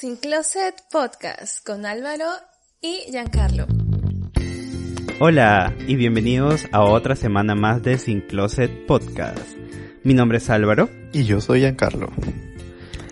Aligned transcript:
Sin 0.00 0.16
Closet 0.16 0.76
Podcast 0.90 1.62
con 1.62 1.84
Álvaro 1.84 2.24
y 2.80 3.10
Giancarlo. 3.10 3.66
Hola 5.20 5.74
y 5.86 5.96
bienvenidos 5.96 6.66
a 6.72 6.84
otra 6.84 7.14
semana 7.14 7.54
más 7.54 7.82
de 7.82 7.98
Sin 7.98 8.22
Closet 8.22 8.86
Podcast. 8.86 9.58
Mi 10.02 10.14
nombre 10.14 10.38
es 10.38 10.48
Álvaro. 10.48 10.88
Y 11.12 11.24
yo 11.24 11.42
soy 11.42 11.60
Giancarlo. 11.60 12.08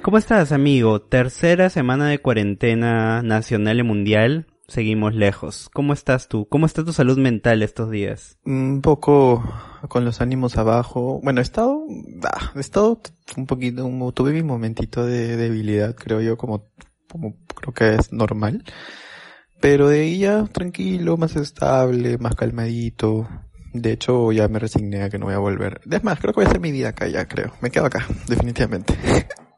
¿Cómo 0.00 0.16
estás, 0.16 0.50
amigo? 0.50 1.02
Tercera 1.02 1.68
semana 1.68 2.08
de 2.08 2.20
cuarentena 2.20 3.20
nacional 3.20 3.80
y 3.80 3.82
mundial. 3.82 4.46
Seguimos 4.68 5.14
lejos. 5.14 5.70
¿Cómo 5.72 5.94
estás 5.94 6.28
tú? 6.28 6.46
¿Cómo 6.46 6.66
está 6.66 6.84
tu 6.84 6.92
salud 6.92 7.16
mental 7.16 7.62
estos 7.62 7.90
días? 7.90 8.38
Un 8.44 8.82
poco 8.82 9.42
con 9.88 10.04
los 10.04 10.20
ánimos 10.20 10.58
abajo. 10.58 11.20
Bueno, 11.24 11.40
he 11.40 11.42
estado, 11.42 11.86
ah, 12.24 12.52
he 12.54 12.60
estado 12.60 13.00
un 13.38 13.46
poquito, 13.46 13.88
tuve 14.12 14.32
mi 14.32 14.42
momentito 14.42 15.06
de 15.06 15.38
debilidad, 15.38 15.94
creo 15.94 16.20
yo, 16.20 16.36
como, 16.36 16.70
como 17.10 17.34
creo 17.54 17.72
que 17.72 17.94
es 17.94 18.12
normal. 18.12 18.62
Pero 19.58 19.88
de 19.88 20.00
ahí 20.02 20.18
ya 20.18 20.44
tranquilo, 20.44 21.16
más 21.16 21.34
estable, 21.36 22.18
más 22.18 22.34
calmadito. 22.34 23.26
De 23.72 23.92
hecho, 23.92 24.32
ya 24.32 24.48
me 24.48 24.58
resigné 24.58 25.02
a 25.02 25.08
que 25.08 25.18
no 25.18 25.26
voy 25.26 25.34
a 25.34 25.38
volver. 25.38 25.80
Es 25.90 26.04
más, 26.04 26.20
creo 26.20 26.34
que 26.34 26.40
voy 26.40 26.44
a 26.44 26.48
hacer 26.48 26.60
mi 26.60 26.72
vida 26.72 26.90
acá 26.90 27.08
ya, 27.08 27.26
creo. 27.26 27.54
Me 27.62 27.70
quedo 27.70 27.86
acá, 27.86 28.06
definitivamente. 28.28 28.94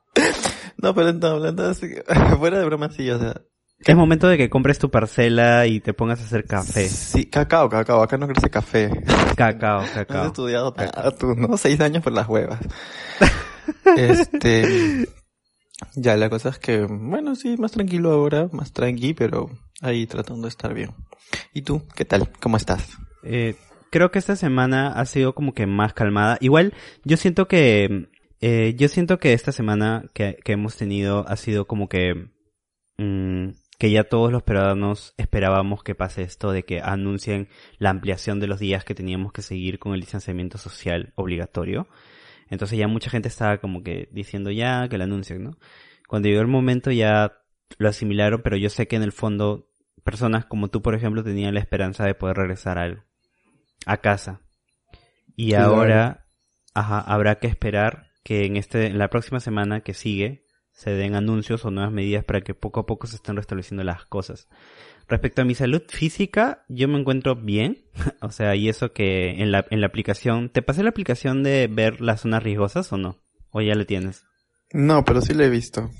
no, 0.81 0.95
pero 0.95 1.12
no, 1.12 1.27
hablando 1.27 1.69
así, 1.69 1.89
fuera 2.39 2.61
de 2.61 2.65
broma, 2.65 2.91
sí, 2.91 3.11
o 3.11 3.19
sea. 3.19 3.42
Es 3.87 3.97
momento 3.97 4.29
de 4.29 4.37
que 4.37 4.51
compres 4.51 4.79
tu 4.79 4.91
parcela 4.91 5.66
y 5.66 5.80
te 5.80 5.95
pongas 5.95 6.20
a 6.20 6.25
hacer 6.25 6.45
café. 6.45 6.87
Sí, 6.87 7.25
cacao, 7.25 7.69
cacao. 7.70 8.03
Acá 8.03 8.19
no 8.19 8.29
crece 8.29 8.51
café. 8.51 8.91
Cacao, 9.37 9.83
cacao. 9.95 10.20
Has 10.20 10.27
estudiado 10.27 10.75
nada, 10.77 11.11
tú, 11.16 11.34
¿no? 11.34 11.56
Seis 11.56 11.80
años 11.80 12.03
por 12.03 12.12
las 12.12 12.29
huevas. 12.29 12.61
este... 13.97 15.09
Ya, 15.97 16.15
la 16.16 16.29
cosa 16.29 16.51
es 16.51 16.59
que, 16.59 16.83
bueno, 16.83 17.34
sí, 17.34 17.56
más 17.56 17.73
tranquilo 17.73 18.12
ahora, 18.12 18.51
más 18.53 18.73
tranqui, 18.73 19.14
pero 19.14 19.48
ahí 19.81 20.06
tratando 20.06 20.42
de 20.42 20.51
estar 20.51 20.75
bien. 20.75 20.91
¿Y 21.55 21.62
tú? 21.62 21.83
¿Qué 21.97 22.05
tal? 22.05 22.31
¿Cómo 22.39 22.58
estás? 22.58 22.98
Eh, 23.23 23.56
creo 23.91 24.11
que 24.11 24.19
esta 24.19 24.36
semana 24.36 24.89
ha 24.92 25.06
sido 25.06 25.34
como 25.34 25.55
que 25.55 25.67
más 25.67 25.95
calmada. 25.95 26.36
Igual, 26.41 26.75
yo 27.05 27.17
siento 27.17 27.48
que, 27.48 28.11
eh, 28.42 28.75
yo 28.77 28.89
siento 28.89 29.19
que 29.19 29.33
esta 29.33 29.53
semana 29.53 30.05
que, 30.12 30.36
que 30.45 30.53
hemos 30.53 30.77
tenido 30.77 31.27
ha 31.27 31.36
sido 31.36 31.67
como 31.67 31.89
que, 31.89 32.28
mmm, 32.98 33.48
que 33.81 33.91
ya 33.91 34.05
todos 34.05 34.31
los 34.31 34.42
peruanos 34.42 35.14
esperábamos 35.17 35.83
que 35.83 35.95
pase 35.95 36.20
esto 36.20 36.53
de 36.53 36.67
que 36.67 36.83
anuncien 36.83 37.48
la 37.78 37.89
ampliación 37.89 38.39
de 38.39 38.47
los 38.47 38.61
días 38.61 38.84
que 38.84 38.95
teníamos 38.95 39.33
que 39.33 39.41
seguir 39.41 39.78
con 39.78 39.95
el 39.95 40.00
distanciamiento 40.00 40.59
social 40.59 41.14
obligatorio. 41.17 41.89
Entonces 42.51 42.78
ya 42.78 42.89
mucha 42.89 43.08
gente 43.08 43.28
estaba 43.28 43.56
como 43.56 43.83
que 43.83 44.11
diciendo 44.12 44.51
ya 44.51 44.86
que 44.91 44.98
lo 44.98 45.05
anuncien, 45.05 45.42
¿no? 45.42 45.56
Cuando 46.08 46.28
llegó 46.28 46.42
el 46.42 46.47
momento 46.47 46.91
ya 46.91 47.39
lo 47.78 47.89
asimilaron, 47.89 48.42
pero 48.42 48.58
yo 48.58 48.69
sé 48.69 48.86
que 48.86 48.97
en 48.97 49.03
el 49.03 49.12
fondo 49.12 49.70
personas 50.05 50.45
como 50.45 50.69
tú, 50.69 50.83
por 50.83 50.95
ejemplo, 50.95 51.25
tenían 51.25 51.55
la 51.55 51.61
esperanza 51.61 52.05
de 52.05 52.14
poder 52.14 52.36
regresar 52.36 52.78
a, 52.78 53.06
a 53.86 53.97
casa. 54.03 54.42
Y 55.36 55.55
ahora, 55.55 56.27
ajá, 56.75 57.01
habrá 57.01 57.39
que 57.39 57.47
esperar 57.47 58.11
que 58.25 58.45
en 58.45 58.58
este, 58.58 58.89
en 58.89 58.98
la 58.98 59.08
próxima 59.08 59.41
semana 59.41 59.81
que 59.81 59.95
sigue, 59.95 60.45
se 60.81 60.92
den 60.92 61.14
anuncios 61.14 61.67
o 61.67 61.70
nuevas 61.70 61.92
medidas 61.92 62.25
para 62.25 62.41
que 62.41 62.55
poco 62.55 62.81
a 62.81 62.86
poco 62.86 63.06
se 63.06 63.17
estén 63.17 63.36
restableciendo 63.36 63.84
las 63.84 64.06
cosas. 64.06 64.48
Respecto 65.09 65.42
a 65.42 65.45
mi 65.45 65.55
salud 65.55 65.83
física, 65.86 66.64
yo 66.70 66.89
me 66.89 66.98
encuentro 66.98 67.36
bien, 67.36 67.84
o 68.23 68.31
sea, 68.31 68.56
y 68.56 68.70
eso 68.70 68.95
que 68.95 69.42
en 69.42 69.53
la, 69.53 69.67
en 69.69 69.83
la 69.83 69.89
aplicación, 69.89 70.48
¿te 70.48 70.62
pasé 70.62 70.83
la 70.83 70.89
aplicación 70.89 71.42
de 71.42 71.69
ver 71.70 72.01
las 72.01 72.23
zonas 72.23 72.42
riesgosas 72.42 72.91
o 72.95 72.97
no? 72.97 73.19
¿O 73.51 73.61
ya 73.61 73.75
la 73.75 73.84
tienes? 73.84 74.25
No, 74.73 75.05
pero 75.05 75.20
sí 75.20 75.34
la 75.34 75.45
he 75.45 75.51
visto. 75.51 75.91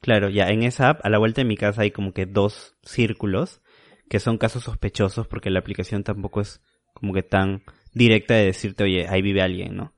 Claro, 0.00 0.30
ya 0.30 0.50
en 0.50 0.62
esa 0.62 0.90
app, 0.90 1.04
a 1.04 1.10
la 1.10 1.18
vuelta 1.18 1.40
de 1.40 1.48
mi 1.48 1.56
casa 1.56 1.82
hay 1.82 1.90
como 1.90 2.12
que 2.12 2.24
dos 2.24 2.76
círculos 2.84 3.60
que 4.08 4.20
son 4.20 4.38
casos 4.38 4.62
sospechosos 4.62 5.26
porque 5.26 5.50
la 5.50 5.58
aplicación 5.58 6.04
tampoco 6.04 6.42
es 6.42 6.60
como 6.94 7.12
que 7.12 7.24
tan 7.24 7.64
directa 7.92 8.34
de 8.34 8.44
decirte, 8.44 8.84
oye, 8.84 9.08
ahí 9.08 9.20
vive 9.20 9.42
alguien, 9.42 9.74
¿no? 9.74 9.94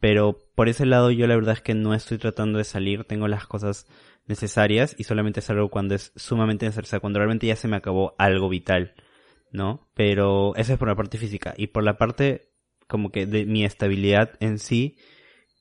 Pero 0.00 0.38
por 0.54 0.68
ese 0.68 0.86
lado 0.86 1.10
yo 1.10 1.26
la 1.26 1.34
verdad 1.34 1.54
es 1.54 1.62
que 1.62 1.74
no 1.74 1.94
estoy 1.94 2.18
tratando 2.18 2.58
de 2.58 2.64
salir, 2.64 3.04
tengo 3.04 3.26
las 3.28 3.46
cosas 3.46 3.86
necesarias 4.26 4.94
y 4.98 5.04
solamente 5.04 5.40
salgo 5.40 5.70
cuando 5.70 5.94
es 5.94 6.12
sumamente 6.14 6.66
necesario, 6.66 7.00
cuando 7.00 7.18
realmente 7.18 7.46
ya 7.46 7.56
se 7.56 7.66
me 7.66 7.76
acabó 7.76 8.14
algo 8.18 8.48
vital, 8.48 8.94
¿no? 9.50 9.88
Pero 9.94 10.54
eso 10.56 10.72
es 10.72 10.78
por 10.78 10.88
la 10.88 10.94
parte 10.94 11.18
física 11.18 11.54
y 11.56 11.68
por 11.68 11.82
la 11.82 11.98
parte 11.98 12.52
como 12.86 13.10
que 13.10 13.26
de 13.26 13.44
mi 13.44 13.64
estabilidad 13.64 14.32
en 14.40 14.58
sí, 14.58 14.96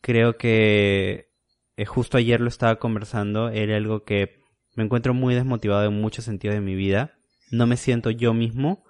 creo 0.02 0.38
que 0.38 1.32
eh, 1.78 1.86
justo 1.86 2.18
ayer 2.18 2.40
lo 2.42 2.48
estaba 2.48 2.78
conversando, 2.78 3.50
era 3.50 3.76
algo 3.78 4.04
que 4.04 4.40
me 4.76 4.84
encuentro 4.84 5.14
muy 5.14 5.34
desmotivado 5.34 5.86
en 5.86 6.00
muchos 6.00 6.26
sentidos 6.26 6.56
de 6.56 6.62
mi 6.62 6.76
vida, 6.76 7.18
no 7.52 7.66
me 7.68 7.78
siento 7.78 8.12
yo 8.12 8.34
mismo, 8.34 8.84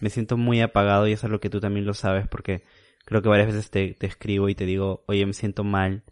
me 0.00 0.10
siento 0.10 0.36
muy 0.36 0.60
apagado 0.60 1.06
y 1.06 1.12
eso 1.12 1.26
es 1.26 1.30
lo 1.32 1.40
que 1.40 1.50
tú 1.50 1.60
también 1.60 1.86
lo 1.86 1.94
sabes 1.94 2.26
porque 2.28 2.64
Creo 3.04 3.22
que 3.22 3.28
varias 3.28 3.48
veces 3.48 3.70
te, 3.70 3.94
te 3.94 4.06
escribo 4.06 4.48
y 4.48 4.54
te 4.54 4.66
digo, 4.66 5.04
oye, 5.06 5.24
me 5.26 5.32
siento 5.32 5.64
mal. 5.64 6.04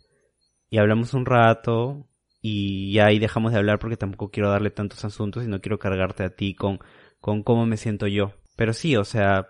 Y 0.71 0.79
hablamos 0.79 1.15
un 1.15 1.27
rato 1.27 2.07
y 2.41 2.93
ya 2.93 3.07
ahí 3.07 3.19
dejamos 3.19 3.53
de 3.53 3.59
hablar 3.59 3.79
porque 3.79 3.97
tampoco 3.97 4.31
quiero 4.31 4.51
darle 4.51 4.71
tantos 4.71 5.05
asuntos 5.05 5.45
y 5.45 5.49
no 5.49 5.61
quiero 5.61 5.79
cargarte 5.79 6.25
a 6.25 6.31
ti 6.31 6.55
con, 6.55 6.81
con 7.21 7.43
cómo 7.43 7.67
me 7.67 7.77
siento 7.77 8.07
yo. 8.07 8.35
Pero 8.57 8.73
sí, 8.73 8.97
o 8.97 9.05
sea, 9.05 9.49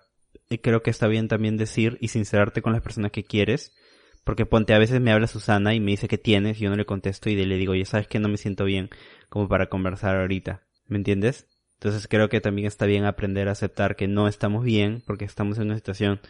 eh, 0.50 0.60
creo 0.60 0.82
que 0.82 0.90
está 0.90 1.08
bien 1.08 1.28
también 1.28 1.56
decir 1.56 1.98
y 2.00 2.08
sincerarte 2.08 2.62
con 2.62 2.72
las 2.72 2.82
personas 2.82 3.12
que 3.12 3.24
quieres. 3.24 3.74
Porque 4.24 4.46
ponte, 4.46 4.74
a 4.74 4.78
veces 4.78 5.00
me 5.00 5.10
habla 5.10 5.26
Susana 5.26 5.74
y 5.74 5.80
me 5.80 5.92
dice 5.92 6.06
que 6.06 6.18
tienes 6.18 6.58
y 6.58 6.64
yo 6.64 6.70
no 6.70 6.76
le 6.76 6.86
contesto 6.86 7.28
y 7.28 7.34
le 7.34 7.56
digo, 7.56 7.74
ya 7.74 7.84
sabes 7.84 8.06
que 8.06 8.20
no 8.20 8.28
me 8.28 8.36
siento 8.36 8.64
bien 8.64 8.90
como 9.28 9.48
para 9.48 9.68
conversar 9.68 10.16
ahorita. 10.16 10.62
¿Me 10.86 10.98
entiendes? 10.98 11.48
Entonces 11.74 12.06
creo 12.06 12.28
que 12.28 12.40
también 12.40 12.68
está 12.68 12.86
bien 12.86 13.04
aprender 13.04 13.48
a 13.48 13.52
aceptar 13.52 13.96
que 13.96 14.06
no 14.06 14.28
estamos 14.28 14.64
bien 14.64 15.02
porque 15.04 15.24
estamos 15.24 15.58
en 15.58 15.64
una 15.64 15.74
situación 15.74 16.20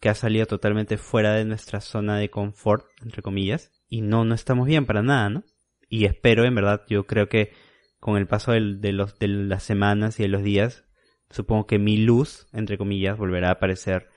que 0.00 0.08
ha 0.08 0.14
salido 0.14 0.46
totalmente 0.46 0.96
fuera 0.96 1.34
de 1.34 1.44
nuestra 1.44 1.80
zona 1.80 2.16
de 2.16 2.30
confort, 2.30 2.86
entre 3.02 3.22
comillas, 3.22 3.70
y 3.88 4.00
no, 4.00 4.24
no 4.24 4.34
estamos 4.34 4.66
bien 4.66 4.86
para 4.86 5.02
nada, 5.02 5.28
¿no? 5.28 5.44
Y 5.88 6.06
espero, 6.06 6.44
en 6.44 6.54
verdad, 6.54 6.82
yo 6.88 7.06
creo 7.06 7.28
que 7.28 7.52
con 7.98 8.16
el 8.16 8.26
paso 8.26 8.52
de, 8.52 8.92
los, 8.92 9.18
de 9.18 9.28
las 9.28 9.62
semanas 9.62 10.18
y 10.18 10.22
de 10.22 10.28
los 10.28 10.42
días, 10.42 10.84
supongo 11.28 11.66
que 11.66 11.78
mi 11.78 11.98
luz, 11.98 12.46
entre 12.52 12.78
comillas, 12.78 13.18
volverá 13.18 13.48
a 13.48 13.52
aparecer. 13.52 14.08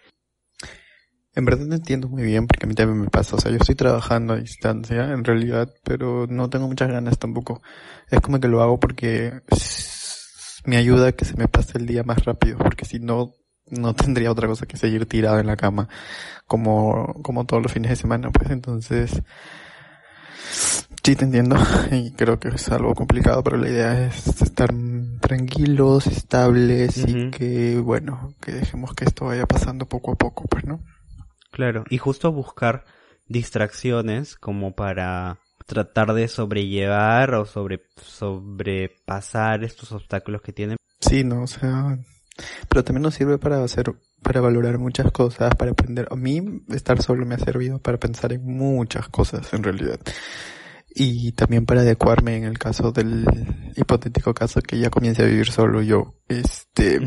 En 1.36 1.46
verdad 1.46 1.66
no 1.66 1.76
entiendo 1.76 2.08
muy 2.08 2.24
bien 2.24 2.48
porque 2.48 2.66
a 2.66 2.70
mí 2.70 2.76
también 2.76 3.02
me 3.02 3.10
pasa. 3.10 3.36
O 3.36 3.40
sea, 3.40 3.52
yo 3.52 3.58
estoy 3.58 3.76
trabajando 3.76 4.34
a 4.34 4.38
distancia 4.38 5.12
en 5.12 5.24
realidad, 5.24 5.74
pero 5.84 6.28
no 6.28 6.50
tengo 6.50 6.68
muchas 6.68 6.90
ganas 6.90 7.18
tampoco. 7.18 7.62
Es 8.10 8.22
como 8.22 8.40
que 8.40 8.48
lo 8.48 8.62
hago 8.62 8.80
porque 8.80 9.42
me 10.66 10.78
ayuda 10.78 11.08
a 11.08 11.12
que 11.12 11.26
se 11.26 11.36
me 11.36 11.48
pase 11.48 11.80
el 11.80 11.88
día 11.88 12.04
más 12.04 12.24
rápido, 12.24 12.60
porque 12.60 12.86
si 12.86 13.00
no 13.00 13.34
no 13.70 13.94
tendría 13.94 14.32
otra 14.32 14.48
cosa 14.48 14.66
que 14.66 14.78
seguir 14.78 15.06
tirado 15.06 15.40
en 15.40 15.48
la 15.48 15.56
cama 15.56 15.90
como, 16.48 17.14
como 17.24 17.46
todos 17.46 17.64
los 17.64 17.72
fines 17.72 17.90
de 17.90 17.96
semana, 17.96 18.32
pues 18.32 18.50
entonces, 18.50 19.22
sí 21.04 21.16
te 21.16 21.26
entiendo 21.26 21.58
y 21.92 22.12
creo 22.12 22.40
que 22.40 22.50
es 22.50 22.70
algo 22.70 22.94
complicado, 22.94 23.44
pero 23.44 23.58
la 23.58 23.70
idea 23.70 24.06
es 24.08 24.42
estar 24.42 24.70
tranquilos, 25.20 26.08
estables 26.08 26.98
y 26.98 27.32
que, 27.32 27.78
bueno, 27.80 28.34
que 28.42 28.52
dejemos 28.52 28.94
que 28.94 29.06
esto 29.06 29.26
vaya 29.26 29.46
pasando 29.46 29.88
poco 29.88 30.14
a 30.14 30.16
poco, 30.16 30.46
pues, 30.46 30.66
¿no? 30.66 30.82
Claro, 31.52 31.84
y 31.90 31.98
justo 31.98 32.32
buscar 32.32 32.84
distracciones 33.28 34.36
como 34.36 34.74
para 34.76 35.40
tratar 35.66 36.14
de 36.14 36.28
sobrellevar 36.28 37.36
o 37.36 37.46
sobre, 37.46 37.84
sobrepasar 38.02 39.64
estos 39.64 39.92
obstáculos 39.92 40.42
que 40.42 40.54
tienen. 40.54 40.78
Sí, 41.00 41.24
no, 41.24 41.44
o 41.44 41.48
sea, 41.48 41.98
pero 42.68 42.84
también 42.84 43.04
nos 43.04 43.16
sirve 43.16 43.38
para 43.38 43.64
hacer, 43.64 43.94
para 44.22 44.42
valorar 44.42 44.80
muchas 44.80 45.12
cosas, 45.12 45.56
para 45.56 45.72
aprender. 45.72 46.08
A 46.12 46.16
mí 46.16 46.64
estar 46.70 47.02
solo 47.02 47.26
me 47.26 47.36
ha 47.36 47.40
servido 47.40 47.80
para 47.80 47.98
pensar 47.98 48.34
en 48.34 48.46
muchas 48.46 49.10
cosas 49.10 49.54
en 49.54 49.64
realidad. 49.64 50.00
Y 50.96 51.32
también 51.32 51.66
para 51.66 51.82
adecuarme 51.82 52.38
en 52.38 52.44
el 52.44 52.60
caso 52.60 52.92
del 52.92 53.26
hipotético 53.76 54.34
caso 54.34 54.62
que 54.62 54.80
ya 54.80 54.90
comience 54.90 55.24
a 55.24 55.26
vivir 55.26 55.50
solo 55.52 55.82
yo. 55.82 56.16
Este, 56.28 57.00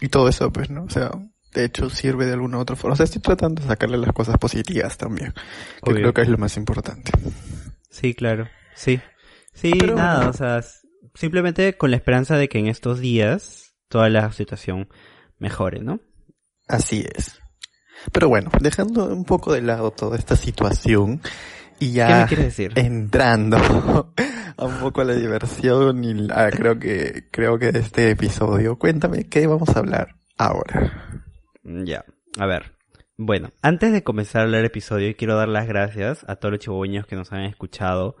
y 0.00 0.08
todo 0.08 0.28
eso 0.28 0.52
pues, 0.52 0.70
¿no? 0.70 0.84
O 0.84 0.90
sea, 0.90 1.10
de 1.54 1.64
hecho 1.64 1.88
sirve 1.90 2.26
de 2.26 2.32
alguna 2.32 2.58
u 2.58 2.60
otra 2.60 2.76
forma. 2.76 2.94
O 2.94 2.96
sea, 2.96 3.04
estoy 3.04 3.22
tratando 3.22 3.62
de 3.62 3.68
sacarle 3.68 3.96
las 3.98 4.12
cosas 4.12 4.36
positivas 4.38 4.96
también. 4.96 5.32
Que 5.82 5.94
creo 5.94 6.12
que 6.12 6.22
es 6.22 6.28
lo 6.28 6.38
más 6.38 6.56
importante. 6.56 7.12
Sí, 7.90 8.14
claro. 8.14 8.48
Sí. 8.74 9.00
Sí, 9.54 9.72
nada, 9.72 10.28
o 10.30 10.32
sea, 10.32 10.62
simplemente 11.14 11.76
con 11.76 11.90
la 11.90 11.98
esperanza 11.98 12.36
de 12.36 12.48
que 12.48 12.58
en 12.58 12.68
estos 12.68 13.00
días 13.00 13.61
toda 13.92 14.08
la 14.08 14.32
situación 14.32 14.88
mejore, 15.38 15.80
¿no? 15.80 16.00
Así 16.66 17.04
es. 17.14 17.38
Pero 18.10 18.30
bueno, 18.30 18.50
dejando 18.58 19.06
un 19.06 19.26
poco 19.26 19.52
de 19.52 19.60
lado 19.60 19.90
toda 19.90 20.16
esta 20.16 20.34
situación 20.34 21.20
y 21.78 21.92
ya 21.92 22.24
decir? 22.24 22.72
entrando 22.76 23.58
a 24.56 24.64
un 24.64 24.78
poco 24.78 25.02
a 25.02 25.04
la 25.04 25.14
diversión 25.14 26.02
y 26.04 26.26
creo 26.52 26.78
que 26.78 27.28
creo 27.30 27.58
que 27.58 27.70
de 27.70 27.80
este 27.80 28.10
episodio, 28.10 28.78
cuéntame 28.78 29.28
qué 29.28 29.46
vamos 29.46 29.68
a 29.76 29.80
hablar 29.80 30.16
ahora. 30.38 31.28
Ya, 31.62 32.06
a 32.38 32.46
ver. 32.46 32.72
Bueno, 33.18 33.50
antes 33.60 33.92
de 33.92 34.02
comenzar 34.02 34.40
a 34.40 34.44
hablar 34.44 34.60
el 34.60 34.66
episodio, 34.66 35.14
quiero 35.18 35.36
dar 35.36 35.48
las 35.48 35.68
gracias 35.68 36.24
a 36.28 36.36
todos 36.36 36.52
los 36.52 36.60
chihuahueños 36.60 37.06
que 37.06 37.14
nos 37.14 37.30
han 37.30 37.42
escuchado 37.42 38.16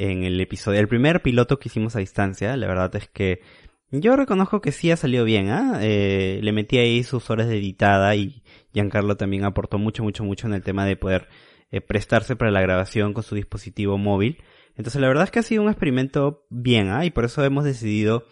en 0.00 0.24
el 0.24 0.40
episodio, 0.40 0.80
el 0.80 0.88
primer 0.88 1.20
piloto 1.20 1.58
que 1.58 1.68
hicimos 1.68 1.94
a 1.94 1.98
distancia, 1.98 2.56
la 2.56 2.66
verdad 2.66 2.96
es 2.96 3.06
que 3.10 3.42
yo 3.90 4.16
reconozco 4.16 4.60
que 4.60 4.72
sí 4.72 4.90
ha 4.90 4.96
salido 4.96 5.24
bien, 5.24 5.50
¿ah? 5.50 5.78
Eh, 5.80 6.40
le 6.42 6.52
metí 6.52 6.78
ahí 6.78 7.02
sus 7.02 7.28
horas 7.30 7.48
de 7.48 7.58
editada 7.58 8.14
y 8.14 8.42
Giancarlo 8.72 9.16
también 9.16 9.44
aportó 9.44 9.78
mucho, 9.78 10.04
mucho, 10.04 10.22
mucho 10.22 10.46
en 10.46 10.54
el 10.54 10.62
tema 10.62 10.86
de 10.86 10.96
poder 10.96 11.28
eh, 11.70 11.80
prestarse 11.80 12.36
para 12.36 12.50
la 12.50 12.60
grabación 12.60 13.12
con 13.12 13.24
su 13.24 13.34
dispositivo 13.34 13.98
móvil. 13.98 14.42
Entonces 14.76 15.00
la 15.00 15.08
verdad 15.08 15.24
es 15.24 15.30
que 15.30 15.40
ha 15.40 15.42
sido 15.42 15.62
un 15.62 15.68
experimento 15.68 16.46
bien, 16.50 16.90
¿ah? 16.90 17.04
Y 17.04 17.10
por 17.10 17.24
eso 17.24 17.44
hemos 17.44 17.64
decidido 17.64 18.24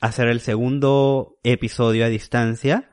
hacer 0.00 0.28
el 0.28 0.40
segundo 0.40 1.38
episodio 1.44 2.04
a 2.04 2.08
distancia 2.08 2.90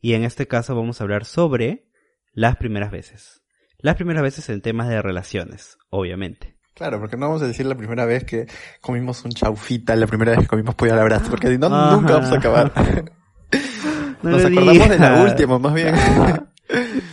y 0.00 0.14
en 0.14 0.24
este 0.24 0.46
caso 0.46 0.76
vamos 0.76 1.00
a 1.00 1.04
hablar 1.04 1.24
sobre 1.24 1.90
las 2.32 2.56
primeras 2.56 2.92
veces. 2.92 3.42
Las 3.78 3.96
primeras 3.96 4.22
veces 4.22 4.48
en 4.50 4.60
temas 4.60 4.88
de 4.88 5.02
relaciones, 5.02 5.78
obviamente. 5.88 6.59
Claro, 6.74 6.98
porque 7.00 7.16
no 7.16 7.26
vamos 7.26 7.42
a 7.42 7.46
decir 7.46 7.66
la 7.66 7.74
primera 7.74 8.04
vez 8.04 8.24
que 8.24 8.46
comimos 8.80 9.24
un 9.24 9.32
chaufita, 9.32 9.94
la 9.96 10.06
primera 10.06 10.32
vez 10.32 10.40
que 10.40 10.46
comimos 10.46 10.74
pollo 10.74 10.94
al 10.94 11.00
abrazo, 11.00 11.30
porque 11.30 11.48
si 11.48 11.58
no, 11.58 11.68
nunca 11.68 12.14
vamos 12.14 12.32
a 12.32 12.36
acabar. 12.36 12.72
Nos 14.22 14.44
acordamos 14.44 14.88
de 14.88 14.98
la 14.98 15.22
última, 15.22 15.58
más 15.58 15.74
bien. 15.74 15.94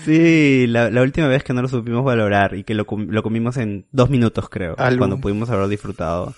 Sí, 0.06 0.68
la, 0.68 1.02
última 1.02 1.28
vez 1.28 1.44
que 1.44 1.52
no 1.52 1.64
lo 1.64 1.68
supimos 1.68 2.06
valorar 2.06 2.54
y 2.54 2.64
que 2.64 2.76
lo, 2.76 2.86
lo 2.88 3.24
comimos 3.24 3.58
en 3.58 3.88
dos 3.92 4.10
minutos, 4.10 4.48
creo. 4.50 4.76
Cuando 4.76 5.18
pudimos 5.20 5.50
haber 5.50 5.68
disfrutado 5.68 6.34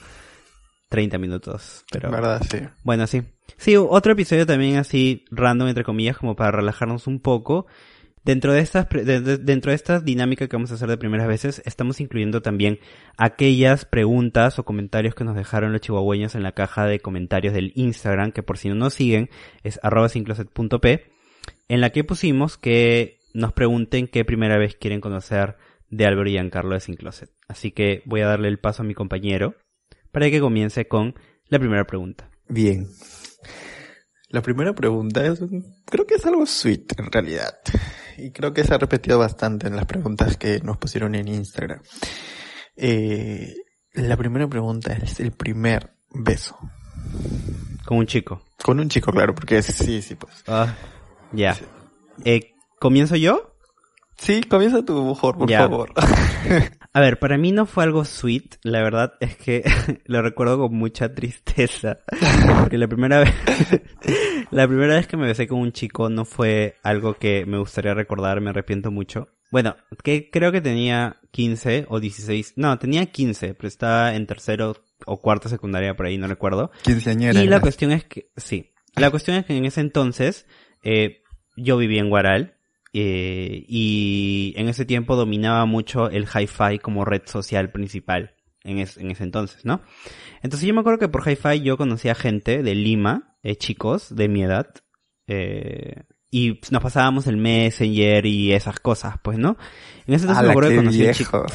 30 0.88 1.18
minutos. 1.18 1.86
Pero... 1.92 2.10
¿Verdad? 2.10 2.42
Sí. 2.50 2.60
Bueno, 2.84 3.08
sí. 3.08 3.22
Sí, 3.58 3.76
otro 3.76 4.14
episodio 4.14 4.46
también 4.46 4.78
así 4.78 5.26
random, 5.32 5.68
entre 5.68 5.84
comillas, 5.84 6.18
como 6.18 6.36
para 6.36 6.52
relajarnos 6.52 7.08
un 7.08 7.20
poco. 7.20 7.68
Dentro 8.24 8.54
de 8.54 8.60
estas, 8.60 8.88
dentro 8.90 9.72
de 9.72 9.76
esta 9.76 10.00
dinámica 10.00 10.48
que 10.48 10.56
vamos 10.56 10.72
a 10.72 10.76
hacer 10.76 10.90
de 10.90 10.98
primeras 10.98 11.28
veces, 11.28 11.62
estamos 11.66 12.02
incluyendo 12.02 12.42
también 12.42 12.80
aquellas 13.18 13.86
preguntas 13.86 14.60
o 14.60 14.66
comentarios 14.66 15.16
que 15.16 15.24
nos 15.24 15.36
dejaron 15.36 15.72
los 15.72 15.82
chihuahueños 15.82 16.36
en 16.36 16.44
la 16.44 16.52
caja 16.52 16.86
de 16.86 17.00
comentarios 17.00 17.54
del 17.54 17.72
Instagram, 17.76 18.32
que 18.32 18.44
por 18.44 18.58
si 18.58 18.70
no 18.70 18.76
nos 18.76 18.94
siguen, 18.94 19.30
es 19.64 19.80
arroba 19.84 20.10
en 21.70 21.82
la 21.82 21.92
que 21.92 22.04
pusimos 22.04 22.58
que 22.58 23.20
nos 23.34 23.54
pregunten 23.54 24.08
qué 24.08 24.26
primera 24.26 24.58
vez 24.58 24.76
quieren 24.76 25.02
conocer 25.02 25.56
de 25.90 26.06
Álvaro 26.06 26.30
y 26.30 26.34
Giancarlo 26.34 26.74
de 26.74 26.82
Sin 26.82 26.96
Closet. 26.96 27.32
Así 27.48 27.72
que 27.72 28.02
voy 28.06 28.22
a 28.22 28.28
darle 28.28 28.48
el 28.48 28.60
paso 28.60 28.84
a 28.84 28.86
mi 28.86 28.94
compañero 28.94 29.56
para 30.12 30.30
que 30.30 30.40
comience 30.40 30.88
con 30.88 31.16
la 31.48 31.60
primera 31.60 31.86
pregunta. 31.86 32.30
Bien. 32.48 32.88
La 34.30 34.42
primera 34.42 34.74
pregunta 34.74 35.26
es, 35.26 35.40
creo 35.86 36.06
que 36.06 36.16
es 36.16 36.26
algo 36.26 36.46
sweet 36.46 37.00
en 37.00 37.12
realidad. 37.12 37.56
Y 38.22 38.32
creo 38.32 38.54
que 38.54 38.64
se 38.64 38.74
ha 38.74 38.78
repetido 38.78 39.18
bastante 39.18 39.68
en 39.68 39.76
las 39.76 39.86
preguntas 39.86 40.38
que 40.38 40.60
nos 40.62 40.78
pusieron 40.78 41.16
en 41.16 41.28
Instagram. 41.28 41.82
Eh, 42.76 43.56
la 43.94 44.18
primera 44.18 44.48
pregunta 44.48 44.94
es 44.94 45.20
el 45.20 45.32
primer 45.32 45.94
beso. 46.12 46.58
Con 47.86 47.98
un 47.98 48.06
chico. 48.06 48.42
Con 48.64 48.80
un 48.80 48.90
chico, 48.90 49.12
claro, 49.12 49.34
porque 49.34 49.62
sí, 49.62 50.02
sí, 50.02 50.16
pues. 50.16 50.44
Ah, 50.48 50.76
ya. 51.32 51.58
Eh, 52.24 52.54
¿Comienzo 52.80 53.16
yo? 53.16 53.49
Sí, 54.20 54.42
comienza 54.42 54.84
tú 54.84 55.04
mejor, 55.04 55.38
por 55.38 55.52
favor. 55.52 55.94
A 56.92 57.02
ver, 57.02 57.20
para 57.20 57.38
mí 57.38 57.52
no 57.52 57.66
fue 57.66 57.84
algo 57.84 58.04
sweet, 58.04 58.56
la 58.64 58.82
verdad 58.82 59.14
es 59.20 59.38
que 59.38 59.64
lo 60.06 60.22
recuerdo 60.22 60.58
con 60.58 60.76
mucha 60.76 61.14
tristeza, 61.14 62.00
porque 62.60 62.78
la 62.78 62.88
primera 62.88 63.20
vez, 63.20 63.34
la 64.52 64.68
primera 64.68 64.96
vez 64.96 65.08
que 65.08 65.16
me 65.16 65.28
besé 65.28 65.48
con 65.48 65.60
un 65.60 65.72
chico 65.72 66.10
no 66.10 66.26
fue 66.26 66.78
algo 66.84 67.14
que 67.14 67.46
me 67.46 67.60
gustaría 67.60 67.94
recordar, 67.94 68.42
me 68.42 68.50
arrepiento 68.50 68.92
mucho. 68.92 69.30
Bueno, 69.52 69.76
que 70.04 70.30
creo 70.30 70.52
que 70.52 70.62
tenía 70.62 71.18
15 71.32 71.86
o 71.90 72.00
16, 72.00 72.54
no, 72.56 72.78
tenía 72.80 73.06
15, 73.06 73.54
pero 73.54 73.68
estaba 73.68 74.16
en 74.16 74.28
tercero 74.28 74.76
o 75.06 75.22
cuarto 75.22 75.48
secundaria 75.48 75.96
por 75.96 76.08
ahí, 76.08 76.18
no 76.18 76.28
recuerdo. 76.28 76.72
Quinceañera. 76.84 77.42
Y 77.42 77.48
la 77.48 77.62
cuestión 77.62 77.92
es 77.92 78.04
que, 78.04 78.32
sí, 78.36 78.74
la 78.96 79.12
cuestión 79.12 79.38
es 79.38 79.46
que 79.46 79.56
en 79.56 79.66
ese 79.66 79.82
entonces, 79.82 80.48
eh, 80.84 81.22
yo 81.56 81.78
vivía 81.78 82.02
en 82.02 82.10
Guaral, 82.10 82.59
eh, 82.94 83.66
y 83.68 84.54
en 84.58 84.68
ese 84.68 84.86
tiempo 84.86 85.16
dominaba 85.16 85.66
mucho 85.66 86.10
el 86.10 86.24
hi-fi 86.24 86.80
como 86.80 87.06
red 87.06 87.24
social 87.26 87.72
principal 87.72 88.36
en, 88.64 88.80
en, 88.80 89.12
ese 89.12 89.24
entonces, 89.24 89.66
¿no? 89.66 89.82
Entonces 90.42 90.68
yo 90.68 90.74
me 90.74 90.82
acuerdo 90.82 91.00
que 91.00 91.10
por 91.10 91.28
hi-fi 91.28 91.62
yo 91.62 91.78
conocía 91.78 92.16
gente 92.16 92.64
de 92.64 92.76
Lima, 92.76 93.38
eh, 93.44 93.56
chicos 93.56 94.16
de 94.16 94.28
mi 94.28 94.44
edad, 94.44 94.68
eh, 95.28 96.04
y 96.32 96.60
nos 96.70 96.84
pasábamos 96.84 97.26
el 97.26 97.38
Messenger 97.38 98.26
y 98.26 98.54
esas 98.54 98.80
cosas, 98.80 99.16
pues, 99.22 99.38
¿no? 99.40 99.58
En 100.06 100.14
ese 100.14 100.26
entonces 100.26 100.46
me 100.46 100.52
acuerdo 100.52 100.70
que 100.70 100.76
conocí 100.76 101.12
chico. 101.12 101.46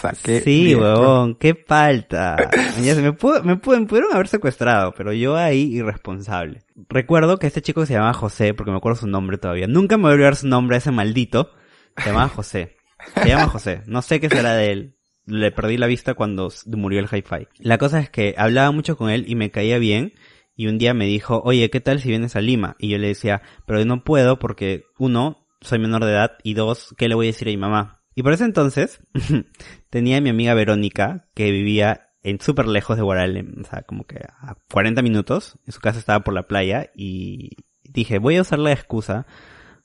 sí, 0.45 0.75
huevón, 0.75 1.37
qué 1.37 1.55
falta. 1.55 2.37
ya 2.83 2.95
se 2.95 3.03
me, 3.03 3.13
pudo, 3.13 3.43
me, 3.45 3.57
pudieron 3.57 4.13
haber 4.13 4.27
secuestrado, 4.27 4.93
pero 4.97 5.13
yo 5.13 5.37
ahí 5.37 5.77
irresponsable. 5.77 6.63
Recuerdo 6.89 7.39
que 7.39 7.47
este 7.47 7.63
chico 7.63 7.87
se 7.87 7.95
llamaba 7.95 8.15
José, 8.15 8.53
porque 8.53 8.73
me 8.73 8.79
acuerdo 8.79 8.99
su 9.01 9.07
nombre 9.07 9.39
todavía. 9.39 9.69
Nunca 9.69 9.97
me 9.97 10.05
voy 10.05 10.13
a 10.13 10.15
olvidar 10.15 10.37
su 10.37 10.49
nombre, 10.49 10.77
ese 10.77 10.91
maldito. 10.91 11.51
Se 11.97 12.07
llamaba 12.07 12.29
José. 12.29 12.77
Se 13.15 13.29
llama 13.29 13.47
José. 13.47 13.83
No 13.87 14.03
sé 14.03 14.19
qué 14.19 14.29
será 14.29 14.55
de 14.55 14.73
él. 14.73 14.97
Le 15.27 15.53
perdí 15.53 15.77
la 15.77 15.87
vista 15.87 16.15
cuando 16.15 16.53
murió 16.67 16.99
el 16.99 17.07
hi-fi. 17.07 17.47
La 17.59 17.79
cosa 17.79 18.01
es 18.01 18.11
que 18.11 18.35
hablaba 18.37 18.73
mucho 18.73 18.97
con 18.97 19.09
él 19.09 19.25
y 19.29 19.37
me 19.37 19.51
caía 19.51 19.79
bien 19.79 20.15
y 20.57 20.67
un 20.67 20.79
día 20.79 20.95
me 20.95 21.07
dijo, 21.07 21.43
oye, 21.45 21.71
¿qué 21.71 21.81
tal 21.81 22.01
si 22.01 22.09
vienes 22.09 22.37
a 22.37 22.41
Lima? 22.41 22.77
Y 22.79 22.89
yo 22.89 22.99
le 22.99 23.09
decía, 23.09 23.43
pero 23.67 23.81
yo 23.81 23.87
no 23.87 24.05
puedo 24.05 24.39
porque, 24.39 24.85
uno, 24.99 25.47
soy 25.61 25.79
menor 25.79 26.05
de 26.05 26.13
edad 26.13 26.33
y 26.43 26.55
dos, 26.55 26.95
¿qué 26.97 27.09
le 27.09 27.15
voy 27.15 27.27
a 27.27 27.31
decir 27.33 27.49
a 27.49 27.51
mi 27.51 27.57
mamá? 27.57 28.03
Y 28.15 28.23
por 28.23 28.33
ese 28.33 28.45
entonces 28.45 29.01
tenía 29.91 30.19
a 30.19 30.21
mi 30.21 30.31
amiga 30.31 30.55
Verónica 30.55 31.29
que 31.35 31.51
vivía 31.51 32.11
en 32.23 32.41
súper 32.41 32.67
lejos 32.67 32.97
de 32.97 33.03
Guaralem, 33.03 33.61
o 33.61 33.65
sea, 33.65 33.83
como 33.83 34.05
que 34.05 34.17
a 34.17 34.57
40 34.73 35.03
minutos, 35.03 35.59
en 35.67 35.73
su 35.73 35.81
casa 35.81 35.99
estaba 35.99 36.25
por 36.25 36.35
la 36.35 36.47
playa 36.47 36.91
y 36.95 37.51
dije, 37.83 38.19
voy 38.19 38.37
a 38.37 38.43
usar 38.43 38.59
la 38.59 38.73
excusa 38.73 39.27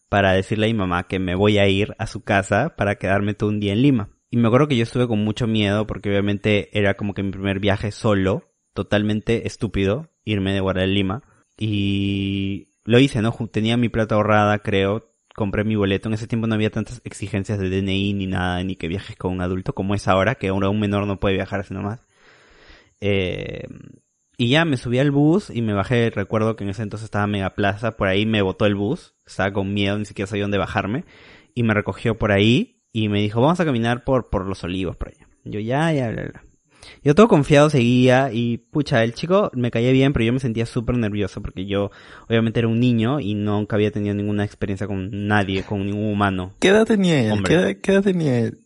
para 0.08 0.32
decirle 0.32 0.66
a 0.66 0.70
mi 0.70 0.74
mamá 0.74 1.08
que 1.08 1.20
me 1.20 1.36
voy 1.36 1.58
a 1.58 1.68
ir 1.68 1.96
a 2.00 2.08
su 2.08 2.24
casa 2.24 2.76
para 2.76 2.96
quedarme 2.96 3.34
todo 3.34 3.50
un 3.50 3.60
día 3.60 3.74
en 3.74 3.82
Lima. 3.82 4.10
Y 4.32 4.38
me 4.38 4.48
acuerdo 4.48 4.68
que 4.68 4.78
yo 4.78 4.84
estuve 4.84 5.08
con 5.08 5.24
mucho 5.24 5.48
miedo 5.48 5.86
porque 5.86 6.10
obviamente 6.10 6.78
era 6.78 6.96
como 6.96 7.14
que 7.14 7.24
mi 7.24 7.32
primer 7.32 7.60
viaje 7.60 7.92
solo, 7.92 8.52
totalmente 8.74 9.48
estúpido, 9.48 10.10
irme 10.32 10.54
de 10.54 10.60
Guadalajara 10.60 10.92
a 10.92 10.94
Lima. 10.94 11.24
Y 11.58 12.70
lo 12.86 13.00
hice, 13.00 13.22
¿no? 13.22 13.32
Tenía 13.52 13.78
mi 13.78 13.90
plata 13.90 14.16
ahorrada, 14.16 14.60
creo. 14.60 15.12
Compré 15.36 15.64
mi 15.64 15.76
boleto. 15.76 16.10
En 16.10 16.14
ese 16.14 16.28
tiempo 16.28 16.48
no 16.48 16.56
había 16.56 16.70
tantas 16.70 17.02
exigencias 17.04 17.60
de 17.60 17.70
DNI 17.70 18.14
ni 18.14 18.28
nada, 18.28 18.64
ni 18.64 18.76
que 18.76 18.88
viajes 18.88 19.16
con 19.16 19.32
un 19.34 19.42
adulto 19.42 19.74
como 19.74 19.96
es 19.96 20.08
ahora, 20.08 20.36
que 20.36 20.50
ahora 20.50 20.70
un 20.70 20.80
menor 20.80 21.08
no 21.08 21.20
puede 21.20 21.36
viajar 21.36 21.62
así 21.62 21.74
nomás. 21.74 22.06
Eh, 23.02 23.68
y 24.38 24.50
ya 24.50 24.66
me 24.66 24.78
subí 24.78 25.00
al 25.00 25.12
bus 25.12 25.50
y 25.50 25.62
me 25.62 25.74
bajé. 25.74 26.10
Recuerdo 26.10 26.56
que 26.56 26.64
en 26.64 26.70
ese 26.70 26.84
entonces 26.84 27.06
estaba 27.06 27.28
Mega 27.28 27.52
Plaza. 27.52 27.98
Por 27.98 28.08
ahí 28.08 28.26
me 28.26 28.42
botó 28.42 28.66
el 28.66 28.76
bus. 28.76 29.16
Estaba 29.26 29.52
con 29.52 29.74
miedo, 29.74 29.98
ni 29.98 30.06
siquiera 30.06 30.28
sabía 30.28 30.44
dónde 30.44 30.58
bajarme. 30.58 31.06
Y 31.56 31.64
me 31.64 31.74
recogió 31.74 32.18
por 32.18 32.32
ahí 32.32 32.82
y 32.92 33.10
me 33.10 33.22
dijo, 33.22 33.42
vamos 33.42 33.60
a 33.60 33.66
caminar 33.66 34.04
por, 34.04 34.30
por 34.30 34.46
los 34.46 34.64
olivos 34.64 34.96
por 34.96 35.10
allá. 35.10 35.28
Yo 35.44 35.60
ya, 35.60 35.92
ya, 35.92 36.10
bla, 36.12 36.24
bla. 36.24 36.49
Yo 37.04 37.16
todo 37.16 37.28
confiado 37.28 37.70
seguía 37.70 38.30
y 38.32 38.58
pucha, 38.58 39.04
el 39.04 39.14
chico 39.14 39.52
me 39.54 39.72
caía 39.72 39.92
bien, 39.92 40.14
pero 40.14 40.26
yo 40.26 40.34
me 40.34 40.40
sentía 40.40 40.66
súper 40.66 40.98
nervioso 40.98 41.42
porque 41.42 41.66
yo 41.66 41.92
obviamente 42.28 42.60
era 42.60 42.68
un 42.68 42.80
niño 42.80 43.20
y 43.20 43.36
nunca 43.36 43.76
había 43.76 43.92
tenido 43.92 44.16
ninguna 44.16 44.44
experiencia 44.46 44.88
con 44.88 45.28
nadie, 45.28 45.64
con 45.64 45.86
ningún 45.86 46.12
humano. 46.12 46.54
¿Qué 46.60 46.70
edad 46.70 46.86
tenía 46.86 47.22
él? 47.22 47.44
¿Qué 47.44 47.92
edad, 47.92 48.04
tenía 48.04 48.40
él? 48.40 48.60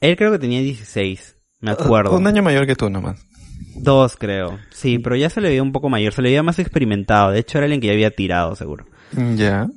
Él 0.00 0.16
creo 0.16 0.32
que 0.32 0.38
tenía 0.38 0.60
16, 0.60 1.36
me 1.60 1.72
acuerdo. 1.72 2.16
Un 2.16 2.26
año 2.26 2.42
mayor 2.42 2.66
que 2.66 2.76
tú 2.76 2.88
nomás. 2.88 3.26
Dos, 3.76 4.16
creo. 4.16 4.58
Sí, 4.70 4.98
pero 4.98 5.16
ya 5.16 5.30
se 5.30 5.40
le 5.40 5.48
veía 5.48 5.62
un 5.62 5.72
poco 5.72 5.88
mayor, 5.88 6.12
se 6.12 6.22
le 6.22 6.30
veía 6.30 6.42
más 6.42 6.58
experimentado. 6.58 7.30
De 7.30 7.40
hecho, 7.40 7.58
era 7.58 7.66
alguien 7.66 7.80
que 7.80 7.88
ya 7.88 7.92
había 7.92 8.10
tirado, 8.10 8.56
seguro. 8.56 8.86
Ya. 9.36 9.68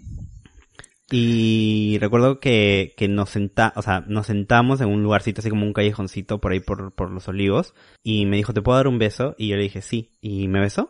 Y 1.16 2.00
recuerdo 2.00 2.40
que, 2.40 2.96
que 2.98 3.08
nos 3.08 3.30
senta, 3.30 3.72
o 3.76 3.84
sea, 3.84 4.04
nos 4.08 4.26
sentamos 4.26 4.82
en 4.82 4.90
un 4.90 5.04
lugarcito 5.04 5.42
así 5.42 5.50
como 5.52 5.64
un 5.64 5.72
callejoncito 5.72 6.42
por 6.42 6.54
ahí 6.54 6.60
por, 6.60 6.96
por 6.96 7.12
los 7.12 7.28
olivos. 7.28 7.76
Y 8.02 8.26
me 8.26 8.38
dijo, 8.38 8.52
¿te 8.52 8.64
puedo 8.64 8.78
dar 8.78 8.88
un 8.88 8.98
beso? 8.98 9.36
Y 9.38 9.50
yo 9.50 9.56
le 9.56 9.62
dije, 9.62 9.84
sí. 9.84 10.10
Y 10.22 10.48
me 10.48 10.60
besó. 10.60 10.90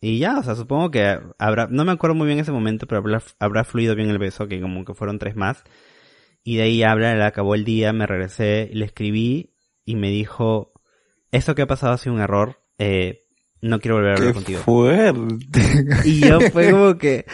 Y 0.00 0.18
ya, 0.18 0.36
o 0.36 0.42
sea, 0.42 0.56
supongo 0.56 0.90
que 0.90 1.16
habrá, 1.38 1.68
no 1.68 1.84
me 1.84 1.92
acuerdo 1.92 2.16
muy 2.16 2.26
bien 2.26 2.40
ese 2.40 2.50
momento, 2.50 2.88
pero 2.88 2.98
habrá, 2.98 3.22
habrá 3.38 3.62
fluido 3.62 3.94
bien 3.94 4.10
el 4.10 4.18
beso, 4.18 4.48
que 4.48 4.60
como 4.60 4.84
que 4.84 4.94
fueron 4.94 5.20
tres 5.20 5.36
más. 5.36 5.62
Y 6.42 6.56
de 6.56 6.62
ahí 6.64 6.82
habla, 6.82 7.14
le 7.14 7.22
acabó 7.22 7.54
el 7.54 7.64
día, 7.64 7.92
me 7.92 8.08
regresé, 8.08 8.68
le 8.72 8.84
escribí 8.84 9.54
y 9.84 9.94
me 9.94 10.10
dijo, 10.10 10.72
esto 11.30 11.54
que 11.54 11.62
ha 11.62 11.68
pasado 11.68 11.92
ha 11.92 11.98
sido 11.98 12.16
un 12.16 12.20
error, 12.20 12.60
eh, 12.78 13.21
no 13.62 13.78
quiero 13.78 13.94
volver 13.94 14.10
a 14.10 14.16
hablar 14.16 14.34
contigo. 14.34 14.58
fuerte. 14.60 15.62
Y 16.04 16.20
yo 16.20 16.40
fue 16.50 16.70
como 16.70 16.98
que 16.98 17.24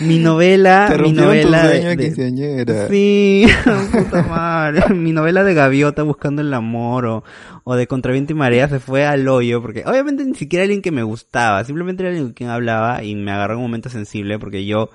mi 0.00 0.18
novela, 0.18 0.90
mi 0.98 1.12
novela 1.12 1.68
de, 1.68 2.88
Sí, 2.88 3.46
puta 3.92 4.22
madre, 4.22 4.94
mi 4.94 5.12
novela 5.12 5.44
de 5.44 5.52
gaviota 5.52 6.02
buscando 6.02 6.40
el 6.40 6.52
amor 6.54 7.04
o, 7.04 7.24
o 7.64 7.76
de 7.76 7.86
contraviento 7.86 8.32
y 8.32 8.36
marea 8.36 8.66
se 8.68 8.80
fue 8.80 9.04
al 9.04 9.28
hoyo 9.28 9.60
porque 9.60 9.84
obviamente 9.86 10.24
ni 10.24 10.34
siquiera 10.34 10.62
alguien 10.62 10.80
que 10.80 10.90
me 10.90 11.02
gustaba, 11.02 11.62
simplemente 11.64 12.02
era 12.02 12.08
alguien 12.10 12.28
con 12.28 12.34
quien 12.34 12.48
hablaba 12.50 13.04
y 13.04 13.14
me 13.14 13.30
agarró 13.30 13.54
en 13.54 13.58
un 13.58 13.64
momento 13.66 13.90
sensible 13.90 14.38
porque 14.38 14.64
yo 14.64 14.88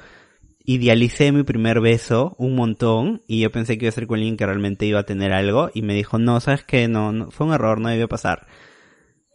idealicé 0.66 1.32
mi 1.32 1.44
primer 1.44 1.82
beso 1.82 2.36
un 2.40 2.56
montón 2.56 3.22
y 3.28 3.42
yo 3.42 3.52
pensé 3.52 3.78
que 3.78 3.86
iba 3.86 3.90
a 3.90 3.94
ser 3.94 4.08
con 4.08 4.18
alguien 4.18 4.38
que 4.38 4.46
realmente 4.46 4.88
iba 4.88 5.00
a 5.00 5.04
tener 5.06 5.34
algo 5.34 5.70
y 5.74 5.84
me 5.84 5.94
dijo, 5.94 6.18
"No, 6.18 6.40
sabes 6.40 6.64
que 6.64 6.88
no, 6.88 7.12
no 7.12 7.30
fue 7.30 7.46
un 7.48 7.54
error, 7.54 7.80
no 7.80 7.90
debió 7.90 8.08
pasar." 8.08 8.48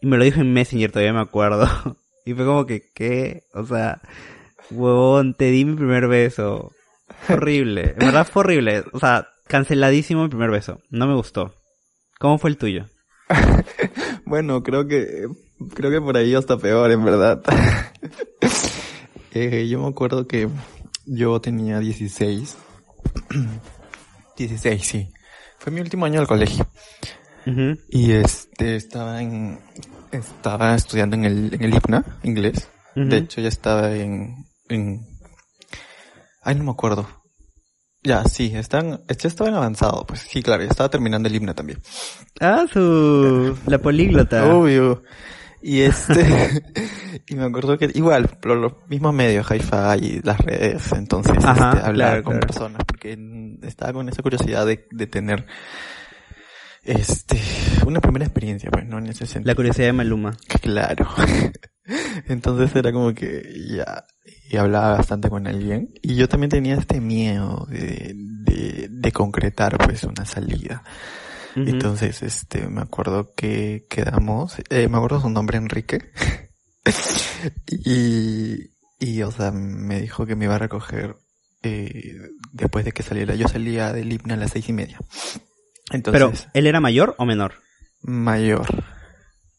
Me 0.05 0.17
lo 0.17 0.23
dijo 0.23 0.39
en 0.39 0.53
Messenger, 0.53 0.91
todavía 0.91 1.13
me 1.13 1.21
acuerdo. 1.21 1.67
Y 2.27 2.33
fue 2.33 2.43
como 2.43 2.65
que, 2.65 2.89
¿qué? 2.95 3.43
O 3.53 3.63
sea, 3.67 4.01
huevón, 4.71 5.35
te 5.35 5.51
di 5.51 5.63
mi 5.63 5.75
primer 5.75 6.07
beso. 6.07 6.71
Horrible. 7.29 7.91
En 7.91 8.07
verdad 8.07 8.27
fue 8.27 8.39
horrible. 8.39 8.83
O 8.93 8.99
sea, 8.99 9.27
canceladísimo 9.45 10.23
mi 10.23 10.29
primer 10.29 10.49
beso. 10.49 10.81
No 10.89 11.05
me 11.05 11.13
gustó. 11.13 11.53
¿Cómo 12.19 12.39
fue 12.39 12.49
el 12.49 12.57
tuyo? 12.57 12.85
Bueno, 14.25 14.63
creo 14.63 14.87
que 14.87 15.27
creo 15.75 15.91
que 15.91 16.01
por 16.01 16.17
ahí 16.17 16.33
hasta 16.33 16.57
peor, 16.57 16.91
en 16.91 17.05
verdad. 17.05 17.41
Eh, 19.37 19.67
yo 19.67 19.81
me 19.81 19.89
acuerdo 19.89 20.27
que 20.27 20.47
yo 21.05 21.41
tenía 21.41 21.79
16. 21.79 22.57
16, 24.37 24.81
sí. 24.87 25.09
Fue 25.59 25.73
mi 25.73 25.81
último 25.81 26.05
año 26.05 26.19
del 26.21 26.27
colegio. 26.27 26.65
Y 27.89 28.11
este, 28.11 28.75
estaba 28.75 29.21
en, 29.21 29.59
estaba 30.11 30.75
estudiando 30.75 31.15
en 31.15 31.25
el, 31.25 31.53
en 31.53 31.63
el 31.63 31.75
IPNA, 31.75 32.19
inglés. 32.23 32.69
De 32.95 33.17
hecho, 33.17 33.41
ya 33.41 33.49
estaba 33.49 33.93
en, 33.93 34.45
en, 34.69 35.01
ay, 36.41 36.55
no 36.55 36.63
me 36.63 36.71
acuerdo. 36.71 37.07
Ya, 38.03 38.23
sí, 38.25 38.51
están, 38.55 39.01
ya 39.07 39.27
estaba 39.27 39.49
en 39.49 39.55
avanzado, 39.55 40.05
pues 40.05 40.21
sí, 40.21 40.43
claro, 40.43 40.63
ya 40.63 40.69
estaba 40.69 40.89
terminando 40.89 41.27
el 41.27 41.35
himno 41.35 41.55
también. 41.55 41.81
Ah, 42.39 42.65
su... 42.71 43.57
La 43.65 43.79
políglota. 43.79 44.45
Obvio. 44.55 45.01
Y 45.67 45.81
este, 45.81 46.61
y 47.27 47.35
me 47.35 47.45
acuerdo 47.45 47.79
que 47.79 47.89
igual, 47.95 48.27
por 48.39 48.55
los 48.55 48.73
mismos 48.87 49.15
medios, 49.15 49.47
hi-fi 49.49 49.97
y 49.99 50.21
las 50.21 50.37
redes, 50.37 50.91
entonces, 50.91 51.43
Ajá, 51.43 51.71
este, 51.71 51.87
hablar 51.87 52.09
claro, 52.09 52.23
con 52.23 52.33
claro. 52.33 52.47
personas, 52.47 52.81
porque 52.85 53.17
estaba 53.63 53.93
con 53.93 54.07
esa 54.07 54.21
curiosidad 54.21 54.67
de, 54.67 54.85
de 54.91 55.07
tener, 55.07 55.47
este, 56.85 57.41
una 57.85 57.99
primera 57.99 58.25
experiencia, 58.25 58.69
pues, 58.71 58.85
¿no? 58.85 58.99
En 58.99 59.07
ese 59.07 59.25
sentido. 59.25 59.51
La 59.51 59.55
curiosidad 59.55 59.87
de 59.87 59.93
Maluma. 59.93 60.37
Claro. 60.61 61.07
Entonces 62.27 62.75
era 62.75 62.91
como 62.91 63.13
que 63.13 63.43
ya, 63.69 64.05
y 64.49 64.57
hablaba 64.57 64.97
bastante 64.97 65.29
con 65.29 65.47
alguien. 65.47 65.93
Y 66.01 66.15
yo 66.15 66.27
también 66.27 66.49
tenía 66.49 66.75
este 66.75 67.01
miedo 67.01 67.67
de, 67.69 68.13
de, 68.15 68.87
de 68.89 69.11
concretar 69.11 69.77
pues 69.77 70.03
una 70.03 70.25
salida. 70.25 70.83
Entonces, 71.55 72.21
este, 72.21 72.67
me 72.67 72.81
acuerdo 72.81 73.33
que 73.33 73.87
quedamos, 73.89 74.57
eh, 74.69 74.89
me 74.89 74.97
acuerdo 74.97 75.21
su 75.21 75.29
nombre 75.29 75.57
Enrique. 75.57 76.11
y, 77.67 78.71
y, 78.99 79.21
o 79.21 79.31
sea, 79.31 79.51
me 79.51 80.01
dijo 80.01 80.25
que 80.25 80.35
me 80.35 80.45
iba 80.45 80.55
a 80.55 80.59
recoger, 80.59 81.15
eh, 81.63 82.17
después 82.51 82.83
de 82.83 82.91
que 82.91 83.03
saliera. 83.03 83.35
Yo 83.35 83.47
salía 83.47 83.93
del 83.93 84.11
himno 84.11 84.33
a 84.33 84.37
las 84.37 84.51
seis 84.51 84.67
y 84.67 84.73
media. 84.73 84.99
Pero, 85.91 85.97
Entonces, 86.27 86.47
¿él 86.53 86.67
era 86.67 86.79
mayor 86.79 87.15
o 87.17 87.25
menor? 87.25 87.53
mayor. 88.01 88.67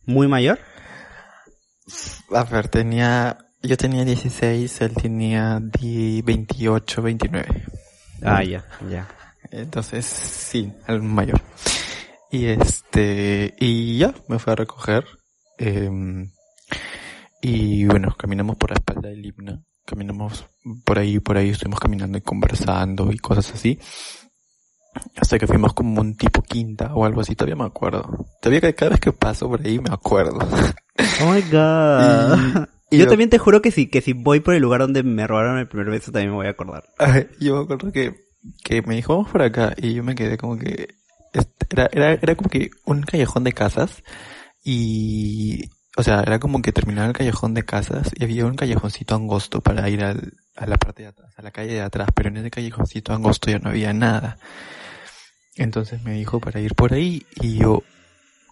¿Muy 0.04 0.28
mayor? 0.28 0.58
A 2.34 2.44
ver, 2.44 2.68
tenía, 2.68 3.38
yo 3.62 3.76
tenía 3.76 4.04
16, 4.04 4.80
él 4.80 4.94
tenía 4.94 5.60
die- 5.60 6.22
28, 6.22 7.02
29. 7.02 7.64
Ah, 8.22 8.42
ya, 8.42 8.64
ya. 8.90 9.08
Entonces, 9.50 10.04
sí, 10.06 10.72
el 10.88 11.02
mayor. 11.02 11.40
Y 12.30 12.46
este, 12.46 13.54
y 13.60 13.98
ya, 13.98 14.12
me 14.28 14.38
fue 14.38 14.52
a 14.52 14.56
recoger. 14.56 15.04
em, 15.58 16.30
y 17.40 17.84
bueno, 17.86 18.14
caminamos 18.18 18.56
por 18.56 18.70
la 18.70 18.76
espalda 18.76 19.08
del 19.08 19.24
himno. 19.24 19.64
Caminamos 19.84 20.46
por 20.84 20.98
ahí, 20.98 21.20
por 21.20 21.36
ahí, 21.36 21.50
estuvimos 21.50 21.78
caminando 21.80 22.18
y 22.18 22.22
conversando 22.22 23.10
y 23.12 23.18
cosas 23.18 23.54
así. 23.54 23.78
Hasta 25.16 25.38
que 25.38 25.46
fuimos 25.46 25.72
como 25.74 26.00
un 26.00 26.16
tipo 26.16 26.42
quinta 26.42 26.94
o 26.94 27.04
algo 27.04 27.20
así, 27.20 27.34
todavía 27.34 27.56
me 27.56 27.64
acuerdo. 27.64 28.26
Todavía 28.40 28.60
que 28.60 28.74
cada 28.74 28.90
vez 28.92 29.00
que 29.00 29.12
paso 29.12 29.48
por 29.48 29.60
ahí 29.64 29.78
me 29.78 29.90
acuerdo. 29.92 30.38
Oh 31.22 31.32
my 31.32 31.40
god. 31.50 32.38
Y- 32.90 32.96
y 32.96 32.98
Yo 32.98 33.04
lo- 33.04 33.10
también 33.10 33.30
te 33.30 33.38
juro 33.38 33.62
que 33.62 33.70
si, 33.72 33.88
que 33.88 34.00
si 34.00 34.12
voy 34.12 34.40
por 34.40 34.54
el 34.54 34.62
lugar 34.62 34.80
donde 34.80 35.02
me 35.02 35.26
robaron 35.26 35.58
el 35.58 35.66
primer 35.66 35.90
beso 35.90 36.12
también 36.12 36.30
me 36.30 36.36
voy 36.36 36.46
a 36.46 36.50
acordar. 36.50 36.84
Ay, 36.98 37.26
yo 37.40 37.56
me 37.56 37.62
acuerdo 37.64 37.90
que, 37.90 38.14
que 38.62 38.82
me 38.82 38.94
dijo, 38.94 39.16
vamos 39.16 39.30
por 39.32 39.42
acá, 39.42 39.74
y 39.76 39.94
yo 39.94 40.04
me 40.04 40.14
quedé 40.14 40.36
como 40.38 40.56
que, 40.56 40.94
era, 41.70 41.88
era, 41.92 42.12
era 42.12 42.34
como 42.36 42.48
que 42.48 42.70
un 42.84 43.02
callejón 43.02 43.42
de 43.42 43.52
casas, 43.52 44.04
y, 44.64 45.64
o 45.96 46.02
sea, 46.02 46.20
era 46.22 46.38
como 46.38 46.62
que 46.62 46.72
terminaba 46.72 47.08
el 47.08 47.12
callejón 47.12 47.54
de 47.54 47.64
casas, 47.64 48.10
y 48.14 48.22
había 48.24 48.46
un 48.46 48.54
callejoncito 48.54 49.14
angosto 49.16 49.60
para 49.60 49.88
ir 49.90 50.04
al, 50.04 50.34
a 50.54 50.66
la 50.66 50.76
parte 50.76 51.02
de 51.02 51.08
atrás, 51.08 51.32
a 51.36 51.42
la 51.42 51.50
calle 51.50 51.72
de 51.74 51.80
atrás, 51.82 52.08
pero 52.14 52.28
en 52.28 52.36
ese 52.38 52.50
callejoncito 52.50 53.12
angosto 53.12 53.50
ya 53.50 53.58
no 53.58 53.70
había 53.70 53.92
nada. 53.92 54.38
Entonces 55.56 56.02
me 56.02 56.12
dijo 56.12 56.40
para 56.40 56.60
ir 56.60 56.74
por 56.74 56.92
ahí, 56.92 57.26
y 57.40 57.58
yo, 57.58 57.82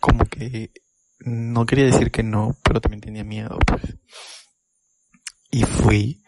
como 0.00 0.25
que, 0.25 0.73
no 1.20 1.66
quería 1.66 1.87
decir 1.87 2.11
que 2.11 2.23
no, 2.23 2.56
pero 2.62 2.80
también 2.80 3.00
tenía 3.00 3.25
miedo, 3.25 3.58
pues. 3.66 3.96
Y 5.50 5.62
fui, 5.64 6.23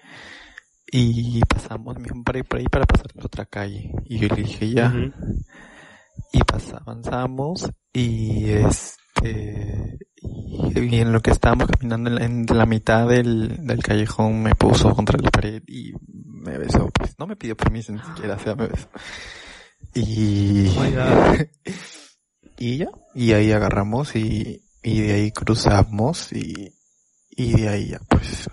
y 0.86 1.40
pasamos, 1.40 1.96
me 1.96 2.04
dijo, 2.04 2.22
para 2.22 2.38
ir 2.38 2.44
por 2.44 2.60
ahí 2.60 2.66
para 2.66 2.86
pasar 2.86 3.06
a 3.14 3.18
la 3.18 3.26
otra 3.26 3.46
calle. 3.46 3.90
Y 4.04 4.18
yo 4.18 4.28
le 4.28 4.42
dije, 4.42 4.70
ya. 4.70 4.92
Y 6.32 6.38
pas 6.44 6.72
avanzamos, 6.74 7.70
y 7.92 8.50
este, 8.50 9.98
y 10.22 10.96
en 10.96 11.12
lo 11.12 11.20
que 11.20 11.30
estábamos 11.30 11.68
caminando 11.68 12.10
en 12.10 12.16
la, 12.16 12.24
en 12.24 12.46
la 12.46 12.66
mitad 12.66 13.08
del, 13.08 13.66
del 13.66 13.82
callejón 13.82 14.42
me 14.42 14.54
puso 14.54 14.94
contra 14.94 15.18
la 15.18 15.30
pared 15.30 15.62
y 15.66 15.92
me 16.14 16.58
besó, 16.58 16.88
pues 16.90 17.14
no 17.18 17.26
me 17.26 17.36
pidió 17.36 17.56
permiso 17.56 17.92
ni 17.92 18.00
siquiera, 18.00 18.34
o 18.34 18.38
sea, 18.38 18.54
me 18.54 18.68
besó. 18.68 18.88
Y, 19.94 20.68
y 22.58 22.76
ya, 22.78 22.88
y 23.14 23.32
ahí 23.32 23.52
agarramos 23.52 24.14
y, 24.16 24.62
y 24.82 25.00
de 25.02 25.12
ahí 25.14 25.30
cruzamos 25.32 26.32
y, 26.32 26.74
y 27.30 27.52
de 27.60 27.68
ahí 27.68 27.88
ya, 27.88 28.00
pues. 28.08 28.48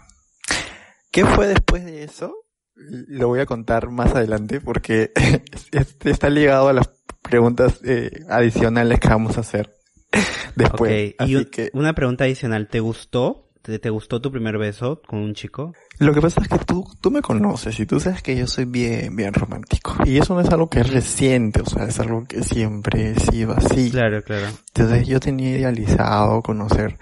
¿Qué 1.12 1.26
fue 1.26 1.48
después 1.48 1.86
de 1.86 2.04
eso? 2.04 2.34
Lo 2.76 3.28
voy 3.28 3.40
a 3.40 3.46
contar 3.46 3.90
más 3.90 4.16
adelante 4.16 4.60
porque 4.62 5.12
está 6.06 6.30
ligado 6.30 6.70
a 6.70 6.74
las 6.74 6.90
preguntas 7.22 7.80
eh, 7.86 8.10
adicionales 8.30 9.00
que 9.00 9.10
vamos 9.10 9.38
a 9.38 9.42
hacer 9.42 9.74
después. 10.56 11.14
ok, 11.14 11.16
y 11.20 11.24
Así 11.24 11.36
un- 11.36 11.46
que 11.46 11.70
una 11.74 11.94
pregunta 11.94 12.24
adicional, 12.24 12.68
¿te 12.68 12.80
gustó? 12.80 13.43
¿Te, 13.64 13.80
te 13.80 13.90
gustó 13.90 14.20
tu 14.22 14.30
primer 14.30 14.58
beso 14.58 15.02
con 15.08 15.20
un 15.20 15.34
chico? 15.34 15.74
lo 16.00 16.14
que 16.14 16.20
pasa 16.20 16.42
es 16.42 16.50
que 16.50 16.58
tú, 16.60 16.86
tú 17.00 17.10
me 17.12 17.22
conoces 17.22 17.80
y 17.80 17.86
tú 17.86 17.98
sabes 17.98 18.22
que 18.22 18.36
yo 18.36 18.46
soy 18.46 18.66
bien, 18.66 19.16
bien 19.16 19.34
romántico. 19.34 19.96
Y 20.04 20.18
eso 20.18 20.34
no 20.34 20.42
es 20.42 20.50
algo 20.50 20.70
que 20.70 20.82
es 20.82 20.92
reciente, 20.92 21.62
o 21.62 21.66
sea, 21.66 21.86
es 21.86 21.98
algo 21.98 22.26
que 22.26 22.44
siempre 22.44 23.12
he 23.12 23.20
sido 23.22 23.54
así. 23.54 23.90
Claro, 23.90 24.22
claro. 24.22 24.48
Entonces 24.76 25.08
yo 25.08 25.22
tenía 25.22 25.58
idealizado 25.58 26.42
conocer, 26.42 27.00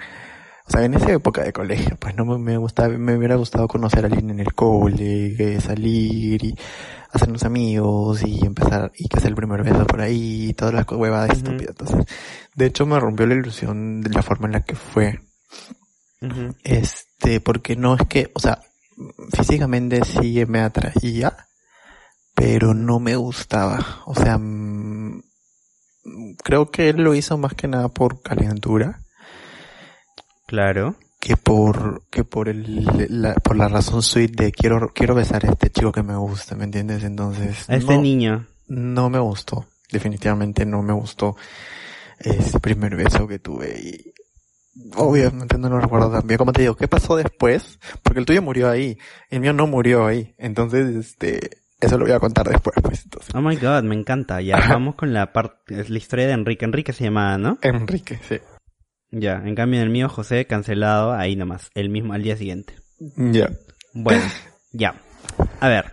o 0.67 0.71
sea, 0.71 0.85
en 0.85 0.93
esa 0.93 1.11
época 1.11 1.43
de 1.43 1.51
colegio, 1.51 1.97
pues 1.99 2.15
no 2.15 2.25
me, 2.25 2.37
me 2.37 2.57
gustaba, 2.57 2.95
me 2.95 3.17
hubiera 3.17 3.37
gustado 3.37 3.67
conocer 3.67 4.03
a 4.05 4.07
alguien 4.09 4.29
en 4.29 4.39
el 4.39 4.53
cole, 4.53 5.59
salir 5.61 6.45
y 6.45 6.55
hacernos 7.11 7.43
amigos 7.43 8.21
y 8.23 8.45
empezar, 8.45 8.91
y 8.95 9.07
que 9.07 9.17
hacer 9.17 9.29
el 9.29 9.35
primer 9.35 9.63
beso 9.63 9.87
por 9.87 9.99
ahí 10.01 10.49
y 10.49 10.53
todas 10.53 10.75
las 10.75 10.85
huevadas 10.91 11.29
Ujú. 11.31 11.37
estúpidas. 11.37 11.75
Entonces, 11.79 12.05
de 12.53 12.65
hecho 12.67 12.85
me 12.85 12.99
rompió 12.99 13.25
la 13.25 13.33
ilusión 13.33 14.01
de 14.01 14.11
la 14.11 14.21
forma 14.21 14.45
en 14.45 14.51
la 14.51 14.63
que 14.63 14.75
fue. 14.75 15.19
Este, 16.63 17.41
porque 17.41 17.75
no 17.75 17.95
es 17.95 18.05
que, 18.07 18.31
o 18.33 18.39
sea, 18.39 18.61
físicamente 19.35 20.03
sí 20.05 20.43
me 20.47 20.59
atraía, 20.61 21.35
pero 22.35 22.73
no 22.73 22.99
me 22.99 23.15
gustaba. 23.15 24.01
O 24.05 24.13
sea, 24.15 24.37
mm, 24.37 25.21
creo 26.43 26.69
que 26.71 26.89
él 26.89 26.97
lo 26.97 27.15
hizo 27.15 27.37
más 27.37 27.53
que 27.55 27.67
nada 27.67 27.87
por 27.89 28.21
calentura 28.21 28.99
Claro. 30.47 30.95
que 31.19 31.37
por 31.37 32.03
que 32.09 32.23
por 32.23 32.49
el 32.49 32.85
la, 33.09 33.33
por 33.35 33.55
la 33.55 33.67
razón 33.67 34.01
sweet 34.01 34.31
de 34.35 34.51
quiero 34.51 34.91
quiero 34.93 35.15
besar 35.15 35.45
a 35.45 35.49
este 35.51 35.69
chico 35.69 35.91
que 35.91 36.03
me 36.03 36.15
gusta, 36.15 36.55
¿me 36.55 36.65
entiendes? 36.65 37.03
Entonces 37.03 37.69
A 37.69 37.75
este 37.75 37.95
no, 37.95 38.01
niño. 38.01 38.47
no 38.67 39.09
me 39.09 39.19
gustó, 39.19 39.67
definitivamente 39.91 40.65
no 40.65 40.81
me 40.81 40.93
gustó 40.93 41.35
ese 42.19 42.59
primer 42.59 42.95
beso 42.95 43.27
que 43.27 43.39
tuve 43.39 43.79
y 43.79 44.10
obviamente 44.95 45.57
no 45.57 45.69
lo 45.69 45.79
recuerdo 45.79 46.11
tan 46.11 46.27
bien. 46.27 46.37
Como 46.37 46.53
te 46.53 46.61
digo, 46.61 46.75
¿qué 46.75 46.87
pasó 46.87 47.15
después? 47.15 47.79
Porque 48.03 48.19
el 48.19 48.25
tuyo 48.25 48.41
murió 48.41 48.69
ahí, 48.69 48.97
el 49.29 49.39
mío 49.39 49.53
no 49.53 49.67
murió 49.67 50.05
ahí, 50.05 50.33
entonces 50.37 50.95
este 50.95 51.61
eso 51.81 51.97
lo 51.97 52.05
voy 52.05 52.13
a 52.13 52.19
contar 52.19 52.47
después, 52.47 52.75
pues 52.81 53.03
entonces. 53.03 53.33
Oh 53.33 53.41
my 53.41 53.55
god, 53.55 53.81
me 53.83 53.95
encanta. 53.95 54.39
Ya, 54.39 54.57
Ajá. 54.57 54.73
vamos 54.73 54.95
con 54.95 55.13
la 55.13 55.33
parte, 55.33 55.83
la 55.89 55.97
historia 55.97 56.27
de 56.27 56.33
Enrique. 56.33 56.63
Enrique 56.63 56.93
se 56.93 57.05
llamaba, 57.05 57.39
¿no? 57.39 57.57
Enrique, 57.63 58.19
sí. 58.27 58.37
Ya, 59.09 59.41
en 59.43 59.55
cambio 59.55 59.79
en 59.79 59.87
el 59.87 59.91
mío, 59.91 60.07
José, 60.07 60.45
cancelado 60.45 61.11
ahí 61.11 61.35
nomás, 61.35 61.71
el 61.73 61.89
mismo 61.89 62.13
al 62.13 62.21
día 62.21 62.37
siguiente. 62.37 62.75
Ya. 63.17 63.49
Bueno, 63.93 64.23
ya. 64.71 65.01
A 65.59 65.67
ver. 65.67 65.91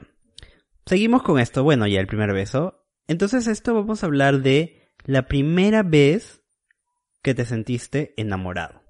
Seguimos 0.85 1.23
con 1.23 1.41
esto. 1.41 1.65
Bueno, 1.65 1.87
ya 1.87 2.01
el 2.01 2.07
primer 2.07 2.33
beso. 2.35 2.85
Entonces 3.07 3.47
esto 3.47 3.75
vamos 3.75 4.03
a 4.03 4.07
hablar 4.07 4.43
de 4.43 4.93
la 5.05 5.27
primera 5.27 5.83
vez 5.83 6.38
que 7.23 7.35
te 7.35 7.45
sentiste 7.45 8.15
enamorado. 8.17 8.83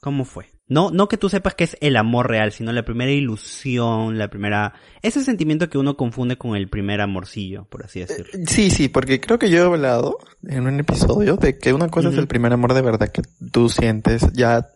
¿Cómo 0.00 0.24
fue? 0.24 0.46
No, 0.66 0.90
no 0.90 1.08
que 1.08 1.16
tú 1.18 1.28
sepas 1.28 1.54
que 1.54 1.64
es 1.64 1.76
el 1.80 1.96
amor 1.96 2.28
real, 2.28 2.52
sino 2.52 2.72
la 2.72 2.84
primera 2.84 3.10
ilusión, 3.10 4.18
la 4.18 4.28
primera, 4.28 4.74
ese 5.02 5.22
sentimiento 5.22 5.68
que 5.68 5.76
uno 5.78 5.96
confunde 5.96 6.36
con 6.36 6.56
el 6.56 6.68
primer 6.68 7.00
amorcillo, 7.02 7.66
por 7.68 7.84
así 7.84 8.00
decirlo. 8.00 8.32
Sí, 8.46 8.70
sí, 8.70 8.88
porque 8.88 9.20
creo 9.20 9.38
que 9.38 9.50
yo 9.50 9.58
he 9.62 9.66
hablado 9.66 10.18
en 10.42 10.66
un 10.66 10.80
episodio 10.80 11.36
de 11.36 11.58
que 11.58 11.72
una 11.72 11.88
cosa 11.88 12.08
es 12.10 12.16
el 12.18 12.26
primer 12.26 12.52
amor 12.52 12.72
de 12.74 12.82
verdad 12.82 13.08
que 13.12 13.22
tú 13.52 13.68
sientes 13.68 14.30
ya, 14.32 14.66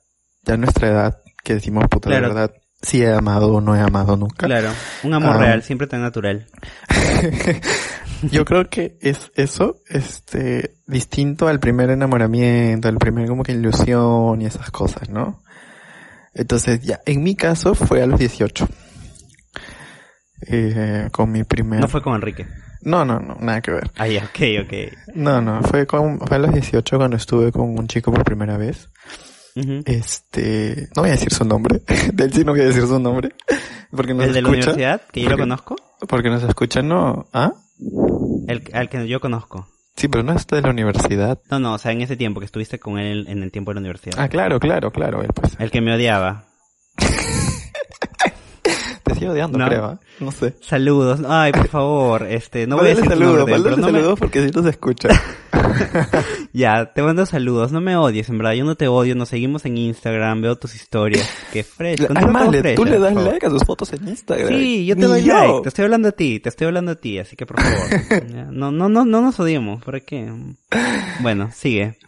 ya 0.44 0.54
a 0.54 0.56
nuestra 0.58 0.88
edad, 0.88 1.18
que 1.42 1.54
decimos 1.54 1.84
puta 1.90 2.10
de 2.10 2.16
Claro. 2.18 2.34
verdad, 2.34 2.54
si 2.82 3.02
he 3.02 3.12
amado 3.12 3.52
o 3.52 3.60
no 3.60 3.74
he 3.74 3.80
amado 3.80 4.16
nunca. 4.16 4.46
Claro, 4.46 4.70
un 5.04 5.14
amor 5.14 5.38
real, 5.38 5.62
siempre 5.62 5.86
tan 5.86 6.02
natural. 6.02 6.46
Yo 8.22 8.44
creo 8.44 8.68
que 8.68 8.98
es 9.00 9.30
eso, 9.34 9.80
este, 9.88 10.74
distinto 10.86 11.48
al 11.48 11.60
primer 11.60 11.90
enamoramiento, 11.90 12.88
al 12.88 12.98
primer 12.98 13.28
como 13.28 13.42
que 13.42 13.52
ilusión 13.52 14.40
y 14.42 14.46
esas 14.46 14.70
cosas, 14.70 15.08
¿no? 15.08 15.42
Entonces, 16.34 16.80
ya, 16.82 17.00
en 17.06 17.22
mi 17.22 17.34
caso 17.34 17.74
fue 17.74 18.02
a 18.02 18.06
los 18.06 18.18
18. 18.18 18.68
Eh, 20.46 21.08
con 21.10 21.32
mi 21.32 21.44
primer... 21.44 21.80
No 21.80 21.88
fue 21.88 22.02
con 22.02 22.14
Enrique. 22.14 22.46
no, 22.82 23.04
no, 23.04 23.18
no, 23.18 23.36
nada 23.40 23.60
que 23.60 23.72
ver. 23.72 23.90
Ya, 23.96 24.24
ok, 24.24 24.64
ok. 24.64 25.14
No, 25.14 25.40
no, 25.40 25.62
fue, 25.62 25.86
con, 25.86 26.20
fue 26.20 26.36
a 26.36 26.40
los 26.40 26.52
18 26.52 26.96
cuando 26.96 27.16
estuve 27.16 27.50
con 27.50 27.78
un 27.78 27.88
chico 27.88 28.12
por 28.12 28.24
primera 28.24 28.56
vez. 28.56 28.88
Este, 29.86 30.88
no 30.94 31.02
voy 31.02 31.10
a 31.10 31.14
decir 31.14 31.32
su 31.32 31.44
nombre, 31.44 31.82
de 32.12 32.24
él 32.24 32.32
sí 32.32 32.44
no 32.44 32.52
voy 32.52 32.60
a 32.60 32.66
decir 32.66 32.86
su 32.86 33.00
nombre, 33.00 33.34
porque 33.90 34.14
nos 34.14 34.26
¿El 34.26 34.32
de 34.32 34.42
la 34.42 34.48
escucha, 34.50 34.70
universidad? 34.70 35.02
Que 35.10 35.22
yo 35.22 35.30
lo 35.30 35.38
conozco. 35.38 35.74
porque 36.08 36.30
nos 36.30 36.44
escucha, 36.44 36.80
no, 36.80 37.26
¿ah? 37.32 37.54
El, 38.48 38.62
al 38.72 38.88
que 38.88 39.06
yo 39.08 39.20
conozco. 39.20 39.68
Sí, 39.96 40.08
pero 40.08 40.22
no 40.22 40.32
es 40.32 40.46
de 40.46 40.62
la 40.62 40.70
universidad. 40.70 41.40
No, 41.50 41.58
no, 41.58 41.74
o 41.74 41.78
sea, 41.78 41.92
en 41.92 42.00
ese 42.02 42.16
tiempo 42.16 42.40
que 42.40 42.46
estuviste 42.46 42.78
con 42.78 42.98
él 42.98 43.26
en 43.28 43.42
el 43.42 43.50
tiempo 43.50 43.70
de 43.72 43.76
la 43.76 43.80
universidad. 43.80 44.14
Ah, 44.18 44.28
claro, 44.28 44.60
claro, 44.60 44.90
claro, 44.92 45.22
él 45.22 45.30
pues. 45.34 45.56
El 45.58 45.70
que 45.70 45.80
me 45.80 45.92
odiaba. 45.94 46.44
Te 49.02 49.14
sigo 49.14 49.32
odiando, 49.32 49.58
No. 49.58 49.66
creo, 49.66 49.84
¿ah? 49.86 50.00
No 50.20 50.30
sé. 50.32 50.54
Saludos. 50.60 51.20
Ay, 51.26 51.52
por 51.52 51.68
favor, 51.68 52.26
este, 52.28 52.66
no 52.66 52.76
voy 52.76 52.86
a 52.86 52.88
decir 52.90 53.04
tu 53.04 53.10
saludos, 53.10 53.36
nombre, 53.38 53.54
pero 53.62 53.76
no 53.76 53.86
me- 53.86 53.92
saludos 53.98 54.18
porque 54.18 54.44
sí 54.46 54.50
nos 54.54 54.66
escucha. 54.66 55.08
Ya, 56.52 56.92
te 56.92 57.02
mando 57.02 57.26
saludos, 57.26 57.72
no 57.72 57.80
me 57.80 57.96
odies, 57.96 58.28
en 58.28 58.38
verdad, 58.38 58.54
yo 58.54 58.64
no 58.64 58.74
te 58.74 58.88
odio, 58.88 59.14
nos 59.14 59.28
seguimos 59.28 59.64
en 59.64 59.78
Instagram, 59.78 60.40
veo 60.42 60.56
tus 60.56 60.74
historias, 60.74 61.28
qué 61.52 61.62
fresh. 61.62 62.06
Además, 62.14 62.50
tú 62.74 62.84
le 62.84 62.98
das 62.98 63.14
like 63.14 63.46
a 63.46 63.50
sus 63.50 63.64
fotos 63.64 63.92
en 63.92 64.08
Instagram. 64.08 64.48
Sí, 64.48 64.86
yo 64.86 64.96
te 64.96 65.04
doy 65.04 65.22
yo. 65.22 65.34
like, 65.34 65.62
te 65.62 65.68
estoy 65.68 65.84
hablando 65.84 66.08
a 66.08 66.12
ti, 66.12 66.40
te 66.40 66.48
estoy 66.48 66.66
hablando 66.66 66.92
a 66.92 66.94
ti, 66.96 67.18
así 67.18 67.36
que 67.36 67.46
por 67.46 67.60
favor. 67.60 68.24
no, 68.52 68.72
no, 68.72 68.88
no, 68.88 69.04
no 69.04 69.20
nos 69.20 69.38
odiemos, 69.38 69.82
¿por 69.84 70.02
qué? 70.02 70.32
Bueno, 71.20 71.50
sigue. 71.52 71.98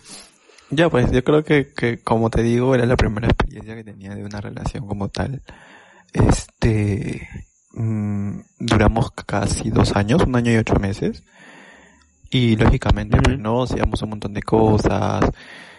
Ya, 0.70 0.88
pues 0.88 1.10
yo 1.10 1.24
creo 1.24 1.42
que, 1.42 1.72
que, 1.74 1.98
como 1.98 2.30
te 2.30 2.42
digo, 2.42 2.74
era 2.74 2.86
la 2.86 2.96
primera 2.96 3.26
experiencia 3.26 3.74
que 3.74 3.84
tenía 3.84 4.14
de 4.14 4.24
una 4.24 4.40
relación 4.40 4.86
como 4.86 5.08
tal. 5.08 5.42
Este, 6.12 7.28
mm, 7.72 8.40
duramos 8.58 9.10
casi 9.26 9.70
dos 9.70 9.96
años, 9.96 10.22
un 10.22 10.36
año 10.36 10.52
y 10.52 10.56
ocho 10.56 10.74
meses. 10.76 11.24
Y 12.30 12.56
lógicamente, 12.56 13.18
pues 13.20 13.34
Ujú. 13.34 13.42
no, 13.42 13.62
hacíamos 13.64 14.00
un 14.02 14.10
montón 14.10 14.34
de 14.34 14.42
cosas, 14.42 15.28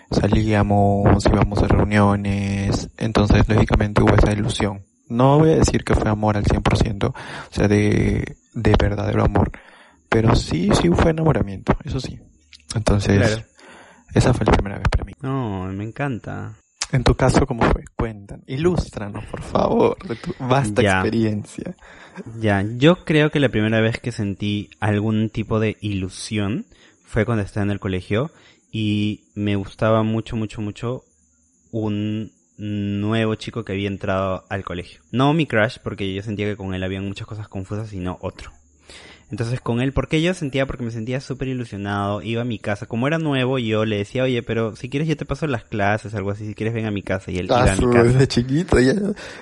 salíamos, 0.09 1.25
íbamos 1.25 1.63
a 1.63 1.67
reuniones, 1.67 2.89
entonces 2.97 3.47
lógicamente 3.47 4.01
hubo 4.03 4.13
esa 4.15 4.33
ilusión. 4.33 4.81
No 5.07 5.39
voy 5.39 5.51
a 5.51 5.55
decir 5.57 5.83
que 5.83 5.95
fue 5.95 6.09
amor 6.09 6.37
al 6.37 6.43
100%, 6.45 7.07
o 7.09 7.13
sea, 7.53 7.67
de, 7.67 8.35
de 8.53 8.75
verdadero 8.79 9.23
amor, 9.23 9.51
pero 10.09 10.35
sí, 10.35 10.69
sí 10.81 10.89
fue 10.89 11.11
enamoramiento, 11.11 11.73
eso 11.83 11.99
sí. 11.99 12.19
Entonces, 12.75 13.17
Claro. 13.17 13.43
esa 14.13 14.33
fue 14.33 14.45
la 14.45 14.51
primera 14.53 14.77
vez 14.77 14.87
para 14.89 15.03
mí. 15.05 15.13
No, 15.21 15.65
me 15.67 15.83
encanta. 15.83 16.53
En 16.91 17.03
tu 17.03 17.15
caso, 17.15 17.45
¿cómo 17.45 17.63
fue? 17.71 17.83
Cuéntanos. 17.95 18.43
Ilústranos, 18.47 19.23
por 19.25 19.41
favor, 19.41 19.97
de 20.07 20.15
tu 20.15 20.33
vasta 20.39 20.81
Ya. 20.81 20.99
experiencia. 20.99 21.75
Ya, 22.39 22.63
yo 22.75 23.05
creo 23.05 23.31
que 23.31 23.39
la 23.39 23.49
primera 23.49 23.79
vez 23.79 23.99
que 23.99 24.11
sentí 24.11 24.69
algún 24.79 25.29
tipo 25.29 25.59
de 25.59 25.77
ilusión 25.79 26.65
fue 27.05 27.25
cuando 27.25 27.43
estaba 27.43 27.63
en 27.63 27.71
el 27.71 27.79
colegio 27.79 28.31
y 28.71 29.25
me 29.35 29.55
gustaba 29.55 30.03
mucho, 30.03 30.35
mucho, 30.35 30.61
mucho 30.61 31.03
un 31.71 32.31
nuevo 32.57 33.35
chico 33.35 33.63
que 33.63 33.71
había 33.71 33.87
entrado 33.87 34.43
al 34.49 34.63
colegio. 34.63 35.01
No 35.11 35.33
mi 35.33 35.45
crush, 35.45 35.77
porque 35.83 36.13
yo 36.13 36.21
sentía 36.21 36.45
que 36.47 36.57
con 36.57 36.73
él 36.73 36.83
había 36.83 37.01
muchas 37.01 37.25
cosas 37.27 37.47
confusas, 37.47 37.89
sino 37.89 38.17
otro. 38.21 38.51
Entonces 39.31 39.61
con 39.61 39.81
él, 39.81 39.93
¿por 39.93 40.07
qué 40.09 40.21
yo 40.21 40.33
sentía? 40.33 40.65
Porque 40.65 40.83
me 40.83 40.91
sentía 40.91 41.21
súper 41.21 41.47
ilusionado, 41.47 42.21
iba 42.21 42.41
a 42.41 42.45
mi 42.45 42.59
casa, 42.59 42.85
como 42.85 43.07
era 43.07 43.17
nuevo, 43.17 43.57
yo 43.59 43.85
le 43.85 43.97
decía, 43.97 44.23
oye, 44.23 44.43
pero 44.43 44.75
si 44.75 44.89
quieres 44.89 45.07
yo 45.07 45.15
te 45.17 45.25
paso 45.25 45.47
las 45.47 45.63
clases, 45.63 46.13
algo 46.15 46.31
así, 46.31 46.45
si 46.45 46.53
quieres 46.53 46.73
ven 46.73 46.85
a 46.85 46.91
mi 46.91 47.01
casa, 47.01 47.31
y 47.31 47.37
él 47.37 47.45
iba 47.45 47.63
Ah, 47.63 47.71
a 47.71 47.75
mi 47.75 47.81
su- 47.81 47.89
casa. 47.89 48.03
desde 48.11 48.27
chiquito, 48.27 48.77
ya, 48.79 48.93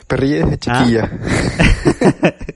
perrilla 0.08 0.46
desde 0.46 0.60
Ah. 0.68 0.80
chiquilla. 0.84 1.12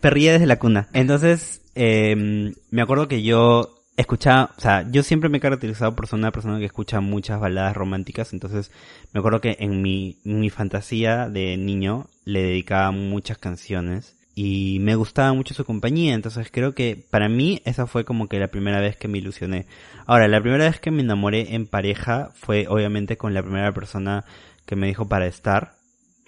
Perría 0.00 0.32
desde 0.32 0.46
la 0.46 0.58
cuna. 0.58 0.88
Entonces, 0.92 1.60
eh, 1.74 2.52
me 2.70 2.82
acuerdo 2.82 3.08
que 3.08 3.22
yo 3.22 3.76
escuchaba, 3.96 4.54
o 4.56 4.60
sea, 4.60 4.86
yo 4.90 5.02
siempre 5.02 5.28
me 5.28 5.38
he 5.38 5.40
caracterizado 5.40 5.94
por 5.94 6.06
ser 6.06 6.18
una 6.18 6.32
persona 6.32 6.58
que 6.58 6.64
escucha 6.64 7.00
muchas 7.00 7.38
baladas 7.38 7.76
románticas, 7.76 8.32
entonces 8.32 8.70
me 9.12 9.18
acuerdo 9.20 9.40
que 9.42 9.56
en 9.60 9.82
mi, 9.82 10.18
mi 10.24 10.48
fantasía 10.48 11.28
de 11.28 11.56
niño 11.58 12.06
le 12.24 12.42
dedicaba 12.42 12.92
muchas 12.92 13.36
canciones 13.38 14.16
y 14.42 14.78
me 14.80 14.94
gustaba 14.94 15.34
mucho 15.34 15.52
su 15.52 15.66
compañía, 15.66 16.14
entonces 16.14 16.48
creo 16.50 16.74
que 16.74 16.96
para 16.96 17.28
mí 17.28 17.60
esa 17.66 17.86
fue 17.86 18.06
como 18.06 18.26
que 18.26 18.38
la 18.38 18.48
primera 18.48 18.80
vez 18.80 18.96
que 18.96 19.06
me 19.06 19.18
ilusioné. 19.18 19.66
Ahora, 20.06 20.28
la 20.28 20.40
primera 20.40 20.64
vez 20.64 20.80
que 20.80 20.90
me 20.90 21.02
enamoré 21.02 21.54
en 21.54 21.66
pareja 21.66 22.30
fue 22.32 22.66
obviamente 22.66 23.18
con 23.18 23.34
la 23.34 23.42
primera 23.42 23.70
persona 23.74 24.24
que 24.64 24.76
me 24.76 24.86
dijo 24.86 25.06
para 25.06 25.26
estar, 25.26 25.74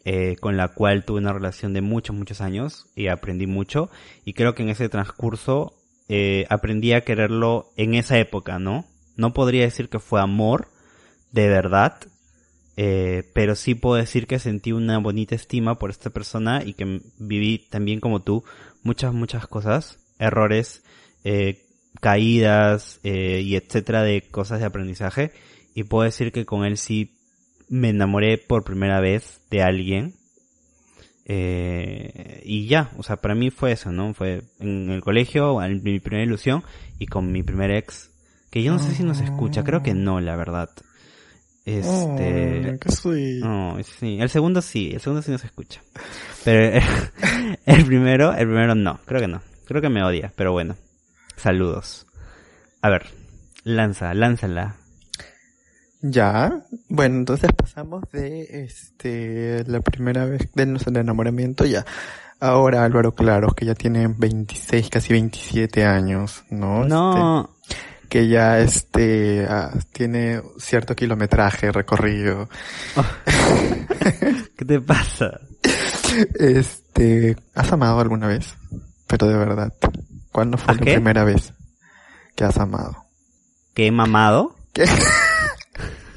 eh, 0.05 0.37
con 0.41 0.59
la 0.59 0.69
cual 0.69 1.07
tuve 1.07 1.21
una 1.21 1.33
relación 1.33 1.73
de 1.73 1.81
muchos, 1.81 2.15
muchos 2.15 2.43
años 2.43 2.87
y 2.95 3.07
aprendí 3.07 3.47
mucho. 3.47 3.89
Y 4.27 4.35
creo 4.35 4.55
que 4.55 4.63
en 4.63 4.69
ese 4.69 4.91
transcurso 4.91 5.73
eh, 6.11 6.45
aprendí 6.51 6.93
a 6.93 7.05
quererlo 7.05 7.73
en 7.79 7.95
esa 7.95 8.19
época, 8.19 8.59
¿no? 8.59 8.85
No 9.17 9.33
podría 9.33 9.63
decir 9.63 9.89
que 9.89 10.01
fue 10.01 10.21
amor, 10.21 10.69
de 11.31 11.49
verdad, 11.49 11.97
eh, 12.77 13.31
pero 13.35 13.55
sí 13.55 13.75
puedo 13.75 13.97
decir 13.97 14.27
que 14.27 14.39
sentí 14.39 14.73
una 14.73 14.99
bonita 14.99 15.35
estima 15.35 15.79
por 15.79 15.91
esta 15.91 16.11
persona 16.11 16.63
y 16.65 16.75
que 16.75 17.03
viví 17.19 17.59
también 17.71 18.01
como 18.01 18.23
tú 18.23 18.45
muchas, 18.83 19.13
muchas 19.13 19.47
cosas, 19.47 19.99
errores, 20.19 20.83
eh, 21.25 21.67
caídas 22.01 23.01
eh, 23.03 23.43
y 23.45 23.57
etcétera 23.57 24.03
de 24.03 24.23
cosas 24.23 24.61
de 24.61 24.67
aprendizaje. 24.67 25.33
Y 25.75 25.85
puedo 25.85 26.05
decir 26.05 26.33
que 26.33 26.45
con 26.45 26.65
él 26.65 26.77
sí 26.77 27.15
me 27.69 27.91
enamoré 27.91 28.39
por 28.39 28.65
primera 28.65 29.01
vez 29.01 29.41
de 29.51 29.63
alguien. 29.63 30.15
Eh, 31.25 32.43
y 32.45 32.67
ya, 32.67 32.91
o 32.99 33.03
sea, 33.03 33.17
para 33.17 33.35
mí 33.35 33.51
fue 33.51 33.73
eso, 33.73 33.93
¿no? 33.93 34.13
Fue 34.13 34.43
en 34.59 34.91
el 34.91 35.01
colegio, 35.01 35.63
en 35.63 35.83
mi 35.83 36.01
primera 36.01 36.25
ilusión 36.25 36.65
y 36.99 37.07
con 37.07 37.33
mi 37.33 37.43
primer 37.43 37.71
ex. 37.71 38.11
Que 38.51 38.63
yo 38.63 38.73
no 38.73 38.79
sé 38.79 38.95
si 38.95 39.03
nos 39.03 39.21
escucha, 39.21 39.65
creo 39.65 39.83
que 39.83 39.95
no, 39.95 40.21
la 40.21 40.37
verdad. 40.37 40.69
Este... 41.65 42.79
Oh, 42.87 42.91
sweet. 42.91 43.41
No, 43.45 43.77
sí, 43.83 44.19
el 44.21 44.29
segundo 44.29 44.61
sí, 44.63 44.91
el 44.95 45.01
segundo 45.01 45.23
sí 45.23 45.31
nos 45.31 45.45
escucha. 45.45 45.81
Pero 46.45 46.81
el 47.67 47.87
primero, 47.87 48.33
el 48.33 48.47
primero 48.47 48.75
no, 48.75 48.99
creo 49.05 49.21
que 49.21 49.29
no. 49.29 49.43
Creo 49.67 49.81
que 49.81 49.89
me 49.89 50.03
odia, 50.03 50.33
pero 50.37 50.53
bueno. 50.53 50.75
Saludos. 51.37 52.07
A 52.81 52.91
ver, 52.91 53.07
lanza, 53.65 54.13
lánzala. 54.15 54.77
Ya, 56.01 56.65
bueno, 56.89 57.19
entonces 57.19 57.51
pasamos 57.57 58.03
de 58.13 58.65
este 58.65 59.63
la 59.69 59.81
primera 59.81 60.25
vez 60.25 60.49
de 60.53 60.67
nuestro 60.67 60.99
enamoramiento 60.99 61.65
ya. 61.65 61.87
Ahora 62.41 62.83
Álvaro 62.85 63.13
Claros, 63.13 63.55
que 63.55 63.67
ya 63.67 63.77
tiene 63.77 64.09
26, 64.09 64.91
casi 64.91 65.13
27 65.13 65.85
años, 65.85 66.43
¿no? 66.51 66.85
No, 66.85 67.43
Este, 67.45 67.52
que 68.13 68.29
ya 68.29 68.59
este 68.59 69.47
ah, 69.49 69.71
tiene 69.91 70.43
cierto 70.59 70.95
kilometraje 70.95 71.73
recorrido. 71.73 72.47
¿qué 74.59 74.65
te 74.67 74.79
pasa? 74.83 75.41
Este, 76.39 77.35
¿has 77.55 77.73
amado 77.73 78.01
alguna 78.01 78.27
vez? 78.27 78.55
Pero 79.07 79.29
de 79.29 79.39
verdad, 79.39 79.73
¿cuándo 80.31 80.59
fue 80.59 80.75
¿A 80.75 80.77
la 80.77 80.83
qué? 80.83 80.93
primera 80.93 81.25
vez 81.25 81.55
que 82.37 82.45
has 82.45 82.59
amado? 82.59 83.07
¿Que 83.73 83.87
he 83.87 83.91
mamado? 83.91 84.57
¿Qué? 84.75 84.85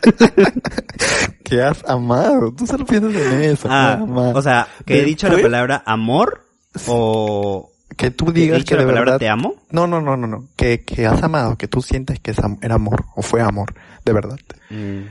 ¿Qué 1.46 1.62
has 1.62 1.82
amado? 1.88 2.54
Tú 2.58 2.68
solo 2.68 2.86
piensas 2.86 3.16
en 3.16 3.42
eso. 3.42 3.70
Ah, 3.72 4.04
o 4.06 4.42
sea, 4.42 4.68
que 4.86 5.00
he 5.00 5.06
dicho 5.06 5.30
la 5.30 5.42
palabra 5.42 5.82
amor 5.86 6.46
o 6.88 7.72
que 7.96 8.12
tú 8.12 8.32
digas 8.32 8.64
que 8.66 8.76
de 8.76 8.86
verdad 8.86 9.18
te 9.20 9.30
amo. 9.30 9.56
No, 9.72 9.88
no, 9.88 10.02
no, 10.02 10.18
no, 10.18 10.28
no. 10.28 10.48
Que, 10.56 10.84
que 10.84 11.06
has 11.06 11.24
amado, 11.24 11.58
que 11.58 11.68
tú 11.68 11.82
sientes 11.82 12.20
que 12.20 12.32
es 12.32 12.40
am- 12.40 12.58
era 12.62 12.76
amor, 12.76 13.06
o 13.16 13.22
fue 13.22 13.42
amor, 13.42 13.74
de 14.06 14.14
verdad. 14.14 14.38
Mm, 14.70 15.04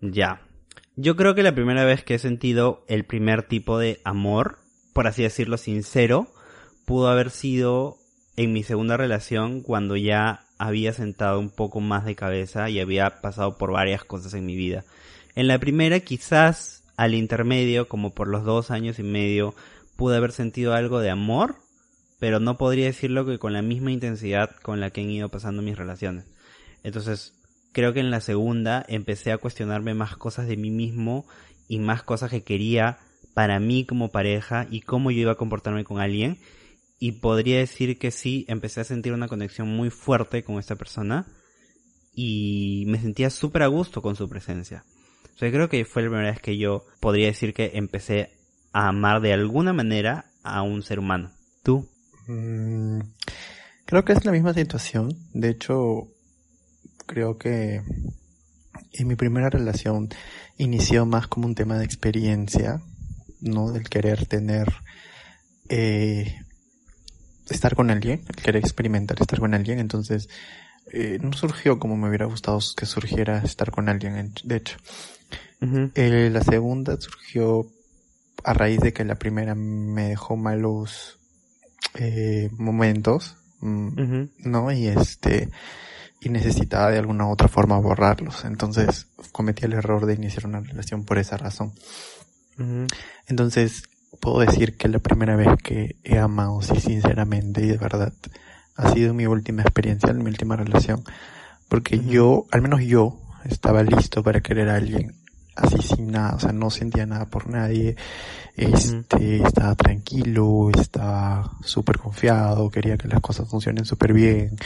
Ya. 0.00 0.40
Yo 0.96 1.16
creo 1.16 1.34
que 1.34 1.42
la 1.42 1.54
primera 1.54 1.84
vez 1.84 2.04
que 2.04 2.14
he 2.14 2.18
sentido 2.18 2.84
el 2.88 3.04
primer 3.04 3.42
tipo 3.44 3.78
de 3.78 4.00
amor, 4.04 4.58
por 4.92 5.06
así 5.06 5.22
decirlo, 5.22 5.56
sincero, 5.56 6.26
pudo 6.84 7.08
haber 7.08 7.30
sido 7.30 7.96
en 8.36 8.52
mi 8.52 8.62
segunda 8.62 8.96
relación 8.96 9.62
cuando 9.62 9.96
ya 9.96 10.44
había 10.58 10.92
sentado 10.92 11.38
un 11.38 11.48
poco 11.50 11.80
más 11.80 12.04
de 12.04 12.16
cabeza 12.16 12.68
y 12.68 12.80
había 12.80 13.20
pasado 13.22 13.56
por 13.56 13.72
varias 13.72 14.04
cosas 14.04 14.34
en 14.34 14.44
mi 14.44 14.56
vida. 14.56 14.84
En 15.36 15.46
la 15.46 15.58
primera 15.58 16.00
quizás 16.00 16.82
al 16.96 17.14
intermedio, 17.14 17.88
como 17.88 18.10
por 18.12 18.28
los 18.28 18.44
dos 18.44 18.70
años 18.70 18.98
y 18.98 19.02
medio, 19.02 19.54
pude 20.00 20.16
haber 20.16 20.32
sentido 20.32 20.72
algo 20.72 21.00
de 21.00 21.10
amor, 21.10 21.56
pero 22.18 22.40
no 22.40 22.56
podría 22.56 22.86
decirlo 22.86 23.26
que 23.26 23.38
con 23.38 23.52
la 23.52 23.60
misma 23.60 23.92
intensidad 23.92 24.56
con 24.62 24.80
la 24.80 24.88
que 24.88 25.02
han 25.02 25.10
ido 25.10 25.28
pasando 25.28 25.60
mis 25.60 25.76
relaciones. 25.76 26.24
Entonces, 26.82 27.34
creo 27.72 27.92
que 27.92 28.00
en 28.00 28.10
la 28.10 28.22
segunda 28.22 28.82
empecé 28.88 29.30
a 29.30 29.36
cuestionarme 29.36 29.92
más 29.92 30.16
cosas 30.16 30.48
de 30.48 30.56
mí 30.56 30.70
mismo 30.70 31.26
y 31.68 31.80
más 31.80 32.02
cosas 32.02 32.30
que 32.30 32.42
quería 32.42 32.96
para 33.34 33.60
mí 33.60 33.84
como 33.84 34.10
pareja 34.10 34.66
y 34.70 34.80
cómo 34.80 35.10
yo 35.10 35.20
iba 35.20 35.32
a 35.32 35.36
comportarme 35.36 35.84
con 35.84 36.00
alguien. 36.00 36.38
Y 36.98 37.20
podría 37.20 37.58
decir 37.58 37.98
que 37.98 38.10
sí, 38.10 38.46
empecé 38.48 38.80
a 38.80 38.84
sentir 38.84 39.12
una 39.12 39.28
conexión 39.28 39.68
muy 39.68 39.90
fuerte 39.90 40.42
con 40.42 40.58
esta 40.58 40.76
persona 40.76 41.26
y 42.14 42.84
me 42.86 42.98
sentía 42.98 43.28
súper 43.28 43.64
a 43.64 43.66
gusto 43.66 44.00
con 44.00 44.16
su 44.16 44.30
presencia. 44.30 44.82
O 45.34 45.38
sea, 45.38 45.50
creo 45.50 45.68
que 45.68 45.84
fue 45.84 46.00
la 46.00 46.08
primera 46.08 46.30
vez 46.30 46.40
que 46.40 46.56
yo 46.56 46.86
podría 47.00 47.26
decir 47.26 47.52
que 47.52 47.72
empecé 47.74 48.39
a 48.72 48.88
amar 48.88 49.20
de 49.20 49.32
alguna 49.32 49.72
manera 49.72 50.26
a 50.42 50.62
un 50.62 50.82
ser 50.82 50.98
humano. 50.98 51.30
¿Tú? 51.62 51.88
Mm, 52.26 53.00
creo 53.84 54.04
que 54.04 54.12
es 54.12 54.24
la 54.24 54.32
misma 54.32 54.54
situación. 54.54 55.16
De 55.32 55.50
hecho, 55.50 56.08
creo 57.06 57.38
que 57.38 57.82
en 58.92 59.08
mi 59.08 59.16
primera 59.16 59.50
relación 59.50 60.08
inició 60.58 61.06
más 61.06 61.26
como 61.26 61.46
un 61.46 61.54
tema 61.54 61.78
de 61.78 61.84
experiencia, 61.84 62.80
¿no? 63.40 63.72
Del 63.72 63.88
querer 63.88 64.26
tener, 64.26 64.68
eh, 65.68 66.40
estar 67.48 67.74
con 67.74 67.90
alguien, 67.90 68.24
el 68.28 68.36
querer 68.36 68.56
experimentar 68.56 69.20
estar 69.20 69.40
con 69.40 69.54
alguien. 69.54 69.78
Entonces, 69.78 70.28
eh, 70.92 71.18
no 71.20 71.32
surgió 71.32 71.78
como 71.78 71.96
me 71.96 72.08
hubiera 72.08 72.26
gustado 72.26 72.58
que 72.76 72.86
surgiera 72.86 73.38
estar 73.38 73.70
con 73.70 73.88
alguien, 73.88 74.32
de 74.44 74.56
hecho. 74.56 74.76
Eh, 75.94 76.30
la 76.32 76.42
segunda 76.42 76.98
surgió 77.00 77.70
a 78.44 78.52
raíz 78.52 78.80
de 78.80 78.92
que 78.92 79.04
la 79.04 79.16
primera 79.16 79.54
me 79.54 80.08
dejó 80.08 80.36
malos 80.36 81.18
eh, 81.94 82.50
momentos, 82.56 83.36
mm, 83.60 84.22
¿no? 84.44 84.72
Y 84.72 84.88
este, 84.88 85.50
y 86.20 86.28
necesitaba 86.28 86.90
de 86.90 86.98
alguna 86.98 87.26
u 87.26 87.30
otra 87.30 87.48
forma 87.48 87.78
borrarlos. 87.78 88.44
Entonces 88.44 89.08
cometí 89.32 89.64
el 89.64 89.72
error 89.72 90.06
de 90.06 90.14
iniciar 90.14 90.46
una 90.46 90.60
relación 90.60 91.04
por 91.04 91.18
esa 91.18 91.36
razón. 91.36 91.72
Entonces 93.26 93.84
puedo 94.20 94.40
decir 94.40 94.76
que 94.76 94.88
la 94.88 94.98
primera 94.98 95.34
vez 95.34 95.48
que 95.62 95.96
he 96.04 96.18
amado, 96.18 96.60
sí, 96.60 96.78
sinceramente 96.78 97.62
y 97.62 97.68
de 97.68 97.78
verdad, 97.78 98.12
ha 98.76 98.92
sido 98.92 99.14
mi 99.14 99.26
última 99.26 99.62
experiencia, 99.62 100.12
mi 100.12 100.26
última 100.26 100.56
relación. 100.56 101.02
Porque 101.68 102.00
yo, 102.00 102.46
al 102.50 102.60
menos 102.60 102.82
yo, 102.82 103.20
estaba 103.44 103.82
listo 103.82 104.22
para 104.22 104.42
querer 104.42 104.68
a 104.68 104.76
alguien 104.76 105.19
así 105.60 105.78
sin 105.82 106.10
nada, 106.10 106.36
o 106.36 106.40
sea, 106.40 106.52
no 106.52 106.70
sentía 106.70 107.06
nada 107.06 107.26
por 107.26 107.48
nadie, 107.48 107.96
este, 108.56 109.42
estaba 109.42 109.74
tranquilo, 109.74 110.70
estaba 110.70 111.50
súper 111.62 111.98
confiado, 111.98 112.70
quería 112.70 112.96
que 112.96 113.08
las 113.08 113.20
cosas 113.20 113.48
funcionen 113.48 113.84
súper 113.84 114.12
bien. 114.12 114.56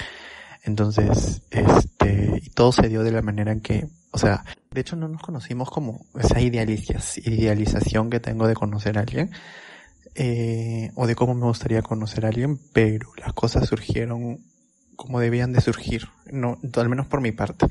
Entonces, 0.65 1.43
este, 1.51 2.41
y 2.43 2.51
todo 2.51 2.73
se 2.73 2.89
dio 2.89 3.03
de 3.03 3.13
la 3.13 3.23
manera 3.23 3.53
en 3.53 3.61
que, 3.61 3.87
o 4.11 4.19
sea, 4.19 4.45
de 4.71 4.81
hecho 4.81 4.97
no 4.97 5.09
nos 5.09 5.21
conocimos 5.21 5.71
como 5.71 6.07
esa 6.19 6.41
idealización 6.41 8.11
que 8.11 8.21
tengo 8.21 8.47
de 8.47 8.55
conocer 8.55 8.97
a 8.97 9.03
alguien, 9.03 9.31
eh, 10.15 10.91
o 10.95 11.07
de 11.07 11.15
cómo 11.15 11.35
me 11.35 11.45
gustaría 11.45 11.83
conocer 11.83 12.25
a 12.25 12.29
alguien, 12.29 12.59
pero 12.73 13.13
las 13.19 13.33
cosas 13.35 13.69
surgieron 13.69 14.41
como 14.97 15.21
debían 15.21 15.53
de 15.53 15.61
surgir, 15.61 16.09
no, 16.31 16.59
al 16.77 16.89
menos 16.89 17.07
por 17.07 17.21
mi 17.21 17.33
parte. 17.33 17.67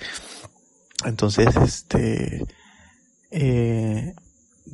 Entonces, 1.06 1.56
este, 1.56 2.46
eh, 3.34 4.14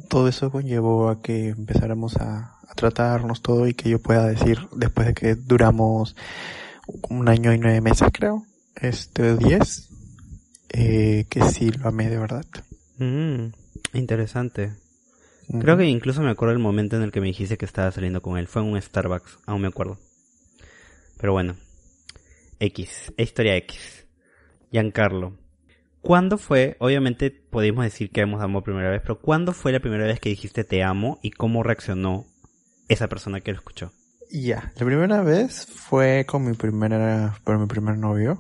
todo 0.10 0.28
eso 0.28 0.52
conllevó 0.52 1.10
a 1.10 1.22
que 1.22 1.50
empezáramos 1.50 2.18
a, 2.18 2.56
tratarnos 2.76 3.42
todo 3.42 3.68
y 3.68 3.74
que 3.74 3.90
yo 3.90 4.00
pueda 4.00 4.26
decir, 4.28 4.60
después 4.74 5.08
de 5.08 5.14
que 5.14 5.36
duramos 5.36 6.16
un 7.10 7.28
año 7.28 7.52
y 7.52 7.58
nueve 7.58 7.82
meses 7.82 8.08
creo, 8.14 8.46
este, 8.76 9.36
diez, 9.36 9.90
eh, 10.70 11.26
que 11.30 11.42
sí 11.50 11.72
lo 11.72 11.90
amé 11.90 12.10
de 12.10 12.18
verdad. 12.18 12.46
Mm, 13.00 13.48
interesante. 13.94 14.76
Creo 15.60 15.78
que 15.78 15.86
incluso 15.86 16.22
me 16.22 16.30
acuerdo 16.30 16.54
el 16.54 16.60
momento 16.60 16.96
en 16.96 17.02
el 17.02 17.12
que 17.12 17.22
me 17.22 17.28
dijiste 17.28 17.58
que 17.58 17.66
estaba 17.66 17.92
saliendo 17.92 18.22
con 18.22 18.38
él. 18.38 18.48
Fue 18.48 18.62
en 18.62 18.68
un 18.68 18.80
Starbucks, 18.80 19.40
aún 19.48 19.62
me 19.62 19.68
acuerdo. 19.68 19.98
Pero 21.18 21.34
bueno. 21.34 21.56
X, 22.60 23.12
historia 23.18 23.56
X. 23.56 24.06
Giancarlo. 24.72 25.39
¿Cuándo 26.02 26.38
fue, 26.38 26.78
obviamente 26.80 27.30
podemos 27.30 27.84
decir 27.84 28.10
que 28.12 28.22
hemos 28.22 28.42
amor 28.42 28.64
primera 28.64 28.90
vez, 28.90 29.02
pero 29.02 29.20
¿cuándo 29.20 29.52
fue 29.52 29.72
la 29.72 29.80
primera 29.80 30.06
vez 30.06 30.20
que 30.20 30.30
dijiste 30.30 30.64
te 30.64 30.84
amo 30.84 31.20
y 31.22 31.32
cómo 31.32 31.62
reaccionó 31.62 32.26
esa 32.88 33.08
persona 33.08 33.42
que 33.42 33.52
lo 33.52 33.58
escuchó? 33.58 33.92
Ya, 34.32 34.72
la 34.76 34.86
primera 34.86 35.22
vez 35.22 35.66
fue 35.66 36.26
con 36.26 36.46
mi 36.46 36.54
primera, 36.54 37.38
por 37.44 37.58
mi 37.58 37.66
primer 37.66 37.98
novio. 37.98 38.40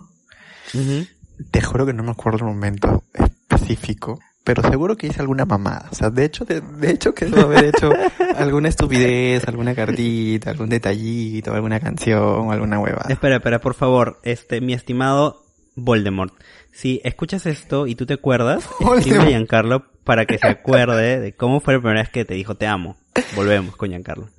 Te 1.51 1.61
juro 1.61 1.85
que 1.85 1.93
no 1.93 2.03
me 2.03 2.11
acuerdo 2.11 2.39
el 2.39 2.53
momento 2.53 3.03
específico, 3.13 4.19
pero 4.43 4.61
seguro 4.63 4.95
que 4.95 5.07
hice 5.07 5.19
alguna 5.19 5.45
mamada. 5.45 5.89
O 5.91 5.95
sea, 5.95 6.09
de 6.09 6.25
hecho, 6.25 6.45
de, 6.45 6.91
hecho 6.91 7.13
que 7.13 7.25
debo 7.27 7.41
haber 7.41 7.65
hecho 7.65 7.91
alguna 8.37 8.69
estupidez, 8.69 9.47
alguna 9.47 9.75
cartita, 9.75 10.51
algún 10.51 10.69
detallito, 10.69 11.53
alguna 11.53 11.79
canción, 11.79 12.51
alguna 12.51 12.79
hueva. 12.79 13.05
Espera, 13.09 13.37
espera, 13.37 13.59
por 13.59 13.73
favor, 13.73 14.19
este, 14.23 14.61
mi 14.61 14.73
estimado 14.73 15.43
Voldemort. 15.75 16.33
Si 16.71 17.01
escuchas 17.03 17.45
esto 17.45 17.87
y 17.87 17.95
tú 17.95 18.05
te 18.05 18.13
acuerdas, 18.13 18.67
escribe 18.97 19.19
a 19.19 19.25
Giancarlo 19.25 19.85
para 20.03 20.25
que 20.25 20.37
se 20.37 20.47
acuerde 20.47 21.19
de 21.19 21.33
cómo 21.33 21.59
fue 21.59 21.75
la 21.75 21.79
primera 21.79 22.01
vez 22.01 22.09
que 22.09 22.25
te 22.25 22.33
dijo 22.33 22.55
te 22.55 22.67
amo. 22.67 22.97
Volvemos 23.35 23.75
con 23.75 23.89
Giancarlo. 23.89 24.29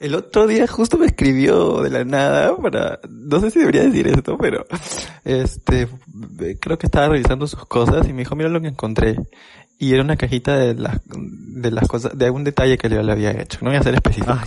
El 0.00 0.16
otro 0.16 0.48
día 0.48 0.66
justo 0.66 0.98
me 0.98 1.06
escribió 1.06 1.80
de 1.80 1.90
la 1.90 2.04
nada 2.04 2.56
para, 2.56 2.98
no 3.08 3.38
sé 3.38 3.52
si 3.52 3.60
debería 3.60 3.84
decir 3.84 4.08
esto, 4.08 4.36
pero, 4.36 4.66
este, 5.24 5.86
creo 6.58 6.76
que 6.76 6.86
estaba 6.86 7.08
revisando 7.08 7.46
sus 7.46 7.64
cosas 7.66 8.08
y 8.08 8.12
me 8.12 8.20
dijo, 8.22 8.34
mira 8.34 8.48
lo 8.48 8.60
que 8.60 8.66
encontré. 8.66 9.16
Y 9.78 9.94
era 9.94 10.02
una 10.02 10.16
cajita 10.16 10.56
de 10.56 10.74
las, 10.74 11.00
de 11.06 11.70
las 11.70 11.86
cosas, 11.86 12.18
de 12.18 12.24
algún 12.24 12.42
detalle 12.42 12.78
que 12.78 12.88
yo 12.88 13.00
le 13.00 13.12
había 13.12 13.30
hecho. 13.30 13.58
No 13.62 13.70
voy 13.70 13.78
a 13.78 13.82
ser 13.82 13.94
específico. 13.94 14.32
Ah, 14.32 14.44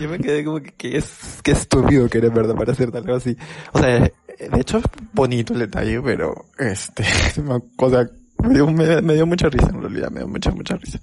yo 0.00 0.08
me 0.08 0.18
quedé 0.18 0.44
como 0.44 0.60
que, 0.60 0.72
que 0.72 0.96
es, 0.96 1.40
que 1.42 1.52
estúpido 1.52 2.08
que 2.08 2.18
eres 2.18 2.32
verdad 2.32 2.54
para 2.54 2.72
hacer 2.72 2.90
algo 2.94 3.14
así. 3.14 3.36
O 3.72 3.78
sea, 3.78 4.00
de 4.00 4.60
hecho 4.60 4.78
es 4.78 4.84
bonito 5.12 5.52
el 5.52 5.60
detalle, 5.60 6.00
pero, 6.00 6.46
este, 6.58 7.04
o 7.76 7.90
sea, 7.90 8.08
me 8.42 8.54
dio, 8.54 8.66
me, 8.68 9.14
dio 9.14 9.26
mucha 9.26 9.48
risa 9.48 9.68
en 9.68 9.80
realidad, 9.80 10.10
me 10.10 10.20
dio 10.20 10.28
mucha, 10.28 10.50
mucha 10.50 10.76
risa. 10.76 11.00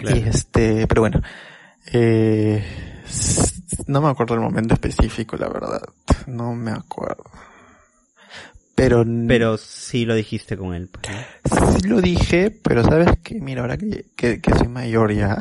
Y 0.00 0.28
este, 0.28 0.86
pero 0.86 1.00
bueno, 1.00 1.22
eh, 1.92 2.62
no 3.86 4.02
me 4.02 4.08
acuerdo 4.08 4.34
el 4.34 4.40
momento 4.40 4.74
específico, 4.74 5.36
la 5.36 5.48
verdad. 5.48 5.82
No 6.26 6.54
me 6.54 6.72
acuerdo. 6.72 7.24
Pero, 8.74 9.06
pero 9.26 9.56
sí 9.56 10.04
lo 10.04 10.14
dijiste 10.14 10.58
con 10.58 10.74
él. 10.74 10.90
Pues, 10.90 11.80
sí 11.80 11.88
lo 11.88 12.02
dije, 12.02 12.50
pero 12.50 12.84
sabes 12.84 13.18
que, 13.22 13.40
mira, 13.40 13.62
ahora 13.62 13.78
que, 13.78 14.04
que, 14.14 14.42
que 14.42 14.54
soy 14.54 14.68
mayor 14.68 15.14
ya, 15.14 15.38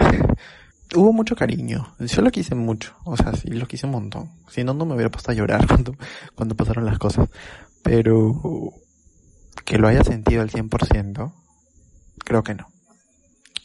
hubo 0.94 1.14
mucho 1.14 1.36
cariño. 1.36 1.96
Yo 2.00 2.22
lo 2.22 2.32
quise 2.32 2.56
mucho. 2.56 2.96
O 3.06 3.18
sea, 3.18 3.34
sí, 3.34 3.50
lo 3.50 3.68
quise 3.68 3.86
un 3.86 3.94
montón. 3.94 4.32
Si 4.50 4.64
no, 4.64 4.74
no 4.74 4.86
me 4.86 4.94
hubiera 4.94 5.10
puesto 5.10 5.32
a 5.32 5.36
llorar 5.36 5.66
cuando, 5.68 5.96
cuando 6.36 6.56
pasaron 6.56 6.86
las 6.86 7.00
cosas. 7.00 7.30
Pero 7.84 8.74
que 9.64 9.78
lo 9.78 9.88
haya 9.88 10.04
sentido 10.04 10.42
al 10.42 10.52
100%, 10.52 11.34
creo 12.20 12.44
que 12.44 12.56
no. 12.56 12.68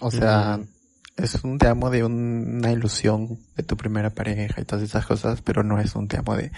O 0.01 0.11
sea, 0.11 0.59
mm 0.59 0.81
es 1.23 1.45
un 1.45 1.59
te 1.59 1.69
amo 1.69 1.91
de 1.91 2.05
una 2.05 2.73
ilusión 2.73 3.39
de 3.57 3.63
tu 3.63 3.77
primera 3.77 4.11
pareja 4.11 4.61
y 4.61 4.65
todas 4.65 4.85
esas 4.85 5.07
cosas, 5.07 5.43
pero 5.43 5.63
no 5.63 5.79
es 5.79 5.95
un 5.95 6.09
te 6.09 6.19
amo 6.19 6.37
de, 6.37 6.51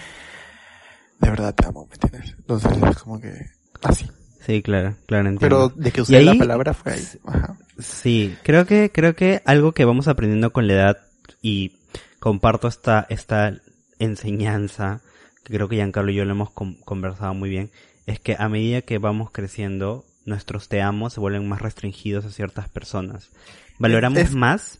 de 1.19 1.29
verdad 1.29 1.53
te 1.53 1.65
amo, 1.65 1.87
¿me 1.87 1.93
entiendes? 1.93 2.35
Entonces 2.39 2.71
es 2.89 2.97
como 2.97 3.19
que 3.19 3.33
así. 3.81 4.09
Sí, 4.45 4.61
claro, 4.61 4.95
claro, 5.05 5.29
entiendo. 5.29 5.71
Pero 5.71 5.83
de 5.83 5.91
que 5.91 6.01
usé 6.01 6.21
la 6.21 6.35
palabra 6.35 6.73
fue 6.73 6.93
ahí. 6.93 7.07
Ajá. 7.25 7.57
Sí, 7.79 8.35
creo 8.43 8.65
que, 8.65 8.91
creo 8.91 9.15
que 9.15 9.41
algo 9.45 9.71
que 9.71 9.85
vamos 9.85 10.07
aprendiendo 10.07 10.53
con 10.53 10.67
la 10.67 10.73
edad 10.73 10.97
y 11.41 11.77
comparto 12.19 12.67
esta, 12.67 13.05
esta 13.09 13.53
enseñanza, 13.99 15.01
que 15.43 15.53
creo 15.53 15.67
que 15.67 15.75
Giancarlo 15.75 16.11
y 16.11 16.15
yo 16.15 16.25
lo 16.25 16.31
hemos 16.31 16.51
conversado 16.51 17.33
muy 17.33 17.49
bien, 17.49 17.71
es 18.05 18.19
que 18.19 18.35
a 18.37 18.49
medida 18.49 18.81
que 18.81 18.97
vamos 18.97 19.31
creciendo, 19.31 20.05
nuestros 20.25 20.69
te 20.69 20.81
amo 20.81 21.09
se 21.09 21.19
vuelven 21.19 21.47
más 21.47 21.61
restringidos 21.61 22.25
a 22.25 22.31
ciertas 22.31 22.69
personas. 22.69 23.31
Valoramos 23.79 24.31
más 24.33 24.79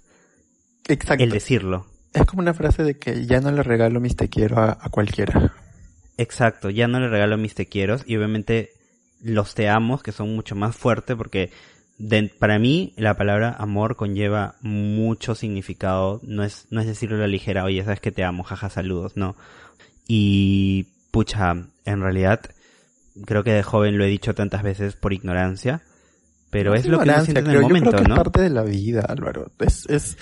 el 0.87 1.29
decirlo. 1.29 1.87
Es 2.13 2.25
como 2.25 2.41
una 2.41 2.53
frase 2.53 2.83
de 2.83 2.97
que 2.97 3.25
ya 3.25 3.41
no 3.41 3.51
le 3.51 3.63
regalo 3.63 3.99
mis 3.99 4.15
te 4.15 4.29
quiero 4.29 4.59
a, 4.59 4.77
cualquiera. 4.89 5.53
Exacto, 6.17 6.69
ya 6.69 6.87
no 6.87 6.99
le 6.99 7.09
regalo 7.09 7.37
mis 7.37 7.55
te 7.55 7.65
quiero 7.65 7.97
y 8.05 8.15
obviamente 8.17 8.71
los 9.21 9.55
te 9.55 9.69
amos 9.69 10.03
que 10.03 10.11
son 10.11 10.35
mucho 10.35 10.55
más 10.55 10.75
fuertes 10.75 11.15
porque 11.15 11.51
para 12.39 12.59
mí 12.59 12.93
la 12.97 13.15
palabra 13.15 13.55
amor 13.57 13.95
conlleva 13.95 14.55
mucho 14.61 15.35
significado, 15.35 16.19
no 16.23 16.43
es, 16.43 16.67
no 16.69 16.81
es 16.81 16.87
decirlo 16.87 17.17
a 17.17 17.19
la 17.19 17.27
ligera, 17.27 17.63
oye, 17.63 17.83
sabes 17.83 17.99
que 17.99 18.11
te 18.11 18.23
amo, 18.23 18.43
jaja, 18.43 18.69
saludos, 18.69 19.13
no. 19.15 19.35
Y 20.07 20.87
pucha, 21.11 21.53
en 21.85 22.01
realidad, 22.01 22.41
creo 23.25 23.43
que 23.43 23.53
de 23.53 23.63
joven 23.63 23.97
lo 23.97 24.03
he 24.03 24.09
dicho 24.09 24.33
tantas 24.33 24.63
veces 24.63 24.95
por 24.95 25.13
ignorancia, 25.13 25.81
pero 26.49 26.71
No 26.71 26.75
es 26.75 26.85
lo 26.85 26.99
que 26.99 27.09
uno 27.09 27.23
siente 27.23 27.39
en 27.39 27.47
el 27.47 27.53
yo 27.53 27.61
momento, 27.61 27.89
creo 27.89 28.03
que 28.03 28.09
¿no? 28.09 28.15
es 28.15 28.19
parte 28.19 28.41
de 28.41 28.49
la 28.49 28.63
vida, 28.63 29.05
Álvaro. 29.07 29.51
Es, 29.59 29.87
es, 29.89 30.17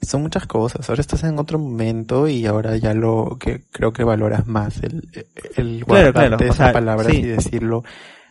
son 0.00 0.22
muchas 0.22 0.46
cosas. 0.46 0.88
Ahora 0.88 1.00
estás 1.00 1.24
en 1.24 1.38
otro 1.38 1.58
momento 1.58 2.28
y 2.28 2.46
ahora 2.46 2.76
ya 2.76 2.94
lo 2.94 3.36
que 3.40 3.64
creo 3.72 3.92
que 3.92 4.04
valoras 4.04 4.46
más 4.46 4.82
el, 4.82 5.08
el 5.56 5.84
guardarte 5.84 6.12
claro, 6.12 6.36
o 6.36 6.52
esas 6.52 6.72
palabras 6.72 7.08
sí. 7.08 7.18
y 7.18 7.22
decirlo 7.22 7.82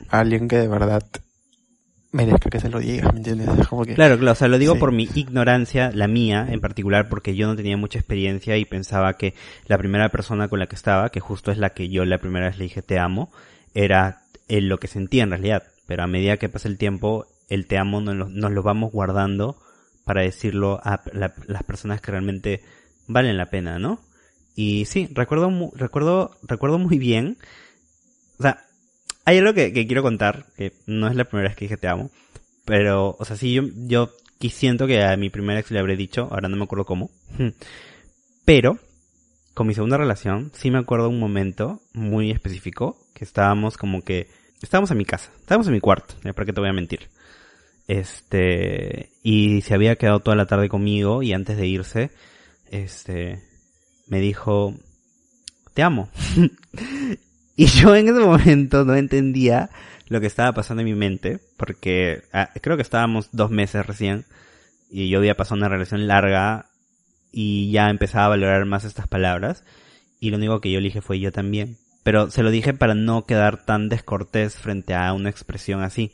a 0.10 0.20
alguien 0.20 0.48
que 0.48 0.60
de 0.60 0.68
verdad 0.68 1.04
merezca 2.16 2.50
que 2.50 2.60
se 2.60 2.70
lo 2.70 2.80
diga, 2.80 3.12
¿me 3.12 3.18
entiendes? 3.20 3.48
Es 3.60 3.68
como 3.68 3.86
que... 3.86 3.94
Claro, 3.94 4.18
claro, 4.18 4.32
o 4.32 4.36
sea, 4.36 4.48
lo 4.48 4.58
digo 4.58 4.74
Sí. 4.74 4.80
por 4.80 4.92
mi 4.92 5.10
ignorancia, 5.16 5.92
la 5.94 6.08
mía 6.08 6.48
en 6.50 6.60
particular, 6.62 7.10
porque 7.10 7.36
yo 7.36 7.46
no 7.48 7.56
tenía 7.56 7.78
mucha 7.78 8.00
experiencia 8.00 8.58
y 8.58 8.66
pensaba 8.66 9.14
que 9.14 9.34
la 9.68 9.78
primera 9.78 10.10
persona 10.10 10.48
con 10.48 10.60
la 10.60 10.68
que 10.68 10.76
estaba, 10.76 11.10
que 11.10 11.20
justo 11.20 11.52
es 11.52 11.58
la 11.58 11.72
que 11.72 11.90
yo 11.90 12.04
la 12.06 12.18
primera 12.18 12.48
vez 12.48 12.58
le 12.58 12.64
dije 12.64 12.82
te 12.82 12.98
amo, 13.00 13.32
era 13.74 14.24
eh, 14.48 14.62
lo 14.62 14.78
que 14.80 14.88
sentía 14.88 15.24
en 15.24 15.30
realidad. 15.32 15.64
Pero 15.88 16.04
a 16.04 16.08
medida 16.08 16.38
que 16.38 16.50
pasa 16.50 16.68
el 16.68 16.78
tiempo, 16.78 17.28
el 17.50 17.68
te 17.68 17.78
amo 17.78 18.02
nos 18.02 18.16
lo, 18.16 18.30
nos 18.30 18.52
lo 18.52 18.64
vamos 18.64 18.92
guardando 18.92 19.58
para 20.04 20.22
decirlo 20.22 20.80
a 20.84 21.02
la- 21.14 21.34
las 21.48 21.64
personas 21.64 22.02
que 22.02 22.12
realmente 22.12 22.64
valen 23.08 23.38
la 23.38 23.48
pena, 23.52 23.78
¿no? 23.80 24.00
Y 24.56 24.86
sí, 24.86 25.10
recuerdo, 25.14 25.52
recuerdo, 25.76 26.32
recuerdo 26.44 26.80
muy 26.80 26.98
bien, 26.98 27.38
o 28.40 28.44
sea, 28.44 28.65
hay 29.26 29.40
algo 29.40 29.54
que, 29.54 29.74
que 29.74 29.88
quiero 29.88 30.04
contar, 30.04 30.46
que 30.56 30.74
no 30.86 31.08
es 31.08 31.16
la 31.16 31.26
primera 31.26 31.50
vez 31.50 31.58
que 31.58 31.66
dije 31.66 31.78
te 31.78 31.88
amo, 31.88 32.12
pero, 32.64 33.16
o 33.20 33.26
sea, 33.26 33.36
sí, 33.36 33.54
yo, 33.54 33.64
yo 33.88 34.12
siento 34.50 34.88
que 34.88 35.04
a 35.04 35.18
mi 35.18 35.30
primera 35.30 35.60
ex 35.60 35.72
le 35.72 35.80
habré 35.80 35.96
dicho, 35.96 36.28
ahora 36.32 36.48
no 36.48 36.58
me 36.58 36.64
acuerdo 36.64 36.86
cómo, 36.86 37.10
pero, 38.46 38.80
con 39.54 39.68
mi 39.68 39.74
segunda 39.74 39.98
relación, 39.98 40.52
sí 40.54 40.72
me 40.72 40.80
acuerdo 40.80 41.10
un 41.10 41.20
momento 41.20 41.82
muy 41.94 42.32
específico, 42.32 42.98
que 43.14 43.24
estábamos 43.24 43.78
como 43.78 44.02
que, 44.04 44.28
estábamos 44.62 44.92
en 44.92 44.98
mi 44.98 45.06
casa, 45.06 45.32
estábamos 45.40 45.68
en 45.68 45.74
mi 45.74 45.80
cuarto, 45.80 46.16
para 46.22 46.46
qué 46.46 46.54
te 46.54 46.60
voy 46.60 46.70
a 46.70 46.74
mentir. 46.74 47.08
Este, 47.88 49.12
y 49.22 49.62
se 49.62 49.76
había 49.76 49.96
quedado 49.96 50.20
toda 50.20 50.36
la 50.36 50.48
tarde 50.48 50.70
conmigo 50.70 51.22
y 51.22 51.34
antes 51.34 51.56
de 51.58 51.68
irse, 51.68 52.10
este, 52.72 53.44
me 54.08 54.20
dijo, 54.20 54.74
te 55.74 55.84
amo. 55.84 56.10
y 57.58 57.68
yo 57.68 57.96
en 57.96 58.10
ese 58.10 58.20
momento 58.20 58.86
no 58.86 58.96
entendía 58.96 59.70
lo 60.08 60.22
que 60.22 60.28
estaba 60.28 60.54
pasando 60.54 60.82
en 60.82 60.88
mi 60.88 60.96
mente, 60.96 61.40
porque 61.58 62.24
ah, 62.32 62.52
creo 62.62 62.76
que 62.76 62.84
estábamos 62.84 63.30
dos 63.32 63.50
meses 63.50 63.86
recién 63.86 64.26
y 64.90 65.10
yo 65.10 65.20
había 65.20 65.36
pasado 65.36 65.58
una 65.58 65.70
relación 65.70 66.08
larga 66.08 66.68
y 67.32 67.72
ya 67.72 67.90
empezaba 67.90 68.26
a 68.26 68.30
valorar 68.30 68.66
más 68.66 68.84
estas 68.86 69.08
palabras 69.08 69.64
y 70.20 70.30
lo 70.30 70.38
único 70.38 70.62
que 70.62 70.72
yo 70.72 70.80
le 70.80 70.86
dije 70.86 71.02
fue 71.02 71.20
yo 71.20 71.32
también. 71.32 71.78
Pero 72.04 72.30
se 72.30 72.44
lo 72.44 72.52
dije 72.52 72.74
para 72.74 72.94
no 72.94 73.26
quedar 73.26 73.66
tan 73.66 73.90
descortés 73.90 74.56
frente 74.56 74.94
a 74.94 75.12
una 75.14 75.30
expresión 75.30 75.82
así. 75.82 76.12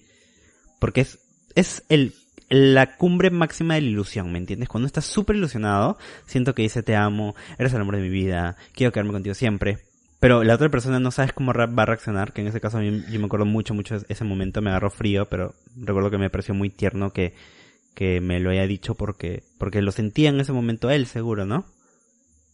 Porque 0.80 1.02
es, 1.02 1.20
es 1.54 1.84
el, 1.90 2.14
la 2.50 2.96
cumbre 2.96 3.30
máxima 3.30 3.76
de 3.76 3.82
la 3.82 3.88
ilusión, 3.88 4.32
¿me 4.32 4.40
entiendes? 4.40 4.70
Cuando 4.70 4.88
estás 4.88 5.06
súper 5.06 5.36
ilusionado, 5.36 5.98
siento 6.26 6.56
que 6.56 6.62
dice 6.62 6.82
te 6.82 6.96
amo, 6.96 7.36
eres 7.58 7.74
el 7.74 7.82
amor 7.82 7.98
de 7.98 8.02
mi 8.02 8.10
vida, 8.10 8.56
quiero 8.74 8.92
quedarme 8.92 9.12
contigo 9.12 9.36
siempre. 9.36 9.80
Pero 10.22 10.44
la 10.46 10.56
otra 10.56 10.70
persona 10.70 11.00
no 11.00 11.12
sabes 11.12 11.34
cómo 11.34 11.52
va 11.52 11.66
a 11.66 11.86
reaccionar, 11.86 12.32
que 12.32 12.40
en 12.42 12.48
ese 12.48 12.62
caso 12.62 12.78
a 12.78 12.82
mí, 12.82 13.04
yo 13.12 13.20
me 13.20 13.26
acuerdo 13.26 13.46
mucho, 13.46 13.74
mucho 13.74 13.98
ese 14.08 14.24
momento, 14.24 14.62
me 14.62 14.70
agarró 14.70 14.90
frío, 14.90 15.26
pero 15.28 15.54
recuerdo 15.76 16.10
que 16.12 16.18
me 16.20 16.30
pareció 16.30 16.54
muy 16.54 16.70
tierno 16.70 17.12
que, 17.12 17.34
que 17.96 18.22
me 18.22 18.40
lo 18.40 18.52
haya 18.52 18.66
dicho 18.68 18.96
porque, 18.96 19.44
porque 19.58 19.82
lo 19.82 19.92
sentía 19.92 20.30
en 20.30 20.40
ese 20.40 20.54
momento 20.54 20.90
él, 20.92 21.08
seguro, 21.08 21.46
¿no? 21.46 21.66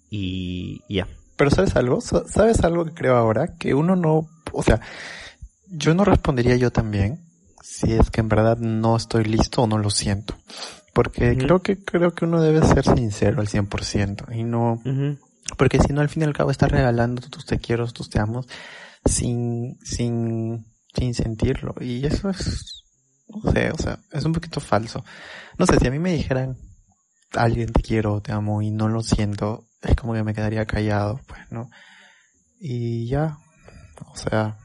Y 0.10 0.82
ya. 0.88 1.08
Pero 1.36 1.52
¿sabes 1.52 1.76
algo? 1.76 2.02
Sa- 2.02 2.28
¿Sabes 2.28 2.64
algo 2.64 2.86
que 2.86 2.94
creo 2.94 3.16
ahora? 3.18 3.56
Que 3.60 3.74
uno 3.74 3.96
no, 3.96 4.28
o 4.54 4.64
sea, 4.64 4.80
yo 5.70 5.94
no 5.94 6.06
respondería 6.06 6.56
yo 6.56 6.72
también 6.72 7.20
si 7.62 7.92
es 7.94 8.10
que 8.10 8.22
en 8.22 8.30
verdad 8.30 8.58
no 8.58 8.96
estoy 8.96 9.26
listo 9.26 9.64
o 9.64 9.68
no 9.68 9.78
lo 9.78 9.90
siento. 9.90 10.36
Porque 10.94 11.32
creo 11.38 11.62
que, 11.62 11.84
creo 11.84 12.16
que 12.16 12.26
uno 12.26 12.42
debe 12.42 12.66
ser 12.66 12.84
sincero 12.86 13.42
al 13.42 13.48
100% 13.50 14.34
y 14.34 14.44
no. 14.44 14.82
Porque 15.56 15.80
si 15.80 15.94
no 15.94 16.02
al 16.02 16.10
fin 16.10 16.24
y 16.24 16.26
al 16.26 16.34
cabo 16.34 16.52
estás 16.52 16.72
regalando 16.72 17.22
tus 17.30 17.46
te 17.46 17.60
quiero, 17.60 17.88
tus 17.92 18.10
te 18.10 18.20
amos 18.20 18.48
sin, 19.06 19.78
sin, 19.84 20.66
sin 20.94 21.14
sentirlo. 21.14 21.76
Y 21.80 22.06
eso 22.06 22.30
es, 22.30 22.84
no 23.30 23.52
sé, 23.52 23.72
o 23.72 23.78
sea, 23.78 24.00
es 24.12 24.26
un 24.26 24.34
poquito 24.34 24.60
falso. 24.60 25.04
No 25.58 25.66
sé, 25.66 25.80
si 25.80 25.88
a 25.88 25.92
mí 25.92 26.00
me 26.00 26.14
dijeran 26.14 26.58
alguien 27.34 27.72
te 27.72 27.82
quiero, 27.82 28.22
te 28.22 28.32
amo 28.32 28.62
y 28.62 28.72
no 28.72 28.88
lo 28.88 29.02
siento, 29.02 29.68
es 29.82 29.96
como 29.96 30.14
que 30.14 30.24
me 30.24 30.34
quedaría 30.34 30.66
callado, 30.66 31.20
pues, 31.28 31.42
¿no? 31.50 31.70
Y 32.60 33.08
ya, 33.08 33.38
o 34.12 34.16
sea, 34.16 34.58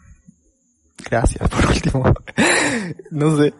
gracias 1.11 1.49
por 1.51 1.67
último. 1.67 2.05
no 3.11 3.37
sé, 3.37 3.55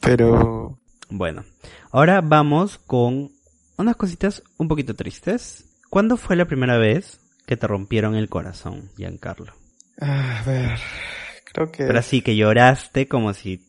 pero 0.00 0.78
Bueno, 1.08 1.44
ahora 1.90 2.20
vamos 2.20 2.78
con 2.78 3.30
unas 3.76 3.96
cositas 3.96 4.42
un 4.58 4.68
poquito 4.68 4.94
tristes. 4.94 5.64
¿Cuándo 5.92 6.16
fue 6.16 6.36
la 6.36 6.46
primera 6.46 6.78
vez 6.78 7.20
que 7.44 7.58
te 7.58 7.66
rompieron 7.66 8.14
el 8.14 8.30
corazón, 8.30 8.88
Giancarlo? 8.96 9.52
a 10.00 10.42
ver, 10.46 10.78
creo 11.52 11.70
que 11.70 11.84
Pero 11.84 11.98
así 11.98 12.22
que 12.22 12.34
lloraste 12.34 13.06
como 13.06 13.34
si, 13.34 13.66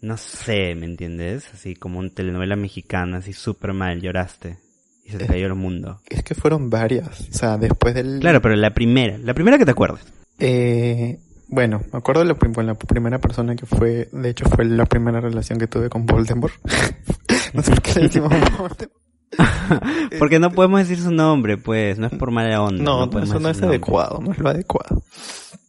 no 0.00 0.16
sé, 0.16 0.74
¿me 0.74 0.86
entiendes? 0.86 1.50
Así 1.52 1.74
como 1.74 2.02
en 2.02 2.14
telenovela 2.14 2.56
mexicana, 2.56 3.18
así 3.18 3.34
súper 3.34 3.74
mal, 3.74 4.00
lloraste. 4.00 4.56
Y 5.04 5.10
se 5.10 5.18
te 5.18 5.26
cayó 5.26 5.48
el 5.48 5.54
mundo. 5.54 6.00
es 6.08 6.22
que 6.22 6.34
fueron 6.34 6.70
varias, 6.70 7.28
o 7.28 7.32
sea, 7.34 7.58
después 7.58 7.94
del 7.94 8.20
Claro, 8.20 8.40
pero 8.40 8.56
la 8.56 8.72
primera, 8.72 9.18
la 9.18 9.34
primera 9.34 9.58
que 9.58 9.66
te 9.66 9.72
acuerdes. 9.72 10.00
Eh, 10.38 11.20
bueno, 11.48 11.82
me 11.92 11.98
acuerdo 11.98 12.22
de 12.24 12.64
la 12.64 12.74
primera 12.74 13.18
persona 13.18 13.54
que 13.54 13.66
fue, 13.66 14.08
de 14.10 14.30
hecho 14.30 14.46
fue 14.48 14.64
la 14.64 14.86
primera 14.86 15.20
relación 15.20 15.58
que 15.58 15.66
tuve 15.66 15.90
con 15.90 16.06
Voldemort. 16.06 16.54
no 17.52 17.62
sé 17.62 17.72
por 17.72 17.82
qué 17.82 17.94
le 17.96 18.00
decimos 18.04 18.30
Voldemort. 18.30 18.82
Porque 20.18 20.38
no 20.38 20.50
podemos 20.52 20.80
decir 20.80 21.02
su 21.02 21.10
nombre, 21.10 21.56
pues, 21.58 21.98
no 21.98 22.06
es 22.06 22.14
por 22.14 22.30
mala 22.30 22.62
onda. 22.62 22.82
No, 22.82 23.06
no, 23.06 23.18
eso 23.22 23.40
no 23.40 23.48
es 23.48 23.62
adecuado, 23.62 24.20
no 24.20 24.32
es 24.32 24.38
lo 24.38 24.48
adecuado. 24.48 25.02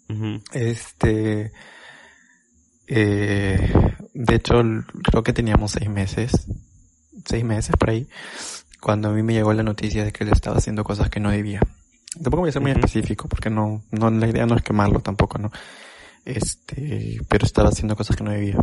Ujú. 0.09 0.41
Este, 0.53 1.51
eh, 2.87 3.71
de 4.13 4.35
hecho, 4.35 4.61
creo 5.03 5.23
que 5.23 5.33
teníamos 5.33 5.71
seis 5.71 5.89
meses, 5.89 6.31
seis 7.25 7.43
meses 7.43 7.75
por 7.77 7.89
ahí, 7.89 8.07
cuando 8.79 9.09
a 9.09 9.11
mí 9.11 9.23
me 9.23 9.33
llegó 9.33 9.51
la 9.53 9.63
noticia 9.63 10.05
de 10.05 10.11
que 10.11 10.23
él 10.23 10.31
estaba 10.31 10.57
haciendo 10.57 10.83
cosas 10.83 11.09
que 11.09 11.19
no 11.19 11.31
debía. 11.31 11.61
Tampoco 12.13 12.37
voy 12.41 12.49
a 12.49 12.53
ser 12.53 12.61
muy 12.61 12.71
Ujú. 12.71 12.79
específico, 12.79 13.27
porque 13.27 13.49
no, 13.49 13.83
no, 13.91 14.09
la 14.09 14.27
idea 14.27 14.45
no 14.45 14.55
es 14.55 14.63
quemarlo 14.63 14.99
tampoco, 15.01 15.37
¿no? 15.37 15.51
Este, 16.25 17.19
pero 17.27 17.45
estaba 17.45 17.69
haciendo 17.69 17.95
cosas 17.95 18.15
que 18.15 18.23
no 18.23 18.31
debía. 18.31 18.57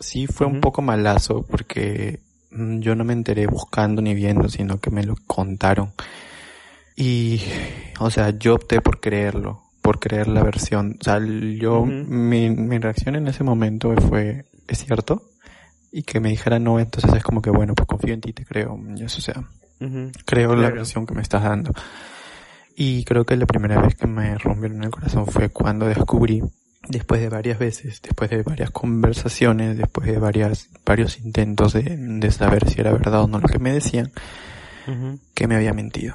Sí 0.00 0.26
fue 0.26 0.46
un 0.46 0.54
Ujú. 0.54 0.60
poco 0.60 0.82
malazo, 0.82 1.42
porque 1.42 2.20
yo 2.50 2.94
no 2.94 3.04
me 3.04 3.12
enteré 3.12 3.46
buscando 3.46 4.02
ni 4.02 4.14
viendo, 4.14 4.48
sino 4.48 4.80
que 4.80 4.90
me 4.90 5.04
lo 5.04 5.16
contaron. 5.26 5.92
Y, 6.96 7.42
o 8.00 8.10
sea, 8.10 8.30
yo 8.30 8.54
opté 8.54 8.80
por 8.80 9.00
creerlo, 9.00 9.62
por 9.82 10.00
creer 10.00 10.28
la 10.28 10.42
versión. 10.42 10.96
O 11.00 11.04
sea, 11.04 11.20
yo, 11.20 11.84
mi, 11.84 12.50
mi 12.50 12.78
reacción 12.78 13.16
en 13.16 13.28
ese 13.28 13.44
momento 13.44 13.94
fue, 14.08 14.46
¿es 14.66 14.78
cierto? 14.78 15.22
Y 15.92 16.02
que 16.02 16.20
me 16.20 16.30
dijera 16.30 16.58
no, 16.58 16.80
entonces 16.80 17.12
es 17.14 17.22
como 17.22 17.40
que 17.40 17.50
bueno, 17.50 17.74
pues 17.74 17.86
confío 17.86 18.14
en 18.14 18.20
ti, 18.20 18.32
te 18.32 18.44
creo. 18.44 18.78
Y 18.96 19.04
eso, 19.04 19.18
o 19.18 19.22
sea, 19.22 19.44
creo 20.24 20.56
la 20.56 20.70
versión 20.70 21.06
que 21.06 21.14
me 21.14 21.22
estás 21.22 21.44
dando. 21.44 21.72
Y 22.74 23.04
creo 23.04 23.24
que 23.24 23.36
la 23.36 23.46
primera 23.46 23.80
vez 23.80 23.96
que 23.96 24.06
me 24.06 24.36
rompieron 24.38 24.84
el 24.84 24.90
corazón 24.90 25.26
fue 25.26 25.48
cuando 25.48 25.86
descubrí, 25.86 26.42
después 26.88 27.20
de 27.20 27.28
varias 27.28 27.58
veces, 27.58 28.00
después 28.02 28.30
de 28.30 28.42
varias 28.42 28.70
conversaciones, 28.70 29.76
después 29.76 30.06
de 30.06 30.18
varias, 30.18 30.68
varios 30.84 31.18
intentos 31.20 31.72
de, 31.72 31.82
de 31.82 32.30
saber 32.30 32.68
si 32.68 32.80
era 32.80 32.92
verdad 32.92 33.22
o 33.22 33.28
no 33.28 33.38
lo 33.38 33.48
que 33.48 33.58
me 33.58 33.72
decían, 33.72 34.10
que 35.34 35.46
me 35.46 35.56
había 35.56 35.74
mentido. 35.74 36.14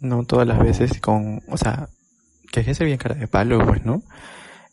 No 0.00 0.24
todas 0.24 0.46
las 0.46 0.58
veces 0.58 1.00
con, 1.00 1.42
o 1.48 1.56
sea, 1.56 1.88
que 2.50 2.62
que 2.62 2.74
ser 2.74 2.86
bien 2.86 2.98
cara 2.98 3.14
de 3.14 3.26
palo, 3.26 3.64
pues, 3.66 3.84
¿no? 3.84 4.02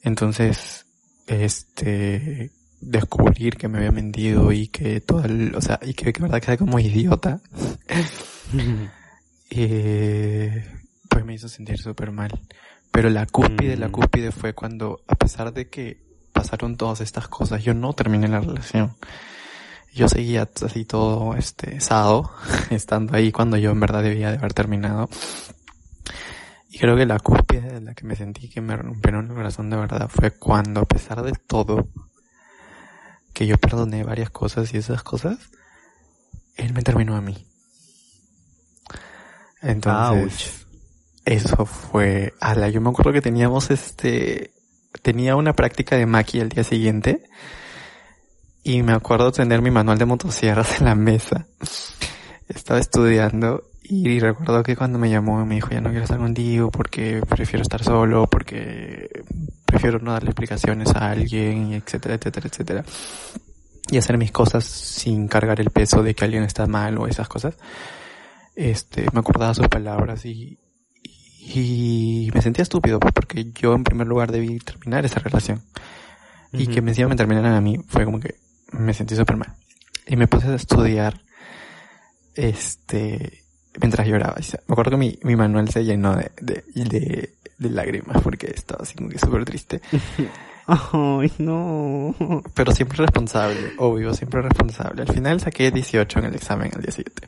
Entonces, 0.02 0.86
este, 1.28 2.52
descubrir 2.82 3.56
que 3.56 3.68
me 3.68 3.78
había 3.78 3.92
mentido 3.92 4.52
y 4.52 4.68
que 4.68 5.00
todo 5.00 5.24
el, 5.24 5.56
o 5.56 5.62
sea, 5.62 5.80
y 5.82 5.94
que 5.94 6.12
de 6.12 6.20
verdad 6.20 6.42
quedé 6.42 6.58
como 6.58 6.80
idiota, 6.80 7.40
eh, 9.50 10.66
pues 11.08 11.26
me 11.26 11.34
hizo 11.34 11.48
sentir 11.48 11.78
súper 11.78 12.12
mal. 12.12 12.32
Pero 12.92 13.10
la 13.10 13.26
cúspide, 13.26 13.78
la 13.78 13.88
Mm. 13.88 13.92
cúspide 13.92 14.32
fue 14.32 14.54
cuando, 14.54 15.02
a 15.08 15.16
pesar 15.16 15.54
de 15.54 15.70
que 15.70 16.02
pasaron 16.34 16.78
todas 16.78 17.02
estas 17.02 17.28
cosas, 17.28 17.64
yo 17.64 17.74
no 17.74 17.94
terminé 17.94 18.28
la 18.28 18.40
relación. 18.40 18.96
Yo 19.94 20.08
seguía 20.08 20.48
así 20.64 20.86
todo, 20.86 21.36
este, 21.36 21.80
sado, 21.82 22.32
estando 22.70 23.16
ahí 23.16 23.32
cuando 23.32 23.58
yo 23.58 23.72
en 23.72 23.80
verdad 23.80 24.04
debía 24.04 24.32
de 24.32 24.38
haber 24.38 24.54
terminado. 24.54 25.10
Y 26.70 26.78
creo 26.78 26.96
que 26.96 27.06
la 27.06 27.20
cúspide 27.20 27.74
de 27.74 27.82
la 27.82 27.96
que 27.96 28.06
me 28.06 28.16
sentí 28.16 28.48
que 28.48 28.62
me 28.62 28.78
rompieron 28.78 29.28
el 29.28 29.34
corazón 29.34 29.70
de 29.72 29.78
verdad 29.78 30.08
fue 30.08 30.32
cuando, 30.32 30.82
a 30.82 30.86
pesar 30.86 31.24
de 31.24 31.34
todo, 31.34 31.88
que 33.34 33.48
yo 33.48 33.58
perdoné 33.58 34.04
varias 34.04 34.30
cosas 34.30 34.74
y 34.74 34.78
esas 34.78 35.02
cosas, 35.02 35.38
él 36.56 36.74
me 36.74 36.84
terminó 36.84 37.16
a 37.16 37.22
mí. 37.22 37.48
Entonces, 39.62 40.66
Eso 41.30 41.64
fue, 41.68 42.34
ala, 42.40 42.70
yo 42.70 42.82
me 42.82 42.90
acuerdo 42.90 43.14
que 43.14 43.22
teníamos 43.22 43.70
este, 43.70 44.50
tenía 45.04 45.36
una 45.36 45.54
práctica 45.54 45.96
de 45.96 46.08
maqui 46.08 46.40
el 46.40 46.50
día 46.50 46.64
siguiente 46.64 47.22
y 48.64 48.82
me 48.82 48.94
acuerdo 48.94 49.32
tener 49.32 49.62
mi 49.62 49.70
manual 49.70 50.00
de 50.00 50.06
motosierras 50.06 50.80
en 50.80 50.86
la 50.88 50.96
mesa. 50.96 51.46
Estaba 52.48 52.80
estudiando 52.80 53.62
y 53.84 54.20
recuerdo 54.20 54.64
que 54.64 54.76
cuando 54.76 54.98
me 54.98 55.12
llamó 55.12 55.46
me 55.46 55.54
dijo 55.54 55.70
ya 55.70 55.82
no 55.82 55.92
quiero 55.92 56.06
estar 56.06 56.18
contigo 56.18 56.72
porque 56.72 57.22
prefiero 57.30 57.62
estar 57.62 57.84
solo, 57.84 58.26
porque 58.26 59.08
prefiero 59.66 60.00
no 60.00 60.14
darle 60.14 60.32
explicaciones 60.32 60.96
a 60.96 61.12
alguien, 61.12 61.74
etcétera, 61.74 62.16
etcétera, 62.16 62.48
etcétera. 62.48 62.86
Y 63.92 63.98
hacer 64.00 64.18
mis 64.18 64.32
cosas 64.32 64.66
sin 64.66 65.28
cargar 65.28 65.62
el 65.62 65.70
peso 65.70 66.02
de 66.02 66.16
que 66.16 66.26
alguien 66.26 66.42
está 66.42 66.66
mal 66.66 66.98
o 66.98 67.06
esas 67.06 67.28
cosas. 67.28 67.56
Este, 68.56 69.06
me 69.14 69.20
acordaba 69.20 69.54
sus 69.54 69.68
palabras 69.68 70.26
y, 70.26 70.58
y 71.42 72.30
me 72.34 72.42
sentía 72.42 72.64
estúpido 72.64 73.00
pues, 73.00 73.14
porque 73.14 73.52
yo 73.54 73.74
en 73.74 73.84
primer 73.84 74.08
lugar 74.08 74.32
debí 74.32 74.60
terminar 74.60 75.06
esa 75.06 75.20
relación. 75.20 75.62
Y 76.52 76.68
que 76.68 76.82
me 76.82 76.92
encima 76.92 77.10
me 77.10 77.16
terminaran 77.16 77.54
a 77.54 77.62
mí 77.62 77.78
fue 77.88 78.06
como 78.06 78.20
que 78.20 78.36
me 78.72 78.94
sentí 78.94 79.16
súper 79.16 79.38
mal. 79.38 79.54
Y 80.08 80.16
me 80.16 80.28
puse 80.28 80.48
a 80.48 80.56
estudiar, 80.56 81.22
este, 82.34 83.44
mientras 83.80 84.08
lloraba. 84.08 84.36
Me 84.68 84.74
acuerdo 84.74 84.92
que 84.92 84.98
mi, 84.98 85.20
mi 85.24 85.36
manual 85.36 85.70
se 85.70 85.86
llenó 85.86 86.16
de, 86.16 86.32
de, 86.42 86.64
de, 86.74 87.36
de 87.58 87.70
lágrimas 87.70 88.22
porque 88.24 88.48
estaba 88.48 88.84
así 88.84 88.96
como 88.96 89.10
que 89.10 89.20
súper 89.20 89.46
triste. 89.46 89.82
Ay, 90.68 91.32
no. 91.40 92.16
Pero 92.54 92.72
siempre 92.74 92.98
responsable, 93.00 93.74
obvio, 93.78 94.14
siempre 94.14 94.42
responsable. 94.42 95.02
Al 95.02 95.12
final 95.12 95.40
saqué 95.40 95.72
18 95.72 96.20
en 96.20 96.26
el 96.26 96.36
examen 96.36 96.72
el 96.76 96.82
día 96.82 96.92
siguiente. 96.92 97.28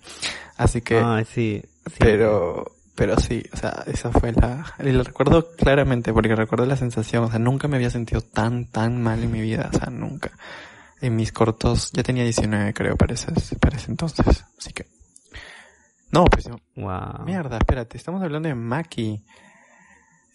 Así 0.58 0.82
que... 0.82 1.00
Ay, 1.00 1.26
sí. 1.26 1.62
sí. 1.88 1.96
Pero, 1.98 2.72
pero 2.96 3.18
sí, 3.20 3.44
o 3.54 3.58
sea, 3.58 3.84
esa 3.88 4.12
fue 4.12 4.32
la... 4.34 4.66
Y 4.80 4.92
lo 4.92 5.04
recuerdo 5.04 5.52
claramente 5.56 6.14
porque 6.14 6.36
recuerdo 6.36 6.66
la 6.66 6.76
sensación, 6.76 7.24
o 7.24 7.30
sea, 7.30 7.40
nunca 7.40 7.68
me 7.68 7.78
había 7.78 7.90
sentido 7.90 8.22
tan, 8.22 8.66
tan 8.66 9.02
mal 9.02 9.24
en 9.24 9.32
mi 9.32 9.42
vida, 9.42 9.70
o 9.74 9.78
sea, 9.78 9.90
nunca. 9.90 10.32
En 11.00 11.16
mis 11.16 11.32
cortos, 11.32 11.92
ya 11.94 12.04
tenía 12.04 12.24
19 12.24 12.74
creo 12.74 12.96
para 12.96 13.14
ese, 13.14 13.32
para 13.60 13.78
ese 13.78 13.92
entonces, 13.92 14.46
así 14.58 14.74
que... 14.74 14.86
No, 16.12 16.26
pues. 16.26 16.50
Wow. 16.76 17.24
Mierda, 17.26 17.58
espérate, 17.58 17.98
estamos 17.98 18.22
hablando 18.22 18.50
de 18.50 18.56
Maki. 18.56 19.24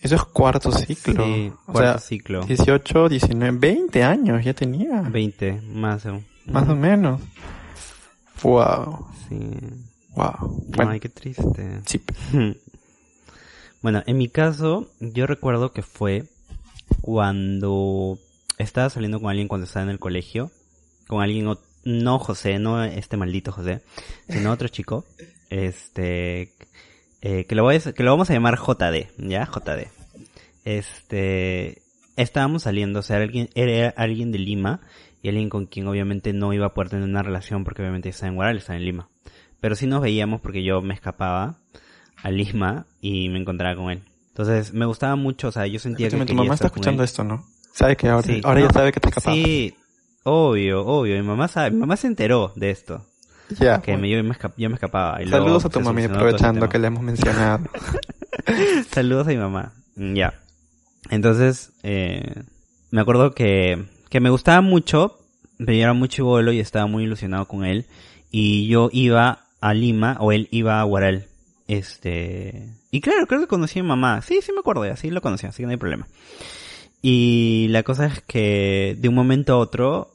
Eso 0.01 0.15
es 0.15 0.25
cuarto 0.25 0.73
ciclo. 0.73 1.25
Sí, 1.25 1.53
o 1.67 1.73
cuarto 1.73 1.99
sea, 1.99 1.99
ciclo. 1.99 2.45
18, 2.45 3.09
19, 3.09 3.59
20 3.59 4.05
años 4.05 4.45
ya 4.45 4.55
tenía. 4.55 5.03
20, 5.03 5.61
más 5.73 6.07
aún. 6.07 6.25
Más 6.47 6.69
o 6.69 6.77
menos. 6.77 7.21
Wow. 8.43 9.07
Sí. 9.29 9.37
Wow. 10.17 10.65
Bueno, 10.69 10.91
Ay, 10.93 11.01
qué 11.01 11.09
triste. 11.09 11.81
sí. 11.87 12.03
Bueno, 13.83 14.03
en 14.07 14.17
mi 14.19 14.29
caso, 14.29 14.91
yo 14.99 15.29
recuerdo 15.29 15.73
que 15.73 15.83
fue 15.83 16.25
cuando 17.03 18.19
estaba 18.59 18.91
saliendo 18.91 19.21
con 19.21 19.31
alguien 19.31 19.47
cuando 19.47 19.65
estaba 19.67 19.85
en 19.85 19.91
el 19.91 20.01
colegio, 20.01 20.51
con 21.07 21.23
alguien, 21.23 21.55
no 21.85 22.19
José, 22.19 22.59
no 22.59 22.83
este 22.83 23.17
maldito 23.17 23.53
José, 23.53 23.83
sino 24.29 24.51
otro 24.51 24.67
chico, 24.69 25.05
este, 25.51 26.53
eh, 27.21 27.45
que, 27.45 27.55
lo 27.55 27.63
voy 27.63 27.77
a- 27.77 27.93
que 27.93 28.03
lo 28.03 28.11
vamos 28.11 28.29
a 28.31 28.33
llamar 28.33 28.59
JD, 28.59 29.09
¿ya? 29.19 29.47
JD. 29.47 29.87
Este, 30.65 31.83
estábamos 32.17 32.63
saliendo, 32.65 32.99
o 33.01 33.03
sea, 33.03 33.17
era 33.17 33.25
alguien, 33.27 33.51
era 33.55 33.91
alguien 33.97 34.33
de 34.33 34.39
Lima 34.39 34.81
y 35.23 35.29
alguien 35.29 35.49
con 35.49 35.67
quien 35.67 35.87
obviamente 35.87 36.33
no 36.33 36.53
iba 36.53 36.67
a 36.67 36.75
poder 36.75 36.91
tener 36.91 37.05
una 37.09 37.23
relación 37.23 37.63
porque 37.63 37.83
obviamente 37.83 38.09
está 38.09 38.27
en 38.27 38.35
Guaral, 38.35 38.57
está 38.57 38.75
en 38.75 38.85
Lima. 38.85 39.09
Pero 39.61 39.75
sí 39.75 39.87
nos 39.87 40.01
veíamos 40.03 40.41
porque 40.41 40.63
yo 40.63 40.83
me 40.83 40.95
escapaba 40.95 41.57
a 42.23 42.31
Lima 42.31 42.87
y 43.01 43.29
me 43.29 43.39
encontraba 43.39 43.77
con 43.77 43.91
él. 43.91 44.03
Entonces 44.29 44.73
me 44.75 44.85
gustaba 44.87 45.17
mucho, 45.17 45.49
o 45.49 45.53
sea, 45.53 45.67
yo 45.67 45.79
sentía 45.79 46.05
que 46.05 46.17
Escúchame, 46.17 46.25
tu 46.27 46.31
quería 46.33 46.43
mamá 46.45 46.55
está 46.55 46.67
estar 46.67 46.71
con 46.71 46.79
escuchando 46.79 47.03
él. 47.03 47.05
esto, 47.07 47.25
¿no? 47.25 47.47
Sabe 47.73 47.97
que 47.97 48.09
ahora, 48.09 48.27
Sí, 48.27 48.41
ahora 48.45 48.61
no, 48.61 48.67
ya 48.67 48.73
sabe 48.73 48.93
que 48.93 49.01
te 49.01 49.09
escapas. 49.09 49.35
Sí, 49.35 49.75
obvio, 50.25 50.85
obvio. 50.87 51.15
Mi 51.17 51.23
mamá 51.23 51.49
sabe, 51.49 51.71
mi 51.71 51.79
mamá 51.79 51.97
se 51.97 52.07
enteró 52.07 52.53
de 52.57 52.71
esto. 52.71 53.07
Ya. 53.51 53.81
Que 53.81 53.97
me, 53.97 54.11
yo, 54.11 54.23
me 54.25 54.35
escap- 54.35 54.55
yo 54.57 54.69
me 54.69 54.75
escapaba. 54.75 55.23
y 55.23 55.27
Saludos 55.29 55.63
luego 55.63 55.67
a 55.69 55.71
tu 55.71 55.81
mami 55.81 56.05
aprovechando 56.05 56.69
que 56.69 56.79
le 56.79 56.87
hemos 56.89 57.03
mencionado. 57.03 57.65
Saludos 58.91 59.27
a 59.27 59.31
mi 59.31 59.37
mamá. 59.37 59.73
Mm, 59.97 60.15
Ya. 60.15 60.35
Entonces, 61.11 61.73
eh, 61.83 62.43
me 62.91 63.01
acuerdo 63.01 63.33
que, 63.33 63.85
que 64.09 64.21
me 64.21 64.31
gustaba 64.31 64.61
mucho, 64.61 65.19
pero 65.59 65.73
yo 65.73 65.83
era 65.83 65.93
muy 65.93 66.09
chivolo 66.09 66.51
y 66.53 66.59
estaba 66.61 66.87
muy 66.87 67.05
ilusionado 67.05 67.47
con 67.47 67.65
él. 67.65 67.87
Y 68.31 68.67
yo 68.67 68.89
iba 68.93 69.46
a 69.69 69.75
Lima, 69.75 70.17
o 70.21 70.33
él 70.33 70.49
iba 70.51 70.81
a 70.81 70.85
Guaral. 70.85 71.27
Este, 71.67 72.69
y 72.93 73.01
claro, 73.01 73.27
creo 73.27 73.41
que 73.41 73.47
conocí 73.49 73.81
a 73.81 73.83
mi 73.83 73.89
mamá. 73.89 74.23
Sí, 74.23 74.41
sí 74.41 74.53
me 74.53 74.61
acuerdo, 74.61 74.87
ya, 74.87 74.97
sí 74.97 75.11
lo 75.11 75.21
conocí, 75.21 75.47
así 75.47 75.63
que 75.63 75.67
no 75.67 75.73
hay 75.73 75.77
problema. 75.77 76.07
Y 77.03 77.67
la 77.71 77.83
cosa 77.83 78.07
es 78.07 78.21
que 78.21 78.97
de 78.99 79.09
un 79.09 79.15
momento 79.15 79.55
a 79.55 79.59
otro 79.59 80.13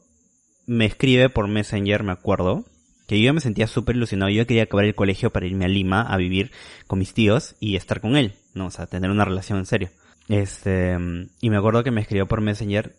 me 0.68 0.86
escribe 0.86 1.30
por 1.30 1.48
Messenger, 1.48 2.04
me 2.04 2.14
acuerdo, 2.14 2.66
que 3.08 3.20
yo 3.20 3.26
ya 3.26 3.34
me 3.34 3.42
sentía 3.42 3.68
súper 3.68 3.98
ilusionado. 3.98 4.32
Yo 4.32 4.48
quería 4.48 4.64
acabar 4.64 4.86
el 4.86 4.96
colegio 4.96 5.32
para 5.32 5.46
irme 5.46 5.66
a 5.66 5.68
Lima 5.68 6.02
a 6.02 6.16
vivir 6.16 6.52
con 6.88 7.00
mis 7.00 7.14
tíos 7.14 7.56
y 7.60 7.76
estar 7.76 8.00
con 8.00 8.16
él, 8.16 8.36
¿no? 8.54 8.68
O 8.68 8.72
sea, 8.72 8.88
tener 8.88 9.12
una 9.12 9.26
relación 9.26 9.60
en 9.60 9.66
serio. 9.66 9.90
Este, 10.30 10.98
y 11.42 11.50
me 11.50 11.58
acuerdo 11.58 11.84
que 11.84 11.92
me 11.92 12.00
escribió 12.00 12.26
por 12.28 12.40
Messenger. 12.40 12.96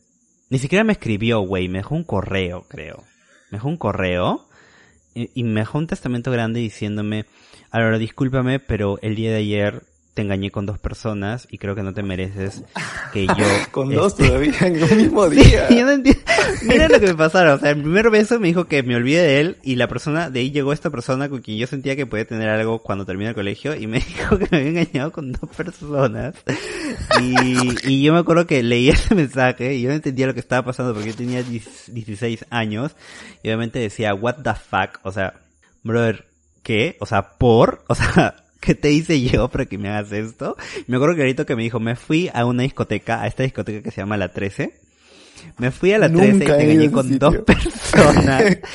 Ni 0.51 0.59
siquiera 0.59 0.85
me 0.85 0.93
escribió, 0.93 1.41
güey, 1.41 1.69
me 1.69 1.79
dejó 1.79 1.95
un 1.95 2.05
correo, 2.05 2.67
creo. 2.69 3.05
Me 3.51 3.57
dejó 3.57 3.69
un 3.69 3.79
correo 3.79 4.49
y, 5.15 5.45
me 5.45 5.61
dejó 5.61 5.79
un 5.79 5.87
testamento 5.87 6.31
grande 6.31 6.61
diciéndome, 6.61 7.27
ahora 7.71 7.99
discúlpame, 7.99 8.61
pero 8.61 8.99
el 9.03 9.15
día 9.15 9.31
de 9.31 9.39
ayer 9.39 9.83
te 10.15 10.23
engañé 10.23 10.51
con 10.51 10.67
dos 10.67 10.79
personas 10.79 11.49
y 11.51 11.59
creo 11.59 11.75
que 11.75 11.83
no 11.83 11.95
te 11.95 12.03
mereces 12.03 12.63
que 13.13 13.27
yo... 13.39 13.47
Con 13.71 13.91
dos 13.91 14.13
este, 14.13 14.29
todavía 14.29 14.55
en 14.61 14.83
un 14.83 14.97
mismo 14.97 15.29
Sí, 15.31 15.37
día. 15.37 15.69
yo 15.71 15.85
no 15.87 15.93
entiendo. 15.93 16.23
Mira 16.65 16.89
lo 16.89 17.01
que 17.01 17.07
me 17.07 17.15
pasaron. 17.15 17.55
O 17.55 17.59
sea, 17.59 17.71
el 17.71 17.81
primer 17.81 18.11
beso 18.11 18.39
me 18.39 18.49
dijo 18.49 18.67
que 18.67 18.83
me 18.83 18.97
olvide 18.97 19.23
de 19.23 19.41
él 19.41 19.57
y 19.63 19.77
la 19.77 19.89
persona, 19.89 20.29
de 20.29 20.41
ahí 20.41 20.51
llegó 20.51 20.73
esta 20.73 20.91
persona 20.91 21.29
con 21.29 21.41
quien 21.41 21.57
yo 21.57 21.67
sentía 21.67 21.97
que 21.97 22.07
podía 22.07 22.27
tener 22.27 22.49
algo 22.49 22.81
cuando 22.81 23.07
termine 23.07 23.31
el 23.31 23.35
colegio 23.35 23.75
y 23.75 23.87
me 23.87 24.01
dijo 24.01 24.39
que 24.39 24.49
me 24.51 24.59
había 24.59 24.81
engañado 24.83 25.13
con 25.13 25.33
dos 25.33 25.49
personas. 25.57 26.35
Y, 27.21 27.91
y 27.91 28.03
yo 28.03 28.13
me 28.13 28.19
acuerdo 28.19 28.47
que 28.47 28.63
leí 28.63 28.91
ese 28.91 29.15
mensaje 29.15 29.75
y 29.75 29.83
yo 29.83 29.89
no 29.89 29.95
entendía 29.95 30.27
lo 30.27 30.35
que 30.35 30.41
estaba 30.41 30.65
pasando 30.65 30.93
porque 30.93 31.11
yo 31.11 31.17
tenía 31.17 31.43
10 31.43 31.95
16 31.95 32.47
años 32.51 32.93
y 33.43 33.49
obviamente 33.49 33.79
decía, 33.79 34.15
what 34.15 34.37
the 34.43 34.55
fuck, 34.55 34.99
o 35.03 35.13
sea, 35.13 35.35
brother, 35.83 36.27
¿qué? 36.63 36.97
O 37.01 37.07
sea, 37.07 37.37
por, 37.39 37.85
o 37.89 37.95
sea, 37.95 38.37
¿qué 38.63 38.75
te 38.75 38.93
hice 38.93 39.21
yo 39.21 39.49
para 39.49 39.67
que 39.67 39.77
me 39.77 39.91
hagas 39.91 40.13
esto? 40.13 40.57
Me 40.87 40.97
acuerdo 40.97 41.17
que 41.17 41.23
ahorita 41.23 41.45
que 41.45 41.57
me 41.57 41.65
dijo, 41.65 41.81
me 41.81 41.97
fui 41.97 42.31
a 42.33 42.47
una 42.47 42.63
discoteca, 42.63 43.21
a 43.21 43.27
esta 43.27 43.43
discoteca 43.43 43.83
que 43.83 43.91
se 43.91 44.01
llama 44.01 44.17
La 44.17 44.33
13. 44.33 44.73
Me 45.59 45.73
fui 45.73 45.93
a 45.93 45.99
La 45.99 46.09
13 46.09 46.33
Nunca 46.33 46.45
y 46.45 46.47
te 46.47 46.73
engañé 46.73 46.91
con 46.91 47.09
sitio. 47.09 47.19
dos 47.19 47.37
personas. 47.39 48.59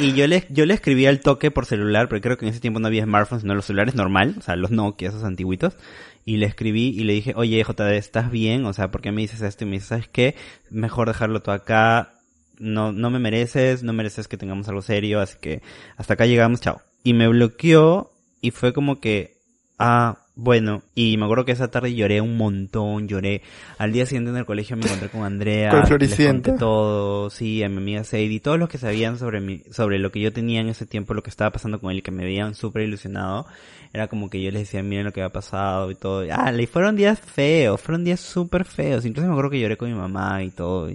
Y 0.00 0.14
yo 0.14 0.26
le, 0.26 0.46
yo 0.48 0.64
le 0.64 0.72
escribí 0.72 1.04
al 1.04 1.20
toque 1.20 1.50
por 1.50 1.66
celular, 1.66 2.08
porque 2.08 2.22
creo 2.22 2.38
que 2.38 2.46
en 2.46 2.50
ese 2.50 2.60
tiempo 2.60 2.80
no 2.80 2.86
había 2.86 3.04
smartphones, 3.04 3.42
sino 3.42 3.54
los 3.54 3.66
celulares 3.66 3.94
normal, 3.94 4.36
o 4.38 4.40
sea, 4.40 4.56
los 4.56 4.70
Nokia, 4.70 5.10
esos 5.10 5.22
antiguitos. 5.22 5.76
Y 6.24 6.38
le 6.38 6.46
escribí 6.46 6.88
y 6.96 7.04
le 7.04 7.12
dije, 7.12 7.34
oye, 7.36 7.62
JD, 7.62 7.96
¿estás 7.96 8.30
bien? 8.30 8.64
O 8.64 8.72
sea, 8.72 8.90
¿por 8.90 9.02
qué 9.02 9.12
me 9.12 9.20
dices 9.20 9.42
esto? 9.42 9.64
Y 9.64 9.66
me 9.66 9.72
dice, 9.74 9.88
¿sabes 9.88 10.08
qué? 10.08 10.34
Mejor 10.70 11.08
dejarlo 11.08 11.42
todo 11.42 11.54
acá. 11.54 12.14
No, 12.58 12.92
no 12.92 13.10
me 13.10 13.18
mereces, 13.18 13.82
no 13.82 13.92
mereces 13.92 14.28
que 14.28 14.38
tengamos 14.38 14.66
algo 14.68 14.80
serio, 14.80 15.20
así 15.20 15.36
que 15.40 15.60
hasta 15.98 16.14
acá 16.14 16.24
llegamos, 16.24 16.60
chao. 16.60 16.80
Y 17.04 17.12
me 17.12 17.28
bloqueó 17.28 18.11
y 18.42 18.50
fue 18.50 18.74
como 18.74 19.00
que, 19.00 19.38
ah, 19.78 20.18
bueno. 20.34 20.82
Y 20.94 21.16
me 21.16 21.24
acuerdo 21.24 21.44
que 21.44 21.52
esa 21.52 21.70
tarde 21.70 21.94
lloré 21.94 22.20
un 22.20 22.36
montón, 22.36 23.06
lloré. 23.06 23.42
Al 23.78 23.92
día 23.92 24.04
siguiente 24.04 24.30
en 24.30 24.36
el 24.36 24.44
colegio 24.46 24.76
me 24.76 24.84
encontré 24.84 25.08
con 25.08 25.22
Andrea. 25.22 25.70
Con 25.70 25.86
Floricienta. 25.86 26.56
todo, 26.56 27.30
sí, 27.30 27.62
a 27.62 27.68
mi 27.68 27.76
amiga 27.76 28.02
Sadie, 28.02 28.40
todos 28.40 28.58
los 28.58 28.68
que 28.68 28.78
sabían 28.78 29.18
sobre 29.18 29.40
mi, 29.40 29.60
sobre 29.70 29.98
lo 29.98 30.10
que 30.10 30.20
yo 30.20 30.32
tenía 30.32 30.60
en 30.60 30.68
ese 30.68 30.86
tiempo, 30.86 31.14
lo 31.14 31.22
que 31.22 31.30
estaba 31.30 31.52
pasando 31.52 31.80
con 31.80 31.92
él 31.92 31.98
y 31.98 32.02
que 32.02 32.10
me 32.10 32.24
veían 32.24 32.54
súper 32.54 32.82
ilusionado, 32.82 33.46
era 33.92 34.08
como 34.08 34.28
que 34.28 34.42
yo 34.42 34.50
les 34.50 34.62
decía, 34.62 34.82
miren 34.82 35.04
lo 35.04 35.12
que 35.12 35.20
había 35.20 35.32
pasado 35.32 35.90
y 35.90 35.94
todo. 35.94 36.24
Ah, 36.32 36.52
y 36.52 36.66
fueron 36.66 36.96
días 36.96 37.20
feos, 37.20 37.80
fueron 37.80 38.04
días 38.04 38.20
súper 38.20 38.64
feos. 38.64 39.04
Incluso 39.04 39.28
me 39.28 39.34
acuerdo 39.34 39.50
que 39.50 39.60
lloré 39.60 39.76
con 39.76 39.88
mi 39.88 39.94
mamá 39.96 40.42
y 40.42 40.50
todo. 40.50 40.90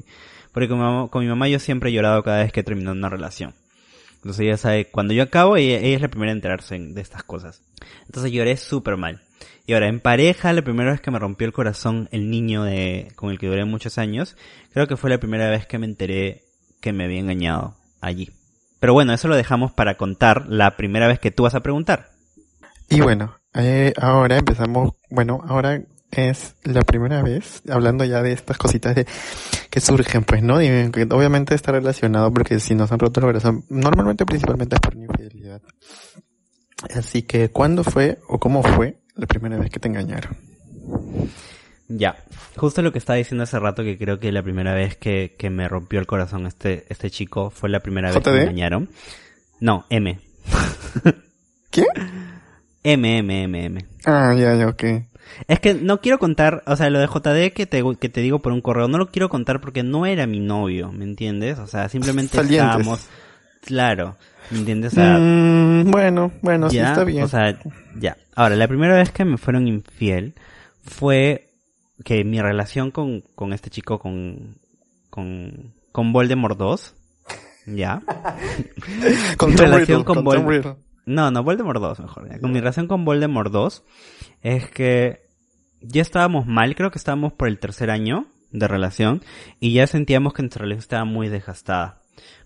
porque 0.51 0.67
con 0.67 0.79
mi, 0.79 0.83
mamá, 0.83 1.07
con 1.07 1.23
mi 1.23 1.29
mamá 1.29 1.47
yo 1.47 1.59
siempre 1.59 1.91
he 1.91 1.93
llorado 1.93 2.23
cada 2.23 2.39
vez 2.39 2.51
que 2.51 2.61
he 2.61 2.63
terminado 2.63 2.97
una 2.97 3.09
relación. 3.09 3.53
Entonces 4.17 4.41
ella 4.41 4.57
sabe, 4.57 4.85
cuando 4.89 5.13
yo 5.13 5.23
acabo, 5.23 5.57
ella, 5.57 5.77
ella 5.79 5.95
es 5.95 6.01
la 6.01 6.07
primera 6.09 6.31
en 6.31 6.37
enterarse 6.39 6.75
en- 6.75 6.93
de 6.93 7.01
estas 7.01 7.23
cosas. 7.23 7.63
Entonces 8.05 8.31
lloré 8.31 8.57
súper 8.57 8.97
mal. 8.97 9.21
Y 9.65 9.73
ahora, 9.73 9.87
en 9.87 9.99
pareja, 9.99 10.53
la 10.53 10.61
primera 10.61 10.91
vez 10.91 11.01
que 11.01 11.11
me 11.11 11.19
rompió 11.19 11.45
el 11.45 11.53
corazón 11.53 12.07
el 12.11 12.29
niño 12.29 12.63
de, 12.63 13.11
con 13.15 13.29
el 13.31 13.37
que 13.39 13.47
duré 13.47 13.65
muchos 13.65 13.97
años, 13.97 14.37
creo 14.71 14.87
que 14.87 14.95
fue 14.97 15.09
la 15.09 15.19
primera 15.19 15.49
vez 15.49 15.65
que 15.67 15.77
me 15.77 15.85
enteré 15.85 16.43
que 16.81 16.93
me 16.93 17.03
había 17.03 17.19
engañado 17.19 17.75
allí. 18.01 18.29
Pero 18.79 18.93
bueno, 18.93 19.13
eso 19.13 19.27
lo 19.27 19.35
dejamos 19.35 19.71
para 19.73 19.95
contar 19.97 20.45
la 20.47 20.77
primera 20.77 21.07
vez 21.07 21.19
que 21.19 21.31
tú 21.31 21.43
vas 21.43 21.55
a 21.55 21.61
preguntar. 21.63 22.11
Y 22.89 23.01
bueno, 23.01 23.35
eh, 23.53 23.91
ahora 23.99 24.37
empezamos, 24.37 24.91
bueno, 25.09 25.43
ahora 25.47 25.81
es 26.11 26.55
la 26.63 26.81
primera 26.81 27.21
vez, 27.21 27.61
hablando 27.69 28.05
ya 28.05 28.21
de 28.21 28.31
estas 28.31 28.57
cositas 28.57 28.95
de 28.95 29.05
que 29.69 29.79
surgen, 29.79 30.23
pues, 30.23 30.41
¿no? 30.41 30.61
Y 30.61 30.67
obviamente 31.11 31.53
está 31.55 31.71
relacionado 31.71 32.31
porque 32.31 32.59
si 32.59 32.75
nos 32.75 32.91
han 32.91 32.99
roto 32.99 33.19
el 33.19 33.25
corazón, 33.27 33.65
normalmente 33.69 34.25
principalmente 34.25 34.75
es 34.75 34.81
por 34.81 34.95
infidelidad. 34.95 35.61
Así 36.95 37.23
que, 37.23 37.49
¿cuándo 37.49 37.83
fue 37.83 38.19
o 38.27 38.39
cómo 38.39 38.63
fue 38.63 38.99
la 39.15 39.25
primera 39.27 39.57
vez 39.57 39.69
que 39.69 39.79
te 39.79 39.87
engañaron? 39.87 40.37
Ya, 41.89 42.17
justo 42.57 42.81
lo 42.81 42.91
que 42.91 42.99
estaba 42.99 43.17
diciendo 43.17 43.43
hace 43.43 43.57
rato 43.59 43.83
que 43.83 43.97
creo 43.97 44.19
que 44.19 44.31
la 44.31 44.43
primera 44.43 44.73
vez 44.73 44.97
que, 44.97 45.35
que 45.37 45.49
me 45.49 45.67
rompió 45.69 45.99
el 45.99 46.05
corazón 46.05 46.45
este, 46.45 46.85
este 46.89 47.09
chico 47.09 47.49
fue 47.49 47.69
la 47.69 47.79
primera 47.79 48.11
vez 48.11 48.21
que 48.21 48.29
me 48.29 48.37
¿JD? 48.37 48.41
engañaron. 48.43 48.89
No, 49.59 49.85
M. 49.89 50.19
¿Qué? 51.71 51.85
M, 52.83 53.17
M, 53.19 53.43
M, 53.43 53.65
M. 53.65 53.85
Ah, 54.05 54.33
ya, 54.37 54.55
ya, 54.55 54.67
ok. 54.67 54.83
Es 55.47 55.59
que 55.59 55.73
no 55.73 56.01
quiero 56.01 56.19
contar, 56.19 56.63
o 56.65 56.75
sea, 56.75 56.89
lo 56.89 56.99
de 56.99 57.07
JD 57.07 57.53
que 57.53 57.65
te, 57.65 57.83
que 57.99 58.09
te 58.09 58.21
digo 58.21 58.39
por 58.39 58.51
un 58.53 58.61
correo, 58.61 58.87
no 58.87 58.97
lo 58.97 59.07
quiero 59.09 59.29
contar 59.29 59.59
porque 59.61 59.83
no 59.83 60.05
era 60.05 60.25
mi 60.27 60.39
novio, 60.39 60.91
¿me 60.91 61.03
entiendes? 61.05 61.59
O 61.59 61.67
sea, 61.67 61.89
simplemente 61.89 62.35
Salientes. 62.37 62.65
estábamos, 62.65 63.07
claro, 63.61 64.17
¿me 64.51 64.59
entiendes? 64.59 64.93
O 64.93 64.95
sea, 64.95 65.17
Mm, 65.19 65.91
bueno, 65.91 66.31
bueno, 66.41 66.69
sí 66.69 66.77
está 66.79 67.03
bien. 67.03 67.23
o 67.23 67.27
sea, 67.27 67.57
ya. 67.99 68.17
Ahora, 68.35 68.55
la 68.55 68.67
primera 68.67 68.95
vez 68.95 69.11
que 69.11 69.25
me 69.25 69.37
fueron 69.37 69.67
infiel 69.67 70.33
fue 70.83 71.49
que 72.03 72.23
mi 72.23 72.39
relación 72.41 72.91
con, 72.91 73.21
con 73.35 73.53
este 73.53 73.69
chico, 73.69 73.97
con, 73.99 74.55
con, 75.09 75.73
con 75.91 76.13
Voldemort 76.13 76.57
2, 76.57 76.95
ya. 77.67 78.01
con 79.37 79.49
mi 79.51 79.55
relación 79.57 79.85
Riddle, 79.99 80.05
con 80.05 80.15
con 80.15 80.25
Vol- 80.25 80.35
Tom 80.35 80.47
Riddle. 80.47 80.75
No, 81.05 81.31
no, 81.31 81.41
Voldemort 81.43 81.79
2 81.81 81.99
mejor. 82.01 82.29
ya. 82.29 82.39
Con 82.39 82.51
mi 82.51 82.59
relación 82.59 82.87
con 82.87 83.05
Voldemort 83.05 83.51
2 83.51 83.83
es 84.41 84.69
que 84.69 85.21
ya 85.81 86.01
estábamos 86.01 86.45
mal, 86.45 86.75
creo 86.75 86.91
que 86.91 86.97
estábamos 86.97 87.33
por 87.33 87.47
el 87.47 87.59
tercer 87.59 87.89
año 87.89 88.27
de 88.51 88.67
relación 88.67 89.21
y 89.59 89.73
ya 89.73 89.87
sentíamos 89.87 90.33
que 90.33 90.41
nuestra 90.41 90.63
relación 90.63 90.79
estaba 90.79 91.05
muy 91.05 91.29
desgastada. 91.29 92.01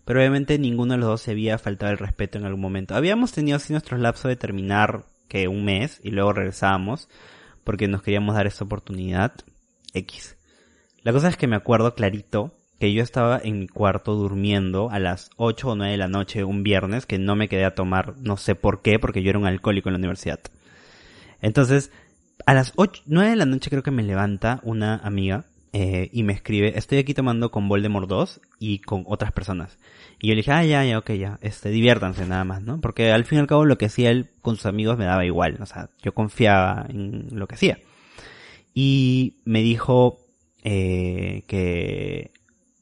Pero 0.05 0.19
obviamente 0.19 0.57
ninguno 0.57 0.93
de 0.93 0.99
los 0.99 1.09
dos 1.09 1.21
se 1.21 1.31
había 1.31 1.57
faltado 1.57 1.91
el 1.91 1.97
respeto 1.97 2.37
en 2.37 2.45
algún 2.45 2.61
momento. 2.61 2.95
Habíamos 2.95 3.31
tenido 3.31 3.57
así 3.57 3.71
nuestros 3.71 3.99
lapsos 3.99 4.29
de 4.29 4.35
terminar 4.35 5.05
que 5.27 5.47
un 5.47 5.63
mes 5.63 5.99
y 6.03 6.11
luego 6.11 6.33
regresábamos 6.33 7.07
porque 7.63 7.87
nos 7.87 8.01
queríamos 8.01 8.35
dar 8.35 8.47
esta 8.47 8.65
oportunidad 8.65 9.33
X. 9.93 10.37
La 11.03 11.13
cosa 11.13 11.29
es 11.29 11.37
que 11.37 11.47
me 11.47 11.55
acuerdo 11.55 11.95
clarito 11.95 12.53
que 12.79 12.93
yo 12.93 13.03
estaba 13.03 13.39
en 13.43 13.59
mi 13.59 13.67
cuarto 13.67 14.15
durmiendo 14.15 14.89
a 14.89 14.99
las 14.99 15.29
8 15.37 15.69
o 15.69 15.75
9 15.75 15.91
de 15.91 15.97
la 15.97 16.07
noche 16.07 16.43
un 16.43 16.63
viernes 16.63 17.05
que 17.05 17.19
no 17.19 17.35
me 17.35 17.47
quedé 17.47 17.63
a 17.63 17.75
tomar, 17.75 18.15
no 18.17 18.37
sé 18.37 18.55
por 18.55 18.81
qué, 18.81 18.97
porque 18.97 19.21
yo 19.21 19.29
era 19.29 19.39
un 19.39 19.45
alcohólico 19.45 19.89
en 19.89 19.93
la 19.93 19.99
universidad. 19.99 20.39
Entonces, 21.41 21.91
a 22.45 22.53
las 22.53 22.73
8, 22.75 23.03
9 23.05 23.31
de 23.31 23.35
la 23.35 23.45
noche 23.45 23.69
creo 23.69 23.83
que 23.83 23.91
me 23.91 24.03
levanta 24.03 24.59
una 24.63 24.97
amiga 24.97 25.45
eh, 25.73 26.09
y 26.11 26.23
me 26.23 26.33
escribe, 26.33 26.77
estoy 26.77 26.97
aquí 26.97 27.13
tomando 27.13 27.49
con 27.49 27.69
Voldemort 27.69 28.09
2 28.09 28.41
y 28.59 28.79
con 28.79 29.03
otras 29.07 29.31
personas. 29.31 29.77
Y 30.19 30.27
yo 30.27 30.33
le 30.33 30.39
dije, 30.39 30.51
ah, 30.51 30.65
ya, 30.65 30.83
ya, 30.83 30.97
ok, 30.97 31.11
ya, 31.11 31.39
este, 31.41 31.69
diviértanse 31.69 32.25
nada 32.25 32.43
más, 32.43 32.61
¿no? 32.61 32.81
Porque 32.81 33.11
al 33.11 33.25
fin 33.25 33.37
y 33.37 33.41
al 33.41 33.47
cabo 33.47 33.65
lo 33.65 33.77
que 33.77 33.85
hacía 33.85 34.11
él 34.11 34.29
con 34.41 34.57
sus 34.57 34.65
amigos 34.65 34.97
me 34.97 35.05
daba 35.05 35.25
igual, 35.25 35.57
o 35.61 35.65
sea, 35.65 35.89
yo 36.01 36.13
confiaba 36.13 36.85
en 36.89 37.27
lo 37.31 37.47
que 37.47 37.55
hacía. 37.55 37.79
Y 38.73 39.37
me 39.45 39.61
dijo 39.61 40.19
eh, 40.63 41.43
que 41.47 42.31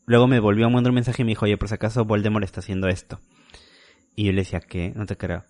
luego 0.05 0.27
me 0.27 0.39
volvió 0.39 0.65
a 0.65 0.69
mandar 0.69 0.91
un 0.91 0.95
mensaje 0.95 1.21
y 1.21 1.25
me 1.25 1.31
dijo, 1.31 1.45
oye, 1.45 1.57
por 1.57 1.67
si 1.67 1.75
acaso 1.75 2.05
Voldemort 2.05 2.43
está 2.43 2.59
haciendo 2.61 2.87
esto. 2.87 3.19
Y 4.15 4.25
yo 4.25 4.31
le 4.31 4.41
decía, 4.41 4.59
¿qué? 4.59 4.91
No 4.95 5.05
te 5.05 5.15
creo. 5.15 5.45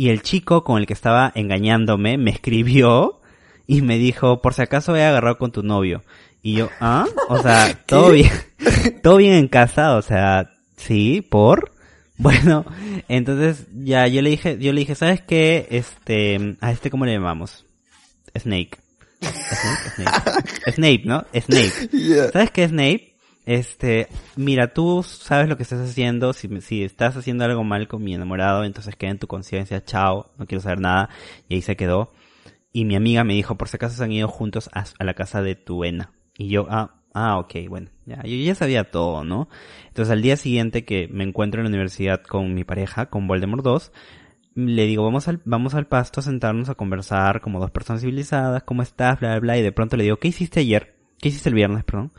Y 0.00 0.08
el 0.08 0.22
chico 0.22 0.64
con 0.64 0.80
el 0.80 0.86
que 0.86 0.94
estaba 0.94 1.30
engañándome 1.34 2.16
me 2.16 2.30
escribió 2.30 3.20
y 3.66 3.82
me 3.82 3.98
dijo, 3.98 4.40
por 4.40 4.54
si 4.54 4.62
acaso 4.62 4.96
he 4.96 5.04
agarrado 5.04 5.36
con 5.36 5.52
tu 5.52 5.62
novio. 5.62 6.04
Y 6.40 6.54
yo, 6.54 6.70
¿ah? 6.80 7.04
O 7.28 7.42
sea, 7.42 7.78
todo 7.86 8.12
bien, 8.12 8.30
todo 9.02 9.18
bien 9.18 9.34
en 9.34 9.48
casa, 9.48 9.96
o 9.96 10.00
sea, 10.00 10.52
sí, 10.78 11.20
por. 11.20 11.72
Bueno, 12.16 12.64
entonces 13.08 13.66
ya 13.74 14.06
yo 14.06 14.22
le 14.22 14.30
dije, 14.30 14.56
yo 14.58 14.72
le 14.72 14.80
dije, 14.80 14.94
¿sabes 14.94 15.20
qué? 15.20 15.68
Este, 15.70 16.56
a 16.62 16.72
este 16.72 16.90
cómo 16.90 17.04
le 17.04 17.12
llamamos? 17.12 17.66
Snake. 18.38 18.78
Snake, 19.20 19.90
Snape. 19.96 20.72
Snape, 20.72 21.02
¿no? 21.04 21.26
Snape. 21.38 21.88
Yeah. 21.92 22.30
¿Sabes 22.30 22.50
qué, 22.50 22.68
Snape? 22.68 23.09
Este, 23.50 24.06
mira, 24.36 24.72
tú 24.72 25.02
sabes 25.02 25.48
lo 25.48 25.56
que 25.56 25.64
estás 25.64 25.80
haciendo. 25.80 26.32
Si, 26.32 26.84
estás 26.84 27.16
haciendo 27.16 27.44
algo 27.44 27.64
mal 27.64 27.88
con 27.88 28.00
mi 28.00 28.14
enamorado, 28.14 28.62
entonces 28.62 28.94
queda 28.94 29.10
en 29.10 29.18
tu 29.18 29.26
conciencia. 29.26 29.84
Chao, 29.84 30.30
no 30.38 30.46
quiero 30.46 30.62
saber 30.62 30.78
nada. 30.78 31.08
Y 31.48 31.56
ahí 31.56 31.62
se 31.62 31.74
quedó. 31.74 32.12
Y 32.72 32.84
mi 32.84 32.94
amiga 32.94 33.24
me 33.24 33.34
dijo, 33.34 33.56
por 33.56 33.66
si 33.66 33.74
acaso 33.74 33.96
se 33.96 34.04
han 34.04 34.12
ido 34.12 34.28
juntos 34.28 34.70
a, 34.72 34.84
a 34.96 35.04
la 35.04 35.14
casa 35.14 35.42
de 35.42 35.56
tu 35.56 35.82
Ena. 35.82 36.12
Y 36.38 36.46
yo, 36.48 36.68
ah, 36.70 36.94
ah, 37.12 37.38
ok, 37.38 37.54
bueno. 37.68 37.88
Ya, 38.06 38.22
yo 38.22 38.36
ya 38.36 38.54
sabía 38.54 38.88
todo, 38.88 39.24
¿no? 39.24 39.48
Entonces 39.88 40.12
al 40.12 40.22
día 40.22 40.36
siguiente 40.36 40.84
que 40.84 41.08
me 41.08 41.24
encuentro 41.24 41.60
en 41.60 41.64
la 41.64 41.70
universidad 41.70 42.22
con 42.22 42.54
mi 42.54 42.62
pareja, 42.62 43.06
con 43.06 43.26
Voldemort 43.26 43.64
2, 43.64 43.90
le 44.54 44.86
digo, 44.86 45.02
vamos 45.02 45.26
al, 45.26 45.40
vamos 45.44 45.74
al 45.74 45.88
pasto 45.88 46.20
a 46.20 46.22
sentarnos 46.22 46.68
a 46.68 46.76
conversar 46.76 47.40
como 47.40 47.58
dos 47.58 47.72
personas 47.72 48.02
civilizadas, 48.02 48.62
¿cómo 48.62 48.82
estás? 48.82 49.18
Bla, 49.18 49.30
bla, 49.30 49.40
bla. 49.40 49.58
Y 49.58 49.62
de 49.62 49.72
pronto 49.72 49.96
le 49.96 50.04
digo, 50.04 50.18
¿qué 50.18 50.28
hiciste 50.28 50.60
ayer? 50.60 50.94
¿Qué 51.18 51.30
hiciste 51.30 51.48
el 51.48 51.56
viernes, 51.56 51.82
perdón? 51.82 52.12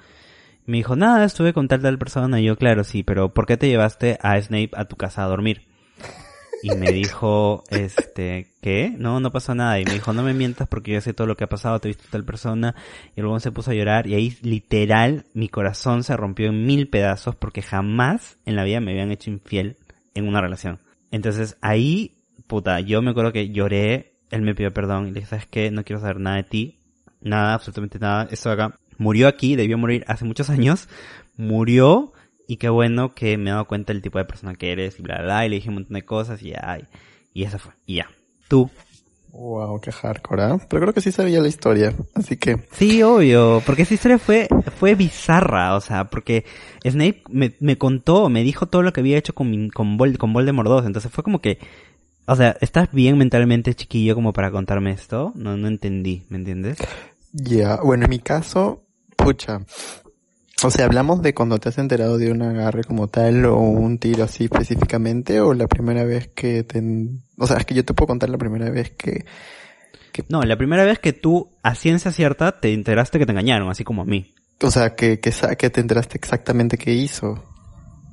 Me 0.65 0.77
dijo, 0.77 0.95
nada, 0.95 1.25
estuve 1.25 1.53
con 1.53 1.67
tal 1.67 1.81
tal 1.81 1.97
persona. 1.97 2.39
Y 2.39 2.45
yo, 2.45 2.57
claro, 2.57 2.83
sí, 2.83 3.03
pero 3.03 3.33
¿por 3.33 3.45
qué 3.45 3.57
te 3.57 3.67
llevaste 3.67 4.17
a 4.21 4.39
Snape 4.41 4.71
a 4.73 4.85
tu 4.85 4.95
casa 4.95 5.23
a 5.23 5.27
dormir? 5.27 5.67
Y 6.63 6.71
me 6.71 6.91
dijo, 6.91 7.63
este, 7.69 8.53
¿qué? 8.61 8.93
No, 8.97 9.19
no 9.19 9.31
pasó 9.31 9.55
nada. 9.55 9.79
Y 9.79 9.85
me 9.85 9.93
dijo, 9.93 10.13
no 10.13 10.23
me 10.23 10.33
mientas 10.33 10.67
porque 10.67 10.93
yo 10.93 11.01
sé 11.01 11.13
todo 11.13 11.27
lo 11.27 11.35
que 11.35 11.45
ha 11.45 11.49
pasado, 11.49 11.79
te 11.79 11.87
he 11.87 11.91
visto 11.91 12.05
tal 12.09 12.23
persona. 12.23 12.75
Y 13.15 13.21
luego 13.21 13.39
se 13.39 13.51
puso 13.51 13.71
a 13.71 13.73
llorar 13.73 14.07
y 14.07 14.13
ahí 14.13 14.37
literal 14.41 15.25
mi 15.33 15.49
corazón 15.49 16.03
se 16.03 16.15
rompió 16.15 16.49
en 16.49 16.65
mil 16.65 16.87
pedazos 16.87 17.35
porque 17.35 17.61
jamás 17.61 18.37
en 18.45 18.55
la 18.55 18.63
vida 18.63 18.79
me 18.79 18.91
habían 18.91 19.11
hecho 19.11 19.29
infiel 19.29 19.77
en 20.13 20.27
una 20.27 20.41
relación. 20.41 20.79
Entonces 21.09 21.57
ahí, 21.61 22.23
puta, 22.47 22.79
yo 22.79 23.01
me 23.01 23.11
acuerdo 23.11 23.33
que 23.33 23.49
lloré, 23.49 24.13
él 24.29 24.41
me 24.41 24.55
pidió 24.55 24.71
perdón 24.73 25.07
y 25.07 25.11
le 25.11 25.15
dije, 25.15 25.27
¿sabes 25.27 25.47
qué? 25.47 25.71
No 25.71 25.83
quiero 25.83 25.99
saber 25.99 26.19
nada 26.19 26.37
de 26.37 26.43
ti. 26.43 26.77
Nada, 27.19 27.53
absolutamente 27.53 27.99
nada. 27.99 28.27
Esto 28.31 28.49
de 28.49 28.55
acá 28.55 28.79
murió 28.97 29.27
aquí, 29.27 29.55
debió 29.55 29.77
morir 29.77 30.03
hace 30.07 30.25
muchos 30.25 30.49
años. 30.49 30.87
Murió 31.37 32.13
y 32.47 32.57
qué 32.57 32.69
bueno 32.69 33.13
que 33.15 33.37
me 33.37 33.49
he 33.49 33.53
dado 33.53 33.65
cuenta 33.65 33.93
del 33.93 34.01
tipo 34.01 34.17
de 34.17 34.25
persona 34.25 34.55
que 34.55 34.71
eres 34.71 34.99
y 34.99 35.01
bla, 35.01 35.15
bla, 35.15 35.23
bla. 35.25 35.45
Y 35.45 35.49
le 35.49 35.55
dije 35.57 35.69
un 35.69 35.75
montón 35.75 35.93
de 35.95 36.03
cosas 36.05 36.41
y 36.43 36.49
ya, 36.49 36.79
y, 37.33 37.39
y 37.41 37.43
eso 37.45 37.57
fue. 37.59 37.71
Y 37.85 37.95
ya. 37.95 38.09
Tú. 38.47 38.69
Wow, 39.33 39.79
qué 39.79 39.93
hardcore, 39.93 40.43
¿ah? 40.43 40.57
Pero 40.69 40.81
creo 40.81 40.93
que 40.93 40.99
sí 40.99 41.13
sabía 41.13 41.39
la 41.39 41.47
historia, 41.47 41.93
así 42.15 42.35
que... 42.35 42.57
Sí, 42.73 43.01
obvio, 43.01 43.63
porque 43.65 43.83
esa 43.83 43.93
historia 43.93 44.19
fue, 44.19 44.49
fue 44.77 44.93
bizarra, 44.95 45.75
o 45.77 45.79
sea, 45.79 46.09
porque 46.09 46.43
Snape 46.83 47.23
me, 47.29 47.53
me 47.61 47.77
contó, 47.77 48.27
me 48.27 48.43
dijo 48.43 48.65
todo 48.65 48.81
lo 48.83 48.91
que 48.91 48.99
había 48.99 49.17
hecho 49.17 49.33
con, 49.33 49.49
mi- 49.49 49.69
con, 49.69 49.95
Vol, 49.95 50.17
con 50.17 50.33
Voldemort 50.33 50.67
2, 50.67 50.85
entonces 50.85 51.09
fue 51.13 51.23
como 51.23 51.39
que, 51.39 51.59
o 52.25 52.35
sea, 52.35 52.57
¿estás 52.59 52.91
bien 52.91 53.17
mentalmente 53.17 53.73
chiquillo 53.73 54.15
como 54.15 54.33
para 54.33 54.51
contarme 54.51 54.91
esto? 54.91 55.31
No, 55.33 55.55
no 55.55 55.69
entendí, 55.69 56.23
¿me 56.27 56.35
entiendes? 56.35 56.77
Ya, 57.33 57.77
bueno, 57.77 58.05
en 58.05 58.09
mi 58.09 58.19
caso, 58.19 58.83
pucha. 59.15 59.61
O 60.63 60.69
sea, 60.69 60.85
¿hablamos 60.85 61.21
de 61.23 61.33
cuando 61.33 61.57
te 61.57 61.69
has 61.69 61.77
enterado 61.79 62.17
de 62.17 62.31
un 62.31 62.41
agarre 62.43 62.83
como 62.83 63.07
tal 63.07 63.45
o 63.45 63.57
un 63.57 63.97
tiro 63.97 64.23
así 64.23 64.43
específicamente 64.43 65.41
o 65.41 65.53
la 65.53 65.67
primera 65.67 66.03
vez 66.03 66.27
que 66.27 66.63
te... 66.63 66.83
O 67.37 67.47
sea, 67.47 67.57
es 67.57 67.65
que 67.65 67.73
yo 67.73 67.83
te 67.83 67.93
puedo 67.93 68.07
contar 68.07 68.29
la 68.29 68.37
primera 68.37 68.69
vez 68.69 68.91
que... 68.91 69.25
No, 70.29 70.41
la 70.43 70.57
primera 70.57 70.83
vez 70.83 70.99
que 70.99 71.13
tú, 71.13 71.57
a 71.63 71.73
ciencia 71.73 72.11
cierta, 72.11 72.59
te 72.59 72.73
enteraste 72.73 73.17
que 73.17 73.25
te 73.25 73.31
engañaron, 73.31 73.69
así 73.69 73.83
como 73.83 74.03
a 74.03 74.05
mí. 74.05 74.33
O 74.61 74.69
sea, 74.69 74.93
que, 74.93 75.19
que, 75.19 75.31
que 75.57 75.69
te 75.69 75.81
enteraste 75.81 76.17
exactamente 76.17 76.77
qué 76.77 76.93
hizo. 76.93 77.43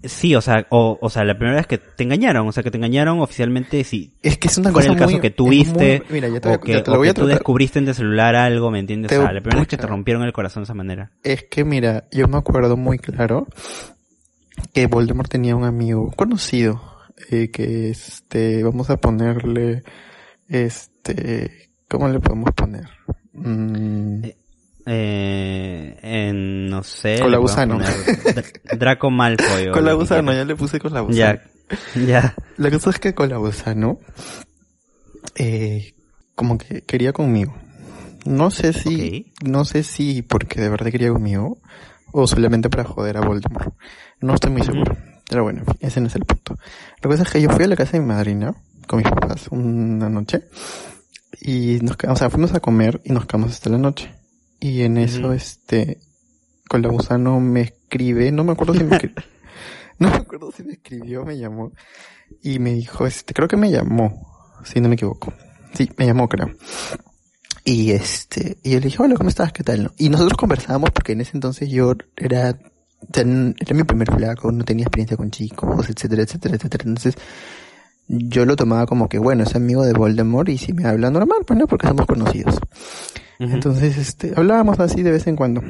Sí, 0.05 0.35
o 0.37 0.41
sea, 0.41 0.67
o, 0.71 0.97
o 1.01 1.11
sea, 1.11 1.25
la 1.25 1.37
primera 1.37 1.57
vez 1.57 1.67
que 1.67 1.79
te 1.79 2.05
engañaron, 2.05 2.47
o 2.47 2.53
sea, 2.53 2.63
que 2.63 2.71
te 2.71 2.77
engañaron 2.77 3.21
oficialmente, 3.21 3.83
sí. 3.83 4.15
Es 4.23 4.39
que 4.39 4.47
es 4.49 4.57
una 4.59 4.73
cosa 4.73 4.91
el 4.93 4.97
caso 4.97 5.11
muy- 5.13 5.21
que 5.21 5.31
tuviste, 5.31 6.03
muy- 6.09 6.15
Mira, 6.21 6.29
ya 6.29 6.41
te, 6.41 6.49
o 6.49 6.51
voy 6.53 6.57
a- 6.57 6.61
que, 6.77 6.83
te 6.83 6.91
lo 6.91 6.95
o 6.95 6.99
voy 6.99 7.07
que 7.07 7.11
a 7.11 7.15
tú 7.15 7.27
descubriste 7.27 7.79
en 7.81 7.87
tu 7.87 7.95
celular 7.95 8.37
algo, 8.37 8.71
¿me 8.71 8.79
entiendes? 8.79 9.09
Te- 9.11 9.19
o 9.19 9.23
sea, 9.23 9.33
la 9.33 9.41
primera 9.41 9.61
vez 9.61 9.69
que 9.69 9.77
te 9.77 9.83
pucha. 9.83 9.89
rompieron 9.91 10.23
el 10.23 10.33
corazón 10.33 10.63
de 10.63 10.65
esa 10.67 10.75
manera. 10.75 11.11
Es 11.25 11.45
que 11.51 11.65
mira, 11.65 12.07
yo 12.13 12.29
me 12.29 12.37
acuerdo 12.39 12.77
muy 12.77 12.99
claro 12.99 13.49
que 14.73 14.87
Voldemort 14.87 15.29
tenía 15.31 15.57
un 15.57 15.65
amigo 15.65 16.13
conocido 16.17 16.81
eh, 17.31 17.51
que 17.51 17.91
este 17.91 18.63
vamos 18.63 18.91
a 18.91 18.97
ponerle 18.99 19.83
este 20.49 21.71
¿cómo 21.89 22.09
le 22.09 22.21
podemos 22.21 22.53
poner? 22.55 22.89
Mm, 23.33 24.25
Eh, 24.25 24.37
en, 24.89 26.67
no 26.69 26.83
sé. 26.83 27.21
Con 27.21 27.31
la 27.31 27.39
gusano. 27.39 27.79
Draco 28.79 29.11
Malfoy. 29.11 29.71
con 29.73 29.85
la 29.85 29.93
gusano, 29.93 30.33
ya 30.33 30.45
le 30.45 30.57
puse 30.57 30.79
con 30.79 30.93
la 30.95 31.01
gusano. 31.01 31.17
Ya, 31.17 31.43
ya. 32.07 32.35
La 32.57 32.71
cosa 32.71 32.91
es 32.91 32.99
que 32.99 33.15
con 33.15 33.29
la 33.29 33.37
gusano 33.37 34.01
eh, 35.35 35.95
como 36.35 36.59
que 36.59 36.83
quería 36.83 37.13
conmigo. 37.13 37.55
No 38.25 38.51
sé 38.51 38.73
si, 38.73 39.33
no 39.43 39.65
sé 39.65 39.83
si 39.83 40.23
porque 40.23 40.61
de 40.61 40.69
verdad 40.69 40.91
quería 40.91 41.11
conmigo 41.11 41.59
o 42.13 42.27
solamente 42.27 42.69
para 42.69 42.85
joder 42.85 43.17
a 43.17 43.21
Voldemort. 43.21 43.75
No 44.21 44.35
estoy 44.35 44.51
muy 44.51 44.63
seguro. 44.63 44.97
Pero 45.29 45.43
bueno, 45.43 45.63
ese 45.81 46.01
no 46.01 46.07
es 46.07 46.17
el 46.17 46.25
punto. 46.25 46.57
La 47.03 47.11
cosa 47.11 47.23
es 47.23 47.31
que 47.31 47.41
yo 47.41 47.51
fui 47.51 47.65
a 47.65 47.69
la 47.69 47.77
casa 47.77 47.93
de 47.93 48.01
mi 48.01 48.07
madrina 48.07 48.55
con 48.87 48.99
mis 48.99 49.09
papás 49.09 49.49
una 49.51 50.09
noche 50.09 50.45
y 51.41 51.79
nos 51.83 51.97
o 52.09 52.17
sea, 52.17 52.31
fuimos 52.31 52.55
a 52.55 52.61
comer 52.61 53.01
y 53.05 53.13
nos 53.13 53.27
quedamos 53.27 53.53
hasta 53.53 53.71
la 53.71 53.79
noche. 53.79 54.11
Y 54.61 54.83
en 54.83 54.97
eso, 54.97 55.33
este, 55.33 55.99
con 56.69 56.83
la 56.83 56.89
gusano 56.89 57.41
me 57.41 57.63
escribe, 57.63 58.33
no 58.33 58.45
me 58.45 58.53
acuerdo 58.53 58.75
si 58.75 58.85
me 58.85 58.99
no 59.99 60.11
me 60.11 60.17
acuerdo 60.17 60.53
si 60.53 60.65
me 60.65 60.75
escribió, 60.75 61.25
me 61.25 61.39
llamó 61.39 61.73
y 62.43 62.59
me 62.59 62.75
dijo, 62.75 63.07
este, 63.07 63.35
creo 63.35 63.49
que 63.49 63.57
me 63.57 63.71
llamó, 63.71 64.61
si 64.65 64.81
no 64.81 64.89
me 64.89 64.95
equivoco. 64.95 65.33
Sí, 65.75 65.91
me 65.97 66.07
llamó, 66.07 66.29
creo. 66.29 66.51
Y 67.65 67.93
este, 67.93 68.59
y 68.63 68.71
yo 68.71 68.81
le 68.81 68.87
dije, 68.87 69.03
hola, 69.03 69.15
¿cómo 69.15 69.29
estás? 69.29 69.53
¿Qué 69.53 69.63
tal? 69.63 69.93
Y 69.99 70.09
nosotros 70.09 70.37
conversábamos 70.39 70.91
porque 70.91 71.13
en 71.13 71.21
ese 71.21 71.33
entonces 71.35 71.69
yo 71.69 71.95
era, 72.17 72.59
era 73.13 73.75
mi 73.75 73.85
primer 73.85 74.11
flaco, 74.11 74.51
no 74.51 74.65
tenía 74.65 74.85
experiencia 74.85 75.17
con 75.17 75.31
chicos, 75.31 75.89
etcétera, 75.89 76.23
etcétera, 76.23 76.57
etcétera. 76.57 76.85
Entonces, 76.87 77.15
yo 78.09 78.47
lo 78.47 78.57
tomaba 78.57 78.87
como 78.87 79.09
que, 79.09 79.19
bueno, 79.19 79.45
es 79.45 79.55
amigo 79.55 79.85
de 79.85 79.93
Voldemort 79.93 80.49
y 80.49 80.57
si 80.57 80.73
me 80.73 80.87
habla 80.87 81.11
normal, 81.11 81.41
pues 81.47 81.59
no, 81.59 81.67
porque 81.67 81.89
somos 81.89 82.07
conocidos. 82.07 82.59
Ujú. 83.41 83.55
Entonces, 83.55 83.97
este, 83.97 84.33
hablábamos 84.37 84.81
así 84.81 85.03
de 85.03 85.11
vez 85.13 85.27
en 85.27 85.37
cuando. 85.37 85.63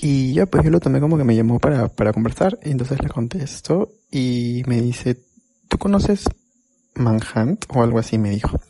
Y 0.00 0.34
ya, 0.34 0.46
pues 0.46 0.64
yo 0.64 0.70
lo 0.70 0.80
tomé 0.80 1.00
como 1.00 1.16
que 1.16 1.24
me 1.24 1.34
llamó 1.36 1.58
para, 1.58 1.88
para 1.88 2.12
conversar. 2.12 2.58
Y 2.64 2.70
entonces 2.70 3.00
le 3.02 3.08
contesto 3.08 3.92
y 4.10 4.62
me 4.66 4.80
dice, 4.80 5.18
¿tú 5.68 5.78
conoces 5.78 6.24
Manhunt? 6.94 7.64
O 7.68 7.82
algo 7.82 7.98
así 7.98 8.18
me 8.18 8.30
dijo. 8.30 8.60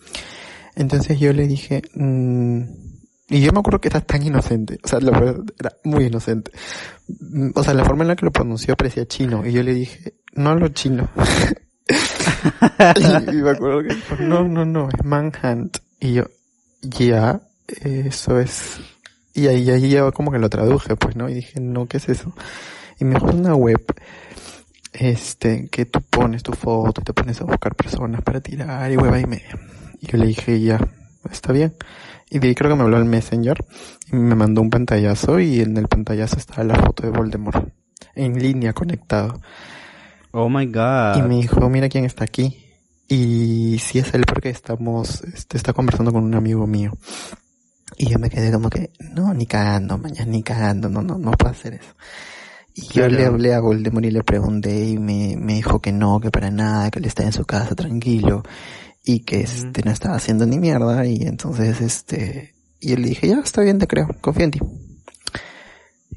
Entonces 0.76 1.18
yo 1.18 1.32
le 1.32 1.46
dije, 1.46 1.82
mm, 1.94 2.60
y 3.30 3.40
yo 3.40 3.52
me 3.52 3.58
acuerdo 3.60 3.80
que 3.80 3.88
era 3.88 4.00
tan 4.02 4.22
inocente, 4.22 4.78
o 4.84 4.86
sea, 4.88 5.00
la 5.00 5.10
verdad, 5.18 5.42
era 5.58 5.72
muy 5.84 6.04
inocente. 6.04 6.52
Mm, 7.08 7.50
O 7.54 7.64
sea, 7.64 7.74
la 7.74 7.84
forma 7.84 8.04
en 8.04 8.08
la 8.08 8.16
que 8.16 8.26
lo 8.26 8.30
pronunció 8.32 8.76
parecía 8.76 9.06
chino. 9.06 9.44
Y 9.44 9.52
yo 9.52 9.62
le 9.62 9.74
dije, 9.74 10.14
no 10.34 10.50
hablo 10.50 10.68
chino. 10.68 11.08
y, 12.96 13.30
y 13.30 13.42
me 13.42 13.50
acuerdo 13.50 13.82
que 13.82 14.22
no, 14.24 14.44
no, 14.46 14.64
no, 14.64 14.88
es 14.88 15.04
Manhunt. 15.04 15.78
Y 15.98 16.12
yo, 16.14 16.24
ya, 16.82 17.40
eso 17.68 18.40
es. 18.40 18.80
Y 19.34 19.48
ahí, 19.48 19.68
ahí 19.70 19.90
ya 19.90 20.10
como 20.12 20.32
que 20.32 20.38
lo 20.38 20.48
traduje, 20.48 20.96
pues, 20.96 21.16
¿no? 21.16 21.28
Y 21.28 21.34
dije, 21.34 21.60
no, 21.60 21.86
¿qué 21.86 21.98
es 21.98 22.08
eso? 22.08 22.32
Y 22.98 23.04
me 23.04 23.14
dijo, 23.14 23.28
es 23.28 23.34
una 23.34 23.54
web, 23.54 23.84
este, 24.92 25.68
que 25.68 25.84
tú 25.84 26.00
pones 26.02 26.42
tu 26.42 26.52
foto 26.52 27.00
y 27.00 27.04
te 27.04 27.12
pones 27.12 27.40
a 27.40 27.44
buscar 27.44 27.74
personas 27.74 28.22
para 28.22 28.40
tirar 28.40 28.90
y 28.90 28.96
hueva 28.96 29.20
y 29.20 29.26
media. 29.26 29.58
Y 30.00 30.06
yo 30.06 30.18
le 30.18 30.26
dije, 30.26 30.60
ya, 30.60 30.80
está 31.30 31.52
bien. 31.52 31.74
Y 32.30 32.38
de 32.38 32.48
ahí 32.48 32.54
creo 32.54 32.70
que 32.70 32.76
me 32.76 32.82
habló 32.82 32.96
al 32.96 33.04
Messenger 33.04 33.64
y 34.10 34.16
me 34.16 34.34
mandó 34.34 34.60
un 34.60 34.70
pantallazo 34.70 35.38
y 35.38 35.60
en 35.60 35.76
el 35.76 35.86
pantallazo 35.86 36.36
estaba 36.38 36.64
la 36.64 36.74
foto 36.74 37.04
de 37.04 37.10
Voldemort. 37.10 37.68
En 38.14 38.38
línea, 38.40 38.72
conectado. 38.72 39.40
Oh 40.32 40.48
my 40.48 40.66
god. 40.66 41.18
Y 41.18 41.22
me 41.22 41.36
dijo, 41.36 41.68
mira 41.68 41.88
quién 41.88 42.04
está 42.04 42.24
aquí. 42.24 42.62
Y 43.08 43.78
si 43.78 44.00
es 44.00 44.12
él 44.14 44.24
porque 44.26 44.50
estamos, 44.50 45.22
este, 45.22 45.56
está 45.56 45.72
conversando 45.72 46.12
con 46.12 46.24
un 46.24 46.34
amigo 46.34 46.66
mío. 46.66 46.92
Y 47.96 48.08
yo 48.08 48.18
me 48.18 48.28
quedé 48.30 48.50
como 48.52 48.68
que, 48.68 48.90
no, 49.14 49.32
ni 49.32 49.46
cagando, 49.46 49.96
mañana 49.98 50.30
ni 50.30 50.42
cagando, 50.42 50.88
no, 50.88 51.02
no, 51.02 51.18
no 51.18 51.30
puedo 51.32 51.52
hacer 51.52 51.74
eso. 51.74 51.94
Y 52.74 52.82
yo 52.92 53.08
le 53.08 53.24
hablé 53.24 53.54
a 53.54 53.60
Voldemort 53.60 54.04
y 54.04 54.10
le 54.10 54.22
pregunté 54.22 54.84
y 54.90 54.98
me, 54.98 55.36
me 55.38 55.54
dijo 55.54 55.80
que 55.80 55.92
no, 55.92 56.20
que 56.20 56.30
para 56.30 56.50
nada, 56.50 56.90
que 56.90 56.98
él 56.98 57.06
está 57.06 57.22
en 57.22 57.32
su 57.32 57.44
casa 57.46 57.74
tranquilo 57.74 58.42
y 59.02 59.20
que 59.20 59.40
este 59.40 59.82
no 59.84 59.90
estaba 59.92 60.16
haciendo 60.16 60.44
ni 60.46 60.58
mierda 60.58 61.06
y 61.06 61.22
entonces 61.22 61.80
este, 61.80 62.54
y 62.80 62.90
yo 62.90 62.96
le 62.96 63.08
dije, 63.08 63.28
ya, 63.28 63.38
está 63.38 63.62
bien, 63.62 63.78
te 63.78 63.86
creo, 63.86 64.08
confío 64.20 64.44
en 64.44 64.50
ti. 64.50 64.60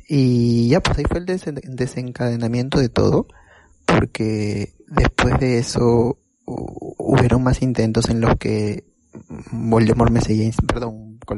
Y 0.08 0.68
ya, 0.70 0.82
pues 0.82 0.98
ahí 0.98 1.06
fue 1.08 1.20
el 1.20 1.26
desen- 1.26 1.62
desencadenamiento 1.64 2.80
de 2.80 2.90
todo, 2.90 3.28
porque 3.86 4.74
después 4.88 5.40
de 5.40 5.60
eso 5.60 6.18
hu- 6.46 6.96
hubieron 6.98 7.44
más 7.44 7.62
intentos 7.62 8.10
en 8.10 8.22
los 8.22 8.36
que 8.38 8.86
Voldemort 9.52 10.12
me 10.12 10.22
seguía, 10.22 10.52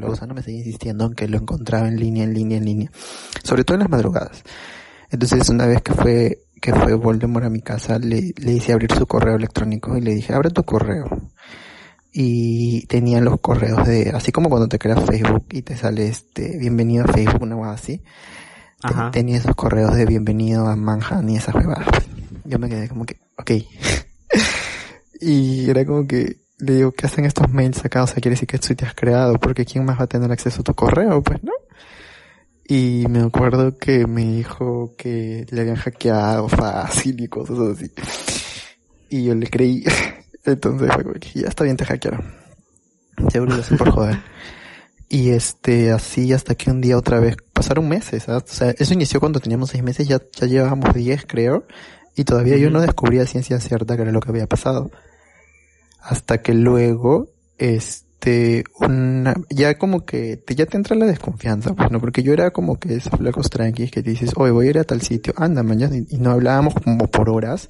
perdón, 0.00 0.16
Colagusano 0.26 0.34
me 0.34 0.42
seguía 0.42 0.60
insistiendo 0.60 1.06
en 1.06 1.14
que 1.14 1.28
lo 1.28 1.38
encontraba 1.38 1.88
en 1.88 1.96
línea, 1.98 2.24
en 2.24 2.34
línea, 2.34 2.58
en 2.58 2.64
línea, 2.64 2.90
sobre 3.42 3.64
todo 3.64 3.74
en 3.76 3.80
las 3.80 3.90
madrugadas. 3.90 4.42
Entonces 5.10 5.48
una 5.48 5.66
vez 5.66 5.82
que 5.82 5.92
fue, 5.92 6.38
que 6.60 6.72
fue 6.74 6.94
Voldemort 6.94 7.44
a 7.46 7.50
mi 7.50 7.60
casa, 7.60 7.98
le, 7.98 8.32
le 8.36 8.52
hice 8.52 8.72
abrir 8.72 8.92
su 8.92 9.06
correo 9.06 9.36
electrónico 9.36 9.96
y 9.96 10.00
le 10.00 10.14
dije, 10.14 10.32
abre 10.34 10.50
tu 10.50 10.62
correo. 10.64 11.08
Y 12.14 12.86
tenía 12.88 13.20
los 13.20 13.40
correos 13.40 13.86
de, 13.86 14.10
así 14.10 14.32
como 14.32 14.48
cuando 14.50 14.68
te 14.68 14.78
creas 14.78 15.04
Facebook 15.04 15.46
y 15.50 15.62
te 15.62 15.76
sale 15.76 16.08
este, 16.08 16.58
bienvenido 16.58 17.04
a 17.04 17.08
Facebook, 17.12 17.42
una 17.42 17.56
cosa 17.56 17.72
así. 17.72 18.02
Ajá. 18.84 19.10
tenía 19.12 19.36
esos 19.38 19.54
correos 19.54 19.94
de 19.94 20.04
bienvenido 20.06 20.66
a 20.66 20.74
Manhattan 20.76 21.28
y 21.30 21.36
esas 21.36 21.54
huevadas. 21.54 21.86
Yo 22.44 22.58
me 22.58 22.68
quedé 22.68 22.88
como 22.88 23.06
que, 23.06 23.16
ok. 23.38 23.50
y 25.20 25.70
era 25.70 25.84
como 25.86 26.06
que, 26.06 26.41
le 26.62 26.74
digo, 26.74 26.92
¿qué 26.92 27.06
hacen 27.06 27.24
estos 27.24 27.50
mails 27.50 27.84
acá? 27.84 28.04
O 28.04 28.06
sea, 28.06 28.16
quiere 28.16 28.30
decir 28.30 28.46
que 28.46 28.58
tú 28.58 28.72
te 28.74 28.86
has 28.86 28.94
creado, 28.94 29.36
porque 29.40 29.64
¿quién 29.64 29.84
más 29.84 29.98
va 29.98 30.04
a 30.04 30.06
tener 30.06 30.30
acceso 30.30 30.60
a 30.60 30.64
tu 30.64 30.74
correo? 30.74 31.20
Pues 31.20 31.42
no. 31.42 31.52
Y 32.68 33.04
me 33.10 33.20
acuerdo 33.20 33.76
que 33.76 34.06
me 34.06 34.24
dijo 34.24 34.94
que 34.96 35.44
le 35.50 35.60
habían 35.60 35.76
hackeado 35.76 36.48
fácil 36.48 37.20
y 37.20 37.26
cosas 37.26 37.58
así. 37.58 37.90
Y 39.08 39.24
yo 39.24 39.34
le 39.34 39.48
creí. 39.48 39.84
Entonces 40.44 40.92
fue 40.94 41.02
como 41.02 41.14
que 41.14 41.40
ya 41.40 41.48
está 41.48 41.64
bien, 41.64 41.76
te 41.76 41.84
hackearon. 41.84 42.32
Seguro 43.30 43.56
lo 43.56 43.60
hacen 43.60 43.76
por 43.76 43.90
joder. 43.90 44.20
Y 45.08 45.30
este, 45.30 45.90
así 45.90 46.32
hasta 46.32 46.54
que 46.54 46.70
un 46.70 46.80
día 46.80 46.96
otra 46.96 47.18
vez, 47.18 47.36
pasaron 47.52 47.88
meses, 47.88 48.22
¿sabes? 48.22 48.44
O 48.44 48.54
sea, 48.54 48.70
eso 48.78 48.94
inició 48.94 49.18
cuando 49.18 49.40
teníamos 49.40 49.70
seis 49.70 49.82
meses, 49.82 50.06
ya, 50.06 50.22
ya 50.40 50.46
llevábamos 50.46 50.94
diez 50.94 51.26
creo, 51.26 51.66
y 52.16 52.24
todavía 52.24 52.56
yo 52.56 52.68
Ujú. 52.68 52.74
no 52.74 52.80
descubría 52.80 53.26
ciencia 53.26 53.58
cierta 53.58 53.96
que 53.96 54.02
era 54.02 54.12
lo 54.12 54.20
que 54.20 54.30
había 54.30 54.46
pasado. 54.46 54.90
Hasta 56.02 56.42
que 56.42 56.52
luego, 56.54 57.28
este, 57.58 58.64
una, 58.80 59.34
ya 59.50 59.78
como 59.78 60.04
que, 60.04 60.36
te, 60.36 60.54
ya 60.56 60.66
te 60.66 60.76
entra 60.76 60.96
la 60.96 61.06
desconfianza, 61.06 61.74
pues, 61.74 61.90
¿no? 61.92 62.00
Porque 62.00 62.24
yo 62.24 62.32
era 62.32 62.50
como 62.50 62.78
que 62.78 62.94
esos 62.96 63.12
flacos 63.16 63.50
tranquis 63.50 63.90
que 63.92 64.02
dices, 64.02 64.32
oye, 64.36 64.50
voy 64.50 64.66
a 64.66 64.70
ir 64.70 64.78
a 64.78 64.84
tal 64.84 65.00
sitio, 65.02 65.32
anda, 65.36 65.62
mañana, 65.62 65.96
y, 65.96 66.18
no 66.18 66.30
hablábamos 66.32 66.74
como 66.74 67.06
por 67.08 67.30
horas, 67.30 67.68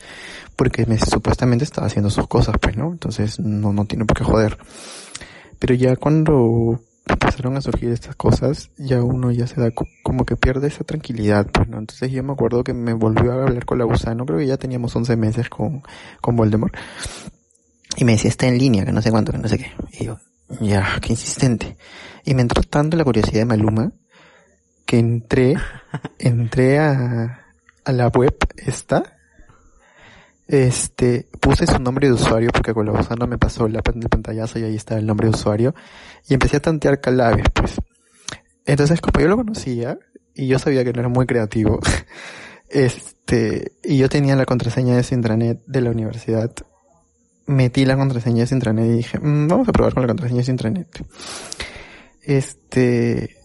porque 0.56 0.86
me, 0.86 0.98
supuestamente 0.98 1.64
estaba 1.64 1.88
haciendo 1.88 2.10
sus 2.10 2.28
cosas, 2.28 2.56
pues, 2.60 2.76
¿no? 2.76 2.92
Entonces, 2.92 3.40
no, 3.40 3.72
no 3.72 3.84
tiene 3.86 4.06
por 4.06 4.16
qué 4.16 4.24
joder. 4.24 4.58
Pero 5.58 5.74
ya 5.74 5.96
cuando 5.96 6.80
empezaron 7.06 7.56
a 7.56 7.60
surgir 7.60 7.90
estas 7.90 8.16
cosas, 8.16 8.70
ya 8.78 9.02
uno 9.02 9.30
ya 9.30 9.46
se 9.46 9.60
da 9.60 9.70
co- 9.70 9.86
como 10.02 10.24
que 10.24 10.36
pierde 10.36 10.68
esa 10.68 10.84
tranquilidad, 10.84 11.46
pues, 11.52 11.68
¿no? 11.68 11.78
Entonces 11.78 12.10
yo 12.10 12.22
me 12.22 12.32
acuerdo 12.32 12.64
que 12.64 12.74
me 12.74 12.94
volvió 12.94 13.32
a 13.32 13.42
hablar 13.44 13.64
con 13.64 13.78
la 13.78 13.84
gusano, 13.84 14.24
creo 14.26 14.38
que 14.38 14.46
ya 14.46 14.56
teníamos 14.56 14.94
11 14.96 15.16
meses 15.16 15.48
con, 15.48 15.82
con 16.20 16.36
Voldemort. 16.36 16.74
Y 17.96 18.04
me 18.04 18.12
decía, 18.12 18.30
está 18.30 18.46
en 18.46 18.58
línea, 18.58 18.84
que 18.84 18.92
no 18.92 19.02
sé 19.02 19.10
cuánto, 19.10 19.32
que 19.32 19.38
no 19.38 19.48
sé 19.48 19.58
qué. 19.58 19.72
Y 19.98 20.06
yo, 20.06 20.18
ya, 20.60 20.98
qué 21.00 21.12
insistente. 21.12 21.76
Y 22.24 22.34
me 22.34 22.42
entró 22.42 22.62
tanto 22.62 22.96
la 22.96 23.04
curiosidad 23.04 23.40
de 23.40 23.44
Maluma, 23.46 23.92
que 24.86 24.98
entré, 24.98 25.54
entré 26.18 26.78
a, 26.78 27.46
a 27.84 27.92
la 27.92 28.08
web 28.08 28.36
esta, 28.56 29.18
este, 30.48 31.28
puse 31.40 31.66
su 31.66 31.78
nombre 31.78 32.08
de 32.08 32.14
usuario 32.14 32.50
porque 32.52 32.74
con 32.74 32.84
la 32.84 32.92
gusano 32.92 33.26
me 33.26 33.38
pasó 33.38 33.68
la, 33.68 33.80
el 33.94 34.08
pantallazo 34.08 34.58
y 34.58 34.64
ahí 34.64 34.76
está 34.76 34.98
el 34.98 35.06
nombre 35.06 35.28
de 35.28 35.34
usuario 35.34 35.74
y 36.28 36.34
empecé 36.34 36.58
a 36.58 36.60
tantear 36.60 37.00
calabres, 37.00 37.46
pues. 37.54 37.80
Entonces, 38.66 39.00
como 39.00 39.20
yo 39.20 39.28
lo 39.28 39.36
conocía, 39.36 39.98
y 40.34 40.46
yo 40.46 40.58
sabía 40.58 40.84
que 40.84 40.92
no 40.92 41.00
era 41.00 41.08
muy 41.08 41.26
creativo, 41.26 41.80
este, 42.68 43.72
y 43.82 43.98
yo 43.98 44.08
tenía 44.08 44.36
la 44.36 44.44
contraseña 44.44 44.96
de 44.96 45.02
su 45.02 45.14
intranet 45.14 45.62
de 45.66 45.80
la 45.80 45.90
universidad, 45.90 46.52
metí 47.46 47.84
la 47.84 47.96
contraseña 47.96 48.44
de 48.44 48.54
intranet 48.54 48.86
y 48.86 48.96
dije, 48.96 49.18
"Mm, 49.18 49.48
vamos 49.48 49.68
a 49.68 49.72
probar 49.72 49.94
con 49.94 50.02
la 50.02 50.08
contraseña 50.08 50.42
de 50.42 50.50
intranet. 50.50 51.04
Este, 52.22 53.36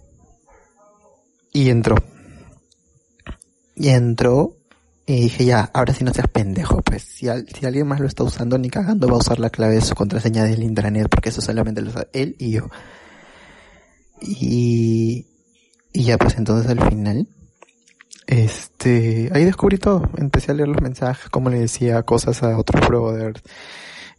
y 1.54 1.70
entró. 1.70 1.96
Y 3.76 3.90
entró, 3.90 4.58
y 5.06 5.22
dije, 5.22 5.46
ya, 5.46 5.70
ahora 5.74 5.94
sí 5.94 6.04
no 6.04 6.14
seas 6.14 6.28
pendejo, 6.28 6.82
pues. 6.82 7.04
Si, 7.04 7.28
al- 7.28 7.48
si 7.48 7.66
alguien 7.66 7.88
más 7.88 8.00
lo 8.00 8.08
está 8.08 8.24
usando, 8.24 8.58
ni 8.58 8.70
cagando 8.70 9.08
va 9.08 9.14
a 9.14 9.18
usar 9.20 9.40
la 9.40 9.50
clave 9.50 9.76
de 9.76 9.82
su 9.82 9.96
contraseña 9.96 10.44
del 10.44 10.64
intranet, 10.64 11.10
porque 11.10 11.30
eso 11.30 11.42
solamente 11.42 11.82
lo 11.82 11.90
usa 11.90 12.08
él 12.14 12.36
y 12.40 12.52
yo. 12.52 12.70
Y, 14.22 15.28
y 15.94 16.04
ya, 16.04 16.18
pues 16.18 16.38
entonces 16.38 16.70
al 16.72 16.88
final, 16.90 17.28
este, 18.28 19.30
ahí 19.34 19.46
descubrí 19.46 19.78
todo. 19.78 20.04
Empecé 20.18 20.52
a 20.52 20.56
leer 20.56 20.68
los 20.68 20.82
mensajes, 20.82 21.30
cómo 21.30 21.50
le 21.50 21.60
decía 21.60 22.04
cosas 22.04 22.44
a 22.44 22.58
otros 22.58 22.86
brothers, 22.86 23.42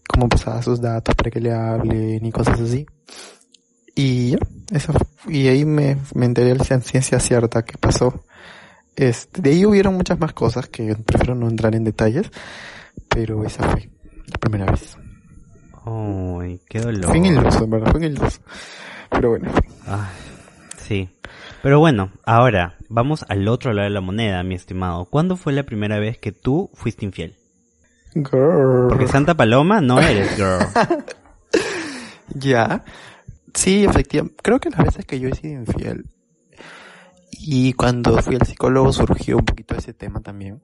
cómo 0.09 0.29
pasaba 0.31 0.63
sus 0.63 0.81
datos 0.81 1.15
para 1.15 1.31
que 1.31 1.41
le 1.41 1.53
hablen 1.53 2.25
y 2.25 2.33
cosas 2.33 2.59
así. 2.59 2.87
Y 3.95 4.31
ya, 4.31 4.39
eso, 4.71 4.95
y 5.29 5.49
ahí 5.49 5.65
me, 5.67 5.99
me 6.15 6.25
enteré 6.25 6.49
de 6.49 6.55
la 6.55 6.65
ciencia 6.65 7.21
cierta 7.21 7.63
que 7.65 7.77
pasó. 7.77 8.25
Este, 8.97 9.43
de 9.43 9.51
ahí 9.51 9.67
hubieron 9.67 9.95
muchas 9.95 10.19
más 10.19 10.33
cosas 10.33 10.69
que 10.69 10.97
prefiero 10.97 11.35
no 11.35 11.49
entrar 11.49 11.75
en 11.75 11.85
detalles, 11.85 12.31
pero 13.09 13.45
esa 13.45 13.63
fue 13.63 13.91
la 14.27 14.39
primera 14.39 14.73
vez. 14.73 14.97
Ay, 15.85 16.61
qué 16.69 16.81
dolor. 16.81 17.05
Fue 17.05 17.19
en 17.19 17.27
el 17.27 17.47
uso, 17.47 17.65
en 17.65 17.71
verdad, 17.71 17.91
fue 17.91 18.01
en 18.01 18.07
el 18.07 18.23
uso. 18.23 18.41
Pero 19.11 19.31
bueno. 19.31 19.53
Ay, 19.87 20.09
sí. 20.79 21.11
Pero 21.63 21.79
bueno, 21.81 22.13
ahora 22.25 22.78
vamos 22.89 23.25
al 23.29 23.49
otro 23.49 23.73
lado 23.73 23.89
de 23.89 23.95
la 23.95 24.01
moneda, 24.01 24.43
mi 24.43 24.55
estimado. 24.55 25.07
¿Cuándo 25.07 25.37
fue 25.37 25.53
la 25.53 25.65
primera 25.65 25.99
vez 25.99 26.19
que 26.19 26.33
tú 26.33 26.71
fuiste 26.75 27.05
infiel? 27.05 27.37
Girl. 28.15 28.89
Porque 28.89 29.07
Santa 29.07 29.35
Paloma 29.35 29.81
no 29.81 30.01
eres 30.01 30.35
girl. 30.37 30.61
Ya. 32.35 32.85
Sí, 33.55 33.85
efectivamente. 33.85 34.37
Creo 34.43 34.61
que 34.61 34.69
las 34.69 34.85
veces 34.85 35.07
que 35.07 35.19
yo 35.19 35.31
he 35.31 35.35
sido 35.35 35.63
infiel 35.63 36.05
y 37.41 37.73
cuando 37.73 38.21
fui 38.23 38.37
al 38.37 38.47
psicólogo 38.47 38.93
surgió 38.93 39.37
un 39.37 39.45
poquito 39.45 39.75
ese 39.75 39.95
tema 39.95 40.21
también. 40.21 40.63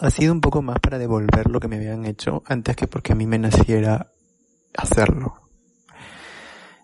Ha 0.00 0.10
sido 0.10 0.32
un 0.32 0.40
poco 0.40 0.62
más 0.62 0.80
para 0.80 0.98
devolver 0.98 1.48
lo 1.48 1.60
que 1.60 1.68
me 1.68 1.76
habían 1.76 2.04
hecho 2.04 2.42
antes 2.46 2.74
que 2.74 2.88
porque 2.88 3.12
a 3.12 3.14
mí 3.14 3.26
me 3.26 3.38
naciera 3.38 4.12
hacerlo. 4.76 5.34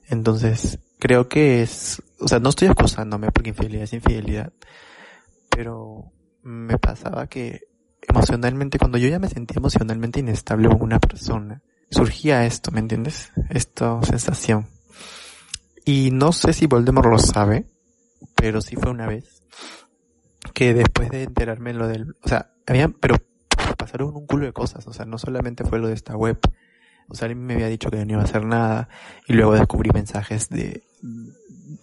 Entonces, 0.08 0.78
creo 1.00 1.28
que 1.28 1.62
es, 1.62 2.00
o 2.20 2.28
sea, 2.28 2.38
no 2.38 2.50
estoy 2.50 2.68
acusándome 2.68 3.32
porque 3.32 3.50
infidelidad 3.50 3.84
es 3.84 3.92
infidelidad, 3.92 4.52
pero 5.48 6.12
me 6.42 6.78
pasaba 6.78 7.26
que 7.26 7.62
emocionalmente, 8.06 8.78
cuando 8.78 8.98
yo 8.98 9.08
ya 9.08 9.18
me 9.18 9.28
sentía 9.28 9.56
emocionalmente 9.58 10.20
inestable 10.20 10.68
con 10.68 10.82
una 10.82 11.00
persona, 11.00 11.62
surgía 11.90 12.46
esto, 12.46 12.70
¿me 12.70 12.80
entiendes? 12.80 13.32
Esta 13.48 14.00
sensación. 14.02 14.68
Y 15.84 16.10
no 16.12 16.32
sé 16.32 16.52
si 16.52 16.66
Voldemort 16.66 17.08
lo 17.08 17.18
sabe, 17.18 17.66
pero 18.36 18.60
sí 18.60 18.76
fue 18.76 18.90
una 18.90 19.06
vez 19.06 19.42
que 20.54 20.74
después 20.74 21.10
de 21.10 21.24
enterarme 21.24 21.72
lo 21.72 21.88
del, 21.88 22.14
o 22.22 22.28
sea, 22.28 22.52
había, 22.66 22.88
pero 22.88 23.16
pasaron 23.76 24.14
un 24.14 24.26
culo 24.26 24.46
de 24.46 24.52
cosas, 24.52 24.86
o 24.86 24.92
sea, 24.92 25.04
no 25.06 25.18
solamente 25.18 25.64
fue 25.64 25.78
lo 25.78 25.88
de 25.88 25.94
esta 25.94 26.16
web, 26.16 26.38
o 27.08 27.14
sea, 27.14 27.28
él 27.28 27.36
me 27.36 27.54
había 27.54 27.66
dicho 27.66 27.90
que 27.90 28.04
no 28.04 28.12
iba 28.12 28.22
a 28.22 28.24
hacer 28.24 28.44
nada 28.44 28.88
y 29.26 29.32
luego 29.32 29.54
descubrí 29.54 29.90
mensajes 29.92 30.48
de 30.48 30.84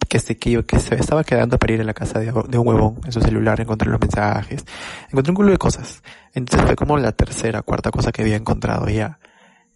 que 0.08 0.18
se, 0.18 0.38
que, 0.38 0.50
yo, 0.50 0.66
que 0.66 0.78
se 0.78 0.94
estaba 0.94 1.24
quedando 1.24 1.58
para 1.58 1.72
ir 1.74 1.80
a 1.80 1.84
la 1.84 1.94
casa 1.94 2.18
de, 2.18 2.26
de, 2.26 2.58
un 2.58 2.68
huevón 2.68 3.00
en 3.04 3.12
su 3.12 3.20
celular, 3.20 3.60
encontré 3.60 3.90
los 3.90 4.00
mensajes, 4.00 4.64
encontré 5.10 5.30
un 5.30 5.36
culo 5.36 5.50
de 5.50 5.58
cosas. 5.58 6.02
Entonces 6.34 6.66
fue 6.66 6.76
como 6.76 6.98
la 6.98 7.12
tercera, 7.12 7.62
cuarta 7.62 7.90
cosa 7.90 8.12
que 8.12 8.22
había 8.22 8.36
encontrado 8.36 8.88
ya, 8.88 9.18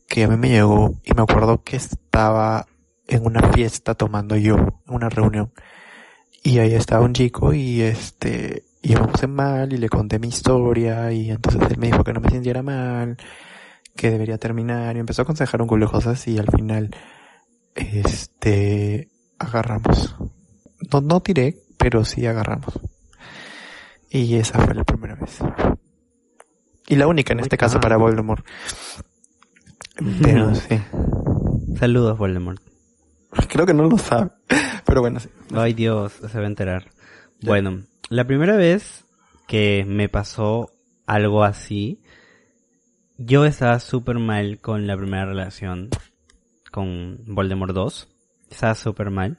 que 0.08 0.24
a 0.24 0.28
mí 0.28 0.36
me 0.36 0.48
llegó 0.48 0.94
y 1.04 1.14
me 1.14 1.22
acuerdo 1.22 1.62
que 1.62 1.76
estaba 1.76 2.66
en 3.06 3.26
una 3.26 3.52
fiesta 3.52 3.94
tomando 3.94 4.36
yo, 4.36 4.56
en 4.56 4.94
una 4.94 5.08
reunión. 5.08 5.52
Y 6.42 6.58
ahí 6.58 6.74
estaba 6.74 7.04
un 7.04 7.12
chico 7.12 7.52
y 7.52 7.82
este, 7.82 8.64
y 8.82 8.94
me 8.94 9.06
puse 9.06 9.26
mal 9.26 9.72
y 9.72 9.76
le 9.76 9.88
conté 9.88 10.18
mi 10.18 10.28
historia 10.28 11.12
y 11.12 11.30
entonces 11.30 11.62
él 11.70 11.78
me 11.78 11.86
dijo 11.86 12.02
que 12.02 12.12
no 12.12 12.20
me 12.20 12.30
sintiera 12.30 12.62
mal, 12.62 13.16
que 13.96 14.10
debería 14.10 14.38
terminar 14.38 14.96
y 14.96 15.00
empezó 15.00 15.22
a 15.22 15.24
aconsejar 15.24 15.62
un 15.62 15.68
culo 15.68 15.86
de 15.86 15.92
cosas 15.92 16.26
y 16.26 16.38
al 16.38 16.48
final, 16.48 16.90
este, 17.74 19.08
agarramos. 19.42 20.16
No, 20.92 21.00
no 21.00 21.20
tiré, 21.20 21.56
pero 21.78 22.04
sí 22.04 22.26
agarramos. 22.26 22.78
Y 24.10 24.34
esa 24.36 24.60
fue 24.60 24.74
la 24.74 24.84
primera 24.84 25.14
vez. 25.14 25.38
Y 26.88 26.96
la 26.96 27.06
única 27.06 27.32
en 27.32 27.40
este 27.40 27.56
caso 27.56 27.80
para 27.80 27.96
Voldemort. 27.96 28.44
Pero 30.22 30.54
sí. 30.54 30.78
Saludos, 31.78 32.18
Voldemort. 32.18 32.60
Creo 33.48 33.66
que 33.66 33.74
no 33.74 33.84
lo 33.84 33.96
sabe. 33.98 34.30
Pero 34.84 35.00
bueno, 35.00 35.20
sí. 35.20 35.28
Ay 35.54 35.72
Dios, 35.72 36.12
se 36.12 36.38
va 36.38 36.44
a 36.44 36.48
enterar. 36.48 36.90
Bueno, 37.40 37.84
la 38.10 38.26
primera 38.26 38.56
vez 38.56 39.04
que 39.48 39.84
me 39.86 40.08
pasó 40.08 40.70
algo 41.06 41.44
así, 41.44 42.02
yo 43.16 43.44
estaba 43.46 43.80
súper 43.80 44.18
mal 44.18 44.60
con 44.60 44.86
la 44.86 44.96
primera 44.96 45.24
relación 45.24 45.88
con 46.70 47.18
Voldemort 47.26 47.74
2. 47.74 48.08
Estaba 48.52 48.74
súper 48.74 49.10
mal. 49.10 49.38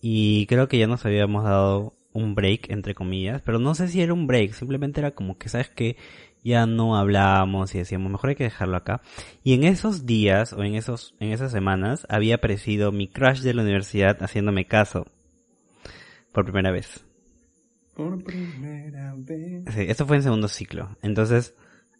Y 0.00 0.46
creo 0.46 0.68
que 0.68 0.78
ya 0.78 0.86
nos 0.86 1.04
habíamos 1.04 1.44
dado 1.44 1.94
un 2.12 2.34
break, 2.34 2.70
entre 2.70 2.94
comillas. 2.94 3.42
Pero 3.42 3.58
no 3.58 3.74
sé 3.74 3.88
si 3.88 4.00
era 4.00 4.12
un 4.12 4.26
break. 4.26 4.52
Simplemente 4.52 5.00
era 5.00 5.12
como 5.12 5.38
que, 5.38 5.48
¿sabes 5.48 5.70
que 5.70 5.96
Ya 6.44 6.66
no 6.66 6.96
hablábamos 6.96 7.72
y 7.74 7.78
decíamos, 7.78 8.10
mejor 8.10 8.30
hay 8.30 8.36
que 8.36 8.44
dejarlo 8.44 8.76
acá. 8.76 9.00
Y 9.44 9.54
en 9.54 9.64
esos 9.64 10.06
días, 10.06 10.52
o 10.52 10.64
en 10.64 10.74
esos, 10.74 11.14
en 11.20 11.30
esas 11.30 11.52
semanas, 11.52 12.06
había 12.08 12.36
aparecido 12.36 12.90
mi 12.90 13.06
crush 13.08 13.40
de 13.40 13.54
la 13.54 13.62
universidad 13.62 14.20
haciéndome 14.22 14.66
caso. 14.66 15.06
Por 16.32 16.44
primera 16.44 16.72
vez. 16.72 17.04
Por 17.94 18.24
primera 18.24 19.14
vez. 19.16 19.64
Sí, 19.72 19.82
esto 19.86 20.06
fue 20.06 20.16
en 20.16 20.22
segundo 20.22 20.48
ciclo. 20.48 20.96
Entonces, 21.02 21.54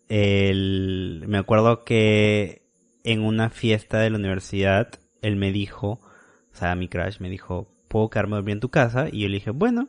el, 0.09 1.25
me 1.29 1.39
acuerdo 1.39 1.85
que 1.85 2.63
en 3.05 3.23
una 3.23 3.51
fiesta 3.51 3.99
de 3.99 4.11
la 4.11 4.19
universidad, 4.19 4.89
él 5.21 5.37
me 5.37 5.53
dijo, 5.53 6.01
o 6.53 6.57
sea, 6.57 6.75
mi 6.75 6.89
crush 6.89 7.19
me 7.21 7.31
dijo, 7.31 7.69
¿puedo 7.89 8.11
quedarme 8.11 8.35
a 8.35 8.37
dormir 8.37 8.55
en 8.55 8.61
tu 8.61 8.69
casa? 8.71 9.09
Y 9.11 9.21
yo 9.21 9.29
le 9.29 9.35
dije, 9.35 9.51
bueno, 9.51 9.89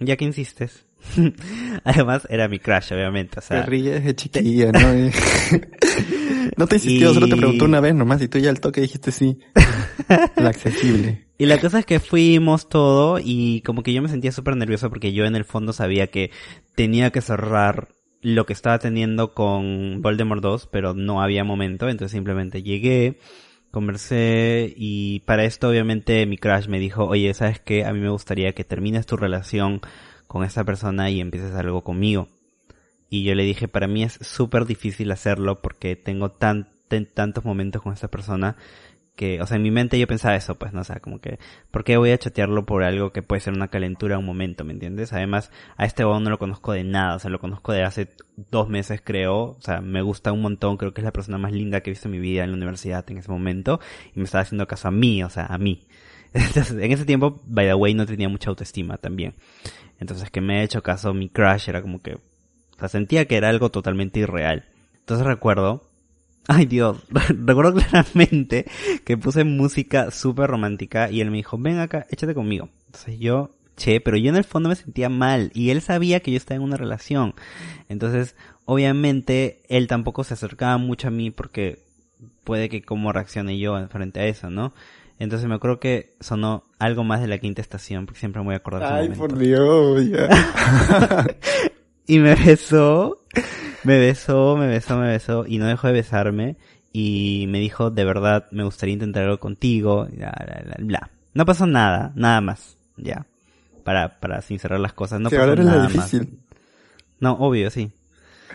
ya 0.00 0.16
que 0.16 0.24
insistes. 0.24 0.86
Además, 1.84 2.26
era 2.30 2.48
mi 2.48 2.58
crush, 2.58 2.92
obviamente, 2.92 3.38
o 3.38 3.42
sea. 3.42 3.60
Te 3.64 3.70
ríes 3.70 4.04
de 4.04 4.14
chiquilla, 4.16 4.72
¿no? 4.72 4.80
no 6.56 6.66
te 6.66 6.76
insistió, 6.76 7.10
Y- 7.10 7.14
solo 7.14 7.28
te 7.28 7.36
preguntó 7.36 7.64
una 7.64 7.80
vez 7.80 7.94
nomás 7.94 8.22
y 8.22 8.28
tú 8.28 8.38
ya 8.38 8.50
al 8.50 8.60
toque 8.60 8.80
dijiste 8.80 9.12
sí. 9.12 9.38
La 10.36 10.48
accesible. 10.50 11.26
Y 11.38 11.46
la 11.46 11.58
cosa 11.60 11.78
es 11.78 11.86
que 11.86 12.00
fuimos 12.00 12.68
todo 12.68 13.20
y 13.22 13.60
como 13.62 13.82
que 13.84 13.92
yo 13.92 14.02
me 14.02 14.08
sentía 14.08 14.32
súper 14.32 14.56
nervioso 14.56 14.88
porque 14.88 15.12
yo 15.12 15.24
en 15.24 15.36
el 15.36 15.44
fondo 15.44 15.72
sabía 15.72 16.08
que 16.08 16.30
tenía 16.74 17.10
que 17.10 17.20
cerrar 17.20 17.94
lo 18.20 18.44
que 18.46 18.52
estaba 18.52 18.80
teniendo 18.80 19.32
con 19.34 20.02
Voldemort 20.02 20.42
2, 20.42 20.68
pero 20.72 20.94
no 20.94 21.22
había 21.22 21.44
momento, 21.44 21.88
entonces 21.88 22.10
simplemente 22.12 22.64
llegué, 22.64 23.20
conversé 23.70 24.72
y 24.76 25.20
para 25.20 25.44
esto 25.44 25.68
obviamente 25.68 26.24
mi 26.26 26.38
crush 26.38 26.68
me 26.68 26.78
dijo, 26.78 27.04
oye, 27.06 27.32
¿sabes 27.34 27.60
qué? 27.60 27.84
A 27.84 27.92
mí 27.92 28.00
me 28.00 28.10
gustaría 28.10 28.52
que 28.52 28.64
termines 28.64 29.06
tu 29.06 29.16
relación 29.16 29.80
con 30.26 30.44
esta 30.44 30.64
persona 30.64 31.10
y 31.10 31.20
empieces 31.20 31.54
algo 31.54 31.82
conmigo. 31.84 32.28
Y 33.10 33.24
yo 33.24 33.34
le 33.34 33.44
dije, 33.44 33.68
para 33.68 33.86
mí 33.88 34.02
es 34.04 34.18
súper 34.20 34.66
difícil 34.66 35.10
hacerlo 35.12 35.60
porque 35.62 35.96
tengo 35.96 36.30
tan, 36.30 36.68
tan- 36.88 37.06
tantos 37.06 37.44
momentos 37.44 37.82
con 37.82 37.92
esta 37.94 38.08
persona 38.08 38.56
que, 39.18 39.42
o 39.42 39.46
sea, 39.48 39.56
en 39.56 39.64
mi 39.64 39.72
mente 39.72 39.98
yo 39.98 40.06
pensaba 40.06 40.36
eso, 40.36 40.54
pues, 40.54 40.72
no, 40.72 40.82
o 40.82 40.84
sea, 40.84 41.00
como 41.00 41.20
que, 41.20 41.40
¿por 41.72 41.82
qué 41.82 41.96
voy 41.96 42.12
a 42.12 42.18
chatearlo 42.18 42.64
por 42.64 42.84
algo 42.84 43.10
que 43.10 43.20
puede 43.20 43.40
ser 43.40 43.52
una 43.52 43.66
calentura 43.66 44.16
un 44.16 44.24
momento, 44.24 44.64
¿me 44.64 44.72
entiendes? 44.72 45.12
Además, 45.12 45.50
a 45.76 45.86
este 45.86 46.04
huevón 46.04 46.22
no 46.22 46.30
lo 46.30 46.38
conozco 46.38 46.70
de 46.72 46.84
nada, 46.84 47.16
o 47.16 47.18
sea, 47.18 47.28
lo 47.28 47.40
conozco 47.40 47.72
de 47.72 47.82
hace 47.82 48.10
dos 48.52 48.68
meses, 48.68 49.02
creo, 49.02 49.36
o 49.36 49.60
sea, 49.60 49.80
me 49.80 50.02
gusta 50.02 50.30
un 50.30 50.40
montón, 50.40 50.76
creo 50.76 50.94
que 50.94 51.00
es 51.00 51.04
la 51.04 51.12
persona 51.12 51.36
más 51.36 51.50
linda 51.50 51.80
que 51.80 51.90
he 51.90 51.94
visto 51.94 52.06
en 52.06 52.12
mi 52.12 52.20
vida 52.20 52.44
en 52.44 52.52
la 52.52 52.56
universidad 52.56 53.04
en 53.10 53.18
ese 53.18 53.28
momento, 53.28 53.80
y 54.14 54.20
me 54.20 54.24
estaba 54.24 54.42
haciendo 54.42 54.68
caso 54.68 54.86
a 54.86 54.92
mí, 54.92 55.24
o 55.24 55.30
sea, 55.30 55.46
a 55.46 55.58
mí. 55.58 55.88
Entonces, 56.32 56.70
en 56.70 56.92
ese 56.92 57.04
tiempo, 57.04 57.42
by 57.44 57.66
the 57.66 57.74
way, 57.74 57.94
no 57.94 58.06
tenía 58.06 58.28
mucha 58.28 58.50
autoestima 58.50 58.98
también. 58.98 59.34
Entonces, 59.98 60.30
que 60.30 60.40
me 60.40 60.60
ha 60.60 60.62
hecho 60.62 60.80
caso 60.80 61.12
mi 61.12 61.28
crush 61.28 61.68
era 61.68 61.82
como 61.82 62.00
que, 62.00 62.14
o 62.14 62.20
sea, 62.78 62.86
sentía 62.86 63.26
que 63.26 63.36
era 63.36 63.48
algo 63.48 63.72
totalmente 63.72 64.20
irreal. 64.20 64.66
Entonces 65.00 65.26
recuerdo, 65.26 65.87
ay 66.48 66.66
Dios, 66.66 66.98
recuerdo 67.28 67.74
claramente 67.74 68.66
que 69.04 69.16
puse 69.16 69.44
música 69.44 70.10
súper 70.10 70.50
romántica 70.50 71.10
y 71.10 71.20
él 71.20 71.30
me 71.30 71.36
dijo, 71.36 71.56
ven 71.58 71.78
acá, 71.78 72.06
échate 72.10 72.34
conmigo. 72.34 72.68
Entonces 72.86 73.18
yo, 73.20 73.54
che, 73.76 74.00
pero 74.00 74.16
yo 74.16 74.30
en 74.30 74.36
el 74.36 74.44
fondo 74.44 74.68
me 74.68 74.74
sentía 74.74 75.08
mal 75.08 75.52
y 75.54 75.70
él 75.70 75.80
sabía 75.82 76.20
que 76.20 76.32
yo 76.32 76.36
estaba 76.36 76.56
en 76.56 76.62
una 76.62 76.76
relación. 76.76 77.34
Entonces, 77.88 78.34
obviamente, 78.64 79.60
él 79.68 79.86
tampoco 79.86 80.24
se 80.24 80.34
acercaba 80.34 80.78
mucho 80.78 81.08
a 81.08 81.12
mí 81.12 81.30
porque 81.30 81.84
puede 82.42 82.68
que 82.68 82.82
cómo 82.82 83.12
reaccione 83.12 83.58
yo 83.58 83.86
frente 83.88 84.20
a 84.20 84.26
eso, 84.26 84.50
¿no? 84.50 84.72
Entonces 85.18 85.48
me 85.48 85.56
acuerdo 85.56 85.80
que 85.80 86.14
sonó 86.20 86.64
algo 86.78 87.04
más 87.04 87.20
de 87.20 87.26
la 87.26 87.38
quinta 87.38 87.60
estación, 87.60 88.06
porque 88.06 88.20
siempre 88.20 88.40
me 88.40 88.46
voy 88.46 88.54
a 88.54 88.58
acordar. 88.58 88.92
Ay, 88.94 89.08
por 89.08 89.36
Dios, 89.36 90.08
ya. 90.08 90.28
Y 92.10 92.20
me 92.20 92.34
besó, 92.34 93.20
me 93.84 93.98
besó, 93.98 94.56
me 94.56 94.66
besó, 94.66 94.96
me 94.98 95.08
besó 95.08 95.46
y 95.46 95.58
no 95.58 95.66
dejó 95.66 95.86
de 95.88 95.92
besarme 95.92 96.56
y 96.92 97.46
me 97.48 97.60
dijo, 97.60 97.90
de 97.90 98.04
verdad, 98.04 98.48
me 98.50 98.64
gustaría 98.64 98.94
intentar 98.94 99.24
algo 99.24 99.38
contigo, 99.38 100.06
bla, 100.10 100.34
bla, 100.44 100.62
bla, 100.64 100.76
bla. 100.78 101.10
No 101.34 101.44
pasó 101.44 101.66
nada, 101.66 102.12
nada 102.14 102.40
más, 102.40 102.76
ya. 102.96 103.26
Para, 103.84 104.20
para 104.20 104.42
sincerar 104.42 104.80
las 104.80 104.92
cosas, 104.92 105.20
no 105.20 105.30
pasó 105.30 105.56
nada 105.56 105.88
más. 105.88 106.16
No, 107.20 107.32
obvio, 107.32 107.70
sí. 107.70 107.90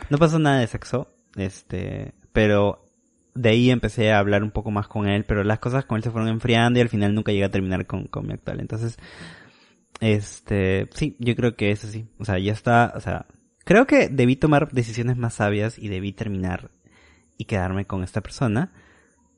No 0.09 0.17
pasó 0.17 0.39
nada 0.39 0.59
de 0.59 0.67
sexo, 0.67 1.13
este, 1.35 2.13
pero 2.31 2.85
de 3.35 3.49
ahí 3.49 3.71
empecé 3.71 4.11
a 4.11 4.19
hablar 4.19 4.43
un 4.43 4.51
poco 4.51 4.71
más 4.71 4.87
con 4.87 5.07
él, 5.07 5.25
pero 5.25 5.43
las 5.43 5.59
cosas 5.59 5.85
con 5.85 5.97
él 5.97 6.03
se 6.03 6.11
fueron 6.11 6.29
enfriando 6.29 6.79
y 6.79 6.81
al 6.81 6.89
final 6.89 7.13
nunca 7.15 7.31
llegué 7.31 7.45
a 7.45 7.51
terminar 7.51 7.85
con, 7.85 8.05
con 8.05 8.27
mi 8.27 8.33
actual. 8.33 8.59
Entonces, 8.59 8.97
este, 9.99 10.87
sí, 10.93 11.15
yo 11.19 11.35
creo 11.35 11.55
que 11.55 11.71
eso 11.71 11.87
sí. 11.87 12.07
O 12.19 12.25
sea, 12.25 12.37
ya 12.39 12.51
está, 12.51 12.93
o 12.95 12.99
sea, 12.99 13.25
creo 13.63 13.87
que 13.87 14.09
debí 14.09 14.35
tomar 14.35 14.71
decisiones 14.71 15.17
más 15.17 15.35
sabias 15.35 15.77
y 15.77 15.87
debí 15.87 16.13
terminar 16.13 16.71
y 17.37 17.45
quedarme 17.45 17.85
con 17.85 18.03
esta 18.03 18.21
persona. 18.21 18.71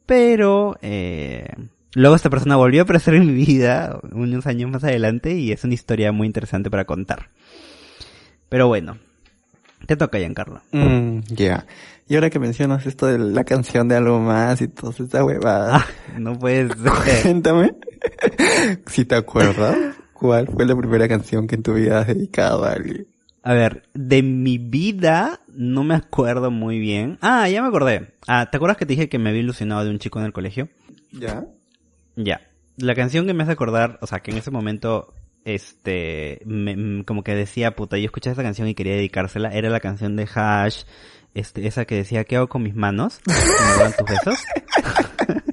Pero, 0.06 0.78
eh, 0.82 1.48
luego 1.94 2.16
esta 2.16 2.30
persona 2.30 2.56
volvió 2.56 2.82
a 2.82 2.84
aparecer 2.84 3.16
en 3.16 3.26
mi 3.26 3.46
vida 3.46 4.00
unos 4.12 4.46
años 4.46 4.70
más 4.70 4.84
adelante 4.84 5.36
y 5.36 5.52
es 5.52 5.64
una 5.64 5.74
historia 5.74 6.12
muy 6.12 6.28
interesante 6.28 6.70
para 6.70 6.86
contar. 6.86 7.30
Pero 8.50 8.68
bueno, 8.68 8.98
te 9.86 9.96
toca, 9.96 10.18
Giancarlo. 10.18 10.62
Mm, 10.72 11.20
ya. 11.28 11.66
Y 12.08 12.16
ahora 12.16 12.30
que 12.30 12.40
mencionas 12.40 12.86
esto 12.86 13.08
de 13.08 13.18
la 13.18 13.44
canción 13.44 13.88
de 13.88 13.96
algo 13.96 14.20
más 14.20 14.62
y 14.62 14.68
toda 14.68 14.94
esa 14.94 15.24
huevada, 15.26 15.78
Ah, 15.78 15.86
no 16.20 16.38
puedes 16.38 16.72
cuéntame 17.24 17.74
si 18.88 19.06
te 19.06 19.16
acuerdas 19.16 19.76
cuál 20.14 20.48
fue 20.48 20.66
la 20.66 20.76
primera 20.76 21.08
canción 21.08 21.48
que 21.48 21.56
en 21.56 21.64
tu 21.64 21.74
vida 21.74 22.00
has 22.00 22.08
dedicado 22.08 22.64
a 22.66 22.74
alguien. 22.74 23.08
A 23.48 23.54
ver, 23.54 23.84
de 23.94 24.24
mi 24.24 24.58
vida 24.58 25.40
no 25.54 25.84
me 25.84 25.94
acuerdo 25.94 26.50
muy 26.50 26.80
bien. 26.80 27.20
Ah, 27.22 27.48
ya 27.48 27.62
me 27.62 27.68
acordé. 27.68 28.16
Ah, 28.28 28.50
¿te 28.50 28.58
acuerdas 28.58 28.76
que 28.78 28.88
te 28.88 28.94
dije 28.94 29.08
que 29.08 29.20
me 29.20 29.30
había 29.30 29.42
ilusionado 29.42 29.84
de 29.84 29.92
un 29.92 30.00
chico 30.00 30.18
en 30.20 30.26
el 30.26 30.34
colegio? 30.34 30.68
¿Ya? 31.12 31.46
Ya. 32.16 32.42
La 32.78 32.96
canción 32.96 33.28
que 33.28 33.36
me 33.36 33.44
hace 33.44 33.52
acordar, 33.52 34.00
o 34.02 34.08
sea, 34.08 34.20
que 34.22 34.32
en 34.32 34.38
ese 34.38 34.50
momento, 34.50 35.14
este, 35.44 36.42
me- 36.46 36.76
mm, 36.76 37.04
como 37.04 37.24
que 37.24 37.36
decía, 37.36 37.76
puta, 37.76 38.00
yo 38.00 38.06
escuché 38.06 38.32
esa 38.32 38.42
canción 38.42 38.68
y 38.68 38.74
quería 38.74 38.96
dedicársela, 38.96 39.50
era 39.54 39.70
la 39.70 39.80
canción 39.80 40.16
de 40.16 40.28
Hash, 40.34 40.82
este, 41.36 41.68
esa 41.68 41.86
que 41.86 41.96
decía, 41.96 42.24
¿qué 42.24 42.38
hago 42.38 42.48
con 42.50 42.64
mis 42.64 42.74
manos? 42.76 43.20
¿Me 43.28 43.84
dan 43.84 43.94
tus 43.96 44.08
besos? 44.10 44.40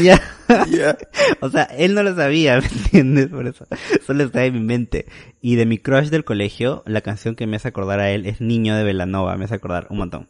Ya. 0.00 0.20
O 1.40 1.48
sea, 1.48 1.62
él 1.62 1.94
no 1.94 2.02
lo 2.02 2.14
sabía, 2.14 2.60
¿me 2.60 2.66
entiendes? 2.66 3.28
Por 3.28 3.46
eso. 3.46 3.66
Solo 4.06 4.24
está 4.24 4.44
en 4.44 4.54
mi 4.54 4.60
mente. 4.60 5.06
Y 5.40 5.56
de 5.56 5.64
mi 5.64 5.78
crush 5.78 6.08
del 6.08 6.24
colegio, 6.24 6.82
la 6.84 7.00
canción 7.00 7.36
que 7.36 7.46
me 7.46 7.56
hace 7.56 7.68
acordar 7.68 8.00
a 8.00 8.10
él 8.10 8.26
es 8.26 8.40
Niño 8.42 8.76
de 8.76 8.84
Velanova. 8.84 9.36
Me 9.36 9.46
hace 9.46 9.54
acordar 9.54 9.86
un 9.88 9.98
montón. 9.98 10.28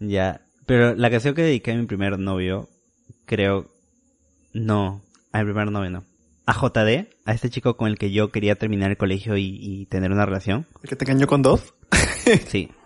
Ya. 0.00 0.40
Pero 0.64 0.94
la 0.94 1.10
canción 1.10 1.34
que 1.34 1.42
dediqué 1.42 1.72
a 1.72 1.76
mi 1.76 1.86
primer 1.86 2.18
novio, 2.18 2.68
creo... 3.26 3.70
No. 4.54 5.02
A 5.32 5.40
mi 5.40 5.44
primer 5.44 5.70
novio 5.70 5.90
no. 5.90 6.04
A 6.46 6.54
JD, 6.54 7.08
a 7.26 7.32
este 7.32 7.50
chico 7.50 7.76
con 7.76 7.88
el 7.88 7.98
que 7.98 8.10
yo 8.10 8.30
quería 8.30 8.54
terminar 8.54 8.90
el 8.90 8.96
colegio 8.96 9.36
y, 9.36 9.58
y 9.60 9.86
tener 9.86 10.12
una 10.12 10.24
relación. 10.24 10.66
¿El 10.82 10.88
que 10.88 10.96
te 10.96 11.04
engañó 11.04 11.26
con 11.26 11.42
dos? 11.42 11.74
Sí. 12.48 12.70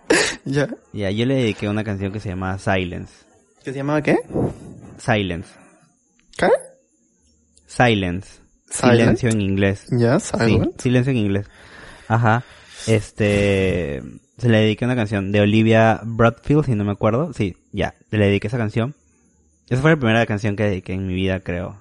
Ya. 0.45 0.67
Ya, 0.93 1.11
yo 1.11 1.25
le 1.27 1.35
dediqué 1.35 1.69
una 1.69 1.83
canción 1.83 2.11
que 2.11 2.19
se 2.19 2.29
llama 2.29 2.57
Silence. 2.57 3.13
¿Qué 3.63 3.71
se 3.71 3.77
llamaba 3.77 4.01
qué? 4.01 4.17
Silence. 4.99 5.49
¿Qué? 6.37 6.47
Silence. 7.65 8.39
Silent? 8.69 9.17
Silencio 9.17 9.29
en 9.29 9.41
inglés. 9.41 9.85
Ya, 9.91 10.19
Sí, 10.19 10.37
Silent. 10.37 10.79
silencio 10.79 11.11
en 11.11 11.17
inglés. 11.17 11.47
Ajá. 12.07 12.43
Este, 12.87 14.01
se 14.37 14.49
le 14.49 14.59
dediqué 14.59 14.85
una 14.85 14.95
canción 14.95 15.31
de 15.31 15.41
Olivia 15.41 15.99
Bradfield, 16.03 16.65
si 16.65 16.75
no 16.75 16.83
me 16.83 16.91
acuerdo. 16.91 17.33
Sí, 17.33 17.57
ya, 17.71 17.95
le 18.11 18.25
dediqué 18.27 18.47
esa 18.47 18.57
canción. 18.57 18.95
Esa 19.69 19.81
fue 19.81 19.91
la 19.91 19.97
primera 19.97 20.25
canción 20.25 20.55
que 20.55 20.63
dediqué 20.63 20.93
en 20.93 21.07
mi 21.07 21.13
vida, 21.13 21.39
creo. 21.41 21.77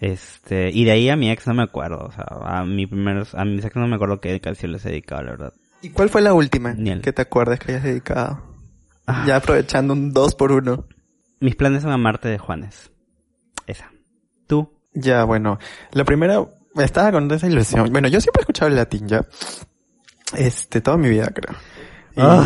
Este, 0.00 0.70
y 0.72 0.84
de 0.84 0.92
ahí 0.92 1.08
a 1.10 1.16
mi 1.16 1.30
ex 1.30 1.46
no 1.46 1.54
me 1.54 1.62
acuerdo, 1.64 1.98
o 2.06 2.12
sea, 2.12 2.24
a 2.44 2.64
mi 2.64 2.86
primer, 2.86 3.26
a 3.32 3.44
mis 3.44 3.64
ex 3.64 3.74
no 3.76 3.88
me 3.88 3.96
acuerdo 3.96 4.20
qué 4.20 4.40
canción 4.40 4.70
les 4.72 4.84
he 4.86 4.90
dedicado, 4.90 5.22
la 5.22 5.30
verdad. 5.32 5.52
¿Y 5.82 5.90
cuál 5.90 6.08
fue 6.08 6.22
la 6.22 6.34
última 6.34 6.72
Ni 6.74 6.90
el- 6.90 7.02
que 7.02 7.12
te 7.12 7.22
acuerdas 7.22 7.58
que 7.58 7.72
hayas 7.72 7.82
dedicado? 7.84 8.40
Ah. 9.06 9.24
Ya 9.26 9.36
aprovechando 9.36 9.92
un 9.94 10.12
dos 10.12 10.34
por 10.34 10.52
uno. 10.52 10.86
Mis 11.40 11.56
planes 11.56 11.82
son 11.82 11.92
amarte 11.92 12.28
de 12.28 12.38
Juanes. 12.38 12.90
Esa. 13.66 13.90
¿Tú? 14.46 14.72
Ya, 14.94 15.24
bueno. 15.24 15.58
La 15.92 16.04
primera, 16.04 16.44
estaba 16.76 17.12
con 17.12 17.30
esa 17.30 17.46
ilusión. 17.46 17.90
Bueno, 17.92 18.08
yo 18.08 18.20
siempre 18.20 18.40
he 18.40 18.42
escuchado 18.42 18.68
el 18.70 18.76
latín, 18.76 19.06
ya. 19.08 19.24
Este, 20.36 20.80
toda 20.80 20.96
mi 20.96 21.08
vida, 21.08 21.28
creo. 21.34 21.56
Y 22.16 22.20
Ah. 22.20 22.42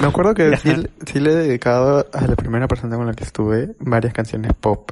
me 0.00 0.08
acuerdo 0.08 0.34
que 0.34 0.56
sí, 0.58 0.74
sí 1.06 1.20
le 1.20 1.30
he 1.32 1.34
dedicado 1.36 2.06
a 2.12 2.26
la 2.26 2.34
primera 2.36 2.66
persona 2.66 2.96
con 2.96 3.06
la 3.06 3.12
que 3.14 3.24
estuve 3.24 3.76
varias 3.78 4.12
canciones 4.12 4.52
pop. 4.58 4.90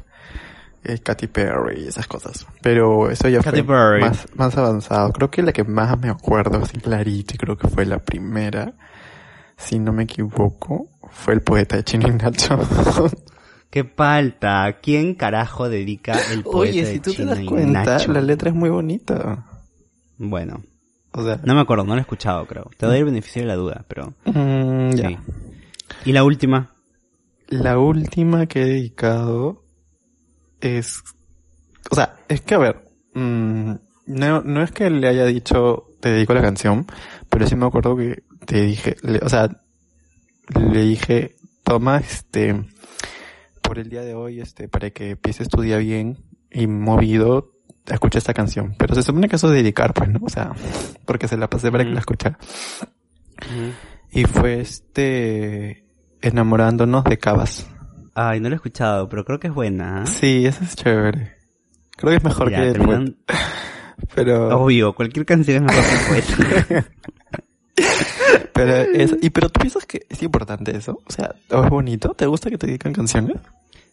Eh, 0.82 0.98
Katy 0.98 1.26
Perry 1.26 1.82
y 1.84 1.88
esas 1.88 2.07
cosas. 2.07 2.46
Pero 2.62 3.11
eso 3.11 3.28
ya 3.28 3.40
Katy 3.42 3.62
fue 3.62 3.74
Perry. 3.76 4.01
más, 4.01 4.26
más 4.34 4.57
avanzado. 4.57 5.12
Creo 5.12 5.30
que 5.30 5.42
la 5.42 5.53
que 5.53 5.64
más 5.64 5.98
me 5.98 6.09
acuerdo, 6.09 6.59
así 6.62 6.78
clarito, 6.78 7.34
y 7.34 7.38
creo 7.38 7.57
que 7.59 7.68
fue 7.68 7.84
la 7.84 7.98
primera, 7.98 8.72
si 9.59 9.78
no 9.78 9.92
me 9.92 10.05
equivoco, 10.05 10.88
fue 11.11 11.34
el 11.34 11.42
poeta 11.42 11.76
de 11.76 11.84
Chino 11.84 12.09
Nacho. 12.09 12.59
¿Qué 13.70 13.84
falta? 13.84 14.78
¿Quién 14.82 15.14
carajo 15.14 15.68
dedica 15.68 16.20
el 16.20 16.42
poeta 16.44 16.58
Oye, 16.58 16.84
de 16.84 16.92
si 16.92 17.00
tú 17.00 17.10
te 17.12 17.16
Chino 17.18 17.30
das 17.34 17.44
cuenta, 17.44 17.84
Nacho? 17.98 18.12
la 18.12 18.20
letra 18.20 18.50
es 18.50 18.54
muy 18.56 18.70
bonita. 18.70 19.46
Bueno, 20.18 20.62
O 21.12 21.24
sea, 21.24 21.40
no 21.44 21.54
me 21.54 21.60
acuerdo, 21.60 21.84
no 21.84 21.94
lo 21.94 21.98
he 21.98 22.02
escuchado, 22.02 22.46
creo. 22.46 22.70
Te 22.76 22.86
doy 22.86 22.98
el 22.98 23.04
beneficio 23.04 23.42
de 23.42 23.48
la 23.48 23.54
duda, 23.54 23.84
pero... 23.88 24.12
mm, 24.26 24.90
ya. 24.96 25.08
Sí. 25.08 25.18
¿Y 26.04 26.12
la 26.12 26.24
última? 26.24 26.74
La 27.48 27.78
última 27.78 28.46
que 28.46 28.62
he 28.62 28.66
dedicado 28.66 29.64
es... 30.60 31.02
O 31.90 31.94
sea, 31.94 32.16
es 32.28 32.40
que 32.42 32.54
a 32.54 32.58
ver, 32.58 32.84
mm, 33.14 33.72
no, 34.06 34.42
no 34.42 34.62
es 34.62 34.70
que 34.72 34.90
le 34.90 35.08
haya 35.08 35.24
dicho 35.26 35.86
te 36.00 36.10
dedico 36.10 36.34
la 36.34 36.42
canción, 36.42 36.86
pero 37.28 37.46
sí 37.46 37.56
me 37.56 37.66
acuerdo 37.66 37.96
que 37.96 38.22
te 38.46 38.62
dije, 38.62 38.96
le- 39.02 39.18
o 39.22 39.28
sea, 39.28 39.48
le 40.54 40.82
dije, 40.82 41.36
toma 41.64 41.98
este, 41.98 42.64
por 43.70 43.78
el 43.78 43.88
día 43.88 44.02
de 44.02 44.16
hoy, 44.16 44.40
este, 44.40 44.66
para 44.66 44.90
que 44.90 45.10
empieces 45.10 45.48
tu 45.48 45.60
día 45.60 45.76
bien 45.76 46.18
y 46.50 46.66
movido, 46.66 47.52
escucha 47.86 48.18
esta 48.18 48.34
canción. 48.34 48.74
Pero 48.76 48.96
se 48.96 49.04
supone 49.04 49.28
que 49.28 49.36
eso 49.36 49.46
es 49.46 49.54
dedicar, 49.54 49.94
pues, 49.94 50.08
¿no? 50.08 50.18
O 50.24 50.28
sea, 50.28 50.50
porque 51.06 51.28
se 51.28 51.36
la 51.36 51.48
pasé 51.48 51.70
para 51.70 51.84
que 51.84 51.90
la 51.90 52.00
escuchara. 52.00 52.36
Y 54.10 54.24
fue 54.24 54.60
este, 54.60 55.84
enamorándonos 56.20 57.04
de 57.04 57.18
Cabas. 57.18 57.70
Ay, 58.12 58.40
no 58.40 58.48
lo 58.48 58.56
he 58.56 58.56
escuchado, 58.56 59.08
pero 59.08 59.24
creo 59.24 59.38
que 59.38 59.46
es 59.46 59.54
buena. 59.54 60.02
¿ah? 60.02 60.06
Sí, 60.06 60.46
eso 60.46 60.64
es 60.64 60.74
chévere. 60.74 61.36
Creo 61.96 62.10
que 62.10 62.16
es 62.16 62.24
mejor 62.24 62.50
Ya, 62.50 62.62
que 62.62 62.72
terminan-. 62.72 63.18
Pero, 64.16 64.48
Obvio, 64.48 64.94
cualquier 64.96 65.26
canción 65.26 65.70
es 65.70 65.76
mejor 65.76 66.64
que 66.66 66.74
el. 66.74 66.84
pero 68.52 68.74
es, 68.74 69.16
y 69.20 69.30
pero 69.30 69.48
tú 69.48 69.60
piensas 69.60 69.86
que 69.86 70.06
es 70.08 70.22
importante 70.22 70.76
eso? 70.76 71.00
O 71.06 71.12
sea, 71.12 71.34
¿o 71.50 71.64
es 71.64 71.70
bonito? 71.70 72.14
¿Te 72.14 72.26
gusta 72.26 72.50
que 72.50 72.58
te 72.58 72.66
dedican 72.66 72.92
canciones? 72.92 73.36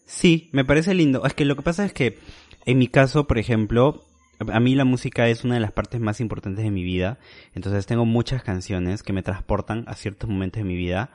Sí, 0.05 0.49
me 0.53 0.65
parece 0.65 0.93
lindo. 0.93 1.25
Es 1.25 1.33
que 1.33 1.45
lo 1.45 1.55
que 1.55 1.61
pasa 1.61 1.85
es 1.85 1.93
que, 1.93 2.19
en 2.65 2.77
mi 2.77 2.87
caso, 2.87 3.27
por 3.27 3.37
ejemplo, 3.37 4.03
a 4.39 4.59
mí 4.59 4.75
la 4.75 4.85
música 4.85 5.27
es 5.27 5.43
una 5.43 5.55
de 5.55 5.59
las 5.59 5.71
partes 5.71 5.99
más 5.99 6.19
importantes 6.19 6.63
de 6.63 6.71
mi 6.71 6.83
vida. 6.83 7.17
Entonces 7.55 7.85
tengo 7.85 8.05
muchas 8.05 8.43
canciones 8.43 9.03
que 9.03 9.13
me 9.13 9.23
transportan 9.23 9.83
a 9.87 9.95
ciertos 9.95 10.29
momentos 10.29 10.61
de 10.61 10.67
mi 10.67 10.75
vida 10.75 11.09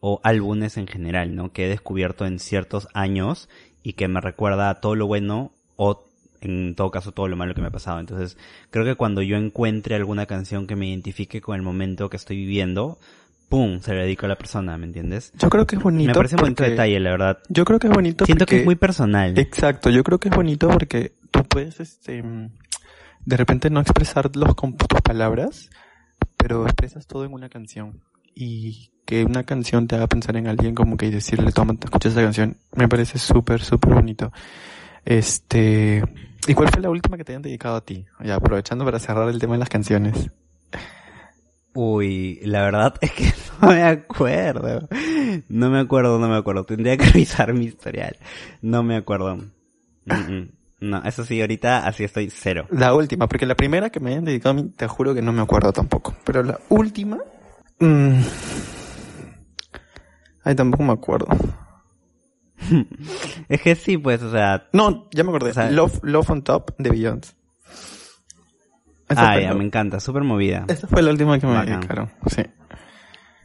o 0.00 0.20
álbumes 0.22 0.76
en 0.76 0.86
general, 0.86 1.34
¿no? 1.34 1.52
Que 1.52 1.66
he 1.66 1.68
descubierto 1.68 2.24
en 2.24 2.38
ciertos 2.38 2.88
años 2.94 3.48
y 3.82 3.94
que 3.94 4.08
me 4.08 4.20
recuerda 4.20 4.70
a 4.70 4.80
todo 4.80 4.94
lo 4.94 5.06
bueno 5.06 5.52
o 5.76 6.07
en 6.40 6.74
todo 6.74 6.90
caso 6.90 7.12
todo 7.12 7.28
lo 7.28 7.36
malo 7.36 7.54
que 7.54 7.60
me 7.60 7.68
ha 7.68 7.72
pasado. 7.72 8.00
Entonces 8.00 8.36
creo 8.70 8.84
que 8.84 8.94
cuando 8.94 9.22
yo 9.22 9.36
encuentre 9.36 9.94
alguna 9.94 10.26
canción 10.26 10.66
que 10.66 10.76
me 10.76 10.88
identifique 10.88 11.40
con 11.40 11.56
el 11.56 11.62
momento 11.62 12.08
que 12.10 12.16
estoy 12.16 12.36
viviendo, 12.36 12.98
¡pum! 13.48 13.80
Se 13.80 13.94
la 13.94 14.02
dedico 14.02 14.26
a 14.26 14.28
la 14.28 14.36
persona, 14.36 14.76
¿me 14.78 14.86
entiendes? 14.86 15.32
Yo 15.38 15.48
creo 15.48 15.66
que 15.66 15.76
es 15.76 15.82
bonito. 15.82 16.08
Me 16.08 16.14
parece 16.14 16.36
un 16.36 16.42
bonito 16.42 16.64
detalle, 16.64 17.00
la 17.00 17.10
verdad. 17.10 17.38
Yo 17.48 17.64
creo 17.64 17.78
que 17.78 17.88
es 17.88 17.92
bonito 17.92 18.24
Siento 18.24 18.42
porque... 18.42 18.56
que 18.56 18.60
es 18.60 18.66
muy 18.66 18.76
personal. 18.76 19.38
Exacto, 19.38 19.90
yo 19.90 20.04
creo 20.04 20.18
que 20.18 20.28
es 20.28 20.34
bonito 20.34 20.68
porque 20.68 21.12
tú 21.30 21.44
puedes, 21.44 21.80
este, 21.80 22.22
de 23.24 23.36
repente 23.36 23.70
no 23.70 23.80
expresarlos 23.80 24.54
con 24.54 24.76
tus 24.76 25.00
palabras, 25.02 25.70
pero 26.36 26.64
expresas 26.64 27.06
todo 27.06 27.24
en 27.24 27.32
una 27.32 27.48
canción. 27.48 28.00
Y 28.34 28.90
que 29.04 29.24
una 29.24 29.42
canción 29.44 29.88
te 29.88 29.96
haga 29.96 30.06
pensar 30.06 30.36
en 30.36 30.46
alguien 30.46 30.74
como 30.74 30.96
que 30.96 31.06
y 31.06 31.10
decirle, 31.10 31.50
toma, 31.50 31.74
te 31.74 31.86
escuchas 31.86 32.12
esa 32.12 32.22
canción, 32.22 32.56
me 32.76 32.88
parece 32.88 33.18
súper, 33.18 33.62
súper 33.62 33.94
bonito. 33.94 34.32
Este, 35.08 36.02
¿y 36.46 36.52
cuál 36.52 36.68
fue 36.68 36.82
la 36.82 36.90
última 36.90 37.16
que 37.16 37.24
te 37.24 37.32
hayan 37.32 37.40
dedicado 37.40 37.76
a 37.76 37.80
ti? 37.80 38.04
Ya, 38.22 38.34
aprovechando 38.34 38.84
para 38.84 38.98
cerrar 38.98 39.26
el 39.30 39.38
tema 39.38 39.54
de 39.54 39.60
las 39.60 39.70
canciones. 39.70 40.30
Uy, 41.72 42.38
la 42.42 42.60
verdad 42.60 42.94
es 43.00 43.12
que 43.12 43.32
no 43.62 43.68
me 43.68 43.84
acuerdo. 43.84 44.86
No 45.48 45.70
me 45.70 45.78
acuerdo, 45.78 46.18
no 46.18 46.28
me 46.28 46.36
acuerdo. 46.36 46.64
Tendría 46.64 46.98
que 46.98 47.06
revisar 47.12 47.54
mi 47.54 47.64
historial. 47.64 48.18
No 48.60 48.82
me 48.82 48.96
acuerdo. 48.96 49.36
Mm, 50.04 50.12
mm. 50.12 50.50
No, 50.80 51.02
eso 51.02 51.24
sí, 51.24 51.40
ahorita 51.40 51.86
así 51.86 52.04
estoy 52.04 52.28
cero. 52.28 52.66
La 52.70 52.94
última, 52.94 53.28
porque 53.28 53.46
la 53.46 53.54
primera 53.54 53.88
que 53.88 54.00
me 54.00 54.10
hayan 54.10 54.26
dedicado 54.26 54.50
a 54.50 54.62
mí, 54.62 54.68
te 54.76 54.86
juro 54.88 55.14
que 55.14 55.22
no 55.22 55.32
me 55.32 55.40
acuerdo 55.40 55.72
tampoco. 55.72 56.14
Pero 56.24 56.42
la 56.42 56.60
última, 56.68 57.16
mm, 57.80 58.20
ay, 60.44 60.54
tampoco 60.54 60.82
me 60.82 60.92
acuerdo. 60.92 61.28
Es 63.48 63.60
que 63.62 63.74
sí, 63.74 63.96
pues, 63.98 64.22
o 64.22 64.30
sea... 64.30 64.68
No, 64.72 65.08
ya 65.12 65.24
me 65.24 65.30
acordé. 65.30 65.50
O 65.50 65.54
sea- 65.54 65.70
Love, 65.70 66.00
Love 66.02 66.30
on 66.30 66.42
Top 66.42 66.70
de 66.78 66.90
Beyoncé. 66.90 67.32
Esa 69.08 69.30
Ah, 69.32 69.40
ya, 69.40 69.54
me 69.54 69.64
encanta. 69.64 70.00
Súper 70.00 70.22
movida. 70.22 70.64
Esa 70.68 70.86
fue 70.86 71.02
la 71.02 71.10
última 71.10 71.38
que 71.38 71.46
me 71.46 71.54
Bacán. 71.54 71.80
dedicaron. 71.80 72.10
Sí. 72.26 72.42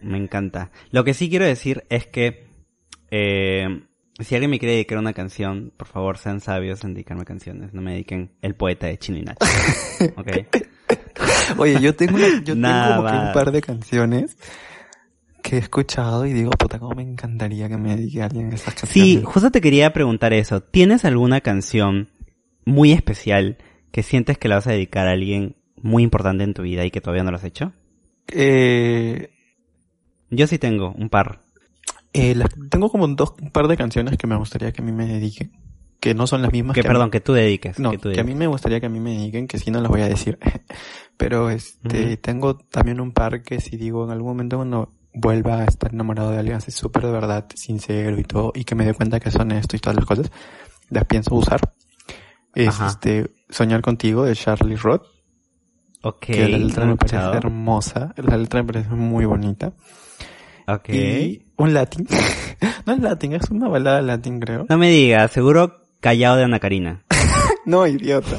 Me 0.01 0.17
encanta. 0.17 0.71
Lo 0.91 1.03
que 1.05 1.13
sí 1.13 1.29
quiero 1.29 1.45
decir 1.45 1.85
es 1.89 2.07
que... 2.07 2.47
Eh, 3.11 3.83
si 4.19 4.35
alguien 4.35 4.51
me 4.51 4.59
quiere 4.59 4.73
dedicar 4.73 4.97
una 4.97 5.13
canción, 5.13 5.71
por 5.77 5.87
favor, 5.87 6.17
sean 6.17 6.39
sabios 6.41 6.83
en 6.83 6.93
dedicarme 6.93 7.25
canciones. 7.25 7.73
No 7.73 7.81
me 7.81 7.91
dediquen 7.93 8.31
El 8.41 8.55
Poeta 8.55 8.87
de 8.87 8.97
Chino 8.99 9.17
y 9.19 9.23
Nacho. 9.23 9.39
¿Ok? 10.17 10.57
Oye, 11.57 11.79
yo 11.79 11.95
tengo, 11.95 12.15
una- 12.17 12.43
yo 12.43 12.53
tengo 12.53 12.95
como 12.97 13.09
que 13.09 13.17
un 13.17 13.33
par 13.33 13.51
de 13.51 13.61
canciones 13.61 14.37
que 15.43 15.57
he 15.57 15.59
escuchado 15.59 16.25
y 16.25 16.33
digo, 16.33 16.49
puta, 16.51 16.79
cómo 16.79 16.95
me 16.95 17.03
encantaría 17.03 17.69
que 17.69 17.77
me 17.77 17.95
dedique 17.95 18.21
a 18.21 18.25
alguien 18.25 18.51
esas 18.53 18.73
canciones. 18.73 18.93
Sí, 18.93 19.21
justo 19.23 19.51
te 19.51 19.61
quería 19.61 19.93
preguntar 19.93 20.33
eso. 20.33 20.61
¿Tienes 20.61 21.05
alguna 21.05 21.41
canción 21.41 22.09
muy 22.65 22.91
especial 22.93 23.57
que 23.91 24.01
sientes 24.01 24.37
que 24.39 24.47
la 24.47 24.55
vas 24.55 24.67
a 24.67 24.71
dedicar 24.71 25.07
a 25.07 25.11
alguien 25.11 25.57
muy 25.81 26.01
importante 26.01 26.43
en 26.43 26.53
tu 26.55 26.63
vida 26.63 26.83
y 26.85 26.89
que 26.91 27.01
todavía 27.01 27.23
no 27.23 27.29
lo 27.31 27.37
has 27.37 27.43
hecho? 27.43 27.73
Eh, 28.31 29.29
Yo 30.29 30.47
sí 30.47 30.57
tengo 30.57 30.93
un 30.97 31.09
par. 31.09 31.41
eh, 32.13 32.33
las- 32.35 32.49
tengo 32.69 32.89
como 32.89 33.07
dos, 33.07 33.33
un 33.41 33.51
par 33.51 33.67
de 33.67 33.75
canciones 33.77 34.17
que 34.17 34.27
me 34.27 34.35
gustaría 34.35 34.71
que 34.71 34.81
a 34.81 34.85
mí 34.85 34.91
me 34.91 35.05
dediquen. 35.07 35.51
Que 35.99 36.13
no 36.13 36.25
son 36.27 36.41
las 36.41 36.51
mismas 36.51 36.75
Que, 36.75 36.81
que 36.81 36.87
a 36.87 36.89
mí- 36.89 36.93
perdón, 36.93 37.11
que 37.11 37.21
tú 37.21 37.33
dediques. 37.33 37.79
No, 37.79 37.91
que 37.91 37.97
tú 37.97 38.11
que 38.11 38.19
a 38.19 38.23
mí 38.23 38.35
me 38.35 38.47
gustaría 38.47 38.79
que 38.79 38.85
a 38.87 38.89
mí 38.89 38.99
me 38.99 39.17
digan, 39.17 39.47
que 39.47 39.57
si 39.57 39.71
no 39.71 39.79
las 39.81 39.89
voy 39.89 40.01
a 40.01 40.07
decir. 40.09 40.37
Pero 41.17 41.49
este, 41.49 42.17
tengo 42.17 42.55
también 42.57 42.99
un 42.99 43.11
par 43.13 43.41
que 43.43 43.59
si 43.61 43.77
digo 43.77 44.03
en 44.05 44.11
algún 44.11 44.29
momento 44.29 44.57
cuando 44.57 44.93
vuelva 45.13 45.59
a 45.61 45.65
estar 45.65 45.93
enamorado 45.93 46.31
de 46.31 46.39
alguien 46.39 46.57
así 46.57 46.71
súper 46.71 47.05
de 47.05 47.11
verdad, 47.11 47.45
sincero 47.55 48.19
y 48.19 48.23
todo, 48.23 48.51
y 48.55 48.63
que 48.63 48.75
me 48.75 48.85
dé 48.85 48.93
cuenta 48.93 49.19
que 49.19 49.31
son 49.31 49.51
esto 49.51 49.75
y 49.75 49.79
todas 49.79 49.95
las 49.95 50.05
cosas, 50.05 50.31
las 50.89 51.05
pienso 51.05 51.35
usar. 51.35 51.59
Es 52.55 52.69
Ajá. 52.69 52.87
este, 52.87 53.31
Soñar 53.49 53.81
contigo 53.81 54.25
de 54.25 54.35
Charlie 54.35 54.75
Roth, 54.75 55.05
Ok. 56.01 56.19
que 56.19 56.47
la 56.49 56.57
letra 56.57 56.85
me 56.85 56.95
parece 56.97 57.17
hermosa, 57.17 58.13
la 58.17 58.37
letra 58.37 58.61
me 58.61 58.71
parece 58.73 58.89
muy 58.89 59.25
bonita. 59.25 59.73
Ok. 60.67 60.89
Y 60.89 61.45
un 61.57 61.73
latín. 61.73 62.07
no 62.85 62.93
es 62.93 62.99
latín, 62.99 63.33
es 63.33 63.49
una 63.49 63.67
balada 63.67 64.01
latín 64.01 64.39
creo. 64.39 64.65
No 64.69 64.77
me 64.77 64.89
digas, 64.89 65.31
seguro 65.31 65.81
Callao 65.99 66.35
de 66.35 66.43
Ana 66.43 66.59
Karina. 66.59 67.03
No, 67.65 67.87
idiota. 67.87 68.35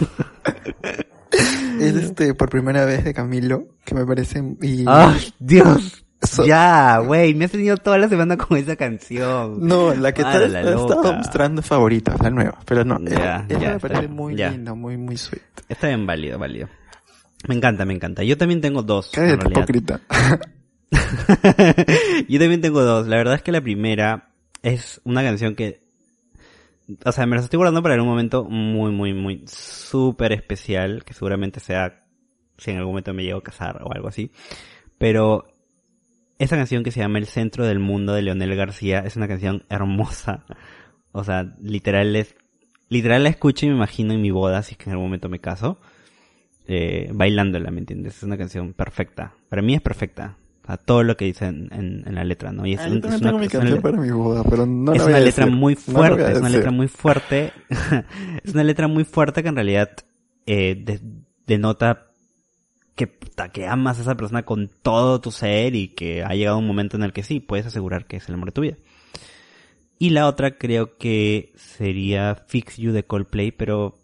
es 1.80 1.94
este, 1.94 2.34
por 2.34 2.50
primera 2.50 2.84
vez 2.84 3.04
de 3.04 3.14
Camilo, 3.14 3.68
que 3.82 3.94
me 3.94 4.04
parece... 4.04 4.42
Y... 4.60 4.84
¡Ah, 4.86 5.16
Dios! 5.38 6.03
So- 6.26 6.46
Ya, 6.46 6.98
güey, 6.98 7.34
me 7.34 7.46
has 7.46 7.50
tenido 7.50 7.76
toda 7.76 7.98
la 7.98 8.08
semana 8.08 8.36
con 8.36 8.56
esa 8.58 8.76
canción. 8.76 9.66
No, 9.66 9.94
la 9.94 10.12
que 10.12 10.22
te 10.24 10.48
la 10.48 10.60
he 10.62 10.74
estado 10.74 11.12
mostrando 11.14 11.62
favorita, 11.62 12.14
la 12.22 12.30
nueva. 12.30 12.58
Pero 12.64 12.84
no, 12.84 12.98
Ya, 13.00 13.44
esa 13.48 13.48
ya, 13.48 13.58
me 13.58 13.66
está 13.76 13.78
parece 13.80 14.00
bien, 14.02 14.12
muy 14.12 14.36
ya. 14.36 14.50
linda, 14.50 14.74
muy, 14.74 14.96
muy 14.96 15.16
sweet. 15.16 15.42
Está 15.68 15.88
bien 15.88 16.06
válido, 16.06 16.38
válido. 16.38 16.68
Me 17.48 17.54
encanta, 17.54 17.84
me 17.84 17.94
encanta. 17.94 18.22
Yo 18.24 18.36
también 18.38 18.60
tengo 18.60 18.82
dos. 18.82 19.10
Cállate, 19.12 19.48
hipócrita. 19.48 20.00
Yo 22.28 22.38
también 22.38 22.60
tengo 22.60 22.82
dos. 22.82 23.06
La 23.06 23.16
verdad 23.16 23.34
es 23.34 23.42
que 23.42 23.52
la 23.52 23.60
primera 23.60 24.30
es 24.62 25.00
una 25.04 25.22
canción 25.22 25.54
que... 25.54 25.82
O 27.04 27.12
sea, 27.12 27.26
me 27.26 27.36
la 27.36 27.42
estoy 27.42 27.56
guardando 27.56 27.82
para 27.82 27.94
en 27.94 28.02
un 28.02 28.08
momento 28.08 28.44
muy, 28.44 28.92
muy, 28.92 29.14
muy 29.14 29.42
súper 29.46 30.32
especial, 30.32 31.02
que 31.04 31.14
seguramente 31.14 31.60
sea 31.60 32.04
si 32.58 32.70
en 32.70 32.76
algún 32.78 32.92
momento 32.92 33.14
me 33.14 33.24
llego 33.24 33.38
a 33.38 33.42
casar 33.42 33.80
o 33.82 33.92
algo 33.92 34.08
así. 34.08 34.30
Pero 34.98 35.46
esa 36.38 36.56
canción 36.56 36.82
que 36.82 36.90
se 36.90 37.00
llama 37.00 37.18
El 37.18 37.26
Centro 37.26 37.66
del 37.66 37.78
Mundo 37.78 38.12
de 38.14 38.22
Leonel 38.22 38.54
García 38.56 39.00
es 39.00 39.16
una 39.16 39.28
canción 39.28 39.64
hermosa. 39.68 40.44
O 41.12 41.24
sea, 41.24 41.54
literal 41.60 42.14
es... 42.16 42.34
Literal 42.88 43.22
la 43.22 43.28
escucho 43.30 43.66
y 43.66 43.70
me 43.70 43.76
imagino 43.76 44.12
en 44.12 44.20
mi 44.22 44.30
boda, 44.30 44.62
si 44.62 44.72
es 44.72 44.78
que 44.78 44.84
en 44.84 44.92
algún 44.92 45.06
momento 45.06 45.28
me 45.28 45.38
caso. 45.40 45.78
Eh, 46.66 47.10
bailándola, 47.12 47.70
¿me 47.70 47.80
entiendes? 47.80 48.16
Es 48.18 48.22
una 48.22 48.36
canción 48.38 48.72
perfecta. 48.72 49.34
Para 49.48 49.62
mí 49.62 49.74
es 49.74 49.80
perfecta. 49.80 50.36
O 50.62 50.66
sea, 50.66 50.76
todo 50.78 51.02
lo 51.02 51.16
que 51.16 51.26
dice 51.26 51.44
en, 51.46 51.68
en- 51.72 52.04
en 52.06 52.14
la 52.14 52.24
letra, 52.24 52.52
¿no? 52.52 52.64
Y 52.66 52.72
es, 52.74 52.80
Ah, 52.80 52.88
un- 52.90 53.04
es 53.04 53.20
una, 53.20 53.32
mi 53.32 53.48
canción 53.48 53.82
para 53.82 53.98
mi 53.98 54.10
boda, 54.10 54.42
pero 54.48 54.64
no 54.64 54.92
la 54.92 54.96
es 54.96 55.04
una 55.06 55.20
letra 55.20 55.46
muy 55.46 55.74
fuerte, 55.76 56.32
es 56.32 56.38
una 56.38 56.48
letra 56.48 56.70
muy 56.70 56.88
fuerte. 56.88 57.52
es 58.44 58.54
una 58.54 58.64
letra 58.64 58.88
muy 58.88 59.04
fuerte 59.04 59.42
que 59.42 59.48
en 59.50 59.54
realidad 59.56 59.90
eh, 60.46 60.74
de- 60.82 61.00
denota 61.46 62.06
que, 62.94 63.06
puta, 63.06 63.48
que 63.50 63.66
amas 63.66 63.98
a 63.98 64.02
esa 64.02 64.14
persona 64.16 64.44
con 64.44 64.70
todo 64.82 65.20
tu 65.20 65.30
ser 65.30 65.74
y 65.74 65.88
que 65.88 66.22
ha 66.22 66.34
llegado 66.34 66.58
un 66.58 66.66
momento 66.66 66.96
en 66.96 67.02
el 67.02 67.12
que 67.12 67.22
sí, 67.22 67.40
puedes 67.40 67.66
asegurar 67.66 68.06
que 68.06 68.16
es 68.16 68.28
el 68.28 68.34
amor 68.34 68.48
de 68.48 68.52
tu 68.52 68.60
vida. 68.62 68.76
Y 69.98 70.10
la 70.10 70.26
otra 70.26 70.58
creo 70.58 70.96
que 70.98 71.52
sería 71.56 72.34
Fix 72.46 72.76
You 72.76 72.92
de 72.92 73.04
Coldplay, 73.04 73.52
pero... 73.52 73.96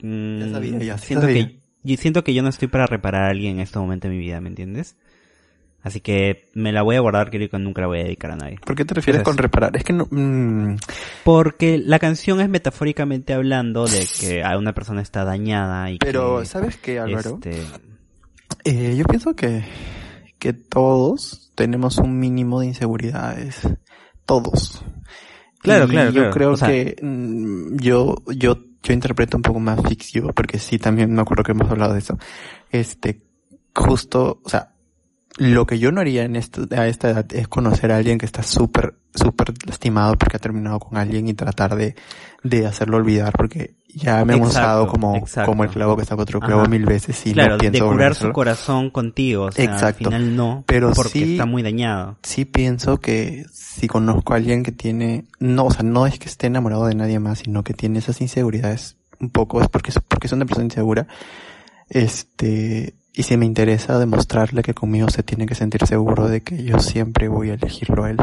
mm, 0.00 0.38
Ya 0.40 0.48
sabía, 0.50 0.78
ya 0.78 0.98
siento 0.98 1.26
sabía. 1.26 1.46
que 1.48 1.58
yo 1.84 1.96
siento 1.96 2.22
que 2.24 2.32
yo 2.34 2.42
no 2.42 2.48
estoy 2.48 2.68
para 2.68 2.86
reparar 2.86 3.24
a 3.24 3.28
alguien 3.30 3.56
en 3.56 3.60
este 3.60 3.78
momento 3.78 4.08
de 4.08 4.14
mi 4.14 4.20
vida, 4.20 4.40
¿me 4.40 4.48
entiendes? 4.48 4.96
Así 5.82 6.00
que 6.00 6.48
me 6.54 6.70
la 6.70 6.82
voy 6.82 6.94
a 6.94 7.00
guardar, 7.00 7.28
creo 7.30 7.48
que 7.50 7.58
nunca 7.58 7.80
la 7.80 7.88
voy 7.88 7.98
a 8.00 8.04
dedicar 8.04 8.30
a 8.30 8.36
nadie. 8.36 8.56
¿Por 8.64 8.76
qué 8.76 8.84
te 8.84 8.94
refieres 8.94 9.22
Es 9.22 9.24
con 9.24 9.36
reparar? 9.36 9.76
Es 9.76 9.82
que 9.82 9.92
no... 9.92 10.06
mm, 10.08 10.76
Porque 11.24 11.76
la 11.78 11.98
canción 11.98 12.40
es 12.40 12.48
metafóricamente 12.48 13.34
hablando 13.34 13.86
de 13.86 14.06
que 14.20 14.44
a 14.44 14.56
una 14.58 14.74
persona 14.74 15.02
está 15.02 15.24
dañada 15.24 15.90
y 15.90 15.98
pero, 15.98 16.38
que... 16.38 16.46
¿sabes 16.46 16.76
qué, 16.76 17.00
Álvaro? 17.00 17.40
este, 17.42 17.62
Eh, 18.64 18.94
yo 18.96 19.04
pienso 19.04 19.34
que, 19.34 19.64
que 20.38 20.52
todos 20.52 21.50
tenemos 21.54 21.98
un 21.98 22.18
mínimo 22.18 22.60
de 22.60 22.66
inseguridades. 22.66 23.60
Todos. 24.24 24.84
Claro, 25.60 25.84
Y 25.86 25.88
claro, 25.88 26.10
Yo 26.10 26.20
claro. 26.22 26.30
creo 26.34 26.50
O 26.52 26.56
sea- 26.56 26.68
que 26.68 26.96
mm, 27.00 27.76
yo, 27.78 28.16
yo, 28.34 28.56
yo 28.82 28.92
interpreto 28.92 29.36
un 29.36 29.42
poco 29.42 29.60
más 29.60 29.80
You, 30.12 30.32
porque 30.34 30.58
sí, 30.58 30.78
también 30.78 31.12
me 31.12 31.22
acuerdo 31.22 31.42
que 31.44 31.52
hemos 31.52 31.70
hablado 31.70 31.92
de 31.92 32.00
eso. 32.00 32.18
Este, 32.70 33.22
justo, 33.74 34.40
o 34.44 34.48
sea, 34.48 34.72
lo 35.38 35.66
que 35.66 35.78
yo 35.78 35.92
no 35.92 36.00
haría 36.00 36.24
en 36.24 36.36
esto, 36.36 36.66
a 36.76 36.86
esta 36.88 37.10
edad 37.10 37.26
es 37.32 37.48
conocer 37.48 37.90
a 37.90 37.96
alguien 37.96 38.18
que 38.18 38.26
está 38.26 38.42
súper, 38.42 38.98
súper 39.14 39.54
lastimado 39.66 40.16
porque 40.18 40.36
ha 40.36 40.40
terminado 40.40 40.78
con 40.78 40.98
alguien 40.98 41.26
y 41.28 41.34
tratar 41.34 41.74
de, 41.74 41.94
de 42.42 42.66
hacerlo 42.66 42.98
olvidar 42.98 43.32
porque 43.32 43.76
ya 43.94 44.24
me 44.24 44.34
hemos 44.34 44.48
Exacto, 44.48 44.68
usado 44.68 44.86
como, 44.88 45.16
exacto. 45.16 45.50
como 45.50 45.64
el 45.64 45.70
clavo 45.70 45.96
que 45.96 46.04
saca 46.04 46.22
otro 46.22 46.40
clavo 46.40 46.62
Ajá. 46.62 46.70
mil 46.70 46.84
veces 46.86 47.26
y 47.26 47.32
claro, 47.32 47.52
no 47.54 47.58
pienso 47.58 47.84
de 47.84 47.90
curar 47.90 48.14
su 48.14 48.32
corazón 48.32 48.90
contigo. 48.90 49.44
O 49.44 49.52
sea, 49.52 49.64
Exacto. 49.64 49.86
al 49.86 49.94
final 50.14 50.36
no, 50.36 50.64
Pero 50.66 50.92
porque 50.92 51.10
sí- 51.10 51.32
está 51.32 51.46
muy 51.46 51.62
dañado. 51.62 52.16
sí 52.22 52.44
pienso 52.44 53.00
que 53.00 53.44
si 53.52 53.88
conozco 53.88 54.32
a 54.32 54.36
alguien 54.36 54.62
que 54.62 54.72
tiene, 54.72 55.26
no, 55.40 55.66
o 55.66 55.70
sea, 55.70 55.82
no 55.82 56.06
es 56.06 56.18
que 56.18 56.26
esté 56.28 56.46
enamorado 56.46 56.86
de 56.86 56.94
nadie 56.94 57.18
más, 57.18 57.40
sino 57.40 57.62
que 57.64 57.74
tiene 57.74 57.98
esas 57.98 58.20
inseguridades 58.20 58.96
un 59.20 59.30
poco, 59.30 59.60
es 59.60 59.68
porque, 59.68 59.92
porque 60.08 60.26
es 60.26 60.32
una 60.32 60.44
persona 60.46 60.64
insegura, 60.64 61.06
este, 61.88 62.94
y 63.12 63.22
si 63.24 63.36
me 63.36 63.46
interesa 63.46 63.98
demostrarle 63.98 64.62
que 64.62 64.74
conmigo 64.74 65.08
se 65.10 65.22
tiene 65.22 65.46
que 65.46 65.54
sentir 65.54 65.86
seguro 65.86 66.28
de 66.28 66.40
que 66.42 66.64
yo 66.64 66.78
siempre 66.78 67.28
voy 67.28 67.50
a 67.50 67.54
elegirlo 67.54 68.04
a 68.04 68.10
él. 68.10 68.16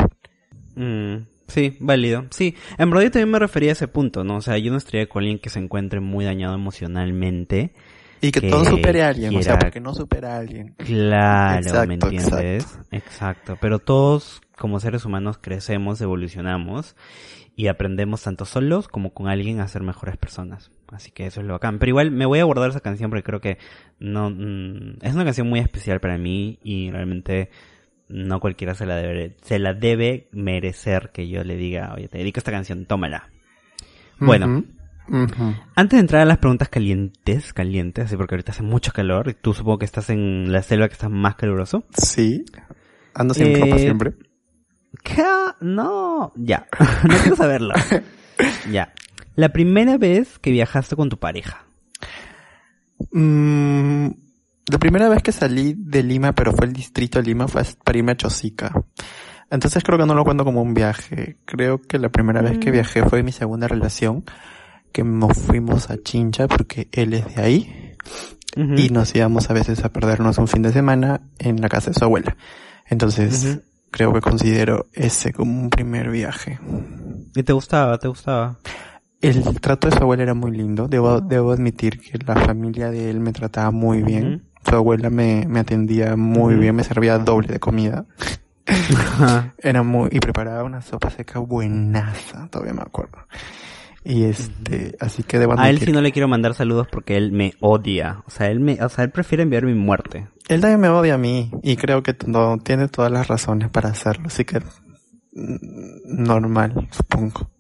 Mm, 0.75 1.25
sí, 1.49 1.75
válido. 1.79 2.25
Sí, 2.31 2.55
en 2.77 2.89
yo 2.89 3.11
también 3.11 3.31
me 3.31 3.39
refería 3.39 3.71
a 3.71 3.73
ese 3.73 3.87
punto, 3.87 4.23
¿no? 4.23 4.37
O 4.37 4.41
sea, 4.41 4.57
yo 4.57 4.71
no 4.71 4.77
estaría 4.77 5.07
con 5.07 5.21
alguien 5.21 5.39
que 5.39 5.49
se 5.49 5.59
encuentre 5.59 5.99
muy 5.99 6.25
dañado 6.25 6.55
emocionalmente. 6.55 7.73
Y 8.21 8.31
que, 8.31 8.41
Que 8.41 8.49
todo 8.49 8.65
supere 8.65 9.03
a 9.03 9.09
alguien, 9.09 9.35
o 9.35 9.41
sea, 9.41 9.57
porque 9.57 9.79
no 9.79 9.93
supera 9.93 10.35
a 10.35 10.39
alguien. 10.39 10.75
Claro, 10.77 11.87
¿me 11.87 11.95
Exacto, 11.95 12.07
entiendes? 12.07 12.79
Exacto. 12.91 13.57
Pero 13.61 13.79
todos, 13.79 14.41
como 14.57 14.79
seres 14.79 15.05
humanos, 15.05 15.37
crecemos, 15.41 16.01
evolucionamos 16.01 16.95
y 17.55 17.67
aprendemos 17.67 18.23
tanto 18.23 18.45
solos 18.45 18.87
como 18.87 19.13
con 19.13 19.27
alguien 19.27 19.59
a 19.59 19.67
ser 19.67 19.83
mejores 19.83 20.17
personas. 20.17 20.71
Así 20.91 21.11
que 21.11 21.25
eso 21.25 21.41
es 21.41 21.45
lo 21.45 21.53
bacán. 21.53 21.79
Pero 21.79 21.89
igual 21.89 22.11
me 22.11 22.25
voy 22.25 22.39
a 22.39 22.43
guardar 22.43 22.69
esa 22.69 22.79
canción 22.79 23.09
porque 23.09 23.23
creo 23.23 23.41
que 23.41 23.57
no, 23.99 24.29
mm, 24.29 24.99
es 25.01 25.13
una 25.13 25.25
canción 25.25 25.47
muy 25.49 25.59
especial 25.59 25.99
para 25.99 26.17
mí 26.17 26.59
y 26.63 26.89
realmente 26.91 27.49
no 28.09 28.39
cualquiera 28.39 28.75
se 28.75 28.85
la 28.85 28.95
debe, 28.95 29.37
se 29.41 29.59
la 29.59 29.73
debe 29.73 30.27
merecer 30.31 31.11
que 31.13 31.29
yo 31.29 31.43
le 31.43 31.55
diga, 31.55 31.93
oye, 31.95 32.07
te 32.07 32.17
dedico 32.17 32.39
esta 32.39 32.51
canción, 32.51 32.85
tómala. 32.85 33.29
Bueno. 34.19 34.63
Antes 35.75 35.97
de 35.97 36.01
entrar 36.01 36.21
a 36.21 36.25
las 36.25 36.37
preguntas 36.37 36.69
calientes, 36.69 37.53
calientes, 37.53 38.05
así 38.05 38.15
porque 38.15 38.35
ahorita 38.35 38.51
hace 38.51 38.63
mucho 38.63 38.91
calor 38.91 39.29
y 39.29 39.33
tú 39.33 39.53
supongo 39.53 39.79
que 39.79 39.85
estás 39.85 40.09
en 40.09 40.51
la 40.51 40.61
selva 40.61 40.87
que 40.87 40.93
está 40.93 41.09
más 41.09 41.35
caluroso. 41.35 41.83
Sí. 41.97 42.45
Ando 43.15 43.33
sin 43.33 43.47
Eh, 43.47 43.59
ropa 43.59 43.77
siempre. 43.79 44.13
¿Qué? 45.03 45.23
No, 45.61 46.31
ya, 46.35 46.67
no 47.07 47.15
quiero 47.17 47.35
saberlo. 47.35 47.73
ya. 48.71 48.93
La 49.35 49.49
primera 49.49 49.97
vez 49.97 50.37
que 50.39 50.51
viajaste 50.51 50.95
con 50.95 51.09
tu 51.09 51.17
pareja. 51.17 51.65
Mm, 53.11 54.09
la 54.71 54.77
primera 54.77 55.09
vez 55.09 55.21
que 55.23 55.31
salí 55.31 55.75
de 55.77 56.03
Lima, 56.03 56.33
pero 56.33 56.53
fue 56.53 56.65
el 56.67 56.73
distrito 56.73 57.19
de 57.19 57.25
Lima, 57.25 57.47
fue 57.47 57.63
para 57.83 57.97
irme 57.97 58.11
a 58.13 58.17
Chosica. 58.17 58.71
Entonces 59.51 59.83
creo 59.83 59.97
que 59.97 60.05
no 60.05 60.13
lo 60.13 60.23
cuento 60.23 60.45
como 60.45 60.61
un 60.61 60.73
viaje. 60.73 61.37
Creo 61.45 61.81
que 61.81 61.97
la 61.97 62.09
primera 62.09 62.41
vez 62.41 62.59
que 62.59 62.69
Mm. 62.69 62.73
viajé 62.73 63.03
fue 63.03 63.23
mi 63.23 63.31
segunda 63.31 63.67
relación, 63.67 64.23
que 64.91 65.03
nos 65.03 65.37
fuimos 65.37 65.89
a 65.89 65.97
Chincha 65.97 66.47
porque 66.47 66.87
él 66.91 67.13
es 67.13 67.35
de 67.35 67.41
ahí 67.41 67.95
y 68.55 68.89
nos 68.89 69.15
íbamos 69.15 69.49
a 69.49 69.53
veces 69.53 69.83
a 69.85 69.89
perdernos 69.93 70.37
un 70.37 70.47
fin 70.47 70.61
de 70.63 70.71
semana 70.71 71.21
en 71.37 71.61
la 71.61 71.69
casa 71.69 71.91
de 71.91 71.95
su 71.99 72.03
abuela. 72.05 72.35
Entonces 72.87 73.59
creo 73.91 74.13
que 74.13 74.21
considero 74.21 74.87
ese 74.93 75.33
como 75.33 75.59
un 75.61 75.69
primer 75.69 76.09
viaje. 76.09 76.59
¿Y 77.35 77.43
te 77.43 77.53
gustaba? 77.53 77.97
¿Te 77.97 78.07
gustaba? 78.07 78.57
El 79.21 79.43
trato 79.59 79.89
de 79.89 79.95
su 79.97 80.01
abuela 80.03 80.23
era 80.23 80.33
muy 80.33 80.51
lindo. 80.51 80.87
Debo, 80.87 81.21
debo 81.21 81.51
admitir 81.51 81.99
que 81.99 82.17
la 82.25 82.35
familia 82.35 82.89
de 82.89 83.09
él 83.09 83.19
me 83.19 83.33
trataba 83.33 83.69
muy 83.71 84.01
bien. 84.01 84.48
Su 84.67 84.75
abuela 84.75 85.09
me, 85.09 85.45
me 85.47 85.59
atendía 85.59 86.15
muy 86.15 86.55
bien, 86.55 86.75
me 86.75 86.83
servía 86.83 87.17
doble 87.17 87.47
de 87.53 87.59
comida. 87.59 88.05
Era 89.57 89.83
muy, 89.83 90.09
y 90.11 90.19
preparaba 90.19 90.63
una 90.63 90.81
sopa 90.81 91.09
seca 91.09 91.39
buenaza, 91.39 92.47
todavía 92.49 92.73
me 92.73 92.81
acuerdo. 92.81 93.17
Y 94.03 94.23
este, 94.23 94.95
así 94.99 95.23
que 95.23 95.39
debo 95.39 95.59
A 95.59 95.69
él 95.69 95.79
sí 95.79 95.91
no 95.91 96.01
le 96.01 96.11
quiero 96.11 96.27
mandar 96.27 96.53
saludos 96.53 96.87
porque 96.89 97.17
él 97.17 97.31
me 97.31 97.53
odia. 97.59 98.23
O 98.25 98.31
sea, 98.31 98.47
él 98.47 98.59
me, 98.59 98.81
o 98.81 98.89
sea, 98.89 99.03
él 99.03 99.11
prefiere 99.11 99.43
enviar 99.43 99.65
mi 99.65 99.73
muerte. 99.73 100.27
Él 100.47 100.61
también 100.61 100.79
me 100.79 100.89
odia 100.89 101.15
a 101.15 101.17
mí, 101.17 101.51
y 101.61 101.75
creo 101.75 102.01
que 102.01 102.15
no, 102.25 102.57
tiene 102.57 102.87
todas 102.87 103.11
las 103.11 103.27
razones 103.27 103.69
para 103.69 103.89
hacerlo, 103.89 104.27
así 104.27 104.45
que, 104.45 104.59
mm, 104.59 106.23
normal, 106.23 106.87
supongo. 106.91 107.51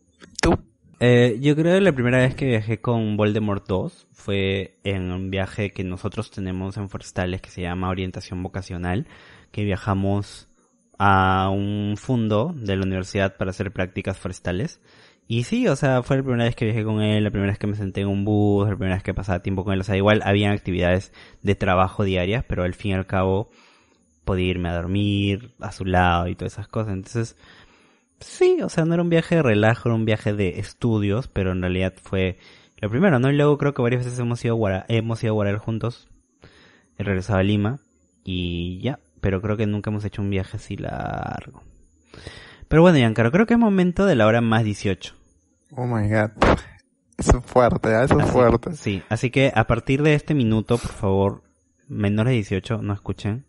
Eh, 1.01 1.37
yo 1.39 1.55
creo 1.55 1.75
que 1.75 1.81
la 1.81 1.93
primera 1.93 2.17
vez 2.17 2.35
que 2.35 2.45
viajé 2.45 2.81
con 2.81 3.15
Voldemort 3.15 3.65
2 3.65 4.07
fue 4.11 4.77
en 4.83 5.11
un 5.11 5.31
viaje 5.31 5.71
que 5.71 5.85
nosotros 5.85 6.29
tenemos 6.29 6.75
en 6.75 6.89
Forestales 6.89 7.41
que 7.41 7.49
se 7.49 7.61
llama 7.61 7.89
Orientación 7.89 8.43
Vocacional, 8.43 9.07
que 9.51 9.63
viajamos 9.63 10.49
a 10.97 11.49
un 11.49 11.95
fondo 11.97 12.53
de 12.53 12.75
la 12.75 12.83
universidad 12.83 13.37
para 13.37 13.51
hacer 13.51 13.71
prácticas 13.71 14.17
forestales. 14.17 14.81
Y 15.27 15.43
sí, 15.43 15.67
o 15.67 15.75
sea, 15.75 16.03
fue 16.03 16.17
la 16.17 16.23
primera 16.23 16.43
vez 16.43 16.55
que 16.55 16.65
viajé 16.65 16.83
con 16.83 17.01
él, 17.01 17.23
la 17.23 17.31
primera 17.31 17.51
vez 17.51 17.59
que 17.59 17.67
me 17.67 17.75
senté 17.75 18.01
en 18.01 18.07
un 18.07 18.25
bus, 18.25 18.67
la 18.67 18.75
primera 18.75 18.95
vez 18.95 19.03
que 19.03 19.13
pasaba 19.13 19.41
tiempo 19.41 19.63
con 19.63 19.73
él. 19.73 19.79
O 19.79 19.83
sea, 19.83 19.95
igual 19.95 20.21
habían 20.25 20.51
actividades 20.51 21.13
de 21.43 21.55
trabajo 21.55 22.03
diarias, 22.03 22.43
pero 22.47 22.63
al 22.63 22.73
fin 22.73 22.91
y 22.91 22.93
al 22.95 23.05
cabo 23.05 23.49
podía 24.25 24.47
irme 24.47 24.69
a 24.69 24.75
dormir 24.75 25.53
a 25.59 25.71
su 25.71 25.85
lado 25.85 26.27
y 26.27 26.35
todas 26.35 26.53
esas 26.53 26.67
cosas. 26.67 26.93
Entonces, 26.93 27.37
Sí, 28.19 28.57
o 28.61 28.69
sea, 28.69 28.85
no 28.85 28.93
era 28.93 29.03
un 29.03 29.09
viaje 29.09 29.35
de 29.35 29.43
relajo, 29.43 29.89
era 29.89 29.95
un 29.95 30.05
viaje 30.05 30.33
de 30.33 30.59
estudios, 30.59 31.27
pero 31.27 31.51
en 31.51 31.61
realidad 31.61 31.93
fue 32.01 32.37
lo 32.81 32.89
primero, 32.89 33.19
¿no? 33.19 33.29
Y 33.29 33.35
luego 33.35 33.57
creo 33.57 33.73
que 33.73 33.81
varias 33.81 34.05
veces 34.05 34.19
hemos 34.19 34.43
ido 34.43 34.53
a 34.55 34.57
Guara, 34.57 34.85
hemos 34.89 35.23
ido 35.23 35.31
a 35.31 35.35
Guaral 35.35 35.57
juntos. 35.57 36.07
He 36.97 37.03
regresado 37.03 37.39
a 37.39 37.43
Lima 37.43 37.79
y 38.25 38.79
ya, 38.81 38.99
pero 39.21 39.41
creo 39.41 39.55
que 39.57 39.65
nunca 39.67 39.89
hemos 39.89 40.03
hecho 40.05 40.21
un 40.21 40.29
viaje 40.29 40.57
así 40.57 40.75
largo. 40.75 41.63
Pero 42.67 42.81
bueno, 42.81 42.97
Giancarlo, 42.97 43.31
creo 43.31 43.45
que 43.45 43.53
es 43.55 43.59
momento 43.59 44.05
de 44.05 44.15
la 44.15 44.27
hora 44.27 44.41
más 44.41 44.63
18. 44.63 45.15
Oh 45.75 45.85
my 45.87 46.07
god. 46.09 46.31
Eso 47.17 47.37
es 47.39 47.45
fuerte, 47.45 47.89
¿eh? 47.89 48.03
eso 48.03 48.17
es 48.17 48.23
Así- 48.23 48.31
fuerte. 48.31 48.73
Sí, 48.75 49.03
así 49.09 49.29
que 49.29 49.51
a 49.55 49.65
partir 49.67 50.03
de 50.03 50.13
este 50.13 50.33
minuto, 50.33 50.77
por 50.77 50.91
favor, 50.91 51.43
menores 51.87 52.31
de 52.31 52.35
18, 52.35 52.81
no 52.81 52.93
escuchen. 52.93 53.45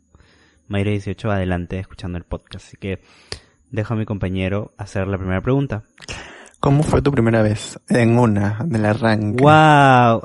Mayores 0.69 1.05
de 1.05 1.11
18, 1.11 1.31
adelante, 1.31 1.79
escuchando 1.79 2.19
el 2.19 2.25
podcast. 2.25 2.67
Así 2.67 2.77
que 2.77 3.01
dejo 3.71 3.95
a 3.95 3.97
mi 3.97 4.05
compañero 4.05 4.73
hacer 4.77 5.07
la 5.09 5.19
primera 5.19 5.41
pregunta. 5.41 5.83
¿Cómo 6.61 6.83
fue 6.83 7.01
tu 7.01 7.11
primera 7.11 7.43
vez? 7.43 7.79
En 7.89 8.19
una, 8.19 8.59
del 8.67 8.85
arranque. 8.85 9.43
¡Wow! 9.43 10.21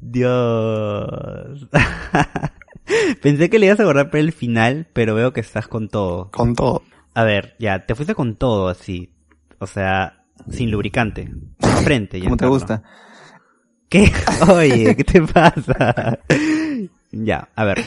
Dios. 0.00 1.68
Pensé 3.22 3.50
que 3.50 3.58
le 3.58 3.66
ibas 3.66 3.80
a 3.80 3.84
borrar 3.84 4.10
por 4.10 4.20
el 4.20 4.32
final, 4.32 4.88
pero 4.92 5.14
veo 5.14 5.32
que 5.32 5.40
estás 5.40 5.68
con 5.68 5.88
todo. 5.88 6.30
Con 6.30 6.54
todo. 6.54 6.82
A 7.14 7.24
ver, 7.24 7.54
ya, 7.58 7.86
te 7.86 7.94
fuiste 7.94 8.14
con 8.14 8.36
todo 8.36 8.68
así. 8.68 9.12
O 9.58 9.66
sea, 9.66 10.24
sin 10.50 10.70
lubricante. 10.70 11.32
Frente. 11.84 12.20
¿Cómo 12.24 12.36
te 12.36 12.46
gusta? 12.46 12.82
¿Qué? 13.88 14.12
Oye, 14.48 14.96
¿qué 14.96 15.04
te 15.04 15.22
pasa? 15.22 16.18
ya, 17.12 17.48
a 17.54 17.64
ver. 17.64 17.84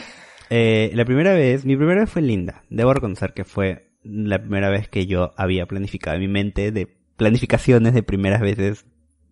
Eh, 0.50 0.90
la 0.94 1.04
primera 1.04 1.32
vez, 1.32 1.64
mi 1.64 1.76
primera 1.76 2.00
vez 2.00 2.10
fue 2.10 2.22
linda. 2.22 2.64
Debo 2.70 2.92
reconocer 2.92 3.32
que 3.32 3.44
fue 3.44 3.92
la 4.02 4.40
primera 4.40 4.68
vez 4.68 4.88
que 4.88 5.06
yo 5.06 5.32
había 5.36 5.66
planificado 5.66 6.16
en 6.16 6.22
mi 6.22 6.28
mente 6.28 6.72
de 6.72 6.86
planificaciones 7.16 7.94
de 7.94 8.02
primeras 8.02 8.40
veces. 8.40 8.84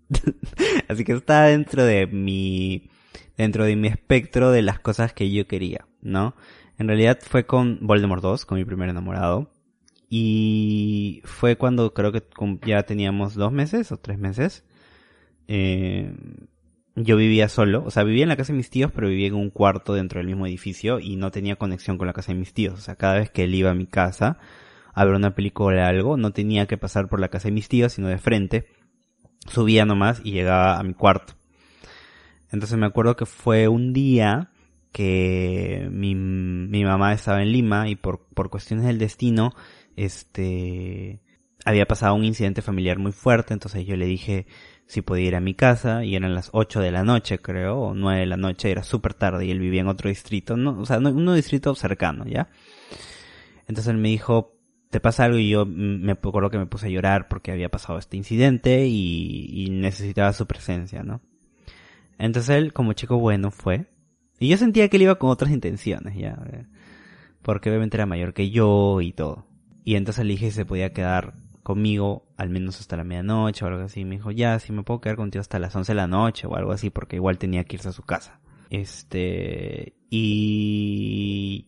Así 0.88 1.04
que 1.04 1.12
está 1.12 1.44
dentro 1.44 1.84
de 1.84 2.06
mi, 2.06 2.88
dentro 3.36 3.64
de 3.64 3.74
mi 3.74 3.88
espectro 3.88 4.52
de 4.52 4.62
las 4.62 4.78
cosas 4.78 5.12
que 5.12 5.30
yo 5.30 5.46
quería, 5.48 5.86
¿no? 6.00 6.36
En 6.78 6.86
realidad 6.86 7.18
fue 7.20 7.46
con 7.46 7.78
Voldemort 7.82 8.22
2, 8.22 8.46
con 8.46 8.56
mi 8.56 8.64
primer 8.64 8.88
enamorado. 8.88 9.50
Y 10.08 11.20
fue 11.24 11.56
cuando 11.56 11.92
creo 11.92 12.12
que 12.12 12.22
ya 12.64 12.84
teníamos 12.84 13.34
dos 13.34 13.52
meses 13.52 13.90
o 13.90 13.96
tres 13.98 14.18
meses. 14.18 14.64
Eh, 15.48 16.14
yo 17.04 17.16
vivía 17.16 17.48
solo, 17.48 17.84
o 17.84 17.90
sea, 17.90 18.04
vivía 18.04 18.22
en 18.22 18.28
la 18.28 18.36
casa 18.36 18.52
de 18.52 18.56
mis 18.56 18.70
tíos, 18.70 18.90
pero 18.92 19.08
vivía 19.08 19.28
en 19.28 19.34
un 19.34 19.50
cuarto 19.50 19.94
dentro 19.94 20.18
del 20.18 20.26
mismo 20.26 20.46
edificio 20.46 21.00
y 21.00 21.16
no 21.16 21.30
tenía 21.30 21.56
conexión 21.56 21.98
con 21.98 22.06
la 22.06 22.12
casa 22.12 22.32
de 22.32 22.38
mis 22.38 22.52
tíos. 22.52 22.74
O 22.74 22.82
sea, 22.82 22.96
cada 22.96 23.14
vez 23.14 23.30
que 23.30 23.44
él 23.44 23.54
iba 23.54 23.70
a 23.70 23.74
mi 23.74 23.86
casa 23.86 24.38
a 24.94 25.04
ver 25.04 25.14
una 25.14 25.34
película 25.34 25.84
o 25.84 25.86
algo, 25.86 26.16
no 26.16 26.32
tenía 26.32 26.66
que 26.66 26.76
pasar 26.76 27.08
por 27.08 27.20
la 27.20 27.28
casa 27.28 27.48
de 27.48 27.52
mis 27.52 27.68
tíos, 27.68 27.92
sino 27.92 28.08
de 28.08 28.18
frente. 28.18 28.66
Subía 29.46 29.84
nomás 29.84 30.20
y 30.24 30.32
llegaba 30.32 30.78
a 30.78 30.82
mi 30.82 30.94
cuarto. 30.94 31.34
Entonces 32.50 32.78
me 32.78 32.86
acuerdo 32.86 33.16
que 33.16 33.26
fue 33.26 33.68
un 33.68 33.92
día 33.92 34.50
que 34.92 35.88
mi, 35.92 36.14
mi 36.14 36.84
mamá 36.84 37.12
estaba 37.12 37.42
en 37.42 37.52
Lima 37.52 37.88
y 37.88 37.96
por, 37.96 38.26
por 38.34 38.50
cuestiones 38.50 38.86
del 38.86 38.98
destino, 38.98 39.52
este, 39.96 41.20
había 41.64 41.86
pasado 41.86 42.14
un 42.14 42.24
incidente 42.24 42.62
familiar 42.62 42.98
muy 42.98 43.12
fuerte, 43.12 43.52
entonces 43.52 43.86
yo 43.86 43.96
le 43.96 44.06
dije 44.06 44.46
si 44.88 45.02
podía 45.02 45.26
ir 45.26 45.36
a 45.36 45.40
mi 45.40 45.54
casa 45.54 46.02
y 46.02 46.16
eran 46.16 46.34
las 46.34 46.48
8 46.52 46.80
de 46.80 46.90
la 46.90 47.04
noche 47.04 47.38
creo, 47.38 47.78
o 47.78 47.94
9 47.94 48.20
de 48.20 48.26
la 48.26 48.38
noche, 48.38 48.70
era 48.70 48.82
súper 48.82 49.12
tarde 49.12 49.44
y 49.44 49.50
él 49.50 49.60
vivía 49.60 49.82
en 49.82 49.88
otro 49.88 50.08
distrito, 50.08 50.56
no, 50.56 50.80
o 50.80 50.86
sea, 50.86 50.98
no, 50.98 51.10
un 51.10 51.34
distrito 51.34 51.74
cercano, 51.74 52.24
¿ya? 52.24 52.48
Entonces 53.68 53.88
él 53.92 53.98
me 53.98 54.08
dijo, 54.08 54.56
¿te 54.88 54.98
pasa 54.98 55.24
algo? 55.24 55.36
Y 55.36 55.50
yo 55.50 55.66
me 55.66 56.12
acuerdo 56.12 56.48
que 56.48 56.56
me 56.56 56.64
puse 56.64 56.86
a 56.86 56.88
llorar 56.88 57.28
porque 57.28 57.52
había 57.52 57.68
pasado 57.68 57.98
este 57.98 58.16
incidente 58.16 58.86
y, 58.86 59.68
necesitaba 59.70 60.32
su 60.32 60.46
presencia, 60.46 61.02
¿no? 61.02 61.20
Entonces 62.18 62.56
él, 62.56 62.72
como 62.72 62.94
chico 62.94 63.18
bueno, 63.18 63.50
fue. 63.50 63.86
Y 64.40 64.48
yo 64.48 64.56
sentía 64.56 64.88
que 64.88 64.96
él 64.96 65.02
iba 65.02 65.18
con 65.18 65.28
otras 65.28 65.50
intenciones, 65.50 66.16
ya. 66.16 66.38
Porque 67.42 67.68
obviamente 67.68 67.98
era 67.98 68.06
mayor 68.06 68.32
que 68.32 68.50
yo 68.50 69.02
y 69.02 69.12
todo. 69.12 69.46
Y 69.84 69.96
entonces 69.96 70.24
le 70.24 70.32
dije 70.32 70.46
si 70.46 70.56
se 70.56 70.64
podía 70.64 70.94
quedar 70.94 71.34
conmigo 71.68 72.24
al 72.38 72.48
menos 72.48 72.80
hasta 72.80 72.96
la 72.96 73.04
medianoche 73.04 73.62
o 73.62 73.68
algo 73.68 73.82
así. 73.82 74.02
Me 74.06 74.16
dijo, 74.16 74.30
ya, 74.30 74.58
sí 74.58 74.72
me 74.72 74.84
puedo 74.84 75.02
quedar 75.02 75.16
contigo 75.16 75.42
hasta 75.42 75.58
las 75.58 75.76
11 75.76 75.92
de 75.92 75.96
la 75.96 76.06
noche 76.06 76.46
o 76.46 76.56
algo 76.56 76.72
así, 76.72 76.88
porque 76.88 77.16
igual 77.16 77.36
tenía 77.36 77.64
que 77.64 77.76
irse 77.76 77.90
a 77.90 77.92
su 77.92 78.04
casa. 78.04 78.40
Este, 78.70 79.94
y 80.08 81.66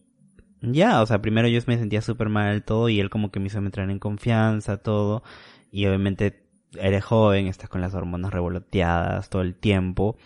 ya, 0.62 1.02
o 1.02 1.06
sea, 1.06 1.20
primero 1.20 1.48
yo 1.48 1.60
me 1.66 1.76
sentía 1.76 2.00
súper 2.00 2.30
mal 2.30 2.64
todo 2.64 2.88
y 2.88 2.98
él 2.98 3.10
como 3.10 3.30
que 3.30 3.40
me 3.40 3.48
hizo 3.48 3.58
entrar 3.58 3.90
en 3.90 3.98
confianza, 3.98 4.78
todo. 4.78 5.22
Y 5.70 5.84
obviamente 5.84 6.46
eres 6.78 7.04
joven, 7.04 7.46
estás 7.46 7.68
con 7.68 7.82
las 7.82 7.92
hormonas 7.94 8.32
revoloteadas 8.32 9.28
todo 9.28 9.42
el 9.42 9.54
tiempo. 9.54 10.16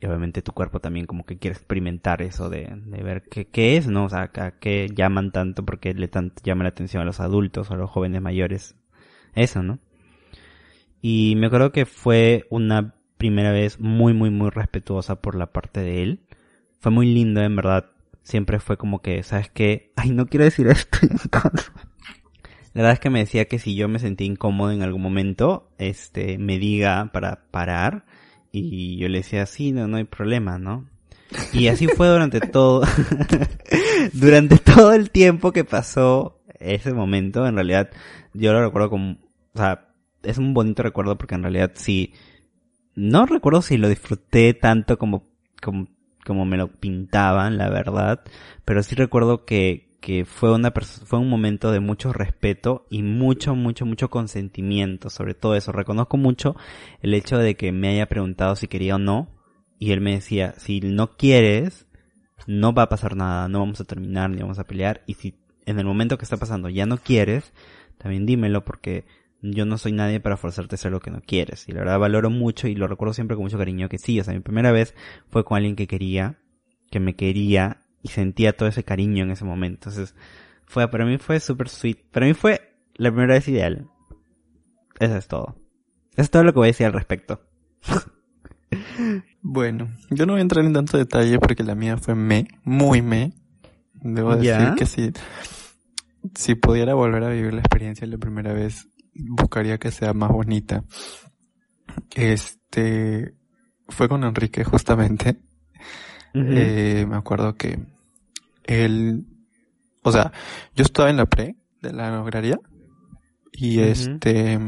Y 0.00 0.06
obviamente 0.06 0.40
tu 0.40 0.52
cuerpo 0.52 0.80
también 0.80 1.04
como 1.04 1.26
que 1.26 1.36
quiere 1.36 1.54
experimentar 1.54 2.22
eso 2.22 2.48
de, 2.48 2.72
de 2.86 3.02
ver 3.02 3.24
qué, 3.24 3.46
qué 3.46 3.76
es, 3.76 3.88
¿no? 3.88 4.06
O 4.06 4.08
sea, 4.08 4.30
a 4.34 4.52
qué 4.52 4.88
llaman 4.94 5.32
tanto, 5.32 5.66
porque 5.66 5.92
le 5.92 6.08
llama 6.42 6.64
la 6.64 6.70
atención 6.70 7.02
a 7.02 7.04
los 7.04 7.20
adultos 7.20 7.70
o 7.70 7.74
a 7.74 7.76
los 7.76 7.90
jóvenes 7.90 8.22
mayores. 8.22 8.74
Eso, 9.34 9.62
¿no? 9.62 9.78
Y 11.00 11.34
me 11.36 11.46
acuerdo 11.46 11.72
que 11.72 11.84
fue 11.84 12.46
una 12.50 12.94
primera 13.18 13.52
vez 13.52 13.80
muy, 13.80 14.14
muy, 14.14 14.30
muy 14.30 14.50
respetuosa 14.50 15.20
por 15.20 15.34
la 15.34 15.52
parte 15.52 15.80
de 15.80 16.02
él. 16.02 16.20
Fue 16.80 16.92
muy 16.92 17.12
lindo, 17.12 17.40
en 17.40 17.56
verdad. 17.56 17.90
Siempre 18.22 18.60
fue 18.60 18.76
como 18.76 19.02
que, 19.02 19.22
¿sabes 19.22 19.50
qué? 19.50 19.92
Ay, 19.96 20.10
no 20.10 20.26
quiero 20.26 20.44
decir 20.44 20.68
esto. 20.68 20.98
La 22.74 22.80
verdad 22.82 22.92
es 22.92 23.00
que 23.00 23.10
me 23.10 23.18
decía 23.18 23.46
que 23.46 23.58
si 23.58 23.74
yo 23.74 23.88
me 23.88 23.98
sentía 23.98 24.26
incómodo 24.26 24.72
en 24.72 24.82
algún 24.82 25.02
momento, 25.02 25.70
este, 25.78 26.38
me 26.38 26.58
diga 26.58 27.10
para 27.12 27.44
parar. 27.50 28.06
Y 28.50 28.96
yo 28.98 29.08
le 29.08 29.18
decía, 29.18 29.46
sí, 29.46 29.72
no, 29.72 29.88
no 29.88 29.96
hay 29.96 30.04
problema, 30.04 30.58
¿no? 30.58 30.86
Y 31.52 31.68
así 31.68 31.86
fue 31.86 32.08
durante 32.08 32.40
todo, 32.40 32.82
durante 34.12 34.58
todo 34.58 34.92
el 34.92 35.10
tiempo 35.10 35.52
que 35.52 35.64
pasó 35.64 36.41
ese 36.62 36.92
momento. 36.92 37.46
En 37.46 37.54
realidad, 37.54 37.90
yo 38.34 38.52
lo 38.52 38.64
recuerdo 38.64 38.90
como, 38.90 39.18
o 39.54 39.58
sea, 39.58 39.88
es 40.22 40.38
un 40.38 40.54
bonito 40.54 40.82
recuerdo 40.82 41.18
porque 41.18 41.34
en 41.34 41.42
realidad 41.42 41.72
sí, 41.74 42.14
no 42.94 43.26
recuerdo 43.26 43.62
si 43.62 43.78
lo 43.78 43.88
disfruté 43.88 44.54
tanto 44.54 44.98
como, 44.98 45.28
como, 45.60 45.88
como 46.24 46.44
me 46.44 46.56
lo 46.56 46.68
pintaban, 46.68 47.58
la 47.58 47.70
verdad, 47.70 48.22
pero 48.64 48.82
sí 48.82 48.94
recuerdo 48.94 49.44
que, 49.44 49.96
que 50.00 50.24
fue 50.24 50.52
una 50.52 50.72
fue 50.72 51.18
un 51.18 51.28
momento 51.28 51.70
de 51.70 51.80
mucho 51.80 52.12
respeto 52.12 52.86
y 52.90 53.02
mucho, 53.02 53.54
mucho, 53.54 53.86
mucho 53.86 54.10
consentimiento, 54.10 55.10
sobre 55.10 55.34
todo 55.34 55.54
eso. 55.54 55.72
Reconozco 55.72 56.16
mucho 56.16 56.56
el 57.00 57.14
hecho 57.14 57.38
de 57.38 57.56
que 57.56 57.72
me 57.72 57.88
haya 57.88 58.08
preguntado 58.08 58.56
si 58.56 58.68
quería 58.68 58.96
o 58.96 58.98
no, 58.98 59.28
y 59.78 59.92
él 59.92 60.00
me 60.00 60.12
decía, 60.12 60.54
si 60.58 60.80
no 60.80 61.16
quieres, 61.16 61.86
no 62.46 62.72
va 62.72 62.84
a 62.84 62.88
pasar 62.88 63.16
nada, 63.16 63.48
no 63.48 63.60
vamos 63.60 63.80
a 63.80 63.84
terminar 63.84 64.30
ni 64.30 64.42
vamos 64.42 64.58
a 64.58 64.64
pelear, 64.64 65.02
y 65.06 65.14
si 65.14 65.34
en 65.66 65.78
el 65.78 65.84
momento 65.84 66.18
que 66.18 66.24
está 66.24 66.36
pasando 66.36 66.68
ya 66.68 66.86
no 66.86 66.98
quieres, 66.98 67.52
también 67.98 68.26
dímelo 68.26 68.64
porque 68.64 69.04
yo 69.42 69.66
no 69.66 69.78
soy 69.78 69.92
nadie 69.92 70.20
para 70.20 70.36
forzarte 70.36 70.74
a 70.74 70.76
hacer 70.76 70.92
lo 70.92 71.00
que 71.00 71.10
no 71.10 71.20
quieres. 71.20 71.68
Y 71.68 71.72
la 71.72 71.80
verdad 71.80 71.98
valoro 71.98 72.30
mucho 72.30 72.68
y 72.68 72.74
lo 72.74 72.86
recuerdo 72.86 73.14
siempre 73.14 73.36
con 73.36 73.44
mucho 73.44 73.58
cariño 73.58 73.88
que 73.88 73.98
sí, 73.98 74.18
o 74.20 74.24
sea, 74.24 74.34
mi 74.34 74.40
primera 74.40 74.72
vez 74.72 74.94
fue 75.28 75.44
con 75.44 75.56
alguien 75.56 75.76
que 75.76 75.86
quería, 75.86 76.38
que 76.90 77.00
me 77.00 77.16
quería 77.16 77.82
y 78.02 78.08
sentía 78.08 78.56
todo 78.56 78.68
ese 78.68 78.84
cariño 78.84 79.24
en 79.24 79.30
ese 79.30 79.44
momento. 79.44 79.88
Entonces, 79.88 80.14
fue, 80.64 80.88
para 80.88 81.04
mí 81.04 81.18
fue 81.18 81.40
super 81.40 81.68
sweet. 81.68 81.98
Para 82.10 82.26
mí 82.26 82.34
fue 82.34 82.60
la 82.94 83.10
primera 83.10 83.34
vez 83.34 83.48
ideal. 83.48 83.88
Eso 84.98 85.16
es 85.16 85.28
todo. 85.28 85.56
Eso 86.12 86.22
es 86.22 86.30
todo 86.30 86.44
lo 86.44 86.52
que 86.52 86.58
voy 86.58 86.66
a 86.66 86.72
decir 86.72 86.86
al 86.86 86.92
respecto. 86.92 87.42
Bueno, 89.44 89.90
yo 90.08 90.24
no 90.24 90.34
voy 90.34 90.38
a 90.38 90.42
entrar 90.42 90.64
en 90.64 90.72
tanto 90.72 90.96
detalle 90.96 91.38
porque 91.40 91.64
la 91.64 91.74
mía 91.74 91.96
fue 91.96 92.14
me, 92.14 92.46
muy 92.62 93.02
me. 93.02 93.32
Debo 94.02 94.34
decir 94.36 94.50
¿Ya? 94.50 94.74
que 94.74 94.86
si, 94.86 95.12
si 96.34 96.54
pudiera 96.54 96.94
volver 96.94 97.24
a 97.24 97.30
vivir 97.30 97.54
la 97.54 97.60
experiencia 97.60 98.06
la 98.06 98.18
primera 98.18 98.52
vez, 98.52 98.88
buscaría 99.14 99.78
que 99.78 99.90
sea 99.90 100.12
más 100.12 100.30
bonita. 100.30 100.84
Este, 102.14 103.34
fue 103.88 104.08
con 104.08 104.24
Enrique 104.24 104.64
justamente. 104.64 105.38
Eh, 106.34 107.04
me 107.06 107.16
acuerdo 107.16 107.54
que 107.54 107.78
él, 108.64 109.26
o 110.02 110.10
sea, 110.10 110.32
yo 110.74 110.82
estaba 110.82 111.10
en 111.10 111.18
la 111.18 111.26
pre 111.26 111.56
de 111.82 111.92
la 111.92 112.18
agraria 112.18 112.58
y 113.52 113.80
este, 113.80 114.58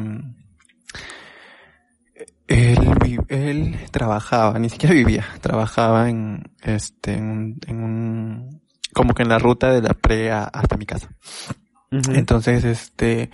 él, 2.47 3.25
él 3.29 3.77
trabajaba, 3.91 4.59
ni 4.59 4.69
siquiera 4.69 4.95
vivía, 4.95 5.25
trabajaba 5.41 6.11
en, 6.11 6.43
este, 6.63 7.15
en 7.15 7.25
un, 7.25 7.59
en 7.67 7.83
un, 7.83 8.63
como 8.95 9.13
que 9.15 9.23
en 9.23 9.29
la 9.29 9.39
ruta 9.39 9.71
de 9.71 9.83
la 9.83 9.93
pre 9.95 10.31
a- 10.33 10.45
hasta 10.45 10.77
mi 10.79 10.87
casa. 10.87 11.11
Entonces, 12.17 12.65
este, 12.65 13.31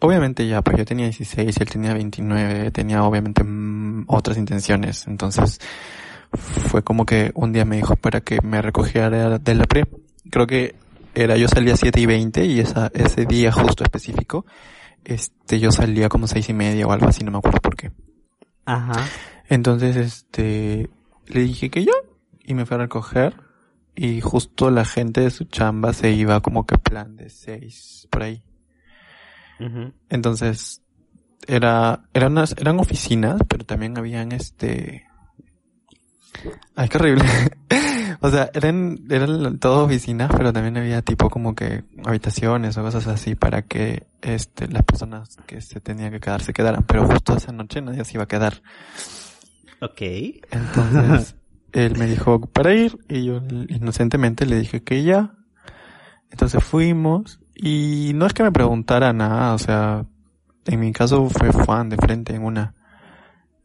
obviamente 0.00 0.46
ya, 0.46 0.62
pues 0.62 0.76
yo 0.78 0.84
tenía 0.84 1.06
16 1.06 1.56
y 1.58 1.62
él 1.62 1.68
tenía 1.70 1.94
29, 1.94 2.70
tenía 2.70 3.02
obviamente 3.04 3.44
mm, 3.44 4.04
otras 4.08 4.36
intenciones. 4.38 5.06
Entonces, 5.06 5.60
fue 6.32 6.82
como 6.82 7.06
que 7.06 7.30
un 7.34 7.52
día 7.52 7.64
me 7.64 7.76
dijo 7.76 7.96
para 7.96 8.20
que 8.20 8.40
me 8.42 8.60
recogiera 8.60 9.38
de 9.38 9.54
la 9.54 9.64
pre. 9.66 9.86
Creo 10.30 10.46
que 10.46 10.74
era, 11.14 11.36
yo 11.36 11.46
salía 11.48 11.74
a 11.74 11.76
7 11.76 12.00
y 12.00 12.06
20 12.06 12.44
y 12.44 12.60
esa, 12.60 12.90
ese 12.92 13.24
día 13.24 13.52
justo 13.52 13.84
específico, 13.84 14.44
este, 15.04 15.60
yo 15.60 15.70
salía 15.70 16.08
como 16.08 16.26
seis 16.26 16.48
y 16.48 16.54
media 16.54 16.86
o 16.86 16.92
algo 16.92 17.06
así, 17.06 17.22
no 17.24 17.30
me 17.30 17.38
acuerdo 17.38 17.60
por 17.60 17.76
qué. 17.76 17.92
Ajá. 18.64 19.04
Entonces, 19.48 19.94
este, 19.96 20.88
le 21.26 21.40
dije 21.40 21.70
que 21.70 21.84
yo 21.84 21.92
y 22.42 22.54
me 22.54 22.66
fue 22.66 22.76
a 22.76 22.80
recoger 22.80 23.36
y 23.96 24.20
justo 24.20 24.70
la 24.70 24.84
gente 24.84 25.20
de 25.22 25.30
su 25.30 25.44
chamba 25.44 25.92
se 25.92 26.10
iba 26.12 26.40
como 26.40 26.66
que 26.66 26.78
plan 26.78 27.16
de 27.16 27.30
seis 27.30 28.06
por 28.10 28.22
ahí. 28.22 28.42
Entonces, 30.08 30.82
era, 31.46 32.04
eran, 32.12 32.32
unas- 32.32 32.54
eran 32.58 32.78
oficinas, 32.80 33.40
pero 33.48 33.64
también 33.64 33.96
habían 33.96 34.32
este, 34.32 35.06
ay, 36.74 36.88
qué 36.88 36.98
horrible. 36.98 37.24
o 38.20 38.30
sea, 38.30 38.50
eran, 38.54 38.98
eran 39.10 39.58
todas 39.58 39.86
oficinas, 39.86 40.30
pero 40.36 40.52
también 40.52 40.76
había 40.76 41.02
tipo 41.02 41.30
como 41.30 41.54
que 41.54 41.84
habitaciones 42.04 42.76
o 42.76 42.82
cosas 42.82 43.06
así 43.06 43.34
para 43.34 43.62
que, 43.62 44.06
este, 44.22 44.68
las 44.68 44.82
personas 44.82 45.36
que 45.46 45.60
se 45.60 45.80
tenían 45.80 46.10
que 46.12 46.20
quedar 46.20 46.42
se 46.42 46.52
quedaran. 46.52 46.84
Pero 46.84 47.06
justo 47.06 47.36
esa 47.36 47.52
noche 47.52 47.80
nadie 47.80 48.04
se 48.04 48.14
iba 48.14 48.24
a 48.24 48.28
quedar. 48.28 48.62
Ok. 49.80 50.00
Entonces, 50.50 51.36
él 51.74 51.98
me 51.98 52.06
dijo 52.06 52.40
para 52.40 52.72
ir 52.72 52.96
y 53.08 53.24
yo 53.24 53.42
inocentemente 53.68 54.46
le 54.46 54.60
dije 54.60 54.82
que 54.82 55.02
ya. 55.02 55.34
Entonces 56.30 56.62
fuimos 56.62 57.40
y 57.54 58.12
no 58.14 58.26
es 58.26 58.32
que 58.32 58.44
me 58.44 58.52
preguntara 58.52 59.12
nada, 59.12 59.54
o 59.54 59.58
sea, 59.58 60.06
en 60.66 60.80
mi 60.80 60.92
caso 60.92 61.28
fue 61.28 61.52
fan 61.52 61.88
de 61.88 61.96
frente 61.96 62.34
en 62.34 62.44
una. 62.44 62.74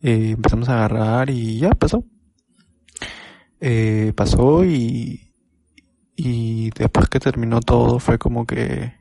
Eh, 0.01 0.31
empezamos 0.31 0.69
a 0.69 0.73
agarrar 0.73 1.29
y 1.29 1.59
ya 1.59 1.69
pasó. 1.71 2.03
Eh, 3.61 4.13
pasó 4.15 4.65
y, 4.65 5.33
y 6.15 6.71
después 6.71 7.09
que 7.09 7.19
terminó 7.19 7.59
todo 7.59 7.99
fue 7.99 8.17
como 8.17 8.45
que, 8.47 8.93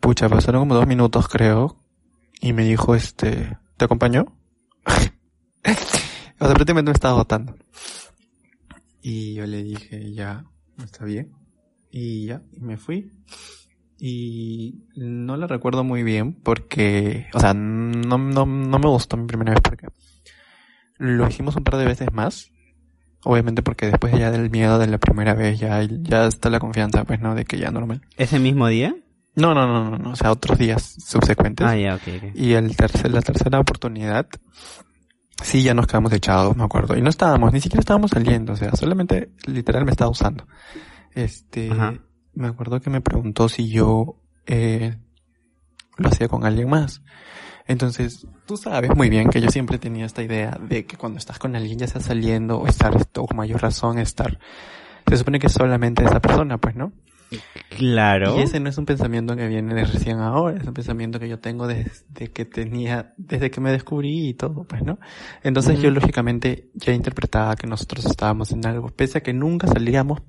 pucha, 0.00 0.28
pasaron 0.28 0.62
como 0.62 0.74
dos 0.74 0.86
minutos 0.86 1.28
creo 1.28 1.78
y 2.40 2.52
me 2.52 2.64
dijo 2.64 2.94
este, 2.94 3.56
¿te 3.76 3.84
acompañó? 3.84 4.26
Sea, 6.46 6.54
prácticamente 6.54 6.90
me 6.90 6.94
estaba 6.94 7.14
agotando. 7.14 7.56
Y 9.02 9.34
yo 9.34 9.46
le 9.46 9.62
dije, 9.62 10.12
ya, 10.12 10.44
está 10.82 11.04
bien. 11.04 11.32
Y 11.90 12.26
ya, 12.26 12.42
y 12.52 12.60
me 12.60 12.76
fui. 12.76 13.12
Y 13.98 14.84
no 14.96 15.36
la 15.36 15.46
recuerdo 15.46 15.84
muy 15.84 16.02
bien 16.02 16.34
porque, 16.34 17.26
o 17.32 17.40
sea, 17.40 17.54
no, 17.54 18.18
no, 18.18 18.44
no 18.44 18.78
me 18.78 18.88
gustó 18.88 19.16
mi 19.16 19.26
primera 19.26 19.52
vez 19.52 19.62
porque 19.62 19.88
lo 20.98 21.26
hicimos 21.28 21.56
un 21.56 21.64
par 21.64 21.76
de 21.76 21.86
veces 21.86 22.12
más. 22.12 22.50
Obviamente 23.24 23.62
porque 23.62 23.86
después 23.86 24.16
ya 24.16 24.30
del 24.30 24.50
miedo 24.50 24.78
de 24.78 24.86
la 24.86 24.98
primera 24.98 25.34
vez 25.34 25.58
ya, 25.58 25.82
ya 25.82 26.26
está 26.26 26.50
la 26.50 26.60
confianza, 26.60 27.04
pues, 27.04 27.20
¿no? 27.20 27.34
De 27.34 27.44
que 27.44 27.58
ya 27.58 27.70
normal. 27.70 28.02
¿Ese 28.16 28.38
mismo 28.38 28.68
día? 28.68 28.94
No, 29.34 29.52
no, 29.54 29.66
no, 29.66 29.90
no, 29.90 29.98
no, 29.98 30.10
o 30.12 30.16
sea, 30.16 30.30
otros 30.30 30.58
días 30.58 30.96
subsecuentes. 31.04 31.66
Ah, 31.66 31.76
ya, 31.76 31.96
ok, 31.96 32.02
ok. 32.16 32.24
Y 32.34 32.52
el 32.52 32.76
tercer, 32.76 33.10
la 33.10 33.22
tercera 33.22 33.58
oportunidad, 33.58 34.28
sí, 35.42 35.62
ya 35.62 35.74
nos 35.74 35.86
quedamos 35.86 36.12
echados, 36.12 36.56
me 36.56 36.64
acuerdo. 36.64 36.96
Y 36.96 37.02
no 37.02 37.10
estábamos, 37.10 37.52
ni 37.52 37.60
siquiera 37.60 37.80
estábamos 37.80 38.10
saliendo, 38.10 38.52
o 38.52 38.56
sea, 38.56 38.72
solamente 38.72 39.30
literal 39.46 39.84
me 39.84 39.92
estaba 39.92 40.10
usando. 40.10 40.46
Este, 41.14 41.70
Ajá. 41.70 41.94
me 42.34 42.48
acuerdo 42.48 42.80
que 42.80 42.90
me 42.90 43.00
preguntó 43.00 43.48
si 43.48 43.68
yo, 43.68 44.20
eh, 44.46 44.96
lo 45.96 46.08
hacía 46.08 46.28
con 46.28 46.44
alguien 46.44 46.68
más. 46.68 47.02
Entonces, 47.66 48.26
tú 48.46 48.56
sabes 48.56 48.94
muy 48.94 49.10
bien 49.10 49.28
que 49.28 49.40
yo 49.40 49.50
siempre 49.50 49.78
tenía 49.78 50.06
esta 50.06 50.22
idea 50.22 50.58
de 50.60 50.86
que 50.86 50.96
cuando 50.96 51.18
estás 51.18 51.38
con 51.38 51.56
alguien, 51.56 51.78
ya 51.78 51.88
sea 51.88 52.00
saliendo 52.00 52.58
o 52.58 52.66
estar, 52.68 52.96
o 53.16 53.26
con 53.26 53.36
mayor 53.36 53.60
razón 53.60 53.98
estar, 53.98 54.38
se 55.08 55.16
supone 55.16 55.38
que 55.38 55.48
es 55.48 55.52
solamente 55.52 56.04
esa 56.04 56.20
persona, 56.20 56.58
pues, 56.58 56.76
¿no? 56.76 56.92
Claro. 57.70 58.38
Y 58.38 58.42
ese 58.42 58.60
no 58.60 58.68
es 58.68 58.78
un 58.78 58.86
pensamiento 58.86 59.36
que 59.36 59.46
viene 59.48 59.74
de 59.74 59.84
recién 59.84 60.18
ahora, 60.18 60.58
es 60.58 60.66
un 60.66 60.74
pensamiento 60.74 61.18
que 61.18 61.28
yo 61.28 61.38
tengo 61.38 61.66
desde 61.66 62.32
que 62.32 62.44
tenía, 62.44 63.14
desde 63.16 63.50
que 63.50 63.60
me 63.60 63.72
descubrí 63.72 64.28
y 64.28 64.34
todo, 64.34 64.64
pues, 64.64 64.82
¿no? 64.82 64.98
Entonces 65.42 65.80
yo 65.80 65.90
lógicamente 65.90 66.70
ya 66.74 66.92
interpretaba 66.92 67.56
que 67.56 67.66
nosotros 67.66 68.06
estábamos 68.06 68.52
en 68.52 68.64
algo, 68.66 68.88
pese 68.88 69.18
a 69.18 69.22
que 69.22 69.32
nunca 69.32 69.66
salíamos 69.66 70.22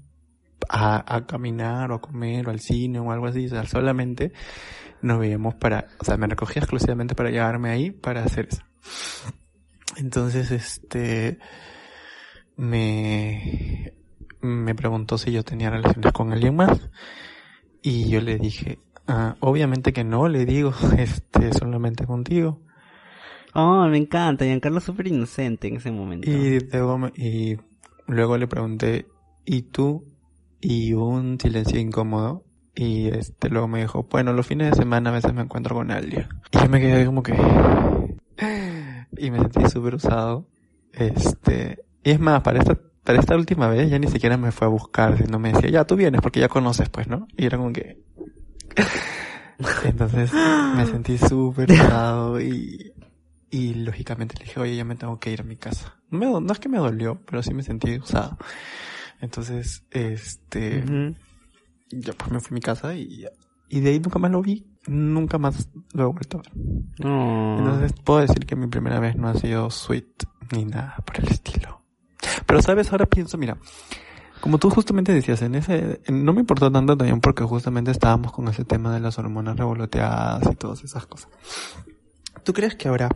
a, 0.70 1.16
a 1.16 1.26
caminar 1.26 1.92
o 1.92 1.96
a 1.96 2.02
comer 2.02 2.48
o 2.48 2.52
al 2.52 2.60
cine 2.60 3.00
o 3.00 3.12
algo 3.12 3.28
así, 3.28 3.46
o 3.46 3.50
sea, 3.50 3.66
solamente 3.66 4.34
nos 5.02 5.20
veíamos 5.20 5.56
para, 5.56 5.88
o 6.00 6.06
sea, 6.06 6.18
me 6.18 6.28
recogía 6.28 6.62
exclusivamente 6.62 7.16
para 7.16 7.30
llevarme 7.30 7.70
ahí 7.70 7.92
para 7.92 8.24
hacer 8.24 8.50
eso. 8.52 8.64
Entonces, 9.98 10.52
este, 10.52 11.40
me, 12.56 13.94
me 14.48 14.76
preguntó 14.76 15.18
si 15.18 15.32
yo 15.32 15.44
tenía 15.44 15.70
relaciones 15.70 16.12
con 16.14 16.32
alguien 16.32 16.56
más. 16.56 16.90
Y 17.82 18.10
yo 18.10 18.22
le 18.22 18.38
dije, 18.38 18.80
ah, 19.08 19.36
obviamente 19.40 19.94
que 19.94 20.04
no, 20.04 20.28
le 20.28 20.46
digo, 20.46 20.74
este, 20.98 21.54
solamente 21.54 22.06
contigo. 22.06 22.62
Oh, 23.54 23.88
me 23.88 23.98
encanta. 23.98 24.46
Giancarlo 24.46 24.80
es 24.80 24.84
súper 24.84 25.08
inocente 25.08 25.68
en 25.68 25.78
ese 25.78 25.92
momento. 25.92 26.30
Y 26.30 26.60
luego, 26.60 27.10
y 27.16 27.58
luego 28.08 28.38
le 28.38 28.48
pregunté, 28.48 29.08
¿y 29.46 29.64
tú? 29.64 30.06
Y 30.62 30.94
un 30.94 31.40
silencio 31.40 31.80
incómodo. 31.80 32.44
Y 32.76 33.08
este, 33.08 33.50
luego 33.50 33.68
me 33.68 33.82
dijo, 33.82 34.08
bueno, 34.12 34.34
los 34.34 34.46
fines 34.46 34.70
de 34.70 34.78
semana 34.78 35.10
a 35.10 35.14
veces 35.14 35.34
me 35.34 35.42
encuentro 35.42 35.76
con 35.76 35.90
alguien. 35.90 36.28
Y 36.52 36.60
yo 36.60 36.70
me 36.70 36.80
quedé 36.80 37.06
como 37.06 37.24
que, 37.24 37.34
y 39.18 39.32
me 39.32 39.40
sentí 39.40 39.68
súper 39.70 39.96
usado. 39.96 40.48
Este, 40.94 41.80
y 42.04 42.12
es 42.12 42.20
más, 42.20 42.42
para 42.44 42.60
esta, 42.60 42.78
para 43.08 43.22
esta 43.22 43.38
última 43.38 43.70
vez 43.70 43.90
ya 43.90 43.98
ni 44.00 44.08
siquiera 44.08 44.36
me 44.36 44.52
fue 44.52 44.68
a 44.68 44.70
buscar, 44.70 45.18
sino 45.18 45.40
me 45.40 45.54
decía, 45.54 45.70
ya 45.70 45.86
tú 45.86 45.96
vienes 45.96 46.20
porque 46.20 46.42
ya 46.42 46.50
conoces 46.50 46.90
pues, 46.90 47.08
¿no? 47.08 47.26
Y 47.38 47.46
era 47.46 47.58
como 47.58 47.72
que, 47.72 48.04
entonces 49.86 50.34
me 50.34 50.86
sentí 50.88 51.18
súper 51.18 51.72
usado 51.72 52.42
y, 52.42 52.92
y 53.50 53.76
lógicamente 53.76 54.36
le 54.38 54.44
dije, 54.44 54.60
oye, 54.60 54.76
ya 54.76 54.84
me 54.84 54.98
tengo 54.98 55.22
que 55.22 55.32
ir 55.32 55.40
a 55.40 55.46
mi 55.46 55.56
casa. 55.56 55.96
No, 56.12 56.20
me 56.20 56.26
no 56.46 56.52
es 56.52 56.60
que 56.60 56.68
me 56.68 56.80
dolió, 56.80 57.22
pero 57.26 57.42
sí 57.42 57.54
me 57.54 57.64
sentí 57.64 57.98
usado. 57.98 58.38
Entonces, 59.22 59.86
este, 59.92 60.84
Ujú. 60.84 61.16
ya 61.92 62.12
pues 62.12 62.30
me 62.30 62.42
fui 62.42 62.56
a 62.56 62.56
mi 62.56 62.62
casa 62.62 62.94
y, 62.94 63.26
y 63.70 63.80
de 63.80 63.90
ahí 63.90 64.02
nunca 64.02 64.20
más 64.20 64.32
lo 64.32 64.42
vi. 64.42 64.68
Nunca 64.86 65.38
más 65.38 65.70
lo 65.94 66.04
he 66.04 66.12
vuelto 66.12 66.40
a 66.40 66.42
ver. 66.42 67.10
Oh. 67.10 67.56
Entonces 67.58 67.94
puedo 68.04 68.20
decir 68.20 68.46
que 68.46 68.58
mi 68.58 68.68
primera 68.68 69.00
vez 69.00 69.16
no 69.16 69.30
ha 69.30 69.34
sido 69.34 69.70
sweet 69.70 70.26
ni 70.52 70.66
nada 70.66 70.98
por 71.06 71.22
el 71.22 71.30
estilo. 71.30 71.87
Pero 72.46 72.62
sabes, 72.62 72.92
ahora 72.92 73.06
pienso, 73.06 73.38
mira, 73.38 73.58
como 74.42 74.58
tú 74.58 74.70
justamente 74.70 75.14
decías, 75.14 75.42
en 75.42 75.56
ese, 75.56 76.02
en- 76.06 76.24
no 76.26 76.34
me 76.34 76.42
importó 76.42 76.72
tanto 76.72 76.96
también 76.98 77.20
porque 77.22 77.44
justamente 77.44 77.92
estábamos 77.92 78.32
con 78.32 78.48
ese 78.48 78.66
tema 78.66 78.94
de 78.94 79.00
las 79.00 79.18
hormonas 79.18 79.58
revoloteadas 79.58 80.44
y 80.52 80.56
todas 80.56 80.84
esas 80.84 81.06
cosas. 81.08 81.30
¿Tú 82.44 82.54
crees 82.54 82.76
que 82.76 82.88
ahora, 82.88 83.10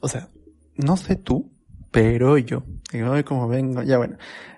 o 0.00 0.08
sea, 0.08 0.28
no 0.76 0.96
sé 0.96 1.16
tú, 1.16 1.50
pero 1.90 2.38
yo, 2.38 2.64
digo, 2.92 3.12
"Ay, 3.12 3.24
como 3.24 3.48
vengo, 3.48 3.82
ya 3.82 3.96
bueno, 3.98 4.16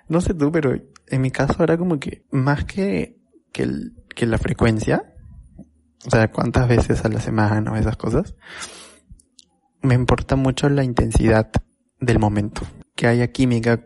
no 0.09 0.21
sé 0.21 0.33
tú, 0.33 0.51
pero 0.51 0.73
en 1.07 1.21
mi 1.21 1.31
caso 1.31 1.55
ahora 1.59 1.77
como 1.77 1.99
que 1.99 2.25
más 2.31 2.65
que, 2.65 3.17
que, 3.51 3.63
el- 3.63 3.93
que 4.13 4.25
la 4.25 4.37
frecuencia, 4.37 5.13
o 6.05 6.09
sea, 6.11 6.29
cuántas 6.31 6.67
veces 6.67 7.03
a 7.05 7.09
la 7.09 7.19
semana 7.21 7.71
o 7.71 7.75
esas 7.77 7.97
cosas, 7.97 8.35
me 9.81 9.95
importa 9.95 10.35
mucho 10.35 10.69
la 10.69 10.83
intensidad 10.83 11.49
del 11.99 12.19
momento. 12.19 12.61
Que 12.95 13.07
haya 13.07 13.27
química, 13.31 13.83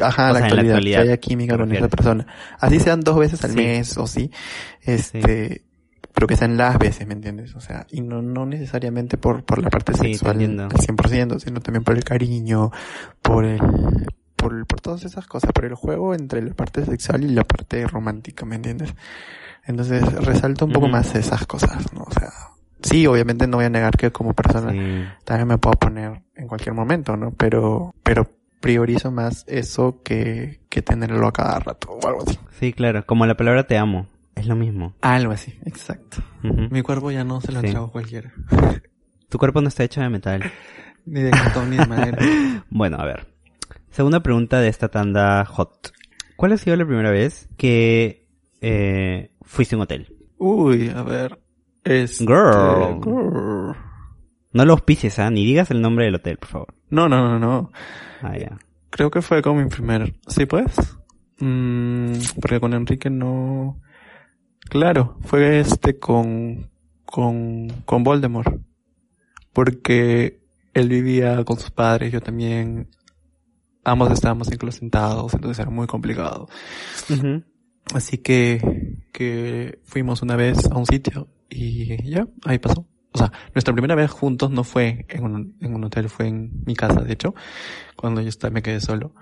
ajá, 0.00 0.32
la 0.32 0.40
actualidad, 0.40 0.80
que 0.80 0.96
haya 0.96 1.16
química 1.18 1.56
con 1.56 1.72
esa 1.72 1.88
persona. 1.88 2.26
Así 2.58 2.80
sean 2.80 3.00
dos 3.00 3.18
veces 3.18 3.42
al 3.44 3.52
Sí. 3.52 3.56
mes 3.56 3.96
o 3.96 4.06
sí, 4.06 4.30
este, 4.82 5.62
pero 6.12 6.26
que 6.26 6.36
sean 6.36 6.56
las 6.56 6.78
veces, 6.78 7.06
¿me 7.06 7.14
entiendes? 7.14 7.54
O 7.54 7.60
sea, 7.60 7.86
y 7.90 8.00
no, 8.00 8.22
no 8.22 8.44
necesariamente 8.46 9.16
por, 9.16 9.44
por 9.44 9.62
la 9.62 9.70
parte 9.70 9.92
Sí, 9.94 10.14
sexual 10.14 10.36
al 10.36 10.42
entiendo. 10.42 10.68
100%, 10.76 11.38
sino 11.40 11.60
también 11.60 11.84
por 11.84 11.96
el 11.96 12.04
cariño, 12.04 12.70
por 13.22 13.44
el, 13.44 13.58
por, 14.36 14.66
por 14.66 14.80
todas 14.80 15.04
esas 15.04 15.26
cosas, 15.26 15.52
por 15.52 15.64
el 15.64 15.74
juego 15.74 16.14
entre 16.14 16.42
la 16.42 16.54
parte 16.54 16.84
sexual 16.84 17.24
y 17.24 17.28
la 17.28 17.44
parte 17.44 17.86
romántica, 17.86 18.44
¿me 18.44 18.56
entiendes? 18.56 18.94
Entonces, 19.66 20.02
resalto 20.24 20.66
un 20.66 20.72
poco 20.72 20.88
más 20.88 21.14
esas 21.14 21.46
cosas, 21.46 21.92
¿no? 21.94 22.02
O 22.02 22.10
sea, 22.12 22.30
sí, 22.84 23.06
obviamente 23.06 23.46
no 23.46 23.56
voy 23.56 23.66
a 23.66 23.70
negar 23.70 23.96
que 23.96 24.12
como 24.12 24.32
persona 24.34 24.70
Sí. 24.72 25.04
también 25.24 25.48
me 25.48 25.58
puedo 25.58 25.74
poner 25.74 26.22
en 26.36 26.46
cualquier 26.46 26.74
momento, 26.74 27.16
¿no? 27.16 27.32
Pero, 27.32 27.92
pero 28.02 28.30
priorizo 28.60 29.10
más 29.10 29.44
eso 29.48 30.00
que, 30.02 30.60
que 30.68 30.80
tenerlo 30.82 31.26
a 31.26 31.32
cada 31.32 31.58
rato 31.60 31.90
o 31.90 32.06
algo 32.08 32.22
así. 32.26 32.38
Sí, 32.58 32.72
claro. 32.72 33.04
Como 33.04 33.26
la 33.26 33.36
palabra 33.36 33.66
te 33.66 33.76
amo. 33.76 34.06
Es 34.34 34.46
lo 34.46 34.56
mismo. 34.56 34.94
Algo 35.00 35.32
así, 35.32 35.58
exacto. 35.64 36.22
Mi 36.42 36.82
cuerpo 36.82 37.10
ya 37.10 37.24
no 37.24 37.40
se 37.40 37.52
lo 37.52 37.60
Sí. 37.60 37.66
entrego 37.66 37.86
a 37.86 37.92
cualquiera. 37.92 38.32
Tu 39.28 39.38
cuerpo 39.38 39.60
no 39.60 39.68
está 39.68 39.82
hecho 39.84 40.00
de 40.00 40.08
metal. 40.10 40.42
Ni 41.06 41.20
de 41.22 41.30
cartón 41.30 41.70
ni 41.70 41.76
de 41.76 41.86
madera. 41.86 42.18
Bueno, 42.70 42.96
a 42.98 43.04
ver. 43.04 43.26
Segunda 43.90 44.20
pregunta 44.22 44.60
de 44.60 44.68
esta 44.68 44.88
tanda 44.88 45.44
hot. 45.44 45.92
¿Cuál 46.36 46.52
ha 46.52 46.56
sido 46.56 46.76
la 46.76 46.86
primera 46.86 47.10
vez 47.10 47.48
que 47.56 48.26
eh, 48.60 49.30
fuiste 49.42 49.74
a 49.74 49.78
un 49.78 49.82
hotel? 49.82 50.08
Uy, 50.38 50.88
a 50.88 51.02
ver. 51.02 51.38
Este, 51.84 52.24
Girl. 52.24 53.00
girl. 53.02 53.76
No 54.52 54.64
lo 54.64 54.72
auspicies, 54.72 55.18
¿ah? 55.18 55.30
Ni 55.30 55.44
digas 55.44 55.70
el 55.70 55.82
nombre 55.82 56.06
del 56.06 56.14
hotel, 56.14 56.38
por 56.38 56.48
favor. 56.48 56.74
No, 56.88 57.08
no, 57.08 57.28
no, 57.28 57.38
no. 57.38 57.72
Ah, 58.22 58.38
ya. 58.38 58.58
Creo 58.90 59.10
que 59.10 59.20
fue 59.20 59.42
como 59.42 59.60
mi 59.60 59.68
primer... 59.68 60.14
¿Sí, 60.28 60.46
pues? 60.46 60.74
Mm, 61.40 62.14
porque 62.40 62.60
con 62.60 62.72
Enrique 62.72 63.10
no... 63.10 63.80
Claro, 64.70 65.18
fue 65.22 65.60
este 65.60 65.98
con... 65.98 66.70
Con, 67.04 67.68
con 67.84 68.04
Voldemort. 68.04 68.60
Porque 69.52 70.40
él 70.72 70.88
vivía 70.88 71.44
con 71.44 71.58
sus 71.58 71.70
padres, 71.70 72.12
yo 72.12 72.20
también. 72.20 72.88
Ambos 73.84 74.10
estábamos 74.12 74.50
incluso 74.52 74.78
sentados, 74.78 75.34
entonces 75.34 75.58
era 75.58 75.70
muy 75.70 75.86
complicado. 75.86 76.48
Ujú. 77.10 77.42
Así 77.92 78.18
que, 78.18 78.98
que 79.12 79.80
fuimos 79.84 80.22
una 80.22 80.36
vez 80.36 80.64
a 80.70 80.76
un 80.76 80.86
sitio 80.86 81.28
y 81.50 82.10
ya, 82.10 82.26
ahí 82.44 82.58
pasó. 82.58 82.86
o 83.12 83.18
sea, 83.18 83.32
nuestra 83.54 83.72
primera 83.72 83.94
vez 83.94 84.10
juntos 84.10 84.50
no 84.50 84.64
fue 84.64 85.06
en 85.08 85.24
un, 85.24 85.56
en 85.60 85.74
un 85.74 85.84
hotel, 85.84 86.08
fue 86.08 86.26
en 86.28 86.62
mi 86.66 86.74
casa, 86.74 87.00
de 87.02 87.12
hecho, 87.12 87.34
cuando 87.96 88.20
yo 88.20 88.28
estaba, 88.28 88.52
me 88.52 88.62
quedé 88.62 88.80
solo. 88.80 89.14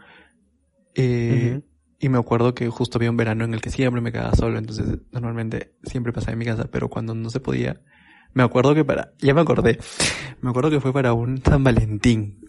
Eh, 0.94 1.54
Ujú. 1.58 1.64
Y 2.00 2.08
me 2.08 2.18
acuerdo 2.18 2.52
que 2.52 2.68
justo 2.68 2.98
había 2.98 3.10
un 3.10 3.16
verano 3.16 3.44
en 3.44 3.54
el 3.54 3.60
que 3.60 3.70
siempre 3.70 4.00
me 4.00 4.10
quedaba 4.10 4.34
solo, 4.34 4.58
entonces 4.58 4.98
normalmente 5.12 5.74
siempre 5.84 6.12
pasaba 6.12 6.32
en 6.32 6.38
mi 6.40 6.44
casa, 6.44 6.68
pero 6.68 6.88
cuando 6.88 7.14
no 7.14 7.30
se 7.30 7.38
podía, 7.38 7.80
me 8.34 8.42
acuerdo 8.42 8.74
que 8.74 8.84
para, 8.84 9.12
ya 9.20 9.34
me 9.34 9.40
acordé, 9.42 9.78
me 10.40 10.50
acuerdo 10.50 10.68
que 10.70 10.80
fue 10.80 10.92
para 10.92 11.12
un 11.12 11.40
San 11.44 11.62
Valentín. 11.62 12.40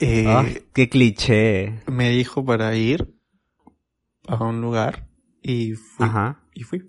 Eh, 0.00 0.24
Ah, 0.26 0.44
qué 0.72 0.88
cliché. 0.88 1.82
me 1.86 2.10
dijo 2.10 2.44
para 2.44 2.74
ir 2.74 3.14
a 4.26 4.42
un 4.42 4.60
lugar 4.60 5.06
y 5.40 5.74
fui. 5.74 6.06
Ajá. 6.06 6.40
Y 6.54 6.64
fui. 6.64 6.82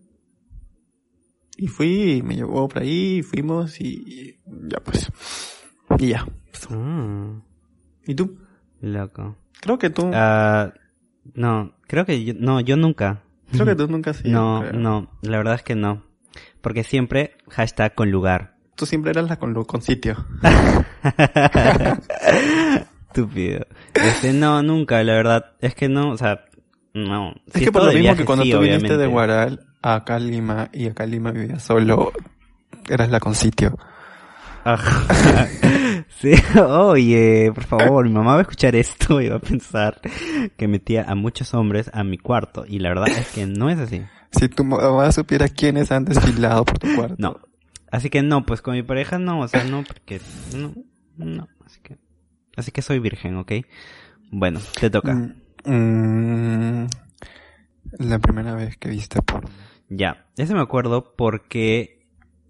Y 1.57 1.67
fui, 1.67 2.13
y 2.13 2.21
me 2.23 2.35
llevó 2.35 2.67
por 2.67 2.81
ahí, 2.81 3.17
y 3.19 3.23
fuimos 3.23 3.79
y 3.79 4.37
ya 4.67 4.79
pues. 4.79 5.09
Y 5.99 6.09
ya. 6.09 6.25
Mm, 6.69 7.41
¿Y 8.07 8.15
tú? 8.15 8.37
loco. 8.81 9.37
Creo 9.61 9.77
que 9.77 9.89
tú, 9.89 10.09
Ah, 10.13 10.73
no, 11.35 11.73
creo 11.87 12.05
que 12.05 12.23
yo, 12.23 12.33
no, 12.37 12.59
yo 12.59 12.75
nunca. 12.75 13.21
creo 13.51 13.65
que 13.65 13.75
tú 13.75 13.87
nunca 13.87 14.11
has 14.11 14.25
ido, 14.25 14.31
No, 14.33 14.61
creo. 14.61 14.73
no, 14.79 15.11
la 15.21 15.37
verdad 15.37 15.55
es 15.55 15.63
que 15.63 15.75
no. 15.75 16.03
Porque 16.61 16.83
siempre 16.83 17.35
hashtag 17.49 17.93
con 17.95 18.11
lugar. 18.11 18.55
Tú 18.75 18.85
siempre 18.85 19.11
eras 19.11 19.29
la 19.29 19.37
con, 19.37 19.53
con 19.65 19.81
sitio. 19.81 20.25
Estúpido. 23.09 23.65
Este, 23.93 24.33
no, 24.33 24.63
nunca, 24.63 25.03
la 25.03 25.13
verdad. 25.13 25.45
Es 25.59 25.75
que 25.75 25.89
no, 25.89 26.11
o 26.11 26.17
sea, 26.17 26.45
no. 26.93 27.31
Es 27.47 27.53
Si 27.53 27.65
que 27.65 27.71
por 27.71 27.85
lo 27.85 27.93
mismo 27.93 28.15
que 28.15 28.25
cuando 28.25 28.43
sí, 28.43 28.51
tú 28.51 28.59
viniste 28.59 28.97
de. 28.97 29.07
Guaral 29.07 29.65
a 29.83 29.95
acá 29.95 30.17
Lima 30.17 30.69
y 30.73 30.87
acá 30.87 31.05
Lima 31.05 31.31
vivías 31.31 31.61
solo, 31.61 32.11
eras 32.89 33.09
la 33.09 33.19
con 33.19 33.35
sitio. 33.35 33.77
Ajá. 34.63 35.47
Sí, 36.19 36.33
oye, 36.57 37.51
por 37.53 37.63
favor, 37.65 38.05
mi 38.05 38.13
mamá 38.13 38.33
va 38.33 38.39
a 38.39 38.41
escuchar 38.43 38.75
esto 38.75 39.19
y 39.19 39.27
va 39.27 39.35
a 39.37 39.39
pensar 39.39 39.99
que 40.55 40.67
metía 40.69 41.03
a 41.03 41.15
muchos 41.15 41.53
hombres 41.53 41.89
a 41.93 42.03
mi 42.05 42.17
cuarto. 42.17 42.65
Y 42.65 42.79
la 42.79 42.89
verdad 42.89 43.09
es 43.09 43.27
que 43.31 43.45
no 43.45 43.69
es 43.69 43.77
así. 43.79 44.01
Si 44.31 44.47
tu 44.47 44.63
mamá 44.63 45.11
supiera 45.11 45.49
quiénes 45.49 45.91
han 45.91 46.05
desfilado 46.05 46.63
por 46.63 46.79
tu 46.79 46.95
cuarto. 46.95 47.15
No. 47.17 47.39
Así 47.91 48.09
que 48.09 48.21
no, 48.23 48.45
pues 48.45 48.61
con 48.61 48.73
mi 48.73 48.83
pareja 48.83 49.19
no, 49.19 49.41
o 49.41 49.47
sea, 49.47 49.65
no, 49.65 49.83
porque 49.83 50.21
no, 50.57 50.73
no, 51.17 51.47
así 51.65 51.79
que, 51.81 51.97
así 52.55 52.71
que 52.71 52.81
soy 52.81 52.99
virgen, 52.99 53.37
¿ok? 53.37 53.51
Bueno, 54.31 54.61
te 54.79 54.89
toca. 54.89 55.13
Mm, 55.13 56.83
mm, 56.83 56.87
la 57.99 58.19
primera 58.19 58.55
vez 58.55 58.77
que 58.77 58.89
viste 58.89 59.21
por 59.21 59.43
Ya, 59.95 60.27
ese 60.37 60.53
me 60.53 60.61
acuerdo 60.61 61.13
porque 61.15 61.99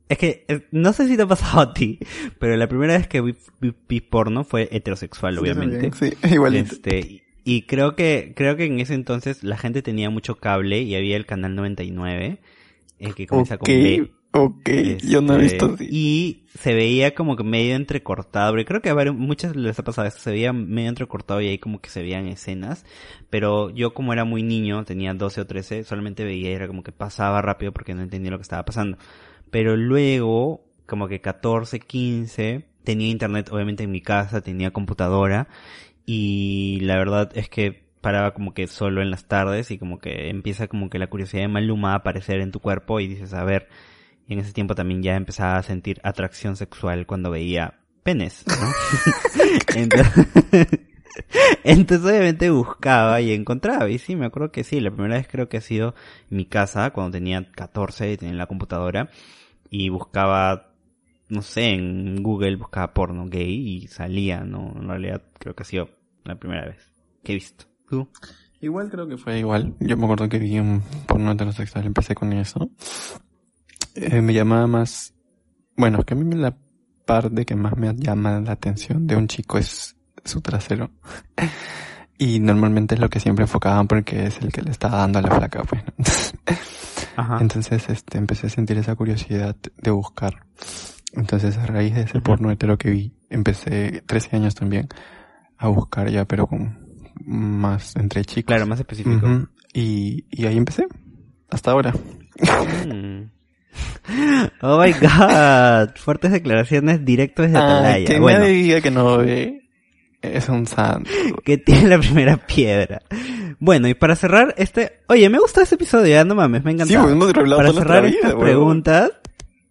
es 0.09 0.17
que 0.17 0.45
eh, 0.47 0.67
no 0.71 0.93
sé 0.93 1.07
si 1.07 1.15
te 1.17 1.23
ha 1.23 1.27
pasado 1.27 1.61
a 1.61 1.73
ti, 1.73 1.99
pero 2.39 2.55
la 2.57 2.67
primera 2.67 2.93
vez 2.97 3.07
que 3.07 3.21
vi, 3.21 3.35
vi- 3.59 3.73
vi 3.87 4.01
porno 4.01 4.43
fue 4.43 4.69
heterosexual, 4.71 5.37
obviamente. 5.39 5.91
Sí, 5.93 6.13
igualito. 6.33 6.73
Este, 6.73 7.23
y- 7.43 7.63
creo 7.63 7.95
que 7.95 8.33
creo 8.35 8.55
que 8.55 8.65
en 8.65 8.79
ese 8.79 8.93
entonces 8.93 9.43
la 9.43 9.57
gente 9.57 9.81
tenía 9.81 10.09
mucho 10.09 10.35
cable 10.35 10.81
y 10.81 10.95
había 10.95 11.17
el 11.17 11.25
canal 11.25 11.55
99 11.55 12.39
el 12.99 13.15
que 13.15 13.27
comienza 13.27 13.57
con 13.57 13.67
B. 13.83 14.11
ok, 14.33 14.69
yo 15.03 15.21
no 15.21 15.35
he 15.35 15.37
Este, 15.37 15.43
visto 15.43 15.65
así. 15.67 15.89
Y 15.89 16.45
se 16.59 16.73
veía 16.73 17.15
como 17.15 17.35
que 17.35 17.43
medio 17.43 17.75
entrecortado, 17.75 18.51
porque 18.53 18.65
creo 18.65 18.81
que 18.81 18.89
a 18.89 18.93
varios, 18.95 19.15
muchas 19.15 19.55
les 19.55 19.77
ha 19.79 19.83
pasado 19.83 20.07
eso, 20.07 20.19
se 20.19 20.31
veía 20.31 20.53
medio 20.53 20.89
entrecortado 20.89 21.41
y 21.41 21.47
ahí 21.49 21.59
como 21.59 21.81
que 21.81 21.89
se 21.89 22.01
veían 22.01 22.27
escenas, 22.27 22.85
pero 23.29 23.69
yo 23.71 23.93
como 23.93 24.13
era 24.13 24.25
muy 24.25 24.43
niño, 24.43 24.85
tenía 24.85 25.13
12 25.13 25.41
o 25.41 25.47
13, 25.47 25.83
solamente 25.83 26.23
veía 26.25 26.51
y 26.51 26.53
era 26.53 26.67
como 26.67 26.83
que 26.83 26.91
pasaba 26.93 27.41
rápido 27.43 27.73
porque 27.73 27.95
no 27.95 28.01
entendía 28.03 28.31
lo 28.31 28.37
que 28.39 28.43
estaba 28.43 28.65
pasando. 28.65 28.97
Pero 29.51 29.77
luego, 29.77 30.65
como 30.87 31.07
que 31.07 31.21
14, 31.21 31.79
15, 31.79 32.65
tenía 32.83 33.09
internet 33.09 33.49
obviamente 33.51 33.83
en 33.83 33.91
mi 33.91 34.01
casa, 34.01 34.41
tenía 34.41 34.71
computadora 34.71 35.47
y 36.05 36.79
la 36.81 36.97
verdad 36.97 37.31
es 37.35 37.49
que 37.49 37.83
paraba 38.01 38.33
como 38.33 38.53
que 38.53 38.67
solo 38.67 39.01
en 39.01 39.11
las 39.11 39.27
tardes 39.27 39.71
y 39.71 39.77
como 39.77 39.99
que 39.99 40.29
empieza 40.29 40.67
como 40.67 40.89
que 40.89 40.99
la 40.99 41.07
curiosidad 41.07 41.43
de 41.43 41.47
Maluma 41.47 41.93
a 41.93 41.97
aparecer 41.97 42.41
en 42.41 42.51
tu 42.51 42.59
cuerpo 42.59 42.99
y 42.99 43.07
dices, 43.07 43.33
a 43.33 43.43
ver, 43.45 43.69
y 44.27 44.33
en 44.33 44.39
ese 44.39 44.53
tiempo 44.53 44.75
también 44.75 45.03
ya 45.03 45.15
empezaba 45.15 45.57
a 45.57 45.63
sentir 45.63 45.99
atracción 46.03 46.55
sexual 46.55 47.05
cuando 47.05 47.31
veía 47.31 47.79
penes, 48.03 48.43
¿no? 48.47 48.71
Entonces, 49.75 50.27
entonces 51.63 52.09
obviamente 52.09 52.49
buscaba 52.49 53.21
y 53.21 53.33
encontraba. 53.33 53.89
Y 53.89 53.97
sí, 53.97 54.15
me 54.15 54.25
acuerdo 54.25 54.51
que 54.51 54.63
sí, 54.63 54.79
la 54.79 54.91
primera 54.91 55.15
vez 55.15 55.27
creo 55.27 55.49
que 55.49 55.57
ha 55.57 55.61
sido 55.61 55.95
en 56.29 56.37
mi 56.37 56.45
casa, 56.45 56.91
cuando 56.91 57.11
tenía 57.11 57.49
14 57.51 58.13
y 58.13 58.17
tenía 58.17 58.35
la 58.35 58.47
computadora, 58.47 59.09
y 59.69 59.89
buscaba, 59.89 60.73
no 61.29 61.41
sé, 61.41 61.69
en 61.69 62.21
Google 62.21 62.55
buscaba 62.55 62.93
porno 62.93 63.25
gay 63.27 63.53
y 63.53 63.87
salía, 63.87 64.41
¿no? 64.41 64.73
En 64.75 64.87
realidad 64.87 65.23
creo 65.39 65.55
que 65.55 65.63
ha 65.63 65.65
sido 65.65 65.89
la 66.23 66.35
primera 66.35 66.65
vez 66.65 66.91
que 67.23 67.33
he 67.33 67.35
visto. 67.35 67.65
¿Tú? 67.89 68.09
Igual 68.61 68.89
creo 68.89 69.07
que 69.07 69.17
fue 69.17 69.39
igual. 69.39 69.75
Yo 69.79 69.97
me 69.97 70.05
acuerdo 70.05 70.29
que 70.29 70.39
vi 70.39 70.57
un 70.57 70.81
porno 71.07 71.31
heterosexual, 71.31 71.85
empecé 71.85 72.15
con 72.15 72.33
eso. 72.33 72.71
Eh, 73.95 74.21
me 74.21 74.33
llamaba 74.33 74.67
más, 74.67 75.13
bueno, 75.75 75.99
es 75.99 76.05
que 76.05 76.13
a 76.13 76.17
mí 76.17 76.35
la 76.35 76.55
parte 77.05 77.45
que 77.45 77.55
más 77.55 77.75
me 77.77 77.93
llama 77.95 78.39
la 78.39 78.53
atención 78.53 79.05
de 79.07 79.15
un 79.15 79.27
chico 79.27 79.57
es 79.57 79.95
su 80.23 80.41
trasero. 80.41 80.91
Y 82.15 82.39
normalmente 82.39 82.93
es 82.95 83.01
lo 83.01 83.09
que 83.09 83.19
siempre 83.19 83.43
enfocaban 83.43 83.87
porque 83.87 84.27
es 84.27 84.39
el 84.39 84.51
que 84.51 84.61
le 84.61 84.71
estaba 84.71 84.99
dando 84.99 85.19
a 85.19 85.21
la 85.23 85.31
flaca, 85.35 85.63
pues. 85.63 85.83
¿no? 85.83 86.05
Ajá. 87.15 87.39
Entonces, 87.41 87.89
este, 87.89 88.17
empecé 88.17 88.47
a 88.47 88.49
sentir 88.49 88.77
esa 88.77 88.95
curiosidad 88.95 89.55
de 89.81 89.91
buscar. 89.91 90.45
Entonces, 91.13 91.57
a 91.57 91.65
raíz 91.65 91.95
de 91.95 92.01
ese 92.01 92.19
Ujú. 92.19 92.23
porno 92.23 92.51
hetero 92.51 92.77
que 92.77 92.91
vi, 92.91 93.13
empecé, 93.29 94.03
13 94.05 94.35
años 94.37 94.55
también, 94.55 94.87
a 95.57 95.67
buscar 95.67 96.09
ya, 96.09 96.25
pero 96.25 96.47
con 96.47 96.87
más 97.25 97.95
entre 97.95 98.23
chicos. 98.25 98.47
Claro, 98.47 98.67
más 98.67 98.79
específico. 98.79 99.47
Y, 99.73 100.25
y 100.29 100.45
ahí 100.45 100.55
empecé. 100.55 100.85
Hasta 101.49 101.71
ahora. 101.71 101.93
Mm. 102.87 103.31
Oh 104.61 104.81
my 104.81 104.91
god, 104.93 105.95
fuertes 105.95 106.31
declaraciones 106.31 107.03
directo 107.05 107.41
desde 107.41 107.57
Atalaya. 107.57 108.05
que 108.05 108.19
Bueno, 108.19 108.39
nadie 108.39 108.53
diga 108.53 108.81
que 108.81 108.91
no 108.91 109.17
ve. 109.17 109.61
Es 110.21 110.47
un 110.49 110.65
santo. 110.67 111.09
que 111.43 111.57
tiene 111.57 111.89
la 111.89 111.99
primera 111.99 112.37
piedra. 112.37 113.01
Bueno, 113.59 113.87
y 113.89 113.93
para 113.93 114.15
cerrar 114.15 114.53
este, 114.57 114.99
oye, 115.07 115.29
me 115.29 115.37
gusta 115.39 115.61
este 115.61 115.75
episodio, 115.75 116.07
ya 116.13 116.23
no 116.23 116.33
mames, 116.35 116.63
me 116.63 116.71
ha 116.81 116.85
Sí, 116.85 116.93
hemos 116.93 117.33
para 117.33 117.73
cerrar 117.73 118.03
vida, 118.05 118.15
estas 118.21 118.35
preguntas, 118.35 119.11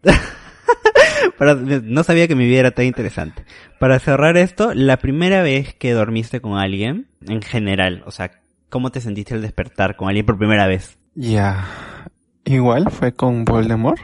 para- 1.39 1.55
no 1.55 2.05
sabía 2.05 2.29
que 2.29 2.35
mi 2.35 2.47
vida 2.47 2.61
era 2.61 2.71
tan 2.71 2.85
interesante. 2.87 3.45
Para 3.79 3.99
cerrar 3.99 4.37
esto, 4.37 4.73
la 4.75 4.99
primera 4.99 5.43
vez 5.43 5.75
que 5.75 5.93
dormiste 5.93 6.41
con 6.41 6.59
alguien, 6.59 7.09
en 7.27 7.43
general, 7.43 8.03
o 8.07 8.11
sea, 8.11 8.31
¿cómo 8.69 8.91
te 8.91 9.01
sentiste 9.01 9.35
al 9.35 9.43
despertar 9.43 9.97
con 9.97 10.09
alguien 10.09 10.27
por 10.27 10.39
primera 10.39 10.67
vez? 10.67 10.99
Ya. 11.15 11.67
Igual 12.45 12.91
fue 12.91 13.13
con 13.13 13.45
Voldemort. 13.45 14.01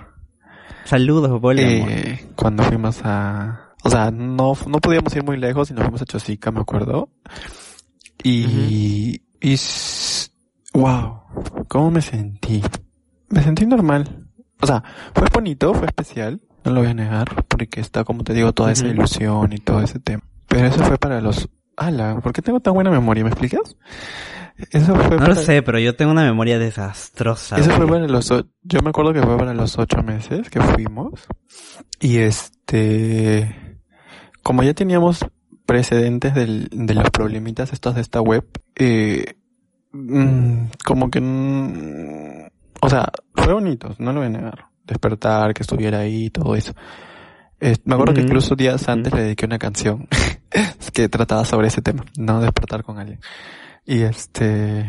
Saludos, 0.85 1.41
Voldemort. 1.41 1.91
Eh, 1.93 2.29
cuando 2.35 2.63
fuimos 2.63 3.01
a... 3.05 3.75
O 3.85 3.91
sea, 3.91 4.11
no, 4.11 4.55
no 4.67 4.79
podíamos 4.81 5.15
ir 5.15 5.25
muy 5.25 5.37
lejos 5.37 5.71
y 5.71 5.75
nos 5.75 5.85
fuimos 5.85 6.03
a 6.03 6.07
Chosica, 6.07 6.51
me 6.51 6.61
acuerdo. 6.61 7.11
Y... 8.23 9.23
y 9.41 9.57
wow, 10.75 11.23
¿cómo 11.69 11.91
me 11.91 12.01
sentí? 12.01 12.63
Me 13.29 13.43
sentí 13.43 13.67
normal. 13.67 14.27
O 14.61 14.67
sea, 14.67 14.83
fue 15.15 15.29
bonito, 15.33 15.75
fue 15.75 15.87
especial, 15.87 16.41
no 16.65 16.73
lo 16.73 16.81
voy 16.81 16.91
a 16.91 16.95
negar, 16.95 17.45
porque 17.47 17.81
está, 17.81 18.05
como 18.05 18.25
te 18.25 18.35
digo, 18.35 18.53
toda 18.53 18.73
esa 18.73 18.87
ilusión 18.87 19.53
y 19.53 19.59
todo 19.59 19.83
ese 19.83 20.01
tema. 20.01 20.23
Pero 20.49 20.67
eso 20.67 20.83
fue 20.85 20.99
para 20.99 21.21
los... 21.21 21.49
Ala, 21.79 22.21
¿por 22.21 22.33
qué 22.33 22.43
tengo 22.43 22.61
tan 22.61 22.75
buena 22.75 22.91
memoria? 22.91 23.23
¿Me 23.23 23.31
explicas? 23.31 23.77
Eso 24.71 24.97
fue 24.97 25.11
no 25.11 25.17
para... 25.19 25.29
lo 25.29 25.35
sé, 25.37 25.63
pero 25.63 25.79
yo 25.79 25.95
tengo 25.95 26.11
una 26.11 26.25
memoria 26.25 26.59
desastrosa. 26.59 27.57
Eso 27.57 27.71
fue 27.71 27.87
para 27.87 28.09
los, 28.09 28.29
yo 28.63 28.83
me 28.83 28.91
acuerdo 28.91 29.13
que 29.13 29.23
fue 29.23 29.39
para 29.39 29.55
los 29.55 29.79
ocho 29.79 30.03
meses 30.03 30.51
que 30.51 30.61
fuimos. 30.61 31.29
Y 32.01 32.19
este, 32.19 33.79
como 34.43 34.65
ya 34.65 34.75
teníamos 34.75 35.25
precedentes 35.65 36.35
del, 36.35 36.69
de 36.73 36.95
los 36.95 37.11
problemitas 37.11 37.73
estos 37.73 37.95
de 37.95 38.01
esta 38.01 38.21
web, 38.21 38.45
eh, 38.75 39.37
mm, 39.93 40.65
como 40.85 41.11
que, 41.11 41.21
mm, 41.21 42.49
o 42.81 42.91
sea, 42.91 43.09
fue 43.35 43.53
bonito, 43.53 43.95
no 43.99 44.13
lo 44.13 44.19
voy 44.19 44.27
a 44.27 44.31
negar. 44.31 44.65
Despertar, 44.85 45.55
que 45.55 45.63
estuviera 45.63 46.01
ahí, 46.01 46.31
todo 46.31 46.57
eso. 46.57 46.75
Eh, 47.61 47.77
me 47.85 47.95
acuerdo 47.95 48.15
que 48.15 48.21
Ujú. 48.21 48.29
incluso 48.29 48.55
días 48.55 48.89
antes 48.89 49.13
Ujú. 49.13 49.17
le 49.19 49.23
dediqué 49.25 49.47
una 49.47 49.59
canción 49.59 50.07
que 50.93 51.09
trataba 51.09 51.45
sobre 51.45 51.69
ese 51.69 51.83
tema, 51.83 52.05
no 52.17 52.41
despertar 52.41 52.85
con 52.85 52.99
alguien. 52.99 53.21
Y 53.85 54.03
este, 54.03 54.87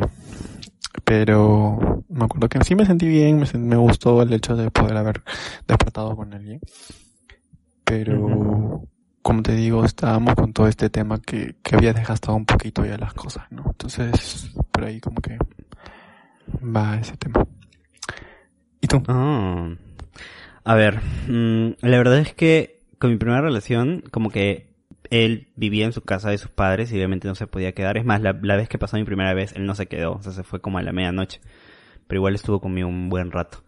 pero 1.04 2.04
me 2.10 2.26
acuerdo 2.26 2.50
que 2.50 2.64
sí 2.64 2.76
me 2.76 2.86
sentí 2.86 3.08
bien, 3.08 3.40
me, 3.40 3.60
me 3.60 3.76
gustó 3.78 4.22
el 4.22 4.34
hecho 4.34 4.56
de 4.56 4.70
poder 4.72 4.98
haber 4.98 5.24
despertado 5.68 6.16
con 6.16 6.34
alguien. 6.34 6.60
Pero, 7.84 8.20
Ujú. 8.20 8.88
como 9.22 9.42
te 9.42 9.54
digo, 9.56 9.84
estábamos 9.84 10.36
con 10.36 10.54
todo 10.54 10.68
este 10.68 10.90
tema 10.90 11.20
que, 11.20 11.56
que 11.64 11.76
había 11.76 11.94
desgastado 11.94 12.38
un 12.38 12.46
poquito 12.46 12.86
ya 12.86 12.98
las 12.98 13.14
cosas, 13.14 13.46
¿no? 13.52 13.64
Entonces, 13.68 14.52
por 14.72 14.84
ahí 14.84 15.00
como 15.00 15.22
que 15.22 15.38
va 16.64 16.98
ese 16.98 17.18
tema. 17.18 17.48
¿Y 18.82 18.88
tú? 18.88 19.02
Ah. 19.08 19.70
A 20.64 20.76
ver, 20.76 21.00
mm, 21.28 21.76
la 21.82 21.98
verdad 21.98 22.20
es 22.20 22.34
que 22.34 22.82
con 22.98 23.12
mi 23.12 23.18
primera 23.18 23.42
relación, 23.42 24.04
como 24.12 24.30
que 24.30 24.70
él 25.10 25.48
vivía 25.56 25.86
en 25.86 25.94
su 25.94 26.02
casa 26.02 26.30
de 26.30 26.38
sus 26.38 26.52
padres 26.52 26.92
y 26.92 26.96
obviamente 26.96 27.28
no 27.28 27.36
se 27.36 27.48
podía 27.48 27.74
quedar. 27.74 27.98
Es 27.98 28.06
más, 28.06 28.22
la, 28.22 28.38
la 28.42 28.56
vez 28.56 28.70
que 28.70 28.78
pasó 28.78 28.98
mi 28.98 29.06
primera 29.06 29.34
vez, 29.34 29.54
él 29.54 29.66
no 29.66 29.76
se 29.76 29.88
quedó, 29.88 30.14
o 30.14 30.22
sea, 30.22 30.32
se 30.34 30.44
fue 30.44 30.62
como 30.62 30.78
a 30.78 30.84
la 30.84 30.92
medianoche. 30.92 31.42
Pero 32.08 32.20
igual 32.20 32.36
estuvo 32.36 32.60
conmigo 32.60 32.88
un 32.88 33.10
buen 33.10 33.32
rato. 33.32 33.64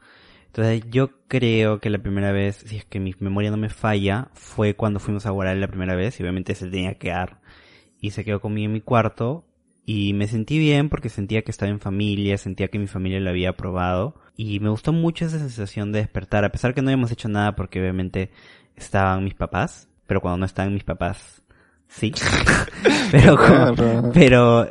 Entonces 0.48 0.84
yo 0.90 1.12
creo 1.28 1.80
que 1.80 1.90
la 1.90 2.00
primera 2.00 2.32
vez, 2.34 2.58
si 2.66 2.78
es 2.78 2.86
que 2.86 3.00
mi 3.00 3.16
memoria 3.20 3.52
no 3.52 3.58
me 3.58 3.70
falla, 3.70 4.30
fue 4.34 4.76
cuando 4.76 5.00
fuimos 5.00 5.26
a 5.26 5.30
Guaral 5.32 5.62
la 5.62 5.68
primera 5.70 5.96
vez 5.96 6.20
y 6.20 6.24
obviamente 6.24 6.56
se 6.56 6.68
tenía 6.70 6.94
que 6.94 7.08
quedar. 7.08 7.40
Y 8.02 8.12
se 8.12 8.26
quedó 8.26 8.42
conmigo 8.42 8.66
en 8.66 8.74
mi 8.74 8.82
cuarto 8.82 9.46
y 9.94 10.14
me 10.14 10.28
sentí 10.28 10.58
bien 10.58 10.88
porque 10.90 11.10
sentía 11.10 11.42
que 11.42 11.52
estaba 11.52 11.70
en 11.72 11.80
familia, 11.80 12.38
sentía 12.38 12.68
que 12.70 12.80
mi 12.80 12.88
familia 12.88 13.20
lo 13.20 13.30
había 13.30 13.50
aprobado 13.50 14.16
y 14.38 14.60
me 14.60 14.70
gustó 14.70 14.94
mucho 14.94 15.26
esa 15.26 15.40
sensación 15.40 15.92
de 15.92 16.00
despertar, 16.00 16.46
a 16.46 16.52
pesar 16.52 16.74
que 16.74 16.82
no 16.82 16.90
habíamos 16.90 17.12
hecho 17.12 17.28
nada 17.28 17.56
porque 17.56 17.80
obviamente 17.82 18.32
estaban 18.76 19.24
mis 19.24 19.34
papás, 19.34 19.90
pero 20.08 20.22
cuando 20.22 20.38
no 20.38 20.46
estaban 20.46 20.74
mis 20.74 20.84
papás, 20.84 21.42
sí. 21.88 22.14
pero, 23.12 23.36
como- 23.38 24.12
pero, 24.14 24.70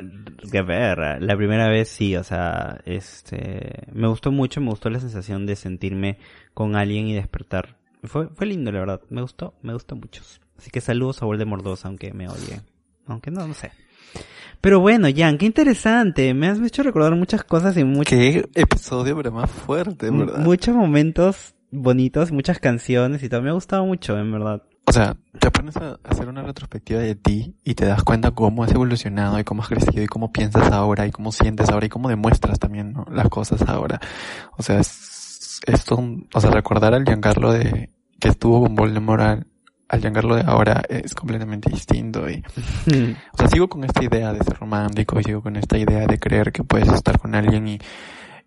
qué 0.51 0.65
perra. 0.65 1.19
La 1.21 1.37
primera 1.37 1.69
vez 1.69 1.89
sí, 1.89 2.17
o 2.17 2.25
sea, 2.25 2.81
este, 2.87 3.87
me 3.93 4.09
gustó 4.09 4.33
mucho, 4.33 4.61
me 4.61 4.71
gustó 4.71 4.91
la 4.91 5.01
sensación 5.01 5.45
de 5.47 5.57
sentirme 5.57 6.19
con 6.55 6.77
alguien 6.77 7.07
y 7.09 7.15
despertar. 7.15 7.77
Fue, 8.05 8.29
fue 8.29 8.47
lindo, 8.47 8.73
la 8.73 8.81
verdad. 8.81 9.01
Me 9.11 9.21
gustó, 9.21 9.55
me 9.63 9.73
gustó 9.75 9.97
mucho. 9.97 10.23
Así 10.57 10.71
que 10.71 10.81
saludos 10.81 11.23
a 11.23 11.27
Voldemort 11.27 11.63
2, 11.63 11.85
aunque 11.85 12.13
me 12.15 12.29
odie. 12.29 12.61
Aunque 13.07 13.31
no, 13.31 13.47
no 13.47 13.55
sé. 13.55 13.71
Pero 14.61 14.81
bueno, 14.81 15.09
Jan, 15.15 15.39
qué 15.39 15.47
interesante. 15.47 16.35
Me 16.35 16.49
has 16.49 16.61
hecho 16.61 16.83
recordar 16.83 17.15
muchas 17.17 17.45
cosas 17.45 17.77
y 17.77 17.85
muchos, 17.85 18.11
Qué 18.11 18.49
episodio, 18.55 19.17
pero 19.17 19.33
más 19.33 19.51
fuerte, 19.51 20.11
verdad. 20.11 20.39
muchos 20.41 20.75
momentos 20.77 21.55
bonitos, 21.71 22.31
muchas 22.33 22.59
canciones 22.59 23.23
y 23.23 23.29
todo. 23.29 23.41
Me 23.43 23.51
ha 23.51 23.55
gustado 23.55 23.87
mucho, 23.87 24.19
en 24.19 24.31
verdad. 24.33 24.63
O 24.87 24.93
sea, 24.93 25.17
te 25.39 25.51
pones 25.53 25.77
a 25.77 25.99
hacer 26.05 26.29
una 26.29 26.43
retrospectiva 26.43 27.01
de 27.01 27.15
ti 27.15 27.55
y 27.65 27.75
te 27.75 27.87
das 27.87 28.03
cuenta 28.03 28.33
cómo 28.33 28.65
has 28.65 28.73
evolucionado 28.73 29.39
y 29.39 29.45
cómo 29.45 29.63
has 29.63 29.69
crecido 29.69 30.03
y 30.03 30.07
cómo 30.09 30.33
piensas 30.33 30.73
ahora 30.73 31.07
y 31.07 31.13
cómo 31.13 31.31
sientes 31.31 31.69
ahora 31.71 31.87
y 31.87 31.89
cómo 31.89 32.09
demuestras 32.09 32.59
también 32.59 32.93
¿no? 32.93 33.07
las 33.11 33.29
cosas 33.29 33.63
ahora. 33.69 34.01
O 34.59 34.63
sea, 34.65 34.81
es, 34.81 35.61
es 35.67 35.85
todo 35.85 36.01
un- 36.01 36.29
o 36.35 36.41
sea, 36.41 36.51
recordar 36.51 36.93
al 36.93 37.05
Giancarlo 37.05 37.53
de, 37.53 37.91
que 38.19 38.29
estuvo 38.29 38.63
con 38.63 38.75
Voldemort 38.75 39.45
al, 39.91 40.01
Giancarlo 40.01 40.37
de 40.37 40.45
ahora 40.47 40.83
es 40.89 41.15
completamente 41.15 41.71
distinto 41.71 42.29
y, 42.31 42.43
o 43.33 43.37
sea, 43.37 43.49
sigo 43.49 43.69
con 43.69 43.85
esta 43.85 44.05
idea 44.05 44.33
de 44.33 44.43
ser 44.45 44.59
romántico 44.59 45.19
y 45.21 45.25
sigo 45.25 45.43
con 45.43 45.57
esta 45.57 45.79
idea 45.79 46.07
de 46.07 46.19
creer 46.19 46.53
que 46.53 46.65
puedes 46.65 46.89
estar 46.89 47.19
con 47.19 47.35
alguien 47.35 47.69
y, 47.69 47.79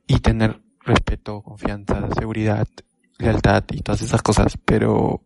y 0.08 0.20
tener 0.20 0.62
respeto, 0.82 1.42
confianza, 1.42 2.08
seguridad, 2.18 2.68
lealtad 3.18 3.64
y 3.72 3.82
todas 3.82 4.02
esas 4.02 4.22
cosas, 4.22 4.58
pero 4.64 5.22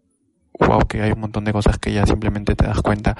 wow, 0.60 0.88
que 0.88 1.02
hay 1.02 1.12
un 1.12 1.20
montón 1.20 1.46
de 1.46 1.54
cosas 1.54 1.78
que 1.78 1.94
ya 1.94 2.06
simplemente 2.06 2.56
te 2.56 2.66
das 2.66 2.82
cuenta 2.82 3.16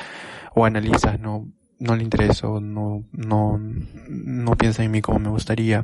o 0.54 0.66
analizas, 0.66 1.20
no, 1.20 1.48
no 1.80 1.96
le 1.96 2.04
intereso, 2.04 2.60
no, 2.60 3.04
no, 3.12 3.60
no 3.60 4.56
piensa 4.56 4.84
en 4.84 4.92
mí 4.92 5.02
como 5.02 5.20
me 5.20 5.30
gustaría, 5.30 5.84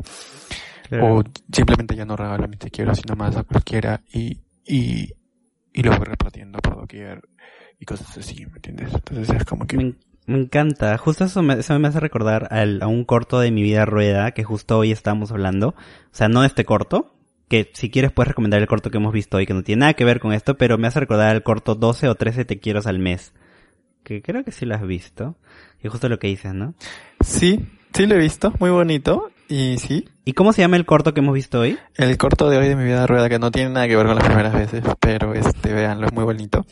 o 1.01 1.23
simplemente 1.51 1.95
ya 1.95 2.05
no 2.05 2.15
regalo 2.15 2.47
mis 2.47 2.59
te 2.59 2.69
quiero, 2.69 2.93
sino 2.93 3.15
más 3.15 3.35
a 3.35 3.43
cualquiera 3.43 4.01
y, 4.11 4.39
y, 4.65 5.13
y 5.73 5.83
lo 5.83 5.91
voy 5.97 6.05
repartiendo 6.05 6.59
por 6.59 6.75
doquier 6.75 7.21
y 7.79 7.85
cosas 7.85 8.17
así, 8.17 8.45
¿me 8.45 8.53
entiendes? 8.55 8.93
Entonces 8.93 9.29
es 9.35 9.45
como 9.45 9.65
que... 9.67 9.77
Me, 9.77 9.93
me 10.25 10.39
encanta. 10.39 10.97
Justo 10.97 11.25
eso 11.25 11.41
me, 11.43 11.55
eso 11.55 11.77
me 11.79 11.87
hace 11.87 11.99
recordar 11.99 12.47
al- 12.51 12.81
a 12.81 12.87
un 12.87 13.03
corto 13.05 13.39
de 13.39 13.51
mi 13.51 13.61
vida 13.63 13.85
rueda 13.85 14.31
que 14.31 14.43
justo 14.43 14.77
hoy 14.77 14.91
estábamos 14.91 15.31
hablando. 15.31 15.69
O 15.69 15.75
sea, 16.11 16.29
no 16.29 16.43
este 16.45 16.63
corto, 16.63 17.15
que 17.49 17.69
si 17.73 17.89
quieres 17.89 18.11
puedes 18.11 18.29
recomendar 18.29 18.61
el 18.61 18.67
corto 18.67 18.89
que 18.89 18.97
hemos 18.97 19.13
visto 19.13 19.37
hoy, 19.37 19.45
que 19.45 19.53
no 19.53 19.63
tiene 19.63 19.81
nada 19.81 19.93
que 19.95 20.05
ver 20.05 20.19
con 20.19 20.31
esto, 20.33 20.57
pero 20.57 20.77
me 20.77 20.87
hace 20.87 20.99
recordar 21.01 21.29
al 21.29 21.43
corto 21.43 21.75
12 21.75 22.07
o 22.07 22.15
13 22.15 22.45
te 22.45 22.59
quiero 22.59 22.79
al 22.85 22.99
mes. 22.99 23.33
Que 24.03 24.21
creo 24.21 24.43
que 24.43 24.51
sí 24.51 24.65
lo 24.65 24.75
has 24.75 24.85
visto. 24.85 25.35
Y 25.83 25.87
justo 25.89 26.07
lo 26.09 26.19
que 26.19 26.27
dices, 26.27 26.53
¿no? 26.53 26.73
Sí, 27.21 27.65
sí 27.93 28.05
lo 28.05 28.15
he 28.15 28.19
visto, 28.19 28.53
muy 28.59 28.69
bonito 28.69 29.31
y 29.49 29.77
sí, 29.77 30.07
¿Y 30.25 30.33
cómo 30.33 30.53
se 30.53 30.61
llama 30.61 30.77
el 30.77 30.85
corto 30.85 31.13
que 31.13 31.19
hemos 31.19 31.33
visto 31.33 31.59
hoy? 31.59 31.77
El 31.95 32.17
corto 32.17 32.49
de 32.49 32.57
hoy 32.57 32.67
de 32.69 32.75
mi 32.75 32.85
vida 32.85 33.05
rueda 33.05 33.27
que 33.27 33.39
no 33.39 33.51
tiene 33.51 33.71
nada 33.71 33.87
que 33.87 33.95
ver 33.95 34.05
con 34.05 34.15
las 34.15 34.25
primeras 34.25 34.53
veces, 34.53 34.83
pero 34.99 35.33
este, 35.33 35.73
véanlo, 35.73 36.07
es 36.07 36.13
muy 36.13 36.23
bonito. 36.23 36.65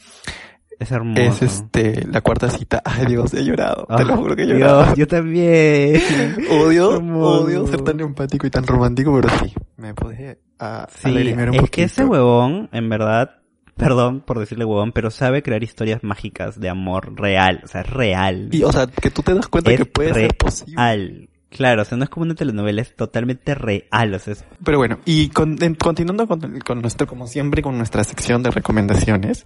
Es 0.80 0.92
hermoso. 0.92 1.22
Es 1.22 1.42
este, 1.44 2.08
la 2.08 2.22
cuarta 2.22 2.50
cita. 2.50 2.82
Ay 2.84 3.06
Dios, 3.08 3.34
he 3.36 3.44
llorado. 3.44 3.86
Ah, 3.90 3.98
Te 3.98 4.06
lo 4.06 4.18
juro 4.18 4.36
que 4.36 4.44
he 4.44 4.48
llorado. 4.48 4.84
Dios, 4.86 4.98
yo 4.98 5.08
también. 5.08 6.02
Odio, 6.50 6.90
odio 6.98 7.68
ser 7.68 7.82
tan 7.82 8.00
empático 8.00 8.48
y 8.48 8.50
tan 8.50 8.66
romántico, 8.66 9.14
pero 9.22 9.30
sí, 9.44 9.54
me 9.78 9.94
pude 9.94 10.40
a, 10.58 10.88
Sí, 10.90 11.10
alegrimar 11.10 11.50
un 11.50 11.56
es 11.56 11.62
poquito. 11.62 11.76
que 11.76 11.84
ese 11.84 12.06
huevón, 12.06 12.70
en 12.72 12.90
verdad, 12.90 13.42
perdón 13.76 14.22
por 14.22 14.40
decirle 14.40 14.66
huevón, 14.66 14.92
pero 14.92 15.12
sabe 15.12 15.44
crear 15.44 15.62
historias 15.62 16.04
mágicas 16.04 16.60
de 16.60 16.70
amor 16.70 17.14
real, 17.20 17.62
o 17.64 17.68
sea, 17.68 17.82
es 17.82 17.90
real. 17.90 18.50
Y 18.52 18.64
o 18.64 18.72
sea, 18.72 18.88
que 18.88 19.12
tú 19.12 19.22
te 19.22 19.36
das 19.36 19.48
cuenta 19.50 19.72
es 19.72 19.78
que 19.78 19.86
puede 19.86 20.14
ser 20.14 20.36
posible. 20.38 20.76
real. 20.78 21.30
Claro, 21.52 21.82
o 21.82 21.86
sea, 21.86 21.98
no 21.98 22.06
es 22.06 22.10
como 22.10 22.24
una 22.26 22.34
telenovela, 22.36 22.82
es 22.82 22.96
totalmente 22.96 23.54
real, 23.56 24.14
o 24.14 24.20
sea, 24.20 24.34
es- 24.34 24.46
Pero 24.64 24.78
bueno, 24.78 25.00
y 25.06 25.28
con- 25.30 25.62
en- 25.62 25.76
continuando 25.76 26.26
con, 26.28 26.60
con 26.62 26.82
nuestro, 26.82 27.06
como 27.08 27.28
siempre, 27.28 27.62
con 27.62 27.78
nuestra 27.78 28.04
sección 28.06 28.42
de 28.42 28.52
recomendaciones, 28.52 29.46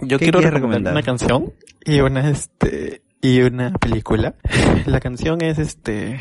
yo 0.00 0.18
¿Qué 0.18 0.24
quiero 0.26 0.40
recomendar 0.40 0.54
recomendar? 0.54 0.92
una 0.94 1.02
canción 1.02 1.52
y 1.84 2.00
una, 2.00 2.28
este, 2.28 3.02
y 3.20 3.40
una 3.40 3.72
película. 3.74 4.34
La 4.86 4.98
canción 4.98 5.40
es, 5.42 5.58
este, 5.60 6.20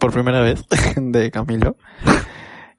por 0.00 0.12
primera 0.12 0.40
vez, 0.40 0.64
de 0.96 1.30
Camilo 1.30 1.76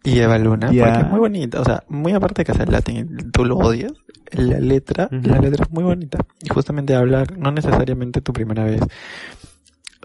y 0.03 0.19
Eva 0.19 0.37
Luna, 0.37 0.67
porque 0.67 0.99
es 1.05 1.07
muy 1.09 1.19
bonita, 1.19 1.61
o 1.61 1.63
sea, 1.65 1.83
muy 1.87 2.11
aparte 2.11 2.41
de 2.41 2.45
que 2.45 2.53
sea 2.53 2.65
latín, 2.65 3.31
tú 3.31 3.45
lo 3.45 3.55
odias, 3.57 3.93
la 4.33 4.59
letra, 4.59 5.07
la 5.09 5.39
letra 5.39 5.63
es 5.63 5.71
muy 5.71 5.83
bonita, 5.85 6.17
y 6.43 6.49
justamente 6.49 6.93
habla, 6.95 7.23
no 7.37 7.51
necesariamente 7.51 8.19
tu 8.21 8.33
primera 8.33 8.65
vez, 8.65 8.81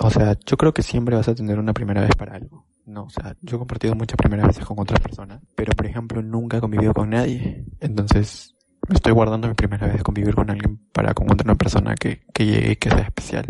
o 0.03 0.11
sea, 0.11 0.37
yo 0.47 0.57
creo 0.57 0.73
que 0.73 0.83
siempre 0.83 1.17
vas 1.17 1.29
a 1.29 1.35
tener 1.35 1.59
una 1.59 1.75
primera 1.75 2.01
vez 2.01 2.15
para 2.17 2.35
algo. 2.35 2.67
No, 2.87 3.05
o 3.05 3.11
sea, 3.11 3.37
yo 3.43 3.57
he 3.57 3.59
compartido 3.59 3.95
muchas 3.95 4.17
primeras 4.17 4.47
veces 4.47 4.65
con 4.65 4.79
otras 4.79 5.01
personas, 5.01 5.41
pero 5.55 5.73
por 5.73 5.87
ejemplo 5.87 6.23
nunca 6.23 6.57
he 6.57 6.61
convivido 6.61 6.95
con 6.95 7.11
nadie. 7.11 7.65
Entonces, 7.81 8.57
me 8.89 8.95
estoy 8.95 9.13
guardando 9.13 9.47
mi 9.49 9.55
primera 9.55 9.87
vez 9.87 9.99
de 9.99 10.03
convivir 10.03 10.35
con 10.35 10.51
alguien 10.51 10.81
para 10.93 11.13
con 11.13 11.31
otra 11.31 11.55
persona 11.55 11.95
que, 11.95 12.23
que 12.33 12.47
llegue 12.47 12.73
y 12.73 12.77
que 12.77 12.91
sea 12.91 13.01
especial. 13.01 13.47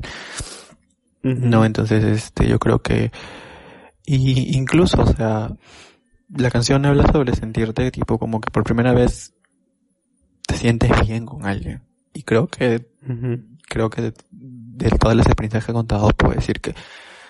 No, 1.23 1.65
entonces 1.65 2.03
este, 2.03 2.49
yo 2.49 2.59
creo 2.59 2.81
que, 2.81 3.13
y 4.05 4.57
incluso, 4.57 5.03
o 5.03 5.07
sea, 5.07 5.55
la 6.35 6.51
canción 6.51 6.85
habla 6.87 7.07
sobre 7.13 7.35
sentirte 7.37 7.91
tipo 7.91 8.19
como 8.19 8.41
que 8.41 8.51
por 8.51 8.65
primera 8.65 8.93
vez 8.93 9.35
te 10.47 10.57
sientes 10.57 10.91
bien 11.07 11.27
con 11.27 11.47
alguien. 11.47 11.83
Y 12.13 12.23
creo 12.23 12.49
que 12.49 12.89
creo 13.69 13.89
que 13.89 14.13
de, 14.81 14.91
todas 14.99 15.17
las 15.17 15.27
experiencias 15.27 15.65
que 15.65 15.73
he 15.73 15.75
contado 15.75 16.09
puedo 16.11 16.35
decir 16.35 16.61
que 16.61 16.75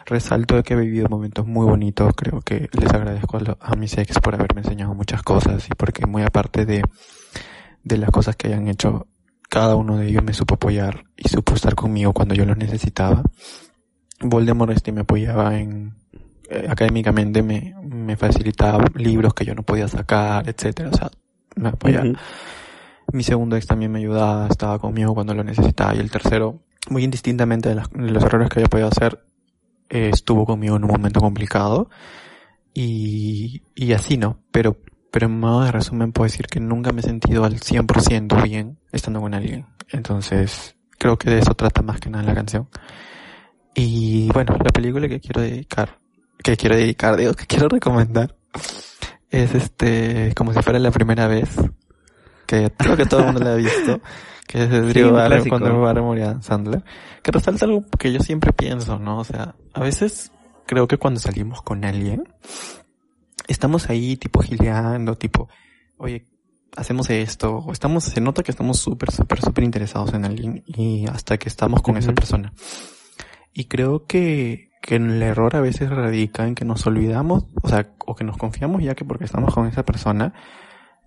resalto 0.06 0.56
de 0.56 0.62
que 0.62 0.74
he 0.74 0.76
vivido 0.76 1.08
momentos 1.08 1.46
muy 1.46 1.66
bonitos. 1.66 2.12
Creo 2.16 2.40
que 2.40 2.68
les 2.72 2.92
agradezco 2.92 3.36
a, 3.36 3.40
lo- 3.40 3.58
a 3.60 3.74
mis 3.76 3.96
ex 3.98 4.18
por 4.20 4.34
haberme 4.34 4.62
enseñado 4.62 4.94
muchas 4.94 5.22
cosas 5.22 5.66
y 5.68 5.74
porque 5.74 6.06
muy 6.06 6.22
aparte 6.22 6.64
de, 6.66 6.82
de 7.84 7.98
las 7.98 8.10
cosas 8.10 8.36
que 8.36 8.48
hayan 8.48 8.68
hecho, 8.68 9.06
cada 9.48 9.76
uno 9.76 9.96
de 9.96 10.08
ellos 10.08 10.22
me 10.24 10.32
supo 10.32 10.54
apoyar 10.54 11.04
y 11.16 11.28
supo 11.28 11.54
estar 11.54 11.74
conmigo 11.74 12.12
cuando 12.12 12.34
yo 12.34 12.44
los 12.46 12.56
necesitaba. 12.56 13.22
Voldemort 14.20 14.72
este 14.72 14.92
me 14.92 15.02
apoyaba 15.02 15.58
en 15.58 15.94
eh, 16.50 16.66
académicamente 16.68 17.42
me, 17.42 17.74
me 17.82 18.16
facilitaba 18.16 18.84
libros 18.94 19.32
que 19.34 19.44
yo 19.44 19.54
no 19.54 19.62
podía 19.62 19.88
sacar, 19.88 20.48
etcétera, 20.48 20.90
o 20.92 20.96
sea, 20.96 21.10
me 21.56 21.68
apoyaba. 21.70 22.06
Mi 23.12 23.22
segundo 23.24 23.56
ex 23.56 23.66
también 23.66 23.90
me 23.90 23.98
ayudaba, 23.98 24.46
estaba 24.48 24.78
conmigo 24.78 25.14
cuando 25.14 25.34
lo 25.34 25.42
necesitaba. 25.42 25.94
Y 25.94 25.98
el 25.98 26.10
tercero, 26.10 26.60
muy 26.88 27.04
indistintamente 27.04 27.68
de, 27.68 27.82
los 27.92 28.24
errores 28.24 28.48
que 28.48 28.60
había 28.60 28.68
podido 28.68 28.88
hacer, 28.88 29.24
eh, 29.88 30.10
estuvo 30.12 30.46
conmigo 30.46 30.76
en 30.76 30.84
un 30.84 30.90
momento 30.90 31.20
complicado. 31.20 31.90
Y, 32.72 33.62
y 33.74 33.92
así, 33.92 34.16
¿no? 34.16 34.38
Pero, 34.52 34.78
pero 35.10 35.26
en 35.26 35.38
modo 35.40 35.64
de 35.64 35.72
resumen 35.72 36.12
puedo 36.12 36.26
decir 36.30 36.46
que 36.46 36.60
nunca 36.60 36.92
me 36.92 37.00
he 37.00 37.04
sentido 37.04 37.44
al 37.44 37.58
100% 37.58 38.42
bien 38.42 38.78
estando 38.92 39.20
con 39.20 39.34
alguien. 39.34 39.66
Entonces, 39.90 40.76
creo 40.98 41.18
que 41.18 41.30
de 41.30 41.40
eso 41.40 41.54
trata 41.54 41.82
más 41.82 41.98
que 42.00 42.10
nada 42.10 42.24
la 42.24 42.34
canción. 42.34 42.68
Y 43.74 44.30
bueno, 44.32 44.56
la 44.62 44.70
película 44.70 45.08
que 45.08 45.20
quiero 45.20 45.40
dedicar, 45.40 45.98
que 46.42 46.56
quiero 46.56 46.76
dedicar, 46.76 47.16
digo, 47.16 47.34
que 47.34 47.46
quiero 47.46 47.68
recomendar, 47.68 48.36
es 49.30 49.54
este, 49.54 50.32
como 50.36 50.52
si 50.52 50.60
fuera 50.62 50.78
la 50.78 50.90
primera 50.90 51.26
vez, 51.26 51.48
que 52.46 52.70
creo 52.76 52.96
que 52.96 53.06
todo 53.06 53.20
el 53.20 53.26
mundo 53.26 53.40
la 53.40 53.52
ha 53.52 53.56
visto, 53.56 54.00
que 54.50 54.64
es 54.64 54.68
de 54.70 54.82
Sí, 54.92 54.98
Drew 55.00 55.14
clásico. 55.14 55.56
con 55.58 55.62
Drew 55.64 55.80
Barrymore 55.80 56.20
y 56.38 56.42
Sandler, 56.42 56.82
que 57.22 57.30
resalta 57.30 57.66
algo 57.66 57.84
que 57.98 58.12
yo 58.12 58.18
siempre 58.18 58.52
pienso, 58.52 58.98
¿no? 58.98 59.18
O 59.18 59.24
sea, 59.24 59.54
a 59.74 59.80
veces 59.80 60.32
creo 60.66 60.88
que 60.88 60.96
cuando 60.98 61.20
salimos 61.20 61.62
con 61.62 61.84
alguien, 61.84 62.24
estamos 63.46 63.88
ahí 63.90 64.16
tipo 64.16 64.42
gileando, 64.42 65.16
tipo, 65.16 65.48
oye, 65.98 66.24
hacemos 66.76 67.10
esto, 67.10 67.58
o 67.58 67.72
estamos, 67.72 68.04
se 68.04 68.20
nota 68.20 68.42
que 68.42 68.50
estamos 68.50 68.78
súper, 68.80 69.12
súper, 69.12 69.40
súper 69.40 69.62
interesados 69.64 70.14
en 70.14 70.24
alguien 70.24 70.62
y 70.66 71.06
hasta 71.06 71.38
que 71.38 71.48
estamos 71.48 71.80
con 71.82 71.96
esa 71.96 72.08
Ujú. 72.08 72.16
persona. 72.16 72.52
Y 73.52 73.64
creo 73.66 74.06
que, 74.06 74.70
que 74.82 74.96
el 74.96 75.22
error 75.22 75.54
a 75.56 75.60
veces 75.60 75.90
radica 75.90 76.46
en 76.46 76.54
que 76.56 76.64
nos 76.64 76.86
olvidamos, 76.86 77.44
o 77.62 77.68
sea, 77.68 77.88
o 78.06 78.14
que 78.16 78.24
nos 78.24 78.36
confiamos 78.36 78.82
ya 78.82 78.94
que 78.96 79.04
porque 79.04 79.24
estamos 79.24 79.54
con 79.54 79.66
esa 79.66 79.84
persona, 79.84 80.32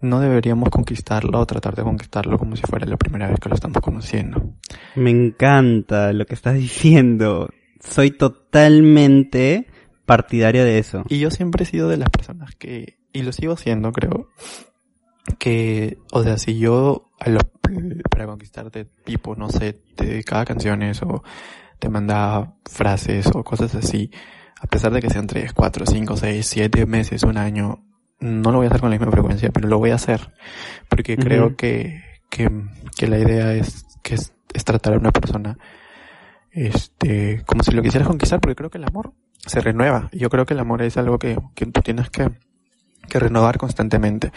no 0.03 0.19
deberíamos 0.19 0.69
conquistarlo 0.69 1.39
o 1.39 1.45
tratar 1.45 1.75
de 1.75 1.84
conquistarlo 1.84 2.38
como 2.38 2.55
si 2.55 2.61
fuera 2.63 2.85
la 2.85 2.97
primera 2.97 3.27
vez 3.27 3.39
que 3.39 3.49
lo 3.49 3.55
estamos 3.55 3.81
conociendo. 3.81 4.53
Me 4.95 5.09
encanta 5.09 6.13
lo 6.13 6.25
que 6.25 6.35
estás 6.35 6.55
diciendo. 6.55 7.49
Soy 7.80 8.11
totalmente 8.11 9.67
partidario 10.05 10.63
de 10.63 10.77
eso. 10.80 11.03
Y 11.09 11.19
yo 11.19 11.31
siempre 11.31 11.63
he 11.63 11.67
sido 11.67 11.88
de 11.89 11.97
las 11.97 12.09
personas 12.09 12.55
que, 12.55 12.97
y 13.13 13.23
lo 13.23 13.31
sigo 13.31 13.57
siendo, 13.57 13.91
creo, 13.91 14.30
que, 15.39 15.97
o 16.11 16.23
sea, 16.23 16.38
si 16.38 16.57
yo 16.59 17.09
a 17.19 17.30
lo- 17.30 17.39
para 18.09 18.25
conquistarte, 18.25 18.85
tipo, 19.05 19.35
no 19.35 19.49
sé, 19.49 19.73
te 19.95 20.05
dedicaba 20.05 20.45
canciones 20.45 21.01
o 21.01 21.23
te 21.80 21.89
mandaba 21.89 22.55
frases 22.65 23.27
o 23.34 23.43
cosas 23.43 23.73
así, 23.75 24.11
a 24.61 24.67
pesar 24.67 24.93
de 24.93 25.01
que 25.01 25.09
sean 25.09 25.27
3, 25.27 25.53
4, 25.53 25.85
5, 25.85 26.17
6, 26.17 26.45
7 26.45 26.85
meses, 26.85 27.23
un 27.23 27.38
año, 27.38 27.84
no 28.24 28.52
lo 28.52 28.58
voy 28.58 28.66
a 28.66 28.70
hacer 28.70 28.82
con 28.82 28.90
la 28.90 28.98
misma 28.98 29.12
frecuencia, 29.12 29.50
pero 29.52 29.68
lo 29.68 29.78
voy 29.78 29.91
a 29.91 29.95
hacer. 29.95 30.32
Porque 30.88 31.18
creo 31.18 31.56
que, 31.56 32.02
que, 32.30 32.50
que 32.95 33.08
la 33.08 33.20
idea 33.20 33.54
es, 33.54 33.86
que 34.02 34.16
es, 34.16 34.34
es 34.54 34.64
tratar 34.64 34.94
a 34.94 34.98
una 34.98 35.12
persona, 35.12 35.58
este, 36.52 37.44
como 37.45 37.64
si 37.64 37.72
lo 37.72 37.82
quisieras 37.82 38.08
conquistar, 38.08 38.40
porque 38.40 38.56
creo 38.56 38.70
que 38.70 38.78
el 38.78 38.86
amor 38.86 39.14
se 39.45 39.60
renueva. 39.60 40.10
Yo 40.14 40.30
creo 40.30 40.45
que 40.45 40.54
el 40.54 40.62
amor 40.62 40.82
es 40.82 40.95
algo 40.98 41.20
que, 41.20 41.38
que 41.54 41.66
tú 41.66 41.82
tienes 41.82 42.10
que, 42.10 42.30
que 43.10 43.20
renovar 43.20 43.58
constantemente. 43.58 44.32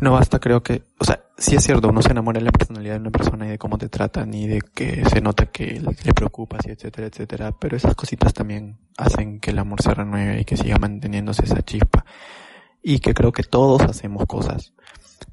No 0.00 0.12
basta, 0.12 0.38
creo 0.38 0.62
que, 0.62 0.82
o 0.98 1.04
sea, 1.04 1.24
sí 1.36 1.56
es 1.56 1.64
cierto, 1.64 1.88
uno 1.88 2.02
se 2.02 2.10
enamora 2.10 2.38
de 2.38 2.44
la 2.44 2.52
personalidad 2.52 2.94
de 2.94 3.00
una 3.00 3.10
persona 3.10 3.46
y 3.46 3.50
de 3.50 3.58
cómo 3.58 3.78
te 3.78 3.88
tratan 3.88 4.32
y 4.34 4.46
de 4.46 4.60
que 4.60 5.04
se 5.08 5.20
nota 5.20 5.46
que 5.46 5.80
le 6.04 6.12
preocupas 6.12 6.66
y 6.66 6.70
etcétera, 6.70 7.08
etcétera, 7.08 7.52
pero 7.58 7.76
esas 7.76 7.94
cositas 7.94 8.32
también 8.32 8.76
hacen 8.96 9.40
que 9.40 9.50
el 9.50 9.58
amor 9.58 9.82
se 9.82 9.92
renueve 9.94 10.40
y 10.40 10.44
que 10.44 10.56
siga 10.56 10.78
manteniéndose 10.78 11.44
esa 11.46 11.62
chispa. 11.62 12.04
Y 12.88 13.00
que 13.00 13.12
creo 13.12 13.32
que 13.32 13.42
todos 13.42 13.82
hacemos 13.82 14.24
cosas 14.24 14.72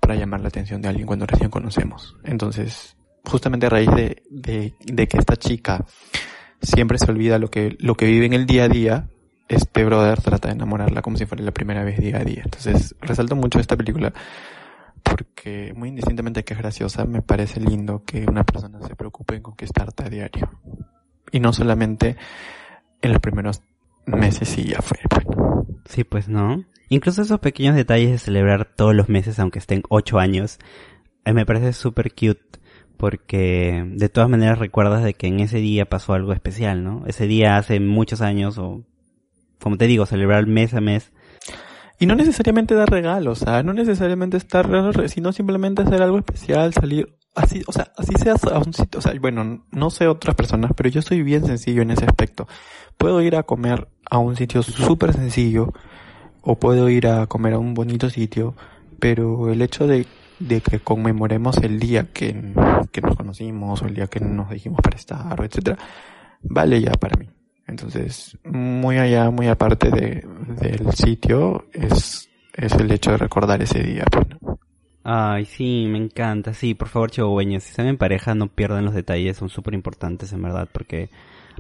para 0.02 0.16
llamar 0.16 0.42
la 0.42 0.50
atención 0.50 0.82
de 0.82 0.90
alguien 0.90 1.08
cuando 1.08 1.26
recién 1.26 1.50
conocemos. 1.50 2.18
Entonces, 2.26 2.98
justamente 3.24 3.68
a 3.68 3.70
raíz 3.70 3.90
de, 3.92 4.24
de, 4.30 4.74
de 4.84 5.08
que 5.08 5.18
esta 5.18 5.38
chica 5.38 5.86
siempre 6.62 6.98
se 6.98 7.10
olvida 7.10 7.40
lo 7.40 7.50
que, 7.50 7.78
lo 7.80 7.96
que 7.96 8.08
vive 8.08 8.26
en 8.26 8.34
el 8.34 8.46
día 8.46 8.66
a 8.66 8.68
día, 8.68 9.08
este 9.48 9.86
brother 9.86 10.22
trata 10.22 10.50
de 10.50 10.56
enamorarla 10.56 11.02
como 11.02 11.16
si 11.16 11.26
fuera 11.26 11.46
la 11.46 11.54
primera 11.54 11.86
vez 11.86 11.98
día 11.98 12.18
a 12.18 12.26
día. 12.26 12.42
Entonces, 12.44 12.94
resalto 13.00 13.38
mucho 13.38 13.58
esta 13.62 13.78
película 13.78 14.12
porque 15.02 15.72
muy 15.78 15.88
indistintamente 15.88 16.44
que 16.44 16.56
es 16.56 16.60
graciosa, 16.60 17.06
me 17.06 17.22
parece 17.22 17.62
lindo 17.62 18.04
que 18.06 18.26
una 18.28 18.44
persona 18.44 18.86
se 18.86 18.98
preocupe 18.98 19.38
en 19.38 19.44
conquistarte 19.44 20.04
a 20.04 20.10
diario. 20.10 20.50
Y 21.32 21.40
no 21.40 21.54
solamente 21.54 22.18
en 23.02 23.14
los 23.14 23.22
primeros 23.22 23.62
meses 24.08 24.58
y 24.58 24.72
ya 24.72 24.82
fue. 24.82 25.00
Bueno, 25.10 25.66
Sí, 25.86 26.04
pues 26.04 26.28
no. 26.28 26.66
Incluso 26.90 27.22
esos 27.22 27.40
pequeños 27.40 27.76
detalles 27.76 28.12
de 28.12 28.18
celebrar 28.18 28.66
todos 28.66 28.96
los 28.96 29.10
meses, 29.10 29.40
aunque 29.40 29.60
estén 29.60 29.84
ocho 29.90 30.20
años, 30.20 30.60
eh, 31.26 31.34
me 31.34 31.46
parece 31.46 31.74
súper 31.74 32.12
cute. 32.12 32.60
Porque 32.98 33.84
de 33.86 34.08
todas 34.10 34.30
maneras 34.30 34.60
recuerdas 34.60 35.04
de 35.04 35.14
que 35.14 35.28
en 35.28 35.42
ese 35.42 35.58
día 35.58 35.86
pasó 35.86 36.14
algo 36.14 36.32
especial, 36.32 36.84
¿no? 36.84 37.04
Ese 37.08 37.28
día 37.28 37.58
hace 37.58 37.80
muchos 37.82 38.22
años, 38.22 38.58
o 38.58 38.84
como 39.60 39.78
te 39.78 39.88
digo, 39.88 40.06
celebrar 40.06 40.48
mes 40.48 40.74
a 40.74 40.82
mes. 40.82 41.12
Y 42.00 42.06
no 42.06 42.16
necesariamente 42.16 42.74
dar 42.74 42.90
regalos, 42.90 43.44
¿ah? 43.44 43.64
No 43.64 43.74
necesariamente 43.74 44.38
estar, 44.38 44.70
sino 45.10 45.34
simplemente 45.34 45.82
hacer 45.82 46.02
algo 46.02 46.18
especial, 46.18 46.74
salir 46.74 47.16
así, 47.36 47.62
o 47.68 47.72
sea, 47.72 47.92
así 47.98 48.14
seas 48.16 48.44
a 48.46 48.58
un 48.58 48.74
sitio, 48.74 49.00
o 49.00 49.02
sea, 49.02 49.14
bueno, 49.20 49.66
no 49.72 49.90
sé 49.90 50.08
otras 50.08 50.36
personas, 50.36 50.72
pero 50.76 50.90
yo 50.90 51.02
soy 51.02 51.22
bien 51.22 51.46
sencillo 51.46 51.82
en 51.82 51.92
ese 51.92 52.06
aspecto. 52.06 52.48
Puedo 52.98 53.22
ir 53.22 53.36
a 53.36 53.44
comer 53.44 53.88
a 54.10 54.18
un 54.18 54.36
sitio 54.36 54.64
súper 54.64 55.14
sencillo, 55.14 55.74
o 56.46 56.56
puedo 56.56 56.90
ir 56.90 57.08
a 57.08 57.28
comer 57.28 57.54
a 57.54 57.60
un 57.60 57.74
bonito 57.74 58.10
sitio, 58.10 58.56
pero 59.00 59.52
el 59.52 59.62
hecho 59.62 59.88
de, 59.88 60.06
de 60.40 60.62
que 60.62 60.80
conmemoremos 60.80 61.58
el 61.58 61.80
día 61.80 62.08
que, 62.14 62.54
que 62.92 63.02
nos 63.02 63.16
conocimos, 63.16 63.82
o 63.82 63.88
el 63.88 63.96
día 63.96 64.08
que 64.08 64.20
nos 64.20 64.50
dijimos 64.52 64.80
para 64.82 64.96
estar, 64.96 65.44
etcétera, 65.44 65.78
vale 66.44 66.80
ya 66.80 66.92
para 66.92 67.18
mí. 67.18 67.28
Entonces, 67.68 68.38
muy 68.44 68.98
allá, 69.00 69.32
muy 69.32 69.48
aparte 69.48 69.90
de, 69.90 70.24
del 70.60 70.94
sitio, 70.94 71.66
es, 71.74 72.30
es 72.54 72.74
el 72.74 72.92
hecho 72.92 73.12
de 73.12 73.18
recordar 73.18 73.62
ese 73.64 73.82
día. 73.82 74.06
pues, 74.12 74.28
¿no? 74.30 74.60
Ay, 75.04 75.46
sí, 75.46 75.88
me 75.90 75.98
encanta. 75.98 76.54
Sí, 76.54 76.76
por 76.76 76.90
favor, 76.90 77.10
chihuahueños, 77.12 77.64
si 77.64 77.70
están 77.72 77.88
en 77.88 77.98
pareja, 77.98 78.36
no 78.36 78.48
pierdan 78.48 78.86
los 78.86 78.94
detalles, 78.94 79.38
son 79.38 79.50
súper 79.50 79.74
importantes 79.74 80.32
en 80.32 80.44
verdad, 80.44 80.70
porque 80.72 81.10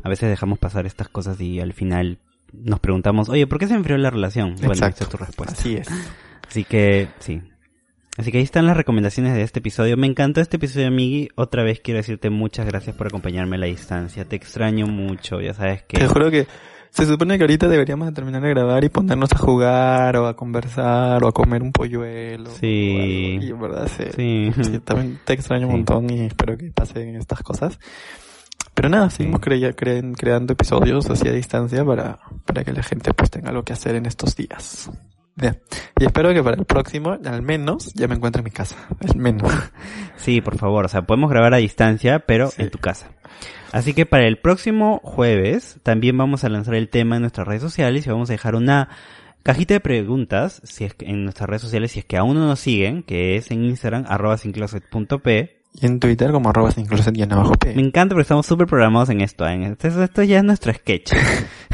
a 0.03 0.09
veces 0.09 0.29
dejamos 0.29 0.59
pasar 0.59 0.85
estas 0.85 1.09
cosas 1.09 1.39
y 1.41 1.59
al 1.59 1.73
final 1.73 2.19
nos 2.63 2.79
preguntamos, 2.79 3.29
oye, 3.29 3.47
¿por 3.47 3.59
qué 3.59 3.67
se 3.67 3.73
enfrió 3.73 3.97
la 3.97 4.09
relación? 4.09 4.55
Bueno, 4.55 4.73
Exacto. 4.73 4.95
esa 4.95 5.03
es 5.05 5.09
tu 5.09 5.17
respuesta. 5.17 5.55
Así 5.57 5.75
es. 5.75 5.87
Así 6.47 6.63
que, 6.63 7.07
sí. 7.19 7.41
Así 8.17 8.31
que 8.31 8.37
ahí 8.37 8.43
están 8.45 8.65
las 8.65 8.77
recomendaciones 8.77 9.33
de 9.33 9.41
este 9.41 9.59
episodio. 9.59 9.97
Me 9.97 10.07
encantó 10.07 10.39
este 10.39 10.55
episodio, 10.55 10.89
Migi. 10.89 11.27
Otra 11.35 11.63
vez 11.63 11.81
quiero 11.81 11.97
decirte 11.97 12.29
muchas 12.29 12.65
gracias 12.65 12.95
por 12.95 13.07
acompañarme 13.07 13.57
a 13.57 13.59
la 13.59 13.65
distancia. 13.65 14.23
Te 14.25 14.37
extraño 14.37 14.87
mucho, 14.87 15.41
ya 15.41 15.53
sabes 15.53 15.83
que... 15.83 15.97
Te 15.97 16.07
juro 16.07 16.31
que 16.31 16.47
se 16.91 17.05
supone 17.05 17.37
que 17.37 17.43
ahorita 17.43 17.67
deberíamos 17.67 18.07
de 18.07 18.13
terminar 18.13 18.41
de 18.41 18.49
grabar 18.51 18.81
y 18.85 18.87
ponernos 18.89 19.33
a 19.33 19.37
jugar 19.37 20.15
o 20.15 20.27
a 20.27 20.35
conversar 20.37 21.21
o 21.25 21.27
a 21.27 21.33
comer 21.33 21.61
un 21.61 21.73
polluelo. 21.73 22.49
Sí. 22.51 22.95
o 22.95 23.01
algo. 23.01 23.45
Y 23.45 23.49
en 23.49 23.59
verdad 23.59 23.91
sí. 23.97 24.03
Sí. 24.15 24.63
sí, 24.63 24.79
también 24.79 25.19
te 25.25 25.33
extraño 25.33 25.67
un 25.67 25.71
Sí. 25.73 25.77
montón 25.79 26.09
y 26.09 26.21
espero 26.21 26.57
que 26.57 26.71
pasen 26.71 27.17
estas 27.17 27.41
cosas. 27.41 27.77
Pero 28.75 28.89
nada, 28.89 29.09
seguimos 29.09 29.39
crea- 29.39 29.75
cre- 29.75 30.15
creando 30.15 30.53
episodios 30.53 31.09
así 31.09 31.27
a 31.27 31.31
distancia 31.31 31.83
para, 31.83 32.19
para 32.45 32.63
que 32.63 32.73
la 32.73 32.83
gente 32.83 33.13
pues 33.13 33.31
tenga 33.31 33.49
algo 33.49 33.63
que 33.63 33.73
hacer 33.73 33.95
en 33.95 34.05
estos 34.05 34.35
días. 34.35 34.91
Ya. 35.37 35.57
Y 35.99 36.05
espero 36.05 36.33
que 36.33 36.43
para 36.43 36.55
el 36.57 36.65
próximo, 36.65 37.17
al 37.25 37.41
menos, 37.41 37.93
ya 37.93 38.07
me 38.07 38.15
encuentre 38.15 38.41
en 38.41 38.45
mi 38.45 38.51
casa. 38.51 38.75
Al 39.07 39.15
menos. 39.17 39.51
Sí, 40.17 40.41
por 40.41 40.57
favor. 40.57 40.85
O 40.85 40.87
sea, 40.87 41.03
podemos 41.03 41.29
grabar 41.29 41.53
a 41.53 41.57
distancia, 41.57 42.19
pero 42.19 42.47
Sí. 42.49 42.63
en 42.63 42.69
tu 42.71 42.77
casa. 42.79 43.11
Así 43.73 43.93
que 43.93 44.05
para 44.05 44.25
el 44.27 44.37
próximo 44.37 45.01
jueves 45.03 45.77
también 45.83 46.17
vamos 46.17 46.43
a 46.43 46.49
lanzar 46.49 46.75
el 46.75 46.89
tema 46.89 47.15
en 47.17 47.21
nuestras 47.23 47.47
redes 47.47 47.61
sociales 47.61 48.05
y 48.05 48.09
vamos 48.09 48.29
a 48.29 48.33
dejar 48.33 48.55
una 48.55 48.89
cajita 49.43 49.73
de 49.75 49.81
preguntas 49.81 50.61
si 50.63 50.85
es 50.85 50.93
que 50.95 51.05
en 51.05 51.23
nuestras 51.25 51.49
redes 51.49 51.61
sociales 51.61 51.91
si 51.91 51.99
es 51.99 52.05
que 52.05 52.17
aún 52.17 52.35
no 52.39 52.47
nos 52.47 52.59
siguen, 52.61 53.03
que 53.03 53.35
es 53.35 53.51
en 53.51 53.65
Instagram 53.65 54.05
arroba 54.07 54.37
sincloset.p. 54.37 55.54
Y 55.79 55.85
en 55.85 55.99
Twitter 55.99 56.31
como 56.31 56.49
arroba 56.49 56.71
sin 56.71 56.85
closet 56.85 57.17
y 57.17 57.23
en 57.23 57.33
abajo 57.33 57.53
P. 57.53 57.75
Me 57.75 57.81
encanta 57.81 58.15
porque 58.15 58.21
estamos 58.21 58.45
súper 58.45 58.67
programados 58.67 59.09
en 59.09 59.21
esto. 59.21 59.47
¿eh? 59.47 59.75
Esto, 59.79 60.03
esto 60.03 60.23
ya 60.23 60.37
es 60.37 60.43
nuestro 60.43 60.73
sketch. 60.73 61.13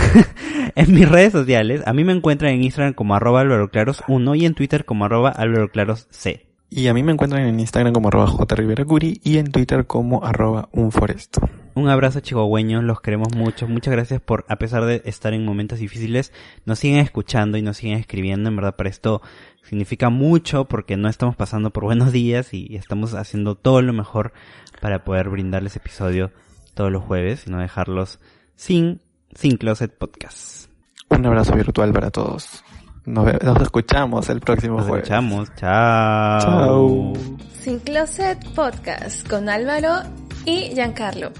en 0.76 0.94
mis 0.94 1.08
redes 1.08 1.32
sociales, 1.32 1.82
a 1.86 1.94
mí 1.94 2.04
me 2.04 2.14
encuentran 2.14 2.54
en 2.54 2.64
Instagram 2.64 2.94
como 2.94 3.16
arroba 3.16 3.44
alvaroclaros1 3.44 4.40
y 4.40 4.46
en 4.46 4.56
Twitter 4.56 4.86
como 4.86 5.06
arroba 5.06 5.30
alvaroclarosc. 5.30 6.12
Y 6.74 6.88
a 6.88 6.94
mí 6.94 7.04
me 7.04 7.12
encuentran 7.12 7.46
en 7.46 7.60
Instagram 7.60 7.92
como 7.92 8.08
arroba 8.08 8.28
jriveracuri 8.28 9.20
y 9.26 9.40
en 9.40 9.52
Twitter 9.52 9.86
como 9.86 10.24
arroba 10.24 10.70
unforesto. 10.72 11.42
Un 11.74 11.90
abrazo 11.90 12.22
chihuahueños, 12.22 12.82
los 12.84 13.02
queremos 13.02 13.36
mucho. 13.36 13.68
Muchas 13.68 13.92
gracias 13.92 14.22
por, 14.22 14.46
a 14.48 14.56
pesar 14.56 14.86
de 14.86 15.02
estar 15.04 15.34
en 15.34 15.44
momentos 15.44 15.80
difíciles, 15.80 16.32
nos 16.66 16.80
siguen 16.80 17.00
escuchando 17.00 17.58
y 17.58 17.62
nos 17.62 17.76
siguen 17.76 17.98
escribiendo. 17.98 18.50
En 18.50 18.56
verdad, 18.56 18.78
para 18.78 18.90
esto 18.90 19.22
significa 19.64 20.10
mucho 20.10 20.66
porque 20.66 20.98
no 20.98 21.08
estamos 21.10 21.36
pasando 21.36 21.72
por 21.72 21.84
buenos 21.86 22.12
días 22.12 22.54
y 22.54 22.76
estamos 22.76 23.14
haciendo 23.14 23.56
todo 23.56 23.82
lo 23.82 23.94
mejor 23.94 24.34
para 24.82 25.04
poder 25.04 25.30
brindarles 25.30 25.76
episodio 25.76 26.32
todos 26.74 26.92
los 26.92 27.04
jueves 27.04 27.46
y 27.48 27.52
no 27.52 27.60
dejarlos 27.60 28.20
sin, 28.56 29.02
sin 29.36 29.58
Closet 29.58 29.96
Podcast. 29.98 30.70
Un 31.10 31.26
abrazo 31.26 31.54
virtual 31.56 31.92
para 31.94 32.10
todos. 32.12 32.64
Nos, 33.06 33.26
nos 33.44 33.62
escuchamos 33.62 34.30
el 34.30 34.40
próximo 34.42 34.78
Nos 34.78 34.88
jueves. 34.88 35.04
escuchamos. 35.04 35.50
Chao. 35.56 36.40
Chao. 36.40 37.14
Sin 37.60 37.80
Closet 37.80 38.38
Podcast 38.54 39.28
con 39.28 39.50
Álvaro 39.50 40.04
y 40.46 40.70
Giancarlo. 40.74 41.32